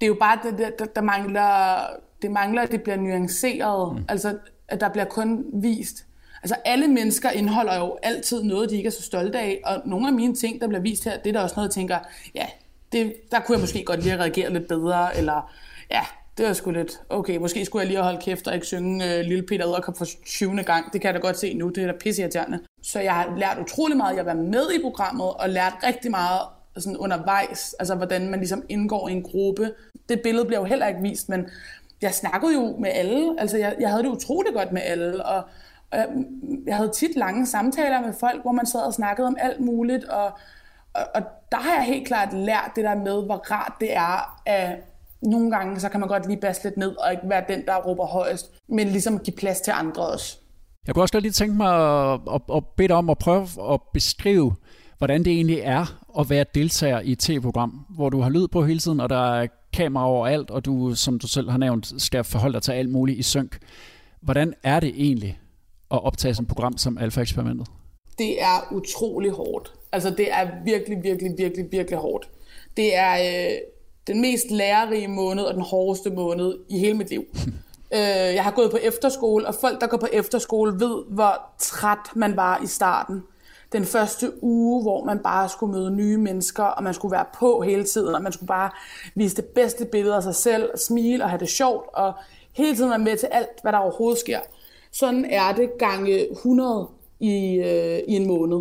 Det 0.00 0.02
er 0.02 0.08
jo 0.08 0.16
bare, 0.20 0.38
det, 0.44 0.72
der, 0.78 0.84
der 0.84 1.00
mangler, 1.00 1.76
det 2.22 2.30
mangler, 2.30 2.62
at 2.62 2.70
det 2.70 2.82
bliver 2.82 2.96
nuanceret. 2.96 3.96
Mm. 3.96 4.04
Altså, 4.08 4.38
at 4.68 4.80
der 4.80 4.88
bliver 4.88 5.04
kun 5.04 5.44
vist. 5.52 6.04
Altså, 6.42 6.56
alle 6.64 6.88
mennesker 6.88 7.30
indeholder 7.30 7.76
jo 7.76 7.96
altid 8.02 8.42
noget, 8.42 8.70
de 8.70 8.76
ikke 8.76 8.86
er 8.86 8.90
så 8.90 9.02
stolte 9.02 9.38
af, 9.38 9.60
og 9.64 9.82
nogle 9.84 10.06
af 10.06 10.12
mine 10.12 10.34
ting, 10.34 10.60
der 10.60 10.68
bliver 10.68 10.80
vist 10.80 11.04
her, 11.04 11.16
det 11.16 11.28
er 11.28 11.32
der 11.32 11.40
også 11.40 11.56
noget, 11.56 11.68
jeg 11.68 11.74
tænker, 11.74 11.98
ja, 12.34 12.46
det, 12.92 13.14
der 13.30 13.40
kunne 13.40 13.54
jeg 13.56 13.60
måske 13.60 13.84
godt 13.84 14.02
lige 14.02 14.16
reagere 14.16 14.52
lidt 14.52 14.68
bedre, 14.68 15.16
eller 15.16 15.52
ja, 15.90 16.00
det 16.38 16.46
var 16.46 16.52
sgu 16.52 16.70
lidt, 16.70 17.00
okay, 17.10 17.36
måske 17.36 17.64
skulle 17.64 17.82
jeg 17.82 17.88
lige 17.88 18.02
holde 18.02 18.20
kæft 18.20 18.48
og 18.48 18.54
ikke 18.54 18.66
synge 18.66 19.18
øh, 19.18 19.24
Lille 19.24 19.42
Peter 19.42 19.64
Edderkop 19.64 19.98
for 19.98 20.06
20. 20.26 20.62
gang. 20.62 20.92
Det 20.92 21.00
kan 21.00 21.08
jeg 21.08 21.14
da 21.14 21.18
godt 21.18 21.38
se 21.38 21.54
nu, 21.54 21.68
det 21.68 21.82
er 21.82 21.86
da 21.86 21.98
pisseirriterende. 22.00 22.60
Så 22.82 23.00
jeg 23.00 23.14
har 23.14 23.36
lært 23.36 23.58
utrolig 23.60 23.96
meget. 23.96 24.16
Jeg 24.16 24.24
har 24.24 24.34
været 24.34 24.46
med 24.46 24.72
i 24.78 24.82
programmet 24.82 25.28
og 25.28 25.48
lært 25.48 25.74
rigtig 25.82 26.10
meget 26.10 26.40
sådan 26.76 26.96
undervejs, 26.96 27.74
altså 27.78 27.94
hvordan 27.94 28.28
man 28.30 28.38
ligesom 28.38 28.62
indgår 28.68 29.08
i 29.08 29.12
en 29.12 29.22
gruppe. 29.22 29.72
Det 30.08 30.20
billede 30.22 30.44
bliver 30.44 30.60
jo 30.60 30.66
heller 30.66 30.86
ikke 30.86 31.00
vist, 31.00 31.28
men 31.28 31.48
jeg 32.02 32.14
snakkede 32.14 32.54
jo 32.54 32.76
med 32.78 32.90
alle. 32.94 33.40
Altså 33.40 33.58
jeg, 33.58 33.76
jeg 33.80 33.90
havde 33.90 34.02
det 34.02 34.08
utrolig 34.08 34.54
godt 34.54 34.72
med 34.72 34.82
alle, 34.84 35.26
og 35.26 35.44
Øh, 35.94 36.00
jeg, 36.66 36.76
havde 36.76 36.90
tit 36.90 37.16
lange 37.16 37.46
samtaler 37.46 38.00
med 38.00 38.12
folk, 38.20 38.42
hvor 38.42 38.52
man 38.52 38.66
sad 38.66 38.80
og 38.80 38.94
snakkede 38.94 39.26
om 39.26 39.36
alt 39.40 39.60
muligt, 39.60 40.04
og, 40.04 40.24
og, 40.94 41.02
og 41.14 41.22
der 41.52 41.58
har 41.58 41.74
jeg 41.74 41.84
helt 41.84 42.06
klart 42.06 42.32
lært 42.32 42.70
det 42.76 42.84
der 42.84 42.94
med, 42.94 43.24
hvor 43.24 43.52
rart 43.52 43.72
det 43.80 43.96
er, 43.96 44.40
at 44.46 44.78
nogle 45.22 45.50
gange 45.50 45.80
så 45.80 45.88
kan 45.88 46.00
man 46.00 46.08
godt 46.08 46.26
lige 46.26 46.40
basse 46.40 46.64
lidt 46.64 46.76
ned, 46.76 46.96
og 46.96 47.12
ikke 47.12 47.28
være 47.28 47.44
den, 47.48 47.66
der 47.66 47.76
råber 47.76 48.06
højest, 48.06 48.52
men 48.68 48.88
ligesom 48.88 49.18
give 49.18 49.36
plads 49.36 49.60
til 49.60 49.72
andre 49.76 50.06
også. 50.06 50.38
Jeg 50.86 50.94
kunne 50.94 51.02
også 51.02 51.12
godt 51.12 51.22
lige 51.22 51.32
tænke 51.32 51.56
mig 51.56 51.74
at, 52.12 52.20
at, 52.34 52.40
at 52.56 52.62
bede 52.76 52.88
dig 52.88 52.96
om 52.96 53.10
at 53.10 53.18
prøve 53.18 53.48
at 53.72 53.80
beskrive, 53.92 54.54
hvordan 54.98 55.24
det 55.24 55.32
egentlig 55.32 55.58
er 55.58 56.02
at 56.18 56.30
være 56.30 56.44
deltager 56.54 57.00
i 57.00 57.12
et 57.12 57.18
tv-program, 57.18 57.86
hvor 57.90 58.10
du 58.10 58.20
har 58.20 58.30
lyd 58.30 58.48
på 58.48 58.64
hele 58.64 58.78
tiden, 58.78 59.00
og 59.00 59.08
der 59.08 59.34
er 59.34 59.46
kamera 59.72 60.06
overalt, 60.06 60.50
og 60.50 60.64
du, 60.64 60.94
som 60.94 61.18
du 61.18 61.26
selv 61.26 61.50
har 61.50 61.58
nævnt, 61.58 62.02
skal 62.02 62.24
forholde 62.24 62.54
dig 62.54 62.62
til 62.62 62.72
alt 62.72 62.90
muligt 62.90 63.18
i 63.18 63.22
synk. 63.22 63.58
Hvordan 64.20 64.54
er 64.62 64.80
det 64.80 64.92
egentlig 64.96 65.38
at 65.90 66.04
optage 66.04 66.34
sådan 66.34 66.44
et 66.44 66.48
program 66.48 66.78
som 66.78 66.98
Alfa-eksperimentet? 66.98 67.66
Det 68.18 68.42
er 68.42 68.72
utrolig 68.72 69.30
hårdt. 69.30 69.72
Altså 69.92 70.10
det 70.10 70.32
er 70.32 70.48
virkelig, 70.64 71.02
virkelig, 71.02 71.34
virkelig, 71.38 71.72
virkelig 71.72 71.98
hårdt. 71.98 72.28
Det 72.76 72.96
er 72.96 73.12
øh, 73.12 73.58
den 74.06 74.20
mest 74.20 74.50
lærerige 74.50 75.08
måned 75.08 75.44
og 75.44 75.54
den 75.54 75.62
hårdeste 75.62 76.10
måned 76.10 76.58
i 76.68 76.78
hele 76.78 76.94
mit 76.94 77.10
liv. 77.10 77.24
øh, 77.96 78.34
jeg 78.34 78.44
har 78.44 78.50
gået 78.50 78.70
på 78.70 78.76
efterskole, 78.76 79.46
og 79.46 79.54
folk, 79.54 79.80
der 79.80 79.86
går 79.86 79.96
på 79.96 80.08
efterskole, 80.12 80.80
ved, 80.80 81.04
hvor 81.08 81.40
træt 81.58 82.10
man 82.14 82.36
var 82.36 82.60
i 82.62 82.66
starten 82.66 83.22
den 83.72 83.84
første 83.84 84.44
uge, 84.44 84.82
hvor 84.82 85.04
man 85.04 85.18
bare 85.18 85.48
skulle 85.48 85.72
møde 85.72 85.90
nye 85.90 86.16
mennesker, 86.18 86.64
og 86.64 86.82
man 86.82 86.94
skulle 86.94 87.12
være 87.12 87.24
på 87.34 87.60
hele 87.60 87.84
tiden, 87.84 88.14
og 88.14 88.22
man 88.22 88.32
skulle 88.32 88.48
bare 88.48 88.70
vise 89.14 89.36
det 89.36 89.44
bedste 89.44 89.84
billede 89.84 90.14
af 90.14 90.22
sig 90.22 90.34
selv, 90.34 90.70
og 90.72 90.78
smile 90.78 91.24
og 91.24 91.30
have 91.30 91.40
det 91.40 91.48
sjovt, 91.48 91.88
og 91.94 92.12
hele 92.52 92.76
tiden 92.76 92.90
være 92.90 92.98
med 92.98 93.16
til 93.16 93.26
alt, 93.26 93.62
hvad 93.62 93.72
der 93.72 93.78
overhovedet 93.78 94.20
sker. 94.20 94.40
Sådan 94.98 95.24
er 95.24 95.52
det 95.52 95.70
gange 95.78 96.32
100 96.32 96.88
i, 97.20 97.54
øh, 97.54 97.98
i 98.08 98.12
en 98.12 98.26
måned. 98.26 98.60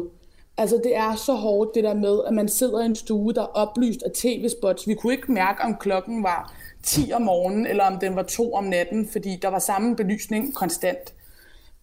Altså 0.58 0.82
det 0.84 0.96
er 0.96 1.16
så 1.16 1.34
hårdt 1.34 1.76
det 1.76 1.84
der 1.84 1.94
med, 1.94 2.20
at 2.28 2.34
man 2.34 2.50
sidder 2.50 2.82
i 2.82 2.86
en 2.86 2.96
stue, 2.96 3.34
der 3.34 3.42
er 3.42 3.46
oplyst 3.46 4.04
af 4.04 4.12
tv-spots. 4.12 4.88
Vi 4.88 4.94
kunne 4.94 5.14
ikke 5.14 5.32
mærke, 5.32 5.62
om 5.62 5.76
klokken 5.76 6.24
var 6.24 6.54
10 6.84 7.12
om 7.14 7.22
morgenen, 7.22 7.68
eller 7.68 7.84
om 7.84 8.00
den 8.00 8.16
var 8.16 8.24
2 8.24 8.54
om 8.54 8.64
natten, 8.64 9.10
fordi 9.12 9.40
der 9.42 9.48
var 9.48 9.60
samme 9.60 9.96
belysning 9.96 10.56
konstant. 10.56 11.14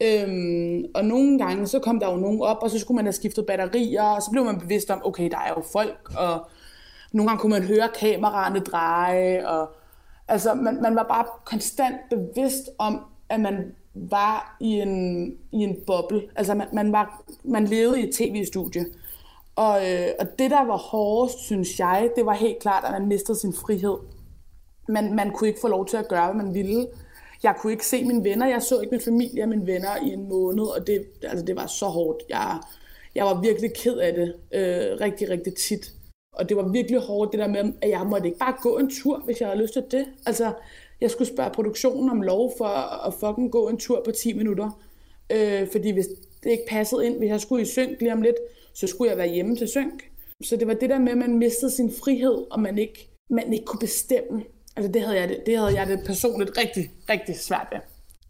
Øhm, 0.03 0.85
og 0.95 1.05
nogle 1.05 1.39
gange, 1.39 1.67
så 1.67 1.79
kom 1.79 2.01
der 2.01 2.11
jo 2.11 2.17
nogen 2.17 2.43
op, 2.43 2.59
og 2.63 2.71
så 2.71 2.79
skulle 2.79 2.97
man 2.97 3.05
have 3.05 3.13
skiftet 3.13 3.47
batterier, 3.47 4.03
og 4.03 4.23
så 4.23 4.31
blev 4.31 4.45
man 4.45 4.61
bevidst 4.61 4.91
om, 4.91 5.03
okay, 5.05 5.31
der 5.31 5.39
er 5.39 5.49
jo 5.57 5.63
folk, 5.73 6.13
og 6.19 6.47
nogle 7.13 7.29
gange 7.29 7.41
kunne 7.41 7.59
man 7.59 7.63
høre 7.63 7.89
kameraerne 8.01 8.61
dreje, 8.61 9.49
og 9.49 9.71
altså, 10.29 10.55
man, 10.55 10.83
man 10.83 10.97
var 10.97 11.03
bare 11.03 11.25
konstant 11.45 11.97
bevidst 12.11 12.71
om, 12.79 13.01
at 13.29 13.41
man 13.41 13.75
var 13.95 14.57
i 14.61 14.81
en, 14.81 15.25
i 15.53 15.57
en 15.57 15.77
boble. 15.87 16.23
Altså, 16.37 16.55
man, 16.55 16.67
man, 16.73 16.93
var, 16.93 17.23
man 17.45 17.65
levede 17.65 18.01
i 18.01 18.09
et 18.09 18.15
tv-studie. 18.15 18.85
Og, 19.57 19.91
øh, 19.91 20.09
og 20.21 20.27
det, 20.39 20.51
der 20.51 20.65
var 20.65 20.77
hårdest, 20.77 21.39
synes 21.39 21.79
jeg, 21.79 22.11
det 22.17 22.27
var 22.27 22.35
helt 22.35 22.59
klart, 22.59 22.85
at 22.85 22.93
man 22.93 23.09
mistede 23.09 23.39
sin 23.39 23.53
frihed. 23.53 23.97
Man, 24.89 25.15
man 25.15 25.31
kunne 25.31 25.49
ikke 25.49 25.61
få 25.61 25.69
lov 25.69 25.87
til 25.87 25.97
at 25.97 26.09
gøre, 26.09 26.33
hvad 26.33 26.45
man 26.45 26.55
ville. 26.55 26.87
Jeg 27.43 27.55
kunne 27.59 27.73
ikke 27.73 27.87
se 27.87 28.05
mine 28.05 28.25
venner. 28.25 28.47
Jeg 28.47 28.63
så 28.63 28.81
ikke 28.81 28.91
min 28.91 29.01
familie 29.01 29.43
og 29.43 29.49
mine 29.49 29.67
venner 29.67 29.97
i 30.03 30.09
en 30.13 30.29
måned, 30.29 30.65
og 30.65 30.87
det, 30.87 31.05
altså, 31.23 31.45
det 31.45 31.57
var 31.57 31.67
så 31.67 31.87
hårdt. 31.87 32.23
Jeg, 32.29 32.59
jeg 33.15 33.25
var 33.25 33.41
virkelig 33.41 33.71
ked 33.75 33.97
af 33.97 34.15
det 34.15 34.35
øh, 34.53 35.01
rigtig, 35.01 35.31
rigtig 35.31 35.55
tit. 35.55 35.93
Og 36.33 36.49
det 36.49 36.57
var 36.57 36.69
virkelig 36.69 37.01
hårdt 37.01 37.33
det 37.33 37.41
der 37.41 37.49
med, 37.49 37.73
at 37.83 37.91
jeg 37.91 38.07
måtte 38.07 38.27
ikke 38.27 38.39
bare 38.39 38.55
gå 38.63 38.79
en 38.79 38.91
tur, 38.91 39.19
hvis 39.19 39.41
jeg 39.41 39.49
havde 39.49 39.63
lyst 39.63 39.73
til 39.73 39.85
det. 39.91 40.07
Altså, 40.27 40.53
jeg 41.03 41.11
skulle 41.11 41.29
spørge 41.29 41.51
produktionen 41.51 42.11
om 42.11 42.23
lov 42.23 42.53
for 42.59 42.67
at 43.07 43.15
fucking 43.21 43.53
gå 43.53 43.69
en 43.69 43.79
tur 43.79 44.03
på 44.05 44.11
10 44.11 44.33
minutter. 44.33 44.71
Øh, 45.33 45.69
fordi 45.73 45.91
hvis 45.91 46.07
det 46.43 46.51
ikke 46.51 46.65
passede 46.69 47.07
ind, 47.07 47.19
hvis 47.19 47.29
jeg 47.29 47.41
skulle 47.41 47.63
i 47.63 47.67
synk 47.67 48.01
lige 48.01 48.13
om 48.13 48.23
lidt, 48.23 48.37
så 48.75 48.87
skulle 48.87 49.11
jeg 49.11 49.19
være 49.19 49.29
hjemme 49.29 49.57
til 49.57 49.69
synk. 49.69 50.11
Så 50.45 50.57
det 50.57 50.67
var 50.67 50.75
det 50.75 50.91
der 50.91 50.99
med, 50.99 51.13
at 51.13 51.19
man 51.19 51.39
mistede 51.39 51.71
sin 51.71 51.93
frihed, 52.05 52.45
og 52.51 52.61
man 52.61 52.79
ikke, 52.79 53.11
man 53.31 53.53
ikke 53.53 53.65
kunne 53.65 53.81
bestemme. 53.81 54.43
Altså 54.77 54.93
det 54.93 55.03
havde, 55.03 55.21
jeg 55.21 55.29
det, 55.29 55.39
det 55.47 55.59
havde 55.59 55.81
jeg 55.81 55.87
det 55.87 56.01
personligt 56.07 56.51
rigtig, 56.59 56.91
rigtig 57.11 57.37
svært 57.37 57.67
ved. 57.73 57.81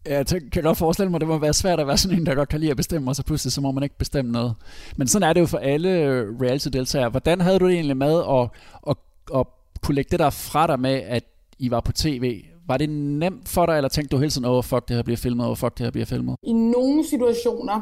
Jeg 0.07 0.27
tænker, 0.27 0.51
kan 0.51 0.62
godt 0.62 0.79
forestille 0.79 1.11
mig, 1.11 1.16
at 1.16 1.20
det 1.20 1.29
må 1.29 1.39
være 1.39 1.55
svært 1.55 1.81
at 1.81 1.87
være 1.87 1.97
sådan 1.97 2.18
en, 2.18 2.27
der 2.27 2.35
godt 2.35 2.49
kan 2.49 2.61
lide 2.61 2.70
at 2.70 2.77
bestemme, 2.77 3.11
og 3.11 3.16
så 3.16 3.23
pludselig 3.25 3.53
så 3.53 3.61
må 3.61 3.70
man 3.70 3.83
ikke 3.83 3.99
bestemme 3.99 4.33
noget. 4.33 4.55
Men 4.97 5.09
sådan 5.09 5.29
er 5.29 5.33
det 5.33 5.41
jo 5.41 5.47
for 5.47 5.59
alle 5.59 5.91
øh, 5.91 6.41
reality-deltagere. 6.41 7.09
Hvordan 7.09 7.41
havde 7.41 7.59
du 7.59 7.66
det 7.66 7.75
egentlig 7.75 7.97
med 7.97 8.23
at, 8.31 8.49
at, 8.89 8.97
at 9.39 9.47
kunne 9.83 9.95
lægge 9.95 10.11
det 10.11 10.18
der 10.18 10.31
fra 10.31 10.66
dig 10.66 10.81
med, 10.81 10.95
at 10.95 11.25
I 11.59 11.70
var 11.70 11.81
på 11.81 11.93
tv? 11.93 12.45
Var 12.73 12.77
det 12.77 12.91
nemt 12.91 13.49
for 13.49 13.66
dig, 13.66 13.77
eller 13.77 13.89
tænkte 13.89 14.16
du 14.16 14.20
hele 14.20 14.31
tiden, 14.31 14.45
oh 14.45 14.64
fuck, 14.64 14.89
det 14.89 14.97
her 14.97 15.03
bliver 15.03 15.16
filmet, 15.16 15.47
oh 15.47 15.57
fuck, 15.57 15.79
det 15.79 15.87
her 15.87 15.91
bliver 15.91 16.07
filmet? 16.07 16.37
I 16.43 16.53
nogle 16.53 17.07
situationer, 17.07 17.81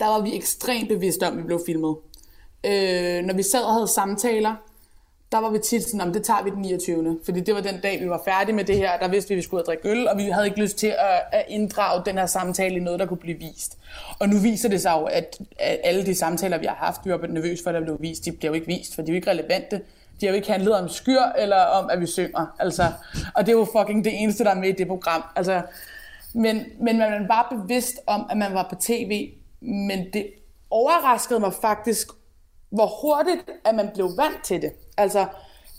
der 0.00 0.06
var 0.06 0.20
vi 0.20 0.36
ekstremt 0.36 0.88
bevidste 0.88 1.26
om, 1.26 1.32
at 1.32 1.38
vi 1.38 1.42
blev 1.42 1.60
filmet. 1.66 1.96
Øh, 2.64 3.24
når 3.24 3.34
vi 3.34 3.42
sad 3.42 3.62
og 3.62 3.72
havde 3.72 3.88
samtaler, 3.88 4.54
der 5.32 5.38
var 5.38 5.50
vi 5.50 5.58
tit 5.58 5.82
sådan, 5.82 6.00
om 6.00 6.12
det 6.12 6.22
tager 6.22 6.42
vi 6.44 6.50
den 6.50 6.62
29. 6.62 7.18
Fordi 7.24 7.40
det 7.40 7.54
var 7.54 7.60
den 7.60 7.80
dag, 7.80 8.00
vi 8.00 8.08
var 8.08 8.22
færdige 8.24 8.56
med 8.56 8.64
det 8.64 8.76
her. 8.76 8.98
Der 8.98 9.08
vidste 9.08 9.28
vi, 9.28 9.34
at 9.34 9.36
vi 9.36 9.42
skulle 9.42 9.64
drikke 9.64 9.88
øl, 9.88 10.08
og 10.08 10.18
vi 10.18 10.22
havde 10.22 10.46
ikke 10.46 10.60
lyst 10.60 10.76
til 10.76 10.86
at, 10.86 11.20
at 11.32 11.44
inddrage 11.48 12.02
den 12.06 12.18
her 12.18 12.26
samtale 12.26 12.76
i 12.76 12.80
noget, 12.80 13.00
der 13.00 13.06
kunne 13.06 13.16
blive 13.16 13.38
vist. 13.38 13.78
Og 14.18 14.28
nu 14.28 14.38
viser 14.38 14.68
det 14.68 14.80
sig 14.80 14.92
jo, 15.00 15.04
at, 15.04 15.38
at 15.58 15.80
alle 15.84 16.06
de 16.06 16.14
samtaler, 16.14 16.58
vi 16.58 16.66
har 16.66 16.74
haft, 16.74 17.00
vi 17.04 17.10
var 17.10 17.26
nervøse 17.26 17.62
for, 17.62 17.70
at 17.70 17.74
der 17.74 17.80
blev 17.80 17.96
vist, 18.00 18.24
de 18.24 18.32
bliver 18.32 18.50
jo 18.50 18.54
ikke 18.54 18.66
vist, 18.66 18.94
for 18.94 19.02
de 19.02 19.08
er 19.08 19.12
jo 19.12 19.16
ikke 19.16 19.30
relevante. 19.30 19.80
De 20.20 20.26
har 20.26 20.32
jo 20.32 20.36
ikke 20.36 20.50
handlet 20.52 20.80
om 20.80 20.88
skyr, 20.88 21.20
eller 21.38 21.56
om, 21.56 21.90
at 21.90 22.00
vi 22.00 22.06
synger. 22.06 22.54
Altså, 22.58 22.82
og 23.34 23.46
det 23.46 23.52
er 23.52 23.58
jo 23.58 23.66
fucking 23.78 24.04
det 24.04 24.22
eneste, 24.22 24.44
der 24.44 24.50
er 24.50 24.54
med 24.60 24.68
i 24.68 24.72
det 24.72 24.86
program. 24.86 25.22
Altså, 25.36 25.62
men, 26.34 26.64
men 26.80 26.98
man 26.98 27.28
var 27.28 27.56
bevidst 27.56 27.94
om, 28.06 28.26
at 28.30 28.36
man 28.36 28.54
var 28.54 28.66
på 28.70 28.74
tv, 28.74 29.30
men 29.60 30.12
det 30.12 30.26
overraskede 30.70 31.40
mig 31.40 31.52
faktisk, 31.52 32.08
hvor 32.70 32.86
hurtigt, 32.86 33.50
at 33.64 33.74
man 33.74 33.90
blev 33.94 34.10
vant 34.16 34.44
til 34.44 34.62
det. 34.62 34.72
Altså, 34.96 35.26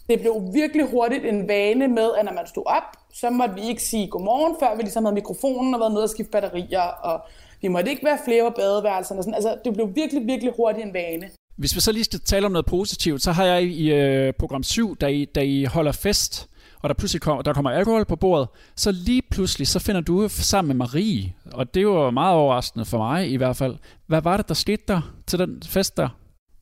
det 0.09 0.19
blev 0.19 0.41
virkelig 0.53 0.85
hurtigt 0.85 1.25
en 1.25 1.47
vane 1.47 1.87
med, 1.87 2.09
at 2.17 2.25
når 2.25 2.33
man 2.33 2.47
stod 2.47 2.63
op, 2.65 2.83
så 3.13 3.29
måtte 3.29 3.55
vi 3.55 3.61
ikke 3.61 3.83
sige 3.83 4.07
godmorgen, 4.07 4.55
før 4.59 4.75
vi 4.75 4.81
ligesom 4.81 5.05
havde 5.05 5.15
mikrofonen 5.15 5.73
og 5.73 5.79
været 5.79 5.91
nede 5.91 6.03
og 6.03 6.09
skifte 6.09 6.31
batterier, 6.31 6.81
og 6.81 7.21
vi 7.61 7.67
måtte 7.67 7.91
ikke 7.91 8.05
være 8.05 8.17
flere 8.25 8.43
på 8.43 8.55
badeværelserne. 8.55 9.19
Og 9.19 9.23
sådan. 9.23 9.35
Altså, 9.35 9.57
det 9.65 9.73
blev 9.73 9.95
virkelig, 9.95 10.27
virkelig 10.27 10.53
hurtigt 10.57 10.87
en 10.87 10.93
vane. 10.93 11.29
Hvis 11.61 11.75
vi 11.75 11.79
så 11.79 11.91
lige 11.91 12.03
skal 12.03 12.19
tale 12.19 12.45
om 12.45 12.51
noget 12.51 12.65
positivt, 12.65 13.21
så 13.21 13.31
har 13.31 13.45
jeg 13.45 13.63
i 13.63 13.91
øh, 13.91 14.33
program 14.33 14.63
7, 14.63 14.97
da 14.97 15.07
I, 15.07 15.25
da 15.25 15.41
I 15.41 15.63
holder 15.63 15.91
fest, 15.91 16.49
og 16.81 16.89
der 16.89 16.95
pludselig 16.95 17.21
kommer, 17.21 17.41
der 17.41 17.53
kommer 17.53 17.71
alkohol 17.71 18.05
på 18.05 18.15
bordet, 18.15 18.47
så 18.75 18.91
lige 18.91 19.21
pludselig, 19.31 19.67
så 19.67 19.79
finder 19.79 20.01
du 20.01 20.27
sammen 20.29 20.67
med 20.67 20.75
Marie, 20.75 21.33
og 21.51 21.73
det 21.73 21.87
var 21.87 22.11
meget 22.11 22.35
overraskende 22.35 22.85
for 22.85 22.97
mig 22.97 23.31
i 23.31 23.35
hvert 23.35 23.57
fald. 23.57 23.75
Hvad 24.07 24.21
var 24.21 24.37
det, 24.37 24.47
der 24.47 24.53
skete 24.53 24.83
der 24.87 25.13
til 25.27 25.39
den 25.39 25.63
fest 25.65 25.97
der? 25.97 26.09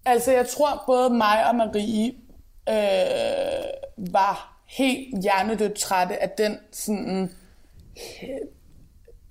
Altså, 0.06 0.32
jeg 0.32 0.48
tror 0.48 0.84
både 0.86 1.10
mig 1.10 1.50
og 1.50 1.56
Marie 1.56 2.12
øh, 2.70 4.14
var 4.14 4.64
helt 4.68 5.22
hjernedødt 5.24 5.74
trætte 5.74 6.24
af 6.24 6.30
den 6.38 6.58
sådan, 6.72 7.32
øh, 8.24 8.30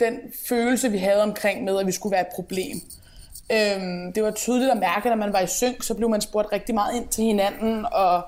den 0.01 0.19
følelse, 0.49 0.91
vi 0.91 0.99
havde 0.99 1.23
omkring 1.23 1.65
med, 1.65 1.79
at 1.79 1.87
vi 1.87 1.93
skulle 1.93 2.13
være 2.13 2.21
et 2.21 2.35
problem. 2.35 2.81
Øhm, 3.53 4.13
det 4.13 4.23
var 4.23 4.31
tydeligt 4.31 4.71
at 4.71 4.79
mærke, 4.79 5.11
at 5.11 5.19
når 5.19 5.25
man 5.27 5.33
var 5.33 5.41
i 5.41 5.47
synk, 5.47 5.83
så 5.83 5.95
blev 5.95 6.11
man 6.11 6.21
spurgt 6.21 6.53
rigtig 6.53 6.75
meget 6.75 6.97
ind 6.97 7.09
til 7.09 7.25
hinanden, 7.25 7.87
og, 7.93 8.23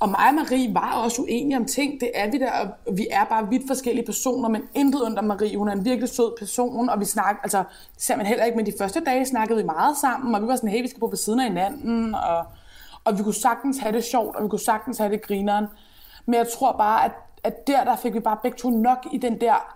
og 0.00 0.08
mig 0.08 0.28
og 0.28 0.34
Marie 0.34 0.74
var 0.74 1.02
også 1.04 1.22
uenige 1.22 1.56
om 1.56 1.64
ting. 1.64 2.00
Det 2.00 2.10
er 2.14 2.30
vi 2.30 2.38
der, 2.38 2.50
og 2.50 2.96
vi 2.96 3.06
er 3.10 3.24
bare 3.24 3.48
vidt 3.48 3.62
forskellige 3.66 4.06
personer, 4.06 4.48
men 4.48 4.62
intet 4.74 5.00
under 5.00 5.22
Marie. 5.22 5.56
Hun 5.56 5.68
er 5.68 5.72
en 5.72 5.84
virkelig 5.84 6.08
sød 6.08 6.32
person, 6.38 6.88
og 6.88 7.00
vi 7.00 7.04
snakker, 7.04 7.42
altså, 7.42 7.58
det 7.94 8.02
ser 8.02 8.16
man 8.16 8.26
heller 8.26 8.44
ikke, 8.44 8.56
men 8.56 8.66
de 8.66 8.72
første 8.78 9.00
dage 9.00 9.26
snakkede 9.26 9.58
vi 9.58 9.64
meget 9.64 9.96
sammen, 9.96 10.34
og 10.34 10.42
vi 10.42 10.46
var 10.46 10.56
sådan, 10.56 10.70
hey, 10.70 10.82
vi 10.82 10.88
skal 10.88 11.00
bo 11.00 11.06
ved 11.06 11.16
siden 11.16 11.40
af 11.40 11.46
hinanden, 11.46 12.14
og 12.14 12.44
og 13.08 13.18
vi 13.18 13.22
kunne 13.22 13.34
sagtens 13.34 13.78
have 13.78 13.92
det 13.92 14.04
sjovt, 14.04 14.36
og 14.36 14.44
vi 14.44 14.48
kunne 14.48 14.60
sagtens 14.60 14.98
have 14.98 15.12
det 15.12 15.22
grineren. 15.22 15.66
Men 16.26 16.34
jeg 16.34 16.46
tror 16.58 16.72
bare, 16.72 17.04
at, 17.04 17.12
at 17.44 17.66
der, 17.66 17.84
der 17.84 17.96
fik 17.96 18.14
vi 18.14 18.20
bare 18.20 18.38
begge 18.42 18.58
to 18.58 18.70
nok 18.70 19.06
i 19.12 19.18
den 19.18 19.40
der 19.40 19.74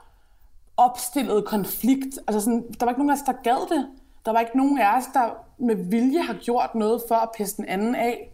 opstillede 0.77 1.43
konflikt. 1.43 2.19
Altså 2.27 2.41
sådan, 2.41 2.63
der 2.81 2.87
var 2.87 2.93
ikke 2.93 3.01
nogen 3.01 3.11
af 3.11 3.15
os, 3.15 3.23
der 3.27 3.33
gad 3.45 3.77
det. 3.77 3.89
Der 4.25 4.33
var 4.33 4.41
ikke 4.41 4.57
nogen 4.57 4.79
af 4.79 4.97
os, 4.99 5.05
der 5.15 5.31
med 5.59 5.77
vilje 5.91 6.23
har 6.23 6.35
gjort 6.35 6.75
noget 6.75 7.03
for 7.09 7.15
at 7.15 7.29
pisse 7.37 7.57
den 7.57 7.65
anden 7.65 7.95
af. 7.95 8.33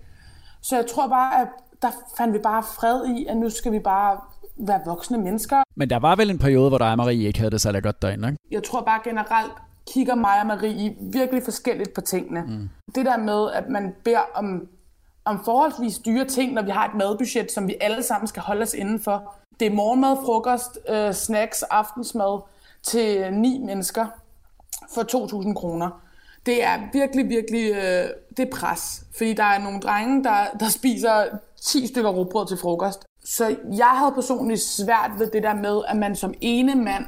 Så 0.62 0.76
jeg 0.76 0.86
tror 0.86 1.09
bare, 1.09 1.41
at 1.41 1.49
der 1.82 1.89
fandt 2.16 2.34
vi 2.34 2.39
bare 2.39 2.62
fred 2.62 3.07
i, 3.07 3.26
at 3.26 3.36
nu 3.36 3.51
skal 3.51 3.72
vi 3.72 3.78
bare 3.78 4.20
være 4.57 4.80
voksne 4.86 5.18
mennesker. 5.18 5.62
Men 5.76 5.91
der 5.91 5.99
var 5.99 6.16
vel 6.16 6.30
en 6.30 6.39
periode, 6.39 6.68
hvor 6.68 6.78
dig 6.78 6.91
og 6.91 6.97
Marie 6.97 7.26
ikke 7.26 7.39
havde 7.39 7.51
det 7.51 7.61
særlig 7.61 7.82
godt 7.82 8.03
derinde, 8.03 8.28
ikke? 8.28 8.39
Jeg 8.51 8.64
tror 8.64 8.80
bare 8.80 9.01
generelt, 9.05 9.53
kigger 9.95 10.14
mig 10.14 10.41
og 10.41 10.47
Marie 10.47 10.97
virkelig 11.01 11.43
forskelligt 11.43 11.95
på 11.95 12.01
tingene. 12.01 12.41
Mm. 12.41 12.68
Det 12.95 13.07
der 13.07 13.16
med, 13.16 13.51
at 13.51 13.68
man 13.68 13.95
beder 14.05 14.20
om 14.34 14.68
om 15.28 15.45
forholdsvis 15.45 15.99
dyre 15.99 16.24
ting, 16.24 16.53
når 16.53 16.62
vi 16.62 16.70
har 16.70 16.89
et 16.89 16.95
madbudget, 16.95 17.53
som 17.53 17.68
vi 17.68 17.76
alle 17.80 18.03
sammen 18.03 18.28
skal 18.28 18.43
holde 18.43 18.62
os 18.62 18.74
indenfor. 18.74 19.34
Det 19.61 19.66
er 19.66 19.70
morgenmad, 19.74 20.16
frokost, 20.24 20.78
øh, 20.89 21.12
snacks, 21.12 21.62
aftensmad 21.62 22.41
til 22.82 23.32
ni 23.32 23.59
mennesker 23.59 24.07
for 24.95 25.03
2.000 25.47 25.55
kroner. 25.55 26.03
Det 26.47 26.64
er 26.64 26.78
virkelig, 26.93 27.28
virkelig 27.28 27.72
øh, 27.72 28.09
det 28.36 28.47
er 28.47 28.57
pres. 28.57 29.03
Fordi 29.16 29.32
der 29.32 29.45
er 29.45 29.59
nogle 29.59 29.80
drenge, 29.80 30.24
der, 30.24 30.45
der 30.61 30.68
spiser 30.68 31.24
10 31.62 31.86
stykker 31.86 32.11
råbrød 32.11 32.47
til 32.47 32.57
frokost. 32.57 33.05
Så 33.24 33.57
jeg 33.76 33.86
havde 33.86 34.12
personligt 34.14 34.61
svært 34.61 35.11
ved 35.18 35.30
det 35.30 35.43
der 35.43 35.55
med, 35.55 35.82
at 35.89 35.97
man 35.97 36.16
som 36.16 36.34
ene 36.41 36.74
mand 36.74 37.05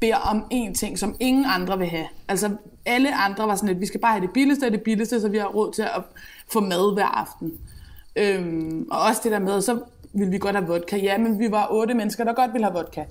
beder 0.00 0.16
om 0.16 0.44
én 0.54 0.74
ting, 0.74 0.98
som 0.98 1.16
ingen 1.20 1.44
andre 1.48 1.78
vil 1.78 1.86
have. 1.86 2.06
Altså 2.28 2.50
alle 2.86 3.14
andre 3.14 3.46
var 3.48 3.54
sådan 3.54 3.68
lidt, 3.68 3.80
vi 3.80 3.86
skal 3.86 4.00
bare 4.00 4.12
have 4.12 4.26
det 4.26 4.32
billigste 4.32 4.66
af 4.66 4.72
det 4.72 4.82
billigste, 4.82 5.20
så 5.20 5.28
vi 5.28 5.38
har 5.38 5.46
råd 5.46 5.72
til 5.72 5.82
at 5.82 6.02
få 6.52 6.60
mad 6.60 6.94
hver 6.94 7.06
aften. 7.06 7.52
Øhm, 8.16 8.88
og 8.90 9.00
også 9.00 9.20
det 9.24 9.32
der 9.32 9.38
med, 9.38 9.60
så 9.60 9.78
ville 10.12 10.30
vi 10.30 10.38
godt 10.38 10.56
have 10.56 10.66
vodka. 10.66 10.96
Ja, 10.96 11.18
men 11.18 11.38
vi 11.38 11.50
var 11.50 11.68
otte 11.70 11.94
mennesker, 11.94 12.24
der 12.24 12.32
godt 12.32 12.52
ville 12.52 12.64
have 12.64 12.74
vodka. 12.74 13.04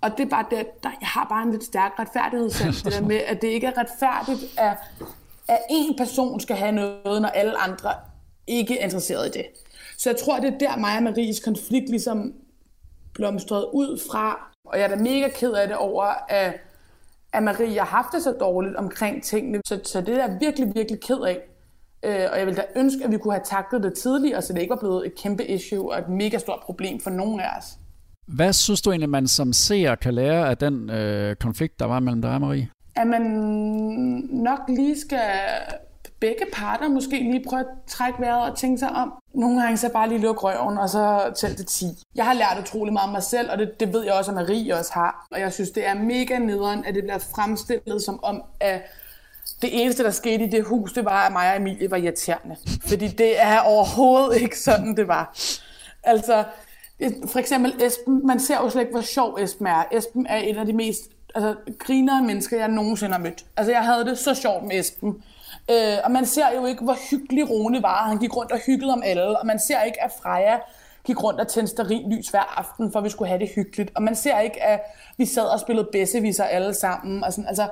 Og 0.00 0.10
det 0.18 0.24
er 0.24 0.30
bare 0.30 0.44
det, 0.50 0.66
der, 0.82 0.90
jeg 1.00 1.08
har 1.08 1.26
bare 1.28 1.42
en 1.42 1.50
lidt 1.50 1.64
stærk 1.64 1.92
retfærdighedssans, 1.98 2.82
det 2.82 2.92
der 2.92 3.00
med, 3.00 3.16
at 3.16 3.42
det 3.42 3.48
ikke 3.48 3.66
er 3.66 3.78
retfærdigt, 3.78 4.58
at, 4.58 4.76
at 5.48 5.58
en 5.70 5.96
person 5.96 6.40
skal 6.40 6.56
have 6.56 6.72
noget, 6.72 7.22
når 7.22 7.28
alle 7.28 7.56
andre 7.58 7.90
ikke 8.46 8.78
er 8.78 8.84
interesseret 8.84 9.26
i 9.26 9.30
det. 9.38 9.46
Så 9.98 10.10
jeg 10.10 10.16
tror, 10.16 10.38
det 10.38 10.54
er 10.54 10.58
der 10.58 10.76
mig 10.76 10.96
og 10.96 11.02
Maries 11.02 11.40
konflikt 11.40 11.88
ligesom 11.90 12.34
blomstrede 13.14 13.74
ud 13.74 14.00
fra. 14.10 14.50
Og 14.64 14.78
jeg 14.78 14.84
er 14.84 14.96
da 14.96 15.02
mega 15.02 15.28
ked 15.28 15.52
af 15.52 15.68
det 15.68 15.76
over, 15.76 16.04
at, 16.28 16.60
at 17.32 17.42
Marie 17.42 17.78
har 17.78 17.86
haft 17.86 18.08
det 18.12 18.22
så 18.22 18.32
dårligt 18.40 18.76
omkring 18.76 19.22
tingene. 19.22 19.60
Så, 19.66 19.80
så 19.84 20.00
det 20.00 20.14
er 20.14 20.26
jeg 20.26 20.36
virkelig, 20.40 20.74
virkelig 20.74 21.00
ked 21.00 21.20
af. 21.20 21.40
Øh, 22.02 22.28
og 22.32 22.38
jeg 22.38 22.46
vil 22.46 22.56
da 22.56 22.64
ønske, 22.76 23.04
at 23.04 23.10
vi 23.10 23.18
kunne 23.18 23.34
have 23.34 23.44
taklet 23.44 23.82
det 23.82 23.94
tidligere, 23.94 24.42
så 24.42 24.52
det 24.52 24.60
ikke 24.60 24.70
var 24.70 24.80
blevet 24.80 25.06
et 25.06 25.14
kæmpe 25.14 25.46
issue 25.46 25.92
og 25.92 25.98
et 25.98 26.08
mega 26.08 26.38
stort 26.38 26.60
problem 26.62 27.00
for 27.00 27.10
nogen 27.10 27.40
af 27.40 27.58
os. 27.58 27.66
Hvad 28.26 28.52
synes 28.52 28.82
du 28.82 28.90
egentlig, 28.90 29.10
man 29.10 29.28
som 29.28 29.52
seer 29.52 29.94
kan 29.94 30.14
lære 30.14 30.48
af 30.48 30.56
den 30.56 30.90
øh, 30.90 31.36
konflikt, 31.36 31.80
der 31.80 31.86
var 31.86 32.00
mellem 32.00 32.22
dig 32.22 32.30
og 32.30 32.40
Marie? 32.40 32.68
At 32.94 33.06
man 33.06 33.22
nok 34.30 34.60
lige 34.68 35.00
skal 35.00 35.20
begge 36.20 36.44
parter 36.52 36.88
måske 36.88 37.18
lige 37.18 37.44
prøve 37.48 37.60
at 37.60 37.66
trække 37.86 38.20
vejret 38.20 38.50
og 38.50 38.58
tænke 38.58 38.78
sig 38.78 38.90
om. 38.90 39.12
Nogle 39.34 39.62
gange 39.62 39.76
så 39.76 39.88
bare 39.92 40.08
lige 40.08 40.20
lukke 40.20 40.40
røven, 40.40 40.78
og 40.78 40.88
så 40.88 41.32
tælle 41.36 41.56
til 41.56 41.66
10. 41.66 41.86
Jeg 42.14 42.24
har 42.24 42.34
lært 42.34 42.58
utrolig 42.60 42.92
meget 42.92 43.06
om 43.06 43.12
mig 43.12 43.22
selv, 43.22 43.50
og 43.50 43.58
det, 43.58 43.80
det 43.80 43.92
ved 43.92 44.04
jeg 44.04 44.14
også, 44.14 44.30
at 44.30 44.34
Marie 44.34 44.76
også 44.76 44.92
har. 44.92 45.26
Og 45.32 45.40
jeg 45.40 45.52
synes, 45.52 45.70
det 45.70 45.86
er 45.86 45.94
mega 45.94 46.38
nederen, 46.38 46.84
at 46.84 46.94
det 46.94 47.02
bliver 47.02 47.18
fremstillet 47.18 48.02
som 48.02 48.24
om, 48.24 48.42
at 48.60 48.82
det 49.62 49.82
eneste, 49.82 50.02
der 50.02 50.10
skete 50.10 50.44
i 50.44 50.50
det 50.50 50.64
hus, 50.64 50.92
det 50.92 51.04
var, 51.04 51.26
at 51.26 51.32
mig 51.32 51.50
og 51.50 51.56
Emilie 51.56 51.90
var 51.90 51.96
irriterende. 51.96 52.56
Fordi 52.88 53.08
det 53.08 53.42
er 53.42 53.58
overhovedet 53.58 54.40
ikke 54.40 54.58
sådan, 54.58 54.96
det 54.96 55.08
var. 55.08 55.34
Altså, 56.02 56.44
for 57.26 57.38
eksempel 57.38 57.82
Esben, 57.82 58.26
man 58.26 58.40
ser 58.40 58.56
jo 58.56 58.70
slet 58.70 58.82
ikke, 58.82 58.92
hvor 58.92 59.02
sjov 59.02 59.38
Esben 59.40 59.66
er. 59.66 59.84
Esben 59.92 60.26
er 60.26 60.36
en 60.36 60.56
af 60.56 60.66
de 60.66 60.72
mest 60.72 61.10
altså, 61.34 61.54
grinere 61.78 62.22
mennesker, 62.22 62.58
jeg 62.58 62.68
nogensinde 62.68 63.12
har 63.12 63.20
mødt. 63.20 63.44
Altså, 63.56 63.72
jeg 63.72 63.84
havde 63.84 64.04
det 64.04 64.18
så 64.18 64.34
sjovt 64.34 64.62
med 64.62 64.78
Esben. 64.78 65.22
Øh, 65.70 65.98
og 66.04 66.10
man 66.10 66.26
ser 66.26 66.46
jo 66.56 66.66
ikke, 66.66 66.84
hvor 66.84 66.96
hyggelig 67.10 67.50
Rune 67.50 67.82
var. 67.82 68.08
Han 68.08 68.18
gik 68.18 68.36
rundt 68.36 68.52
og 68.52 68.58
hyggede 68.66 68.92
om 68.92 69.02
alle. 69.04 69.38
Og 69.38 69.46
man 69.46 69.58
ser 69.58 69.82
ikke, 69.82 70.02
at 70.02 70.12
Freja 70.22 70.58
gik 71.04 71.22
rundt 71.22 71.40
og 71.40 71.48
tændte 71.48 71.82
lys 71.84 72.28
hver 72.28 72.58
aften, 72.58 72.92
for 72.92 73.00
vi 73.00 73.08
skulle 73.08 73.28
have 73.28 73.40
det 73.40 73.50
hyggeligt. 73.54 73.92
Og 73.94 74.02
man 74.02 74.16
ser 74.16 74.38
ikke, 74.38 74.62
at 74.62 74.80
vi 75.18 75.26
sad 75.26 75.44
og 75.44 75.60
spillede 75.60 75.88
bedseviser 75.92 76.44
alle 76.44 76.74
sammen. 76.74 77.24
Og 77.24 77.32
sådan, 77.32 77.48
altså, 77.48 77.68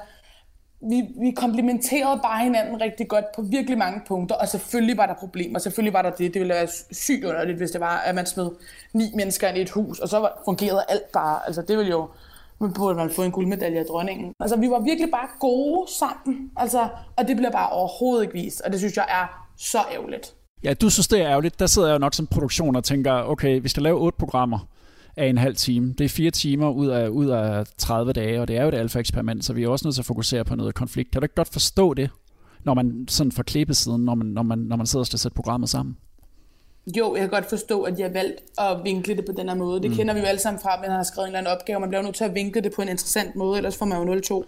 vi, 0.91 1.03
vi 1.21 1.31
komplementerede 1.31 2.21
bare 2.23 2.45
hinanden 2.45 2.81
rigtig 2.81 3.09
godt 3.09 3.25
på 3.37 3.43
virkelig 3.43 3.79
mange 3.79 4.01
punkter, 4.09 4.37
og 4.37 4.49
selvfølgelig 4.49 4.97
var 4.97 5.07
der 5.07 5.15
problemer, 5.15 5.59
selvfølgelig 5.59 5.93
var 5.93 6.03
der 6.03 6.11
det. 6.11 6.35
Det 6.35 6.41
ville 6.41 6.55
være 6.55 6.69
sygt 6.93 7.25
underligt, 7.25 7.59
hvis 7.59 7.71
det 7.71 7.81
var, 7.81 7.99
at 7.99 8.15
man 8.15 8.27
smed 8.27 8.51
ni 8.93 9.13
mennesker 9.15 9.49
ind 9.49 9.59
i 9.59 9.61
et 9.61 9.71
hus, 9.71 9.99
og 9.99 10.09
så 10.09 10.29
fungerede 10.45 10.85
alt 10.89 11.13
bare. 11.13 11.39
Altså 11.47 11.63
det 11.63 11.79
ville 11.79 11.91
jo, 11.91 12.09
man 12.61 12.73
burde 12.73 12.97
man 12.97 13.11
få 13.11 13.23
en 13.23 13.31
guldmedalje 13.31 13.79
af 13.79 13.87
dronningen. 13.87 14.33
Altså 14.41 14.57
vi 14.57 14.71
var 14.71 14.81
virkelig 14.81 15.11
bare 15.11 15.29
gode 15.41 15.93
sammen, 15.93 16.51
altså, 16.57 16.89
og 17.17 17.29
det 17.29 17.37
bliver 17.37 17.51
bare 17.51 17.69
overhovedet 17.69 18.23
ikke 18.23 18.35
vist, 18.35 18.61
og 18.61 18.73
det 18.73 18.79
synes 18.81 18.97
jeg 18.97 19.07
er 19.09 19.47
så 19.57 19.79
ærgerligt. 19.95 20.35
Ja, 20.65 20.75
du 20.75 20.91
synes, 20.91 21.09
det 21.09 21.21
er 21.21 21.29
ærgerligt. 21.29 21.59
Der 21.59 21.67
sidder 21.67 21.89
jeg 21.89 21.95
jo 21.95 21.99
nok 21.99 22.15
som 22.15 22.27
produktion 22.27 22.77
og 22.77 22.85
tænker, 22.85 23.13
okay, 23.13 23.61
vi 23.61 23.69
skal 23.69 23.83
lave 23.83 23.99
otte 23.99 24.19
programmer 24.19 24.59
af 25.17 25.27
en 25.27 25.39
halv 25.39 25.57
time. 25.57 25.95
Det 25.99 26.05
er 26.05 26.09
fire 26.09 26.31
timer 26.31 26.71
ud 26.71 26.87
af, 26.87 27.09
ud 27.09 27.27
af 27.27 27.67
30 27.79 28.13
dage, 28.13 28.41
og 28.41 28.49
det 28.49 28.57
er 28.57 28.63
jo 28.63 28.69
et 28.69 28.75
alfa-eksperiment, 28.75 29.45
så 29.45 29.53
vi 29.53 29.65
er 29.65 29.69
også 29.69 29.87
nødt 29.87 29.95
til 29.95 30.03
at 30.03 30.07
fokusere 30.07 30.45
på 30.45 30.55
noget 30.55 30.75
konflikt. 30.75 31.11
Kan 31.11 31.21
du 31.21 31.25
ikke 31.25 31.35
godt 31.35 31.53
forstå 31.53 31.95
det, 31.95 32.11
når 32.65 32.75
man 32.75 33.05
sådan 33.09 33.33
fra 33.33 33.43
klippesiden, 33.43 34.05
når 34.05 34.15
man, 34.15 34.27
når 34.27 34.43
man, 34.43 34.59
når 34.59 34.77
man 34.77 34.87
sidder 34.87 35.03
og 35.03 35.07
skal 35.07 35.19
sætte 35.19 35.35
programmet 35.35 35.71
sammen? 35.71 35.97
Jo, 36.97 37.15
jeg 37.15 37.21
kan 37.21 37.31
godt 37.31 37.49
forstå, 37.49 37.83
at 37.83 37.99
jeg 37.99 38.07
har 38.07 38.13
valgt 38.13 38.43
at 38.59 38.85
vinkle 38.85 39.17
det 39.17 39.25
på 39.25 39.33
den 39.33 39.49
her 39.49 39.57
måde. 39.57 39.83
Det 39.83 39.91
mm. 39.91 39.97
kender 39.97 40.15
vi 40.15 40.21
jo 40.21 40.27
alle 40.27 40.41
sammen 40.41 40.61
fra, 40.61 40.75
at 40.75 40.81
man 40.81 40.91
har 40.91 41.03
skrevet 41.03 41.29
en 41.29 41.29
eller 41.29 41.39
anden 41.39 41.53
opgave. 41.53 41.81
Man 41.81 41.89
bliver 41.89 42.03
nødt 42.03 42.15
til 42.15 42.25
at 42.25 42.35
vinkle 42.35 42.61
det 42.61 42.73
på 42.73 42.83
en 42.83 42.89
interessant 42.89 43.37
måde, 43.37 43.57
ellers 43.57 43.77
får 43.77 43.87
man 43.87 44.09
jo 44.09 44.43
0-2. 44.43 44.45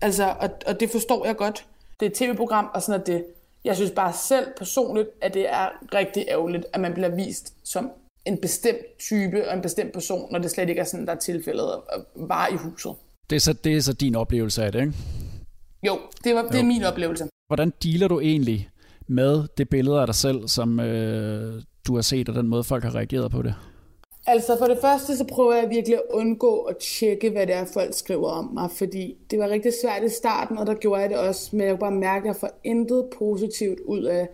Altså, 0.00 0.34
og, 0.40 0.50
og 0.66 0.80
det 0.80 0.90
forstår 0.90 1.26
jeg 1.26 1.36
godt. 1.36 1.66
Det 2.00 2.06
er 2.06 2.10
et 2.10 2.16
tv-program, 2.16 2.68
og 2.74 2.82
sådan 2.82 3.00
at 3.00 3.06
det. 3.06 3.24
Jeg 3.64 3.76
synes 3.76 3.90
bare 3.90 4.12
selv 4.12 4.46
personligt, 4.58 5.08
at 5.22 5.34
det 5.34 5.52
er 5.52 5.68
rigtig 5.94 6.24
ærgerligt, 6.28 6.66
at 6.72 6.80
man 6.80 6.94
bliver 6.94 7.08
vist 7.08 7.54
som 7.64 7.90
en 8.26 8.38
bestemt 8.38 8.98
type 8.98 9.48
og 9.48 9.54
en 9.54 9.62
bestemt 9.62 9.92
person, 9.92 10.32
når 10.32 10.38
det 10.38 10.50
slet 10.50 10.68
ikke 10.68 10.80
er 10.80 10.84
sådan, 10.84 11.06
der 11.06 11.12
er 11.12 11.18
tilfældet 11.18 11.64
at 11.92 12.00
være 12.16 12.52
i 12.52 12.56
huset. 12.56 12.92
Det 13.30 13.36
er, 13.36 13.40
så, 13.40 13.52
det 13.52 13.76
er 13.76 13.80
så 13.80 13.92
din 13.92 14.14
oplevelse 14.14 14.64
af 14.64 14.72
det, 14.72 14.80
ikke? 14.80 14.92
Jo, 15.86 15.98
det, 16.24 16.34
var, 16.34 16.42
det 16.42 16.60
er 16.60 16.64
min 16.64 16.82
oplevelse. 16.82 17.28
Hvordan 17.46 17.72
dealer 17.82 18.08
du 18.08 18.20
egentlig 18.20 18.70
med 19.08 19.44
det 19.58 19.68
billede 19.68 20.00
af 20.00 20.06
dig 20.06 20.14
selv, 20.14 20.48
som 20.48 20.80
øh, 20.80 21.62
du 21.86 21.94
har 21.94 22.02
set, 22.02 22.28
og 22.28 22.34
den 22.34 22.48
måde, 22.48 22.64
folk 22.64 22.84
har 22.84 22.94
reageret 22.94 23.30
på 23.30 23.42
det? 23.42 23.54
Altså 24.26 24.58
for 24.58 24.66
det 24.66 24.78
første, 24.80 25.16
så 25.16 25.24
prøver 25.24 25.54
jeg 25.54 25.70
virkelig 25.70 25.96
at 25.96 26.02
undgå 26.10 26.62
at 26.62 26.76
tjekke, 26.76 27.30
hvad 27.30 27.46
det 27.46 27.54
er, 27.54 27.64
folk 27.64 27.94
skriver 27.94 28.30
om 28.30 28.44
mig, 28.54 28.70
fordi 28.70 29.14
det 29.30 29.38
var 29.38 29.48
rigtig 29.48 29.72
svært 29.82 30.02
i 30.02 30.08
starten, 30.08 30.58
og 30.58 30.66
der 30.66 30.74
gjorde 30.74 31.00
jeg 31.00 31.10
det 31.10 31.18
også, 31.18 31.56
men 31.56 31.60
jeg 31.60 31.70
kunne 31.70 31.80
bare 31.80 31.90
mærke, 31.90 32.22
at 32.22 32.26
jeg 32.26 32.36
får 32.36 32.60
intet 32.64 33.04
positivt 33.18 33.80
ud 33.80 34.02
af 34.02 34.28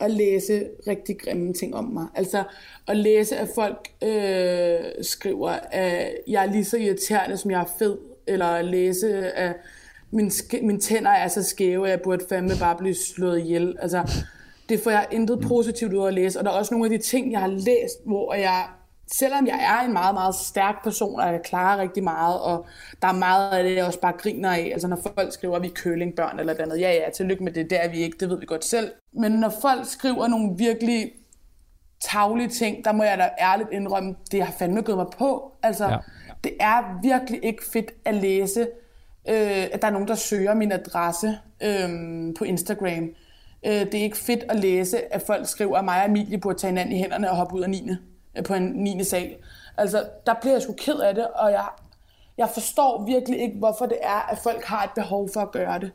at 0.00 0.10
læse 0.10 0.64
rigtig 0.86 1.18
grimme 1.18 1.52
ting 1.52 1.74
om 1.74 1.84
mig. 1.84 2.06
Altså 2.14 2.44
at 2.86 2.96
læse, 2.96 3.36
at 3.36 3.48
folk 3.54 3.88
øh, 4.02 5.04
skriver, 5.04 5.50
at 5.70 6.14
jeg 6.28 6.46
er 6.46 6.52
lige 6.52 6.64
så 6.64 6.76
irriterende, 6.76 7.36
som 7.36 7.50
jeg 7.50 7.60
er 7.60 7.74
fed, 7.78 7.98
eller 8.26 8.46
at 8.46 8.64
læse, 8.64 9.32
at 9.32 9.56
min, 10.10 10.32
min 10.62 10.80
tænder 10.80 11.10
er 11.10 11.28
så 11.28 11.42
skæve, 11.42 11.86
at 11.86 11.90
jeg 11.90 12.00
burde 12.00 12.24
fandme 12.28 12.54
bare 12.60 12.76
blive 12.76 12.94
slået 12.94 13.38
ihjel. 13.38 13.76
Altså, 13.80 14.24
det 14.68 14.80
får 14.80 14.90
jeg 14.90 15.06
intet 15.10 15.40
positivt 15.40 15.92
ud 15.92 16.02
af 16.02 16.06
at 16.06 16.14
læse. 16.14 16.38
Og 16.38 16.44
der 16.44 16.50
er 16.50 16.54
også 16.54 16.74
nogle 16.74 16.92
af 16.92 16.98
de 16.98 17.04
ting, 17.04 17.32
jeg 17.32 17.40
har 17.40 17.48
læst, 17.48 18.04
hvor 18.04 18.34
jeg 18.34 18.64
selvom 19.12 19.46
jeg 19.46 19.60
er 19.62 19.86
en 19.86 19.92
meget, 19.92 20.14
meget 20.14 20.34
stærk 20.34 20.82
person, 20.84 21.20
og 21.20 21.32
jeg 21.32 21.40
klarer 21.44 21.80
rigtig 21.80 22.04
meget, 22.04 22.40
og 22.40 22.66
der 23.02 23.08
er 23.08 23.12
meget 23.12 23.50
af 23.50 23.64
det, 23.64 23.76
jeg 23.76 23.84
også 23.84 24.00
bare 24.00 24.12
griner 24.12 24.50
af. 24.50 24.70
Altså 24.72 24.88
når 24.88 25.00
folk 25.14 25.32
skriver, 25.32 25.56
at 25.56 25.62
vi 25.62 25.68
er 25.68 25.74
kølingbørn 25.74 26.38
eller 26.38 26.54
andet, 26.58 26.80
ja 26.80 26.92
ja, 26.92 27.10
tillykke 27.10 27.44
med 27.44 27.52
det, 27.52 27.70
det 27.70 27.84
er 27.84 27.88
vi 27.88 27.98
ikke, 27.98 28.16
det 28.20 28.30
ved 28.30 28.40
vi 28.40 28.46
godt 28.46 28.64
selv. 28.64 28.92
Men 29.12 29.32
når 29.32 29.52
folk 29.62 29.86
skriver 29.86 30.28
nogle 30.28 30.54
virkelig 30.56 31.12
taglige 32.00 32.48
ting, 32.48 32.84
der 32.84 32.92
må 32.92 33.02
jeg 33.02 33.18
da 33.18 33.28
ærligt 33.40 33.68
indrømme, 33.72 34.16
det 34.32 34.42
har 34.42 34.52
fandme 34.58 34.82
gået 34.82 34.98
mig 34.98 35.06
på. 35.18 35.52
Altså, 35.62 35.88
ja. 35.88 35.96
det 36.44 36.52
er 36.60 37.00
virkelig 37.02 37.44
ikke 37.44 37.62
fedt 37.72 37.90
at 38.04 38.14
læse, 38.14 38.60
øh, 39.28 39.66
at 39.72 39.82
der 39.82 39.88
er 39.88 39.92
nogen, 39.92 40.08
der 40.08 40.14
søger 40.14 40.54
min 40.54 40.72
adresse 40.72 41.38
øh, 41.62 41.88
på 42.38 42.44
Instagram. 42.44 43.08
Øh, 43.66 43.72
det 43.72 43.94
er 43.94 44.02
ikke 44.02 44.16
fedt 44.16 44.44
at 44.48 44.56
læse, 44.56 45.14
at 45.14 45.22
folk 45.22 45.48
skriver, 45.48 45.78
at 45.78 45.84
mig 45.84 46.02
og 46.02 46.08
Emilie 46.08 46.38
burde 46.38 46.58
tage 46.58 46.70
hinanden 46.70 46.96
i 46.96 46.98
hænderne 46.98 47.30
og 47.30 47.36
hoppe 47.36 47.54
ud 47.54 47.62
af 47.62 47.70
9 47.70 47.90
Øh, 48.38 48.44
på 48.44 48.54
en 48.54 48.62
9. 48.62 49.04
sal. 49.04 49.36
Altså, 49.76 50.04
der 50.26 50.34
bliver 50.40 50.54
jeg 50.54 50.62
sgu 50.62 50.72
ked 50.72 50.94
af 50.94 51.14
det, 51.14 51.26
og 51.26 51.50
jeg, 51.52 51.68
jeg 52.38 52.48
forstår 52.48 53.04
virkelig 53.04 53.40
ikke, 53.40 53.58
hvorfor 53.58 53.86
det 53.86 53.98
er, 54.02 54.30
at 54.32 54.38
folk 54.38 54.64
har 54.64 54.84
et 54.84 54.90
behov 54.94 55.28
for 55.32 55.40
at 55.40 55.52
gøre 55.52 55.78
det. 55.78 55.90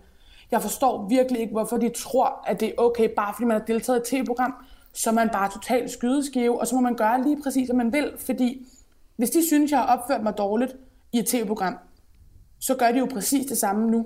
Jeg 0.52 0.62
forstår 0.62 1.08
virkelig 1.10 1.42
ikke, 1.42 1.52
hvorfor 1.52 1.78
de 1.78 1.90
tror, 1.90 2.44
at 2.48 2.60
det 2.60 2.70
er 2.70 2.74
okay, 2.78 3.10
bare 3.16 3.34
fordi 3.34 3.46
man 3.46 3.58
har 3.60 3.66
deltaget 3.66 3.98
i 3.98 4.02
et 4.02 4.08
tv-program, 4.08 4.54
så 4.94 5.10
er 5.10 5.14
man 5.14 5.30
bare 5.30 5.52
totalt 5.52 5.92
skydeskive, 5.92 6.60
og 6.60 6.68
så 6.68 6.76
må 6.76 6.82
man 6.82 6.96
gøre 6.96 7.24
lige 7.24 7.42
præcis, 7.44 7.68
som 7.68 7.76
man 7.76 7.94
vil. 7.94 8.12
Fordi 8.18 8.66
hvis 9.16 9.30
de 9.30 9.48
synes, 9.48 9.72
jeg 9.72 9.80
har 9.80 9.98
opført 9.98 10.24
mig 10.24 10.38
dårligt 10.38 10.76
i 11.12 11.20
et 11.20 11.26
tv-program, 11.26 11.78
så 12.60 12.76
gør 12.76 12.92
de 12.92 13.00
jo 13.00 13.08
præcis 13.14 13.46
det 13.46 13.58
samme 13.58 13.92
nu. 13.92 14.06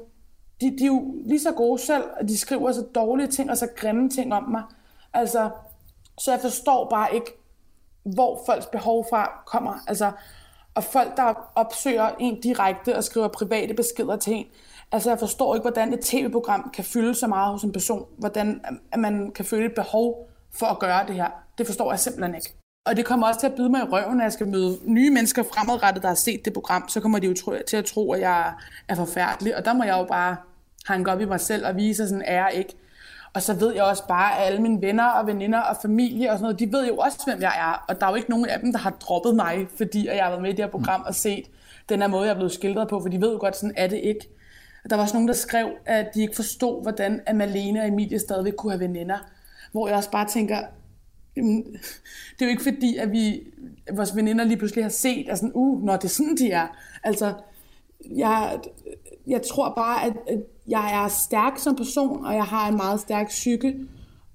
De, 0.62 0.78
de 0.78 0.84
er 0.84 0.88
jo 0.88 1.16
lige 1.26 1.40
så 1.40 1.52
gode 1.52 1.82
selv, 1.82 2.04
og 2.20 2.28
de 2.28 2.38
skriver 2.38 2.72
så 2.72 2.82
dårlige 2.96 3.28
ting 3.28 3.52
og 3.52 3.58
så 3.58 3.68
grimme 3.76 4.10
ting 4.10 4.34
om 4.34 4.44
mig. 4.44 4.64
Altså, 5.14 5.50
så 6.18 6.32
jeg 6.32 6.40
forstår 6.40 6.90
bare 6.90 7.16
ikke, 7.16 7.32
hvor 8.14 8.44
folks 8.46 8.66
behov 8.66 9.06
fra 9.10 9.44
kommer. 9.46 9.84
Altså, 9.88 10.12
og 10.76 10.84
folk, 10.84 11.18
der 11.18 11.52
opsøger 11.56 12.10
en 12.20 12.42
direkte 12.42 12.96
og 12.96 13.04
skriver 13.04 13.28
private 13.28 13.74
beskeder 13.74 14.16
til 14.16 14.34
en. 14.34 14.46
Altså, 14.92 15.10
jeg 15.10 15.20
forstår 15.20 15.56
ikke, 15.56 15.64
hvordan 15.64 15.94
et 15.94 16.00
tv-program 16.00 16.72
kan 16.74 16.84
fylde 16.84 17.16
så 17.16 17.28
meget 17.28 17.52
hos 17.52 17.64
en 17.64 17.72
person. 17.72 18.06
Hvordan 18.18 18.62
at 18.92 19.00
man 19.00 19.32
kan 19.32 19.46
føle 19.46 19.66
et 19.66 19.76
behov 19.76 20.30
for 20.54 20.66
at 20.66 20.80
gøre 20.80 21.08
det 21.08 21.16
her. 21.16 21.30
Det 21.58 21.66
forstår 21.66 21.92
jeg 21.92 22.00
simpelthen 22.00 22.36
ikke. 22.36 22.54
Og 22.86 22.98
det 22.98 23.06
kommer 23.06 23.28
også 23.28 23.40
til 23.40 23.48
at 23.48 23.56
byde 23.56 23.70
mig 23.70 23.80
i 23.80 23.84
røven, 23.84 24.18
når 24.18 24.24
jeg 24.24 24.34
skal 24.34 24.48
møde 24.48 24.78
nye 24.86 25.10
mennesker 25.10 25.44
fremadrettet, 25.44 26.04
der 26.04 26.08
har 26.08 26.16
set 26.16 26.46
det 26.46 26.54
program. 26.54 26.90
Så 26.90 27.00
kommer 27.02 27.20
de 27.20 27.28
jo 27.28 27.34
til 27.68 27.78
at 27.78 27.86
tro, 27.86 28.12
at 28.12 28.22
jeg 28.22 28.54
er 28.88 28.96
forfærdelig. 28.96 29.58
Og 29.58 29.66
der 29.66 29.74
må 29.74 29.84
jeg 29.84 29.98
jo 29.98 30.04
bare 30.04 30.36
hanke 30.86 31.12
op 31.12 31.22
i 31.22 31.26
mig 31.26 31.40
selv 31.40 31.66
og 31.66 31.76
vise 31.76 32.04
at 32.04 32.10
sådan 32.10 32.24
er 32.26 32.34
jeg 32.34 32.52
ikke. 32.56 32.76
Og 33.38 33.44
så 33.44 33.54
ved 33.54 33.74
jeg 33.74 33.84
også 33.84 34.08
bare, 34.08 34.40
at 34.40 34.48
alle 34.48 34.62
mine 34.62 34.82
venner 34.82 35.06
og 35.06 35.28
veninder 35.28 35.60
og 35.60 35.78
familie 35.82 36.32
og 36.32 36.38
sådan 36.38 36.44
noget, 36.44 36.60
de 36.60 36.72
ved 36.72 36.88
jo 36.88 36.98
også, 36.98 37.20
hvem 37.26 37.42
jeg 37.42 37.54
er. 37.58 37.86
Og 37.88 38.00
der 38.00 38.06
er 38.06 38.10
jo 38.10 38.16
ikke 38.16 38.30
nogen 38.30 38.46
af 38.46 38.60
dem, 38.60 38.72
der 38.72 38.80
har 38.80 38.90
droppet 38.90 39.36
mig, 39.36 39.68
fordi 39.78 40.08
jeg 40.08 40.24
har 40.24 40.30
været 40.30 40.42
med 40.42 40.50
i 40.50 40.56
det 40.56 40.66
her 40.66 40.72
program 40.72 41.04
og 41.06 41.16
set 41.16 41.46
den 41.90 42.02
her 42.02 42.08
måde, 42.08 42.24
jeg 42.24 42.32
er 42.32 42.36
blevet 42.36 42.52
skildret 42.52 42.88
på, 42.88 43.02
for 43.02 43.10
de 43.10 43.22
ved 43.22 43.32
jo 43.32 43.38
godt, 43.40 43.56
sådan 43.56 43.74
er 43.78 43.88
det 43.88 43.98
ikke. 43.98 44.30
Der 44.90 44.96
var 44.96 45.04
også 45.04 45.16
nogen, 45.16 45.28
der 45.28 45.34
skrev, 45.34 45.70
at 45.86 46.08
de 46.14 46.22
ikke 46.22 46.36
forstod, 46.36 46.82
hvordan 46.82 47.22
at 47.26 47.36
Malene 47.36 47.82
og 47.82 47.88
Emilie 47.88 48.20
stadigvæk 48.20 48.54
kunne 48.58 48.72
have 48.72 48.80
veninder. 48.80 49.18
Hvor 49.72 49.88
jeg 49.88 49.98
også 49.98 50.12
bare 50.12 50.28
tænker, 50.28 50.58
jamen, 51.36 51.64
det 52.34 52.42
er 52.42 52.46
jo 52.46 52.50
ikke 52.50 52.64
fordi, 52.64 52.98
at 52.98 53.12
vi, 53.12 53.44
vores 53.94 54.16
veninder 54.16 54.46
lige 54.46 54.58
pludselig 54.58 54.84
har 54.84 54.90
set, 54.90 55.30
at 55.30 55.38
sådan, 55.38 55.52
uh, 55.54 55.84
når 55.84 55.96
det 55.96 56.04
er 56.04 56.10
sådan, 56.10 56.38
de 56.38 56.52
er. 56.52 56.68
Altså, 57.04 57.34
jeg, 58.16 58.60
jeg 59.28 59.42
tror 59.42 59.74
bare, 59.76 60.06
at, 60.06 60.14
at 60.28 60.40
jeg 60.68 61.04
er 61.04 61.08
stærk 61.08 61.58
som 61.58 61.76
person, 61.76 62.26
og 62.26 62.34
jeg 62.34 62.44
har 62.44 62.70
en 62.70 62.78
meget 62.78 63.00
stærk 63.00 63.28
psyke, 63.28 63.76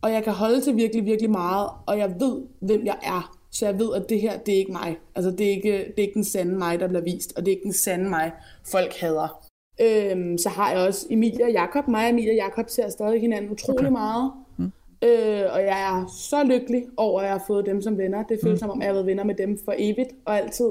og 0.03 0.13
jeg 0.13 0.25
kan 0.25 0.33
holde 0.33 0.61
til 0.61 0.77
virkelig, 0.77 1.05
virkelig 1.05 1.31
meget, 1.31 1.69
og 1.87 1.99
jeg 1.99 2.15
ved, 2.21 2.43
hvem 2.61 2.87
jeg 2.87 2.97
er. 3.03 3.37
Så 3.51 3.67
jeg 3.67 3.79
ved, 3.79 3.95
at 3.95 4.09
det 4.09 4.21
her, 4.21 4.39
det 4.39 4.55
er 4.55 4.59
ikke 4.59 4.73
mig. 4.73 4.99
Altså, 5.15 5.31
det 5.31 5.47
er 5.47 5.51
ikke, 5.51 5.73
det 5.73 5.99
er 5.99 6.03
ikke 6.03 6.15
den 6.15 6.25
sande 6.25 6.59
mig, 6.59 6.81
der 6.81 6.89
bliver 6.89 7.03
vist, 7.03 7.33
og 7.37 7.45
det 7.45 7.53
er 7.53 7.57
ikke 7.57 7.65
den 7.65 7.73
sande 7.73 8.11
mig, 8.11 8.33
folk 8.71 8.93
hader. 9.01 9.43
Øhm, 9.81 10.39
så 10.39 10.49
har 10.49 10.71
jeg 10.71 10.81
også 10.87 11.07
Emilie 11.11 11.45
og 11.45 11.53
Jakob. 11.53 11.89
Mig 11.89 12.05
og 12.05 12.11
Emilie 12.11 12.31
og 12.31 12.37
Jakob 12.37 12.69
ser 12.69 12.89
stadig 12.89 13.21
hinanden 13.21 13.51
utrolig 13.51 13.81
okay. 13.81 13.91
meget. 13.91 14.33
Mm. 14.57 14.73
Øh, 15.05 15.45
og 15.53 15.61
jeg 15.61 15.83
er 15.83 16.07
så 16.07 16.45
lykkelig 16.45 16.85
over, 16.97 17.21
at 17.21 17.27
jeg 17.27 17.35
har 17.35 17.45
fået 17.47 17.67
dem 17.67 17.83
som 17.83 17.99
venner. 17.99 18.23
Det 18.23 18.39
føles 18.43 18.57
mm. 18.57 18.59
som 18.59 18.71
om, 18.71 18.81
jeg 18.81 18.89
har 18.89 18.93
været 18.93 19.07
venner 19.07 19.25
med 19.25 19.35
dem 19.35 19.59
for 19.65 19.75
evigt 19.79 20.11
og 20.25 20.39
altid. 20.39 20.71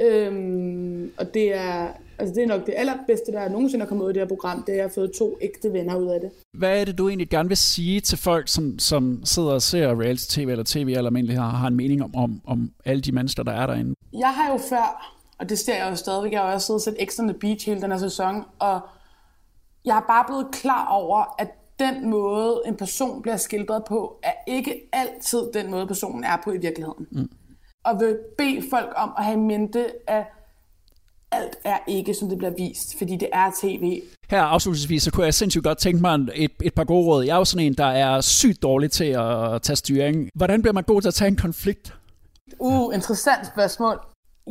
Øhm, 0.00 1.12
og 1.18 1.34
det 1.34 1.54
er, 1.54 1.88
altså 2.18 2.34
det 2.34 2.42
er 2.42 2.46
nok 2.46 2.66
det 2.66 2.74
allerbedste, 2.76 3.32
der 3.32 3.40
er 3.40 3.48
nogensinde 3.48 3.84
er 3.84 3.88
kommet 3.88 4.04
ud 4.04 4.08
af 4.08 4.14
det 4.14 4.20
her 4.20 4.28
program, 4.28 4.62
det 4.62 4.68
er, 4.68 4.72
at 4.72 4.76
jeg 4.76 4.84
har 4.84 4.92
fået 4.94 5.12
to 5.18 5.38
ægte 5.40 5.72
venner 5.72 5.96
ud 5.96 6.06
af 6.06 6.20
det. 6.20 6.30
Hvad 6.58 6.80
er 6.80 6.84
det, 6.84 6.98
du 6.98 7.08
egentlig 7.08 7.28
gerne 7.28 7.48
vil 7.48 7.56
sige 7.56 8.00
til 8.00 8.18
folk, 8.18 8.48
som, 8.48 8.78
som 8.78 9.20
sidder 9.24 9.50
og 9.50 9.62
ser 9.62 10.00
reality-tv 10.00 10.48
eller 10.48 10.64
tv 10.66 10.78
eller 10.78 11.06
almindeligt 11.06 11.38
har, 11.38 11.50
har 11.50 11.68
en 11.68 11.76
mening 11.76 12.02
om, 12.02 12.14
om, 12.14 12.40
om 12.46 12.70
alle 12.84 13.00
de 13.02 13.12
mennesker, 13.12 13.42
der 13.42 13.52
er 13.52 13.66
derinde? 13.66 13.94
Jeg 14.12 14.34
har 14.34 14.52
jo 14.52 14.58
før, 14.58 15.14
og 15.38 15.48
det 15.48 15.58
ser 15.58 15.76
jeg 15.76 15.90
jo 15.90 15.96
stadigvæk, 15.96 16.32
jeg 16.32 16.40
har 16.40 16.54
også 16.54 16.66
siddet 16.66 16.78
og 16.78 16.82
set 16.82 16.96
Extra 17.02 17.22
the 17.24 17.34
Beach 17.34 17.66
hele 17.66 17.80
den 17.80 17.90
her 17.90 17.98
sæson, 17.98 18.44
og 18.58 18.80
jeg 19.84 19.96
er 19.96 20.06
bare 20.08 20.24
blevet 20.28 20.46
klar 20.52 20.86
over, 20.86 21.34
at 21.38 21.48
den 21.78 22.10
måde, 22.10 22.62
en 22.66 22.76
person 22.76 23.22
bliver 23.22 23.36
skildret 23.36 23.82
på, 23.88 24.20
er 24.22 24.32
ikke 24.46 24.88
altid 24.92 25.42
den 25.54 25.70
måde, 25.70 25.86
personen 25.86 26.24
er 26.24 26.36
på 26.44 26.52
i 26.52 26.58
virkeligheden. 26.58 27.06
Mm. 27.10 27.30
Og 27.84 28.00
vil 28.00 28.18
bede 28.38 28.62
folk 28.70 28.92
om 28.96 29.12
at 29.18 29.24
have 29.24 29.38
i 29.38 29.40
mente, 29.40 30.10
at 30.10 30.26
alt 31.32 31.56
er 31.64 31.78
ikke, 31.86 32.14
som 32.14 32.28
det 32.28 32.38
bliver 32.38 32.52
vist, 32.56 32.98
fordi 32.98 33.16
det 33.16 33.28
er 33.32 33.50
tv. 33.60 34.02
Her 34.30 34.42
afslutningsvis, 34.42 35.02
så 35.02 35.10
kunne 35.10 35.24
jeg 35.24 35.34
sindssygt 35.34 35.64
godt 35.64 35.78
tænke 35.78 36.00
mig 36.00 36.18
et, 36.34 36.50
et 36.62 36.74
par 36.74 36.84
gode 36.84 37.06
råd. 37.06 37.24
Jeg 37.24 37.34
er 37.34 37.38
jo 37.38 37.44
sådan 37.44 37.66
en, 37.66 37.74
der 37.74 37.86
er 37.86 38.20
sygt 38.20 38.62
dårlig 38.62 38.90
til 38.90 39.04
at 39.04 39.62
tage 39.62 39.76
styring. 39.76 40.30
Hvordan 40.34 40.62
bliver 40.62 40.74
man 40.74 40.84
god 40.84 41.00
til 41.00 41.08
at 41.08 41.14
tage 41.14 41.28
en 41.28 41.36
konflikt? 41.36 41.94
Uh, 42.58 42.94
interessant 42.94 43.46
spørgsmål. 43.46 44.00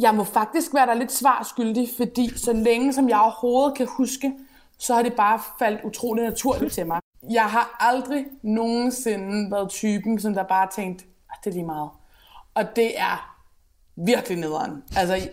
Jeg 0.02 0.16
må 0.16 0.24
faktisk 0.24 0.74
være 0.74 0.86
der 0.86 0.94
lidt 0.94 1.12
svarskyldig, 1.12 1.90
fordi 1.98 2.38
så 2.38 2.54
længe 2.54 2.94
som 2.94 3.10
jeg 3.10 3.20
overhovedet 3.20 3.78
kan 3.78 3.88
huske, 3.98 4.34
så 4.80 4.94
har 4.94 5.04
det 5.04 5.14
bare 5.14 5.40
faldt 5.60 5.82
utrolig 5.84 6.24
naturligt 6.24 6.74
til 6.74 6.88
mig. 6.88 7.00
Jeg 7.32 7.44
har 7.46 7.78
aldrig 7.80 8.26
nogensinde 8.44 9.52
været 9.52 9.70
typen, 9.70 10.20
som 10.20 10.34
der 10.34 10.44
bare 10.44 10.68
tænkt, 10.76 11.06
at 11.32 11.38
det 11.44 11.50
er 11.50 11.54
lige 11.54 11.66
meget. 11.66 11.90
Og 12.54 12.64
det 12.76 13.00
er 13.00 13.38
virkelig 13.96 14.38
nederen. 14.38 14.84
Altså, 14.96 15.30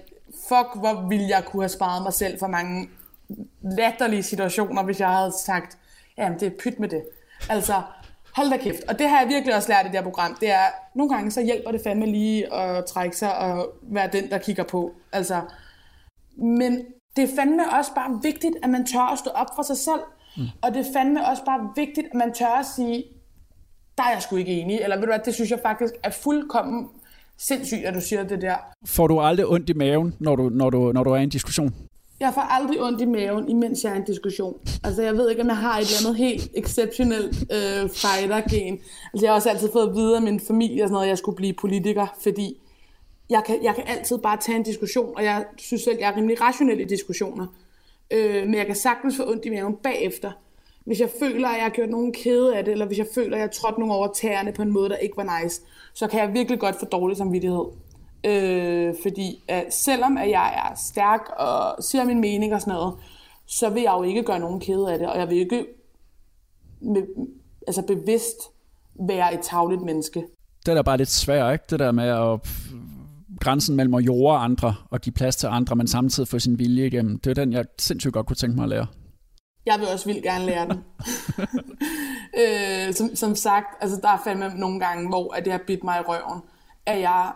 fuck, 0.49 0.69
hvor 0.75 1.09
ville 1.09 1.29
jeg 1.29 1.45
kunne 1.45 1.63
have 1.63 1.69
sparet 1.69 2.03
mig 2.03 2.13
selv 2.13 2.39
for 2.39 2.47
mange 2.47 2.89
latterlige 3.63 4.23
situationer, 4.23 4.83
hvis 4.83 5.01
jeg 5.01 5.09
havde 5.09 5.33
sagt, 5.45 5.79
jamen 6.19 6.41
det 6.41 6.47
er 6.47 6.57
pyt 6.59 6.79
med 6.81 6.89
det. 6.89 7.05
Altså, 7.51 7.83
hold 8.37 8.51
da 8.51 8.57
kæft. 8.57 8.83
Og 8.89 8.99
det 8.99 9.09
har 9.09 9.21
jeg 9.21 9.29
virkelig 9.29 9.55
også 9.57 9.69
lært 9.69 9.87
i 9.87 9.89
det 9.89 9.97
her 9.97 10.03
program. 10.03 10.37
Det 10.41 10.51
er, 10.51 10.65
nogle 10.95 11.15
gange 11.15 11.31
så 11.31 11.43
hjælper 11.43 11.71
det 11.71 11.81
fandme 11.85 12.07
lige 12.07 12.55
at 12.55 12.85
trække 12.85 13.17
sig 13.17 13.39
og 13.39 13.73
være 13.83 14.09
den, 14.13 14.31
der 14.31 14.39
kigger 14.39 14.65
på. 14.65 14.95
Altså, 15.13 15.41
men 16.37 16.85
det 17.17 17.25
er 17.25 17.37
fandme 17.37 17.63
også 17.73 17.95
bare 17.95 18.21
vigtigt, 18.23 18.57
at 18.63 18.71
man 18.71 18.87
tør 18.87 19.13
at 19.13 19.19
stå 19.19 19.31
op 19.31 19.49
for 19.57 19.63
sig 19.63 19.77
selv. 19.77 20.01
Mm. 20.37 20.43
Og 20.63 20.75
det 20.75 20.87
er 20.87 20.93
fandme 20.93 21.27
også 21.27 21.45
bare 21.45 21.71
vigtigt, 21.77 22.07
at 22.07 22.15
man 22.15 22.35
tør 22.35 22.59
at 22.59 22.67
sige, 22.67 23.05
der 23.99 24.05
er 24.05 24.11
jeg 24.13 24.23
sgu 24.23 24.37
ikke 24.37 24.53
enig. 24.53 24.81
Eller 24.81 24.97
ved 24.97 25.03
du 25.03 25.13
hvad, 25.13 25.19
det 25.25 25.35
synes 25.35 25.51
jeg 25.51 25.61
faktisk 25.63 25.95
er 26.03 26.11
fuldkommen 26.11 26.89
sindssygt, 27.39 27.85
at 27.85 27.95
du 27.95 28.01
siger 28.01 28.25
det 28.25 28.43
der. 28.43 28.57
Får 28.87 29.07
du 29.07 29.21
aldrig 29.21 29.47
ondt 29.47 29.71
i 29.71 29.73
maven, 29.73 30.15
når 30.21 30.37
du, 30.37 30.49
når 30.49 30.71
du, 30.71 30.93
når 30.93 31.05
du 31.05 31.11
er 31.11 31.17
i 31.17 31.23
en 31.23 31.29
diskussion? 31.29 31.75
Jeg 32.21 32.35
får 32.35 32.41
aldrig 32.41 32.83
ondt 32.83 33.01
i 33.01 33.05
maven, 33.05 33.49
imens 33.49 33.85
jeg 33.85 33.91
er 33.91 33.95
i 33.95 33.99
en 33.99 34.05
diskussion. 34.05 34.61
Altså, 34.85 35.03
jeg 35.03 35.15
ved 35.15 35.31
ikke, 35.31 35.43
om 35.43 35.49
jeg 35.49 35.57
har 35.57 35.79
et 35.79 35.81
eller 35.81 35.97
andet 36.01 36.17
helt 36.17 36.51
exceptionelt 36.55 37.45
øh, 37.53 37.91
fighter-gen. 37.91 38.79
Altså, 39.13 39.27
jeg 39.27 39.31
har 39.31 39.35
også 39.35 39.51
altid 39.51 39.69
fået 39.73 39.89
at 39.89 39.95
vide 39.95 40.17
af 40.17 40.23
min 40.23 40.41
familie, 40.41 40.83
og 40.83 40.89
sådan 40.89 40.93
noget, 40.93 41.05
at 41.05 41.09
jeg 41.09 41.19
skulle 41.19 41.37
blive 41.37 41.53
politiker, 41.53 42.07
fordi 42.23 42.57
jeg 43.31 43.43
kan, 43.47 43.65
jeg 43.65 43.75
kan 43.75 43.85
altid 43.87 44.19
bare 44.19 44.37
tage 44.37 44.57
en 44.57 44.63
diskussion, 44.63 45.13
og 45.17 45.25
jeg 45.25 45.45
synes 45.59 45.83
selv, 45.83 45.97
jeg 46.01 46.11
er 46.11 46.17
rimelig 46.17 46.41
rationel 46.41 46.81
i 46.81 46.85
diskussioner. 46.85 47.47
Øh, 48.11 48.45
men 48.45 48.55
jeg 48.55 48.67
kan 48.67 48.75
sagtens 48.75 49.17
få 49.17 49.31
ondt 49.31 49.45
i 49.45 49.51
maven 49.51 49.77
bagefter. 49.83 50.33
Hvis 50.85 51.01
jeg 51.01 51.11
føler, 51.21 51.49
at 51.49 51.57
jeg 51.57 51.65
har 51.65 51.71
gjort 51.71 51.91
nogen 51.91 52.13
kede 52.13 52.57
af 52.57 52.65
det, 52.65 52.73
eller 52.73 52.87
hvis 52.87 52.99
jeg 52.99 53.07
føler, 53.15 53.37
at 53.37 53.39
jeg 53.39 53.49
har 53.49 53.53
trådt 53.53 53.79
nogen 53.79 53.93
over 53.93 54.13
tæerne 54.13 54.53
på 54.53 54.63
en 54.63 54.73
måde, 54.73 54.89
der 54.89 54.97
ikke 54.97 55.17
var 55.17 55.43
nice, 55.43 55.61
så 55.95 56.07
kan 56.07 56.21
jeg 56.21 56.33
virkelig 56.33 56.61
godt 56.61 56.77
få 56.81 56.87
dårlig 56.87 57.17
samvittighed. 57.17 57.65
Øh, 58.27 58.95
fordi 59.03 59.45
at 59.49 59.65
selvom 59.71 60.17
at 60.17 60.31
jeg 60.31 60.55
er 60.55 60.75
stærk 60.77 61.21
og 61.39 61.83
siger 61.83 62.05
min 62.05 62.21
mening 62.21 62.55
og 62.55 62.61
sådan 62.61 62.75
noget, 62.75 62.95
så 63.47 63.71
vil 63.71 63.83
jeg 63.83 63.95
jo 63.99 64.03
ikke 64.03 64.23
gøre 64.23 64.39
nogen 64.39 64.61
kede 64.61 64.93
af 64.93 64.99
det, 64.99 65.09
og 65.09 65.19
jeg 65.19 65.29
vil 65.29 65.37
ikke 65.39 65.67
med, 66.81 67.03
altså 67.67 67.83
bevidst 67.83 68.37
være 69.09 69.35
et 69.35 69.41
tavligt 69.43 69.83
menneske. 69.83 70.25
Det 70.67 70.73
er 70.73 70.75
da 70.75 70.83
bare 70.83 70.97
lidt 70.97 71.11
svært, 71.11 71.53
ikke? 71.53 71.65
Det 71.71 71.79
der 71.79 71.93
med 71.93 72.09
at 72.09 72.41
grænsen 73.41 73.77
mellem 73.77 73.95
at 73.95 74.07
jorde 74.07 74.39
andre 74.39 74.75
og 74.91 75.01
give 75.01 75.13
plads 75.13 75.37
til 75.37 75.47
andre, 75.47 75.77
men 75.77 75.87
samtidig 75.87 76.29
få 76.29 76.39
sin 76.39 76.59
vilje 76.59 76.87
igennem. 76.87 77.19
Det 77.19 77.31
er 77.31 77.35
den, 77.35 77.53
jeg 77.53 77.65
sindssygt 77.79 78.13
godt 78.13 78.27
kunne 78.27 78.37
tænke 78.37 78.57
mig 78.57 78.63
at 78.63 78.69
lære. 78.69 78.87
Jeg 79.67 79.81
vil 79.81 79.89
også 79.89 80.07
vildt 80.07 80.23
gerne 80.23 80.47
lære 80.47 80.69
den. 80.69 80.85
øh, 82.41 82.95
som, 82.95 83.17
som 83.17 83.35
sagt, 83.35 83.83
altså 83.83 84.01
der 84.03 84.09
er 84.09 84.19
fandme 84.25 84.49
nogle 84.49 84.81
gange, 84.81 85.09
hvor 85.09 85.35
at 85.35 85.45
det 85.45 85.53
har 85.53 85.61
bidt 85.67 85.85
mig 85.85 86.01
i 86.01 86.03
røven, 86.03 86.43
at 86.87 87.01
jeg 87.01 87.33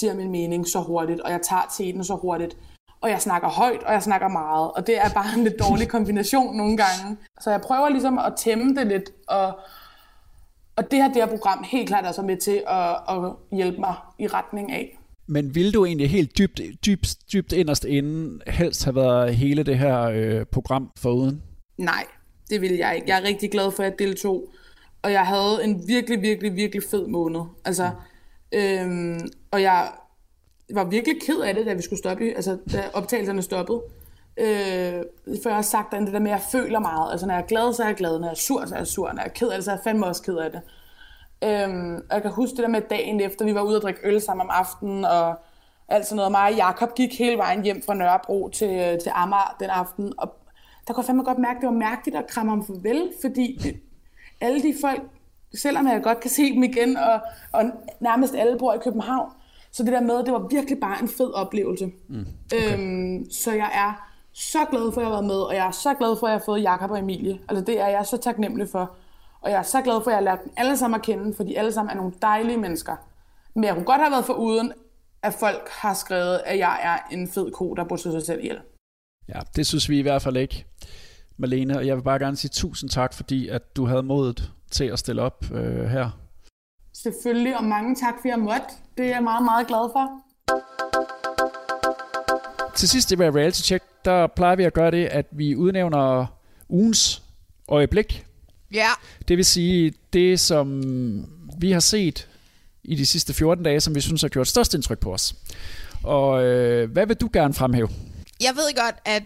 siger 0.00 0.14
min 0.14 0.30
mening 0.30 0.68
så 0.68 0.80
hurtigt, 0.80 1.20
og 1.20 1.30
jeg 1.30 1.40
tager 1.42 1.62
teten 1.76 2.04
så 2.04 2.14
hurtigt, 2.14 2.56
og 3.00 3.10
jeg 3.10 3.22
snakker 3.22 3.48
højt, 3.48 3.82
og 3.82 3.92
jeg 3.92 4.02
snakker 4.02 4.28
meget, 4.28 4.72
og 4.72 4.86
det 4.86 4.98
er 4.98 5.08
bare 5.08 5.38
en 5.38 5.44
lidt 5.44 5.58
dårlig 5.68 5.88
kombination 5.88 6.56
nogle 6.56 6.76
gange. 6.76 7.16
Så 7.40 7.50
jeg 7.50 7.60
prøver 7.60 7.88
ligesom 7.88 8.18
at 8.18 8.32
tæmme 8.36 8.74
det 8.74 8.86
lidt, 8.86 9.10
og, 9.28 9.58
og 10.76 10.90
det 10.90 11.00
har 11.02 11.08
det 11.08 11.16
her 11.16 11.26
program 11.26 11.64
helt 11.64 11.88
klart 11.88 12.06
også 12.06 12.22
med 12.22 12.36
til 12.36 12.62
at, 12.66 12.90
at 13.08 13.32
hjælpe 13.52 13.80
mig 13.80 13.94
i 14.18 14.26
retning 14.26 14.72
af. 14.72 14.98
Men 15.26 15.54
ville 15.54 15.72
du 15.72 15.84
egentlig 15.84 16.10
helt 16.10 16.38
dybt, 16.38 16.60
dybt, 16.86 17.16
dybt 17.32 17.52
inderst 17.52 17.84
inden 17.84 18.42
helst 18.46 18.84
have 18.84 18.94
været 18.94 19.34
hele 19.34 19.62
det 19.62 19.78
her 19.78 20.00
øh, 20.02 20.46
program 20.46 20.90
foruden? 20.98 21.42
Nej, 21.78 22.04
det 22.50 22.60
ville 22.60 22.78
jeg 22.78 22.94
ikke. 22.94 23.08
Jeg 23.08 23.18
er 23.18 23.22
rigtig 23.22 23.50
glad 23.50 23.70
for, 23.70 23.82
at 23.82 23.90
jeg 23.90 23.98
deltog. 23.98 24.52
Og 25.02 25.12
jeg 25.12 25.26
havde 25.26 25.64
en 25.64 25.88
virkelig, 25.88 26.22
virkelig, 26.22 26.56
virkelig 26.56 26.82
fed 26.90 27.06
måned. 27.06 27.40
Altså, 27.64 27.90
mm. 28.52 28.58
øhm, 28.58 29.28
og 29.50 29.62
jeg 29.62 29.90
var 30.72 30.84
virkelig 30.84 31.22
ked 31.22 31.40
af 31.40 31.54
det, 31.54 31.66
da 31.66 31.72
vi 31.72 31.82
skulle 31.82 31.98
stoppe, 31.98 32.24
altså 32.24 32.58
da 32.72 32.84
optagelserne 32.92 33.42
stoppede. 33.42 33.82
Øh, 34.36 35.02
for 35.42 35.48
jeg 35.48 35.54
har 35.54 35.62
sagt 35.62 35.92
det 35.92 36.12
der 36.12 36.18
med, 36.18 36.30
at 36.30 36.38
jeg 36.38 36.42
føler 36.52 36.78
meget. 36.78 37.10
Altså 37.12 37.26
når 37.26 37.34
jeg 37.34 37.42
er 37.42 37.46
glad, 37.46 37.72
så 37.72 37.82
er 37.82 37.86
jeg 37.86 37.96
glad. 37.96 38.18
Når 38.18 38.26
jeg 38.26 38.32
er 38.32 38.38
sur, 38.38 38.66
så 38.66 38.74
er 38.74 38.78
jeg 38.78 38.86
sur. 38.86 39.12
Når 39.12 39.22
jeg 39.22 39.28
er 39.28 39.32
ked 39.32 39.48
af 39.48 39.56
det, 39.56 39.64
så 39.64 39.70
er 39.70 39.74
jeg 39.74 39.84
fandme 39.84 40.06
også 40.06 40.22
ked 40.22 40.36
af 40.36 40.50
det. 40.50 40.60
Øhm, 41.44 41.94
og 41.94 42.14
jeg 42.14 42.22
kan 42.22 42.30
huske 42.30 42.56
det 42.56 42.62
der 42.62 42.68
med 42.68 42.80
dagen 42.90 43.20
efter, 43.20 43.44
vi 43.44 43.54
var 43.54 43.62
ude 43.62 43.76
og 43.76 43.82
drikke 43.82 44.00
øl 44.04 44.20
sammen 44.20 44.44
om 44.44 44.50
aftenen, 44.52 45.04
og 45.04 45.34
alt 45.88 46.06
sådan 46.06 46.16
noget. 46.16 46.32
Mig 46.32 46.50
og 46.50 46.56
Jacob 46.56 46.94
gik 46.94 47.18
hele 47.18 47.38
vejen 47.38 47.62
hjem 47.62 47.82
fra 47.86 47.94
Nørrebro 47.94 48.48
til, 48.48 48.98
til 49.02 49.12
Amager 49.14 49.56
den 49.60 49.70
aften, 49.70 50.12
og 50.18 50.34
der 50.86 50.94
kunne 50.94 51.02
jeg 51.02 51.06
fandme 51.06 51.24
godt 51.24 51.38
mærke, 51.38 51.56
at 51.56 51.60
det 51.60 51.66
var 51.66 51.74
mærkeligt 51.74 52.16
at 52.16 52.26
kramme 52.26 52.52
ham 52.52 52.66
farvel, 52.66 53.12
fordi 53.20 53.58
alle 54.40 54.62
de 54.62 54.74
folk, 54.80 55.02
selvom 55.54 55.86
jeg 55.86 56.02
godt 56.02 56.20
kan 56.20 56.30
se 56.30 56.54
dem 56.54 56.62
igen, 56.62 56.96
og, 56.96 57.20
og 57.52 57.64
nærmest 58.00 58.34
alle 58.34 58.58
bor 58.58 58.74
i 58.74 58.78
København, 58.78 59.30
så 59.72 59.82
det 59.82 59.92
der 59.92 60.00
med, 60.00 60.24
det 60.24 60.32
var 60.32 60.48
virkelig 60.50 60.80
bare 60.80 61.02
en 61.02 61.08
fed 61.08 61.32
oplevelse. 61.34 61.90
Mm, 62.08 62.26
okay. 62.52 62.78
øhm, 62.78 63.30
så 63.30 63.52
jeg 63.52 63.70
er 63.74 64.10
så 64.32 64.58
glad 64.70 64.92
for, 64.92 65.00
at 65.00 65.04
jeg 65.04 65.06
har 65.06 65.10
været 65.10 65.24
med, 65.24 65.34
og 65.34 65.54
jeg 65.54 65.66
er 65.66 65.70
så 65.70 65.94
glad 65.94 66.16
for, 66.20 66.26
at 66.26 66.30
jeg 66.30 66.38
har 66.40 66.44
fået 66.44 66.62
Jakob 66.62 66.90
og 66.90 66.98
Emilie. 66.98 67.38
Altså 67.48 67.64
det 67.64 67.80
er 67.80 67.88
jeg 67.88 68.06
så 68.06 68.16
taknemmelig 68.16 68.68
for. 68.68 68.96
Og 69.44 69.50
jeg 69.50 69.58
er 69.58 69.62
så 69.62 69.82
glad 69.82 70.00
for, 70.04 70.10
at 70.10 70.12
jeg 70.12 70.16
har 70.16 70.24
lært 70.24 70.44
dem 70.44 70.52
alle 70.56 70.76
sammen 70.76 71.00
at 71.00 71.06
kende, 71.06 71.34
for 71.36 71.44
de 71.44 71.58
alle 71.58 71.72
sammen 71.72 71.90
er 71.90 71.96
nogle 71.96 72.12
dejlige 72.22 72.56
mennesker. 72.56 72.96
Men 73.54 73.64
jeg 73.64 73.74
kunne 73.74 73.84
godt 73.84 74.00
have 74.00 74.10
været 74.10 74.24
for 74.24 74.34
uden, 74.34 74.72
at 75.22 75.34
folk 75.34 75.68
har 75.70 75.94
skrevet, 75.94 76.40
at 76.46 76.58
jeg 76.58 76.80
er 76.82 77.14
en 77.14 77.28
fed 77.28 77.50
ko, 77.50 77.74
der 77.74 77.84
burde 77.84 78.02
sig 78.02 78.26
selv 78.26 78.40
ihjel. 78.40 78.58
Ja, 79.28 79.40
det 79.56 79.66
synes 79.66 79.88
vi 79.88 79.98
i 79.98 80.02
hvert 80.02 80.22
fald 80.22 80.36
ikke, 80.36 80.66
Malene. 81.36 81.78
Og 81.78 81.86
jeg 81.86 81.96
vil 81.96 82.02
bare 82.02 82.18
gerne 82.18 82.36
sige 82.36 82.48
tusind 82.48 82.90
tak, 82.90 83.14
fordi 83.14 83.48
at 83.48 83.76
du 83.76 83.86
havde 83.86 84.02
modet 84.02 84.52
til 84.70 84.84
at 84.84 84.98
stille 84.98 85.22
op 85.22 85.44
øh, 85.52 85.84
her. 85.84 86.10
Selvfølgelig, 86.92 87.56
og 87.56 87.64
mange 87.64 87.94
tak, 87.94 88.14
for 88.20 88.28
jeg 88.28 88.38
måtte. 88.38 88.66
Det 88.96 89.04
er 89.06 89.10
jeg 89.10 89.22
meget, 89.22 89.44
meget 89.44 89.66
glad 89.66 89.90
for. 89.92 90.20
Til 92.74 92.88
sidst 92.88 93.12
i 93.12 93.16
Reality 93.16 93.60
Check, 93.60 93.84
der 94.04 94.26
plejer 94.26 94.56
vi 94.56 94.64
at 94.64 94.72
gøre 94.72 94.90
det, 94.90 95.06
at 95.06 95.26
vi 95.30 95.56
udnævner 95.56 96.26
ugens 96.68 97.22
øjeblik. 97.68 98.26
Ja. 98.74 98.88
Det 99.28 99.36
vil 99.36 99.44
sige, 99.44 99.94
det 100.12 100.40
som 100.40 100.82
vi 101.58 101.70
har 101.70 101.80
set 101.80 102.28
i 102.84 102.94
de 102.94 103.06
sidste 103.06 103.34
14 103.34 103.64
dage, 103.64 103.80
som 103.80 103.94
vi 103.94 104.00
synes 104.00 104.22
har 104.22 104.28
gjort 104.28 104.48
størst 104.48 104.74
indtryk 104.74 104.98
på 104.98 105.12
os. 105.12 105.34
Og 106.02 106.44
øh, 106.44 106.90
hvad 106.90 107.06
vil 107.06 107.16
du 107.16 107.30
gerne 107.32 107.54
fremhæve? 107.54 107.88
Jeg 108.40 108.52
ved 108.56 108.76
godt, 108.76 108.94
at 109.04 109.22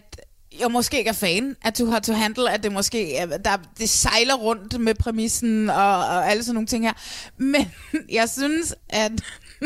jeg 0.60 0.70
måske 0.70 0.98
ikke 0.98 1.08
er 1.08 1.14
fan 1.14 1.56
af 1.62 1.72
Too 1.72 1.90
Hot 1.90 2.02
to 2.02 2.12
Handle, 2.12 2.50
at 2.50 2.62
det 2.62 2.72
måske 2.72 3.16
er, 3.16 3.26
der, 3.26 3.56
det 3.78 3.88
sejler 3.88 4.34
rundt 4.34 4.80
med 4.80 4.94
præmissen 4.94 5.70
og, 5.70 5.98
og 5.98 6.30
alle 6.30 6.42
sådan 6.42 6.54
nogle 6.54 6.66
ting 6.66 6.84
her. 6.84 6.92
Men 7.36 7.72
jeg 8.18 8.28
synes, 8.28 8.74
at 8.88 9.12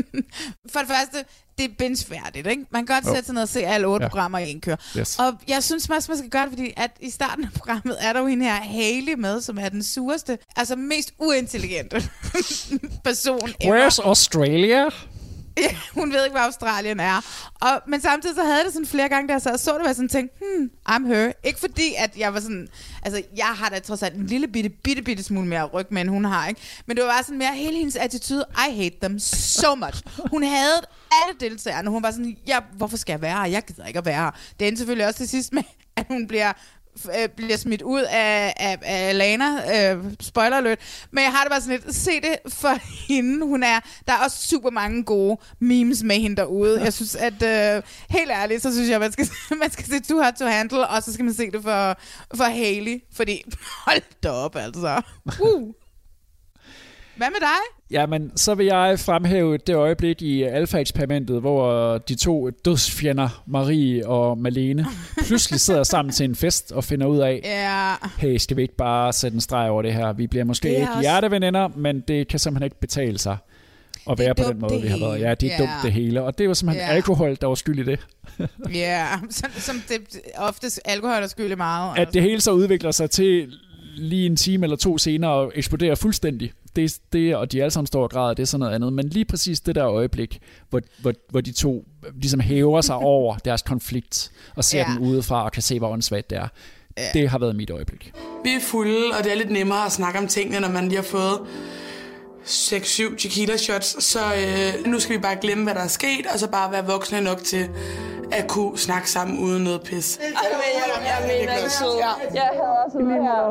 for 0.72 0.80
det 0.80 0.88
første, 0.88 1.24
det 1.62 1.70
er 1.70 1.74
binge-færdigt, 1.78 2.46
ikke? 2.46 2.62
Man 2.70 2.86
kan 2.86 2.94
godt 2.96 3.06
Jo. 3.06 3.14
sætte 3.14 3.26
sig 3.26 3.34
ned 3.34 3.42
og 3.42 3.48
se 3.48 3.60
alle 3.66 3.86
otte 3.86 4.04
Ja. 4.04 4.08
programmer 4.08 4.38
i 4.38 4.50
en 4.50 4.60
kør. 4.60 4.76
Yes. 4.98 5.18
Og 5.18 5.32
jeg 5.48 5.62
synes 5.62 5.88
også, 5.90 6.10
man 6.10 6.18
skal 6.18 6.30
gøre 6.30 6.42
det, 6.42 6.50
fordi 6.50 6.72
at 6.76 6.90
i 7.00 7.10
starten 7.10 7.44
af 7.44 7.50
programmet 7.52 7.96
er 8.00 8.12
der 8.12 8.20
jo 8.20 8.26
hende 8.26 8.44
her 8.44 8.54
Haley 8.54 9.14
med, 9.18 9.40
som 9.40 9.58
er 9.58 9.68
den 9.68 9.82
sureste, 9.82 10.38
altså 10.56 10.76
mest 10.76 11.12
uintelligente 11.18 11.96
person 13.04 13.48
ever. 13.60 13.88
Where's 13.88 14.06
Australia? 14.06 14.84
Ja, 15.56 15.76
hun 16.00 16.12
ved 16.12 16.24
ikke, 16.24 16.34
hvad 16.34 16.42
Australien 16.42 17.00
er. 17.00 17.20
Og, 17.60 17.82
men 17.86 18.00
samtidig 18.00 18.36
så 18.36 18.42
havde 18.42 18.56
jeg 18.56 18.64
det 18.64 18.72
sådan 18.72 18.86
flere 18.86 19.08
gange, 19.08 19.28
da 19.28 19.32
jeg 19.32 19.42
sad 19.42 19.52
og 19.52 19.60
så 19.60 19.78
det, 19.78 19.86
var 19.86 19.92
sådan 19.92 20.08
tænkte, 20.08 20.36
hmm, 20.38 20.70
I'm 20.88 21.06
her. 21.06 21.32
Ikke 21.44 21.60
fordi, 21.60 21.94
at 21.98 22.16
jeg 22.16 22.34
var 22.34 22.40
sådan, 22.40 22.68
altså 23.02 23.22
jeg 23.36 23.46
har 23.46 23.68
da 23.68 23.78
trods 23.78 24.02
alt 24.02 24.14
en 24.14 24.26
lille 24.26 24.48
bitte, 24.48 24.68
bitte, 24.68 25.02
bitte 25.02 25.22
smule 25.22 25.46
mere 25.46 25.64
ryg, 25.64 25.86
end 25.90 26.08
hun 26.08 26.24
har, 26.24 26.48
ikke? 26.48 26.60
Men 26.86 26.96
det 26.96 27.04
var 27.04 27.10
bare 27.10 27.22
sådan 27.22 27.38
mere 27.38 27.54
hele 27.54 27.76
hendes 27.76 27.96
attitude, 27.96 28.44
I 28.68 28.76
hate 28.82 28.96
them 29.02 29.18
so 29.18 29.74
much. 29.74 30.02
Hun 30.30 30.42
havde 30.42 30.80
alle 31.12 31.40
deltagerne, 31.40 31.90
hun 31.90 32.02
var 32.02 32.10
sådan, 32.10 32.36
ja, 32.46 32.58
hvorfor 32.76 32.96
skal 32.96 33.12
jeg 33.12 33.22
være 33.22 33.36
her? 33.36 33.44
Jeg 33.44 33.64
gider 33.64 33.86
ikke 33.86 33.98
at 33.98 34.06
være 34.06 34.24
her. 34.24 34.30
Det 34.60 34.68
endte 34.68 34.78
selvfølgelig 34.78 35.06
også 35.06 35.18
til 35.18 35.28
sidst 35.28 35.52
med, 35.52 35.62
at 35.96 36.06
hun 36.08 36.26
bliver 36.26 36.52
øh, 37.20 37.28
bliver 37.28 37.56
smidt 37.56 37.82
ud 37.82 38.02
af, 38.02 38.54
af, 38.56 38.78
af 38.82 39.18
Lana. 39.18 39.92
Øh, 39.92 40.04
spoiler 40.20 40.56
alert. 40.56 40.78
Men 41.10 41.24
jeg 41.24 41.32
har 41.32 41.42
det 41.42 41.50
bare 41.50 41.60
sådan 41.60 41.80
lidt, 41.84 41.94
se 41.94 42.10
det 42.20 42.52
for 42.52 42.78
hende. 43.08 43.46
Hun 43.46 43.62
er, 43.62 43.80
der 44.06 44.12
er 44.12 44.18
også 44.24 44.46
super 44.46 44.70
mange 44.70 45.04
gode 45.04 45.40
memes 45.58 46.02
med 46.02 46.16
hende 46.16 46.36
derude. 46.36 46.82
Jeg 46.82 46.92
synes, 46.92 47.16
at 47.16 47.42
øh, 47.42 47.82
helt 48.10 48.30
ærligt, 48.30 48.62
så 48.62 48.72
synes 48.72 48.90
jeg, 48.90 49.00
man 49.00 49.12
skal, 49.12 49.28
man 49.60 49.70
skal 49.70 49.84
se 49.84 50.00
Too 50.00 50.22
Hot 50.22 50.34
to 50.34 50.46
Handle, 50.46 50.88
og 50.88 51.02
så 51.02 51.12
skal 51.12 51.24
man 51.24 51.34
se 51.34 51.50
det 51.50 51.62
for, 51.62 51.98
for 52.36 52.44
Haley. 52.44 53.02
Fordi, 53.12 53.42
hold 53.86 54.02
da 54.22 54.30
op, 54.30 54.56
altså. 54.56 55.02
Uh. 55.40 55.74
Hvad 57.16 57.30
med 57.30 57.40
dig? 57.40 57.81
Jamen, 57.92 58.32
så 58.36 58.54
vil 58.54 58.66
jeg 58.66 58.98
fremhæve 58.98 59.56
det 59.58 59.74
øjeblik 59.74 60.22
i 60.22 60.42
alfa-eksperimentet, 60.42 61.40
hvor 61.40 61.98
de 61.98 62.14
to 62.14 62.50
dødsfjender, 62.64 63.42
Marie 63.46 64.06
og 64.08 64.38
Malene, 64.38 64.86
pludselig 65.26 65.60
sidder 65.60 65.82
sammen 65.82 66.12
til 66.12 66.24
en 66.24 66.34
fest 66.36 66.72
og 66.72 66.84
finder 66.84 67.06
ud 67.06 67.18
af, 67.18 67.40
Ja. 67.44 67.92
hey, 68.18 68.36
skal 68.36 68.56
vi 68.56 68.62
ikke 68.62 68.76
bare 68.76 69.12
sætte 69.12 69.34
en 69.34 69.40
streg 69.40 69.70
over 69.70 69.82
det 69.82 69.94
her? 69.94 70.12
Vi 70.12 70.26
bliver 70.26 70.44
måske 70.44 70.68
ikke 70.76 70.88
også- 70.90 71.00
hjerteveninder, 71.00 71.68
men 71.76 72.00
det 72.08 72.28
kan 72.28 72.38
simpelthen 72.38 72.64
ikke 72.66 72.80
betale 72.80 73.18
sig 73.18 73.36
at 74.10 74.18
være 74.18 74.34
på 74.34 74.42
den 74.48 74.58
måde, 74.60 74.82
vi 74.82 74.88
har 74.88 74.98
været. 74.98 75.20
Ja, 75.20 75.34
det 75.34 75.46
er 75.48 75.52
Ja. 75.52 75.58
dumt 75.58 75.70
det 75.82 75.92
hele. 75.92 76.22
Og 76.22 76.38
det 76.38 76.44
jo 76.44 76.54
simpelthen 76.54 76.88
Ja. 76.88 76.94
alkohol, 76.94 77.36
der 77.40 77.46
var 77.46 77.54
skyld 77.54 77.78
i 77.78 77.82
det. 77.90 77.98
Ja, 78.74 79.06
som, 79.30 79.50
som 79.56 79.76
det 79.88 79.98
oftest 80.38 80.80
alkohol 80.84 81.22
er 81.22 81.26
skyld 81.26 81.52
i 81.52 81.54
meget. 81.54 81.98
At 81.98 82.14
det 82.14 82.22
hele 82.22 82.40
så 82.40 82.52
udvikler 82.52 82.90
sig 82.90 83.10
til 83.10 83.52
lige 83.96 84.26
en 84.26 84.36
time 84.36 84.64
eller 84.66 84.76
to 84.76 84.98
senere 84.98 85.30
og 85.30 85.52
eksploderer 85.54 85.94
fuldstændig. 85.94 86.52
Det, 86.76 86.98
det, 87.12 87.36
og 87.36 87.52
de 87.52 87.60
alle 87.62 87.70
sammen 87.70 87.86
står 87.86 88.02
og 88.02 88.10
græder, 88.10 88.34
det 88.34 88.42
er 88.42 88.46
sådan 88.46 88.60
noget 88.60 88.74
andet. 88.74 88.92
Men 88.92 89.08
lige 89.08 89.24
præcis 89.24 89.60
det 89.60 89.74
der 89.74 89.86
øjeblik, 89.88 90.38
hvor, 90.70 90.80
hvor, 91.00 91.12
hvor 91.30 91.40
de 91.40 91.52
to 91.52 91.84
ligesom 92.14 92.40
hæver 92.40 92.80
sig 92.80 92.96
over 93.14 93.36
deres 93.36 93.62
konflikt, 93.62 94.32
og 94.56 94.64
ser 94.64 94.78
Ja. 94.78 94.84
den 94.92 94.98
udefra 94.98 95.44
og 95.44 95.52
kan 95.52 95.62
se, 95.62 95.78
hvor 95.78 95.88
åndssvagt 95.88 96.30
det 96.30 96.38
er. 96.38 96.48
Ja. 96.98 97.02
Det 97.14 97.28
har 97.28 97.38
været 97.38 97.56
mit 97.56 97.70
øjeblik. 97.70 98.12
Vi 98.44 98.50
er 98.50 98.60
fulde, 98.60 99.04
og 99.18 99.24
det 99.24 99.32
er 99.32 99.36
lidt 99.36 99.50
nemmere 99.50 99.86
at 99.86 99.92
snakke 99.92 100.18
om 100.18 100.26
tingene, 100.26 100.60
når 100.60 100.68
man 100.68 100.84
lige 100.84 100.96
har 100.96 101.02
fået 101.02 101.38
6-7 102.44 103.16
tequila 103.16 103.56
shots. 103.56 104.04
Så 104.04 104.18
øh, 104.18 104.86
nu 104.92 105.00
skal 105.00 105.16
vi 105.16 105.20
bare 105.22 105.36
glemme, 105.40 105.64
hvad 105.64 105.74
der 105.74 105.80
er 105.80 105.86
sket, 105.88 106.26
og 106.32 106.38
så 106.38 106.50
bare 106.50 106.72
være 106.72 106.86
voksne 106.86 107.20
nok 107.20 107.38
til 107.38 107.68
at 108.32 108.48
kunne 108.48 108.78
snakke 108.78 109.10
sammen 109.10 109.38
uden 109.38 109.64
noget 109.64 109.80
pis. 109.82 110.20
Jeg 110.22 110.28
mener 111.28 111.62
det 111.62 111.72
så. 111.72 111.84
Jeg 112.34 112.42
hader 112.52 112.90
sådan 112.92 113.06
det 113.06 113.22
her. 113.22 113.42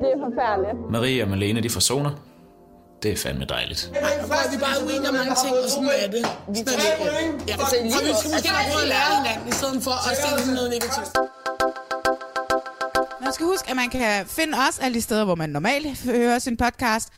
Det 0.00 0.08
er 0.14 0.18
forfærdeligt. 0.30 0.90
Marie 0.92 1.22
og 1.22 1.28
Malene, 1.30 1.60
de 1.60 1.70
forsoner. 1.70 2.10
Det 3.02 3.12
er 3.12 3.16
fandme 3.16 3.44
dejligt. 3.44 3.90
Er 3.94 4.50
vi 4.50 4.56
bare 4.58 4.84
uenige 4.84 5.08
om 5.08 5.14
mange 5.14 5.34
ting, 5.44 5.54
og 5.64 5.70
sådan 5.70 5.88
er 6.04 6.10
det. 6.10 6.26
Sådan 6.56 6.68
er 6.68 6.96
det. 7.04 7.48
Ja, 7.48 7.52
Altså, 7.52 7.76
og 7.80 7.84
vi 7.84 8.12
skal 8.18 8.30
måske 8.32 8.48
bare 8.48 8.64
prøve 8.72 8.82
at 8.82 8.88
lære 8.88 9.16
hinanden, 9.22 9.48
i 9.48 9.52
stedet 9.52 9.82
for 9.84 10.10
at 10.10 10.16
se 10.16 10.44
som 10.44 10.54
noget 10.54 10.70
negativt. 10.70 11.10
Man 13.24 13.32
skal 13.32 13.46
huske, 13.46 13.70
at 13.70 13.76
man 13.76 13.90
kan 13.90 14.26
finde 14.26 14.58
os 14.68 14.78
alle 14.78 14.94
de 14.94 15.02
steder, 15.02 15.24
hvor 15.24 15.34
man 15.34 15.50
normalt 15.50 16.04
hører 16.04 16.38
sin 16.38 16.56
podcast. 16.56 17.08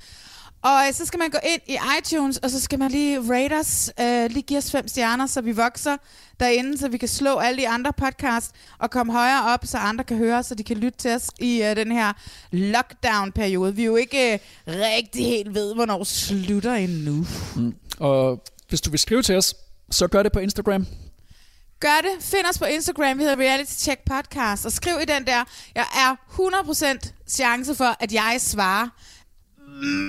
Og 0.65 0.87
øh, 0.87 0.95
så 0.95 1.07
skal 1.07 1.19
man 1.19 1.31
gå 1.31 1.39
ind 1.53 1.63
i 1.67 1.79
iTunes, 1.99 2.37
og 2.39 2.51
så 2.51 2.61
skal 2.61 2.79
man 2.79 2.91
lige 2.91 3.21
rate 3.21 3.53
os, 3.61 3.91
øh, 4.01 4.31
lige 4.31 4.43
give 4.43 4.59
os 4.59 4.71
fem 4.71 4.89
stjerner, 4.89 5.27
så 5.27 5.41
vi 5.41 5.53
vokser 5.53 5.97
derinde, 6.41 6.79
så 6.79 6.89
vi 6.89 6.99
kan 6.99 7.09
slå 7.09 7.39
alle 7.39 7.63
de 7.63 7.69
andre 7.69 7.93
podcasts 7.93 8.53
og 8.79 8.91
komme 8.91 9.13
højere 9.13 9.45
op, 9.55 9.67
så 9.67 9.79
andre 9.79 10.05
kan 10.05 10.17
høre 10.17 10.43
så 10.43 10.55
de 10.55 10.65
kan 10.65 10.77
lytte 10.77 10.99
til 10.99 11.11
os 11.11 11.31
i 11.39 11.63
øh, 11.63 11.77
den 11.77 11.93
her 11.93 12.13
lockdown-periode. 12.51 13.75
Vi 13.75 13.83
er 13.83 13.87
jo 13.87 13.97
ikke 13.97 14.33
øh, 14.33 14.39
rigtig 14.67 15.27
helt 15.27 15.55
ved, 15.55 15.75
hvornår 15.75 16.05
slutter 16.05 16.75
endnu. 16.75 17.27
Mm. 17.57 17.75
Og 17.99 18.45
hvis 18.69 18.81
du 18.81 18.91
vil 18.91 18.99
skrive 18.99 19.23
til 19.23 19.37
os, 19.37 19.55
så 19.91 20.07
gør 20.07 20.23
det 20.23 20.33
på 20.33 20.39
Instagram. 20.39 20.87
Gør 21.81 22.01
det. 22.03 22.25
Find 22.25 22.47
os 22.51 22.59
på 22.59 22.65
Instagram. 22.65 23.19
Vi 23.19 23.23
hedder 23.23 23.37
Reality 23.37 23.73
Check 23.73 24.01
Podcast. 24.01 24.67
Og 24.67 24.73
skriv 24.73 24.95
i 25.03 25.05
den 25.05 25.27
der. 25.27 25.45
Jeg 25.75 25.87
er 25.95 26.17
100% 26.97 27.13
chance 27.29 27.75
for, 27.75 27.97
at 28.01 28.13
jeg 28.13 28.37
svarer 28.39 28.89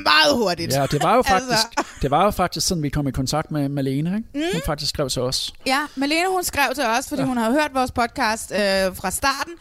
meget 0.03 0.33
hurtigt. 0.37 0.73
Ja, 0.73 0.85
det 0.91 1.03
var 1.03 1.15
jo 1.15 1.21
faktisk, 1.21 1.51
altså, 1.77 1.93
det 2.01 2.11
var 2.11 2.23
jo 2.23 2.31
faktisk 2.31 2.67
sådan, 2.67 2.83
vi 2.83 2.89
kom 2.89 3.07
i 3.07 3.11
kontakt 3.11 3.51
med 3.51 3.69
Malene. 3.69 4.15
Ikke? 4.17 4.29
Mm. 4.33 4.41
Hun 4.53 4.61
faktisk 4.65 4.89
skrev 4.89 5.09
til 5.09 5.21
os. 5.21 5.53
ja, 5.65 5.79
Malene 5.95 6.29
hun 6.29 6.43
skrev 6.43 6.75
til 6.75 6.83
os, 6.83 7.09
fordi 7.09 7.21
ja. 7.21 7.27
hun 7.27 7.37
har 7.37 7.51
hørt 7.51 7.71
vores 7.73 7.91
podcast 7.91 8.51
øh, 8.51 8.57
fra 8.95 9.11
starten. 9.11 9.53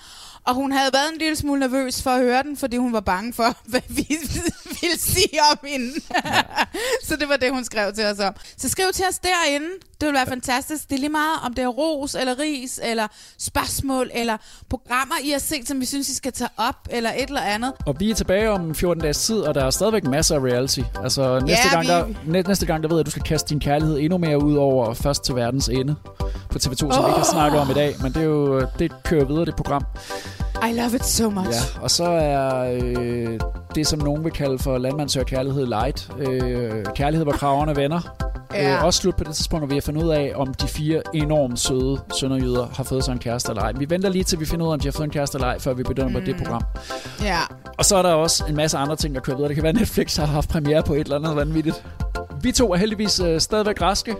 Og 0.46 0.54
hun 0.54 0.72
havde 0.72 0.90
været 0.92 1.12
en 1.12 1.18
lille 1.18 1.36
smule 1.36 1.60
nervøs 1.60 2.02
for 2.02 2.10
at 2.10 2.20
høre 2.20 2.42
den, 2.42 2.56
fordi 2.56 2.76
hun 2.76 2.92
var 2.92 3.00
bange 3.00 3.32
for, 3.32 3.56
hvad 3.70 3.80
vi 3.88 4.08
ville 4.80 4.98
sige 4.98 5.38
om 5.52 5.58
hende. 5.66 5.92
så 7.08 7.16
det 7.16 7.28
var 7.28 7.36
det, 7.36 7.50
hun 7.52 7.64
skrev 7.64 7.92
til 7.92 8.04
os 8.04 8.18
om. 8.18 8.34
Så 8.58 8.68
skriv 8.68 8.86
til 8.94 9.04
os 9.10 9.18
derinde. 9.18 9.66
Det 10.00 10.06
vil 10.06 10.14
være 10.14 10.26
fantastisk. 10.26 10.88
Det 10.90 10.96
er 10.96 11.00
lige 11.00 11.08
meget, 11.10 11.38
om 11.44 11.54
det 11.54 11.64
er 11.64 11.68
ros 11.68 12.14
eller 12.14 12.38
ris, 12.38 12.80
eller 12.82 13.06
spørgsmål, 13.38 14.10
eller 14.14 14.36
programmer, 14.70 15.14
I 15.22 15.30
har 15.30 15.38
set, 15.38 15.68
som 15.68 15.80
vi 15.80 15.86
synes, 15.86 16.08
I 16.08 16.14
skal 16.14 16.32
tage 16.32 16.50
op, 16.56 16.74
eller 16.90 17.10
et 17.10 17.28
eller 17.28 17.40
andet. 17.40 17.72
Og 17.86 17.96
vi 18.00 18.10
er 18.10 18.14
tilbage 18.14 18.50
om 18.50 18.74
14 18.74 19.00
dages 19.02 19.18
tid, 19.18 19.36
og 19.36 19.54
der 19.54 19.64
er 19.64 19.70
stadigvæk 19.70 20.04
masser 20.04 20.34
af 20.34 20.40
reality. 20.40 20.80
Altså 21.02 21.40
næste, 21.46 21.68
Ja, 21.68 21.74
gang, 21.74 21.82
vi- 21.86 21.88
der, 21.92 22.06
næ- 22.32 22.42
næste 22.42 22.66
gang, 22.66 22.82
der 22.82 22.88
ved 22.88 22.96
jeg, 22.96 23.00
at 23.00 23.06
du 23.06 23.10
skal 23.10 23.22
kaste 23.22 23.48
din 23.50 23.60
kærlighed 23.60 23.98
endnu 23.98 24.18
mere 24.18 24.42
ud 24.44 24.56
over 24.56 24.94
først 24.94 25.24
til 25.24 25.34
verdens 25.36 25.68
ende 25.68 25.96
på 26.50 26.58
TV2, 26.58 26.76
som 26.76 26.88
oh. 26.88 27.04
vi 27.04 27.08
ikke 27.10 27.18
har 27.18 27.28
snakket 27.32 27.60
om 27.60 27.70
i 27.70 27.74
dag. 27.74 27.94
Men 28.02 28.12
det, 28.12 28.20
er 28.20 28.26
jo, 28.26 28.66
det 28.78 28.92
kører 29.04 29.24
videre, 29.24 29.44
det 29.44 29.56
program. 29.56 29.84
I 30.62 30.72
love 30.72 30.94
it 30.94 31.04
so 31.04 31.30
much. 31.30 31.48
Ja, 31.50 31.82
og 31.82 31.90
så 31.90 32.04
er 32.04 32.78
øh, 32.82 33.40
det, 33.74 33.86
som 33.86 33.98
nogen 33.98 34.24
vil 34.24 34.32
kalde 34.32 34.58
for 34.58 34.78
landmandsør 34.78 35.22
kærlighed 35.22 35.66
light. 35.66 36.10
Øh, 36.18 36.84
kærlighed, 36.94 37.24
hvor 37.24 37.32
kraverne 37.32 37.76
venner. 37.76 38.00
Ja. 38.54 38.76
Øh, 38.76 38.84
også 38.84 39.00
slut 39.00 39.16
på 39.16 39.24
det 39.24 39.34
tidspunkt, 39.34 39.60
hvor 39.60 39.68
vi 39.68 39.74
har 39.74 39.80
fundet 39.80 40.02
ud 40.02 40.08
af, 40.10 40.32
om 40.34 40.54
de 40.54 40.68
fire 40.68 41.02
enormt 41.14 41.58
søde 41.60 42.00
sønderjyder 42.20 42.66
har 42.76 42.84
fået 42.84 43.04
sig 43.04 43.12
en 43.12 43.18
kæreste 43.18 43.50
eller 43.50 43.62
ej. 43.62 43.72
Vi 43.76 43.90
venter 43.90 44.08
lige 44.08 44.24
til 44.24 44.40
vi 44.40 44.46
finder 44.46 44.66
ud 44.66 44.70
af, 44.70 44.74
om 44.74 44.80
de 44.80 44.88
har 44.88 44.92
fået 44.92 45.04
en 45.06 45.10
kæreste 45.12 45.36
eller 45.36 45.48
ej, 45.48 45.58
før 45.58 45.74
vi 45.74 45.82
begynder 45.82 46.08
mm. 46.08 46.14
på 46.14 46.20
det 46.20 46.36
program. 46.36 46.62
Ja. 47.22 47.38
Og 47.78 47.84
så 47.84 47.96
er 47.96 48.02
der 48.02 48.12
også 48.12 48.44
en 48.48 48.56
masse 48.56 48.78
andre 48.78 48.96
ting, 48.96 49.14
der 49.14 49.20
kører 49.20 49.36
videre. 49.36 49.48
Det 49.48 49.56
kan 49.56 49.62
være, 49.62 49.70
at 49.70 49.76
Netflix 49.76 50.16
har 50.16 50.26
haft 50.26 50.48
premiere 50.48 50.82
på 50.82 50.94
et 50.94 51.00
eller 51.00 51.16
andet 51.16 51.36
vanvittigt. 51.36 51.84
Vi 52.42 52.52
to 52.52 52.72
er 52.72 52.76
heldigvis 52.76 53.20
øh, 53.20 53.40
stadigvæk 53.40 53.80
raske, 53.82 54.16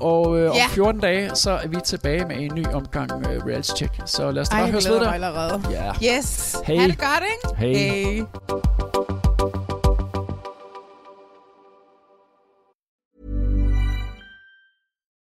og 0.00 0.38
øh, 0.38 0.50
om 0.50 0.56
Ja. 0.56 0.66
14 0.68 1.00
dage, 1.00 1.30
så 1.34 1.50
er 1.50 1.68
vi 1.68 1.76
tilbage 1.84 2.24
med 2.24 2.36
en 2.38 2.52
ny 2.54 2.66
omgang 2.72 3.26
øh, 3.26 3.46
reality 3.46 3.70
check. 3.76 3.92
Så 4.06 4.30
lad 4.30 4.42
os 4.42 4.48
da 4.48 4.56
bare 4.56 4.70
glæder 4.70 4.90
ved 4.90 5.00
der. 5.00 5.12
allerede. 5.12 5.62
Ja. 5.70 6.16
Yes. 6.18 6.56
Hey. 6.64 6.78
Ha' 6.80 6.86
det 6.86 6.98
godt, 6.98 7.24
ikke? 7.56 7.56
Hey. 7.66 7.76
hey. 7.76 9.17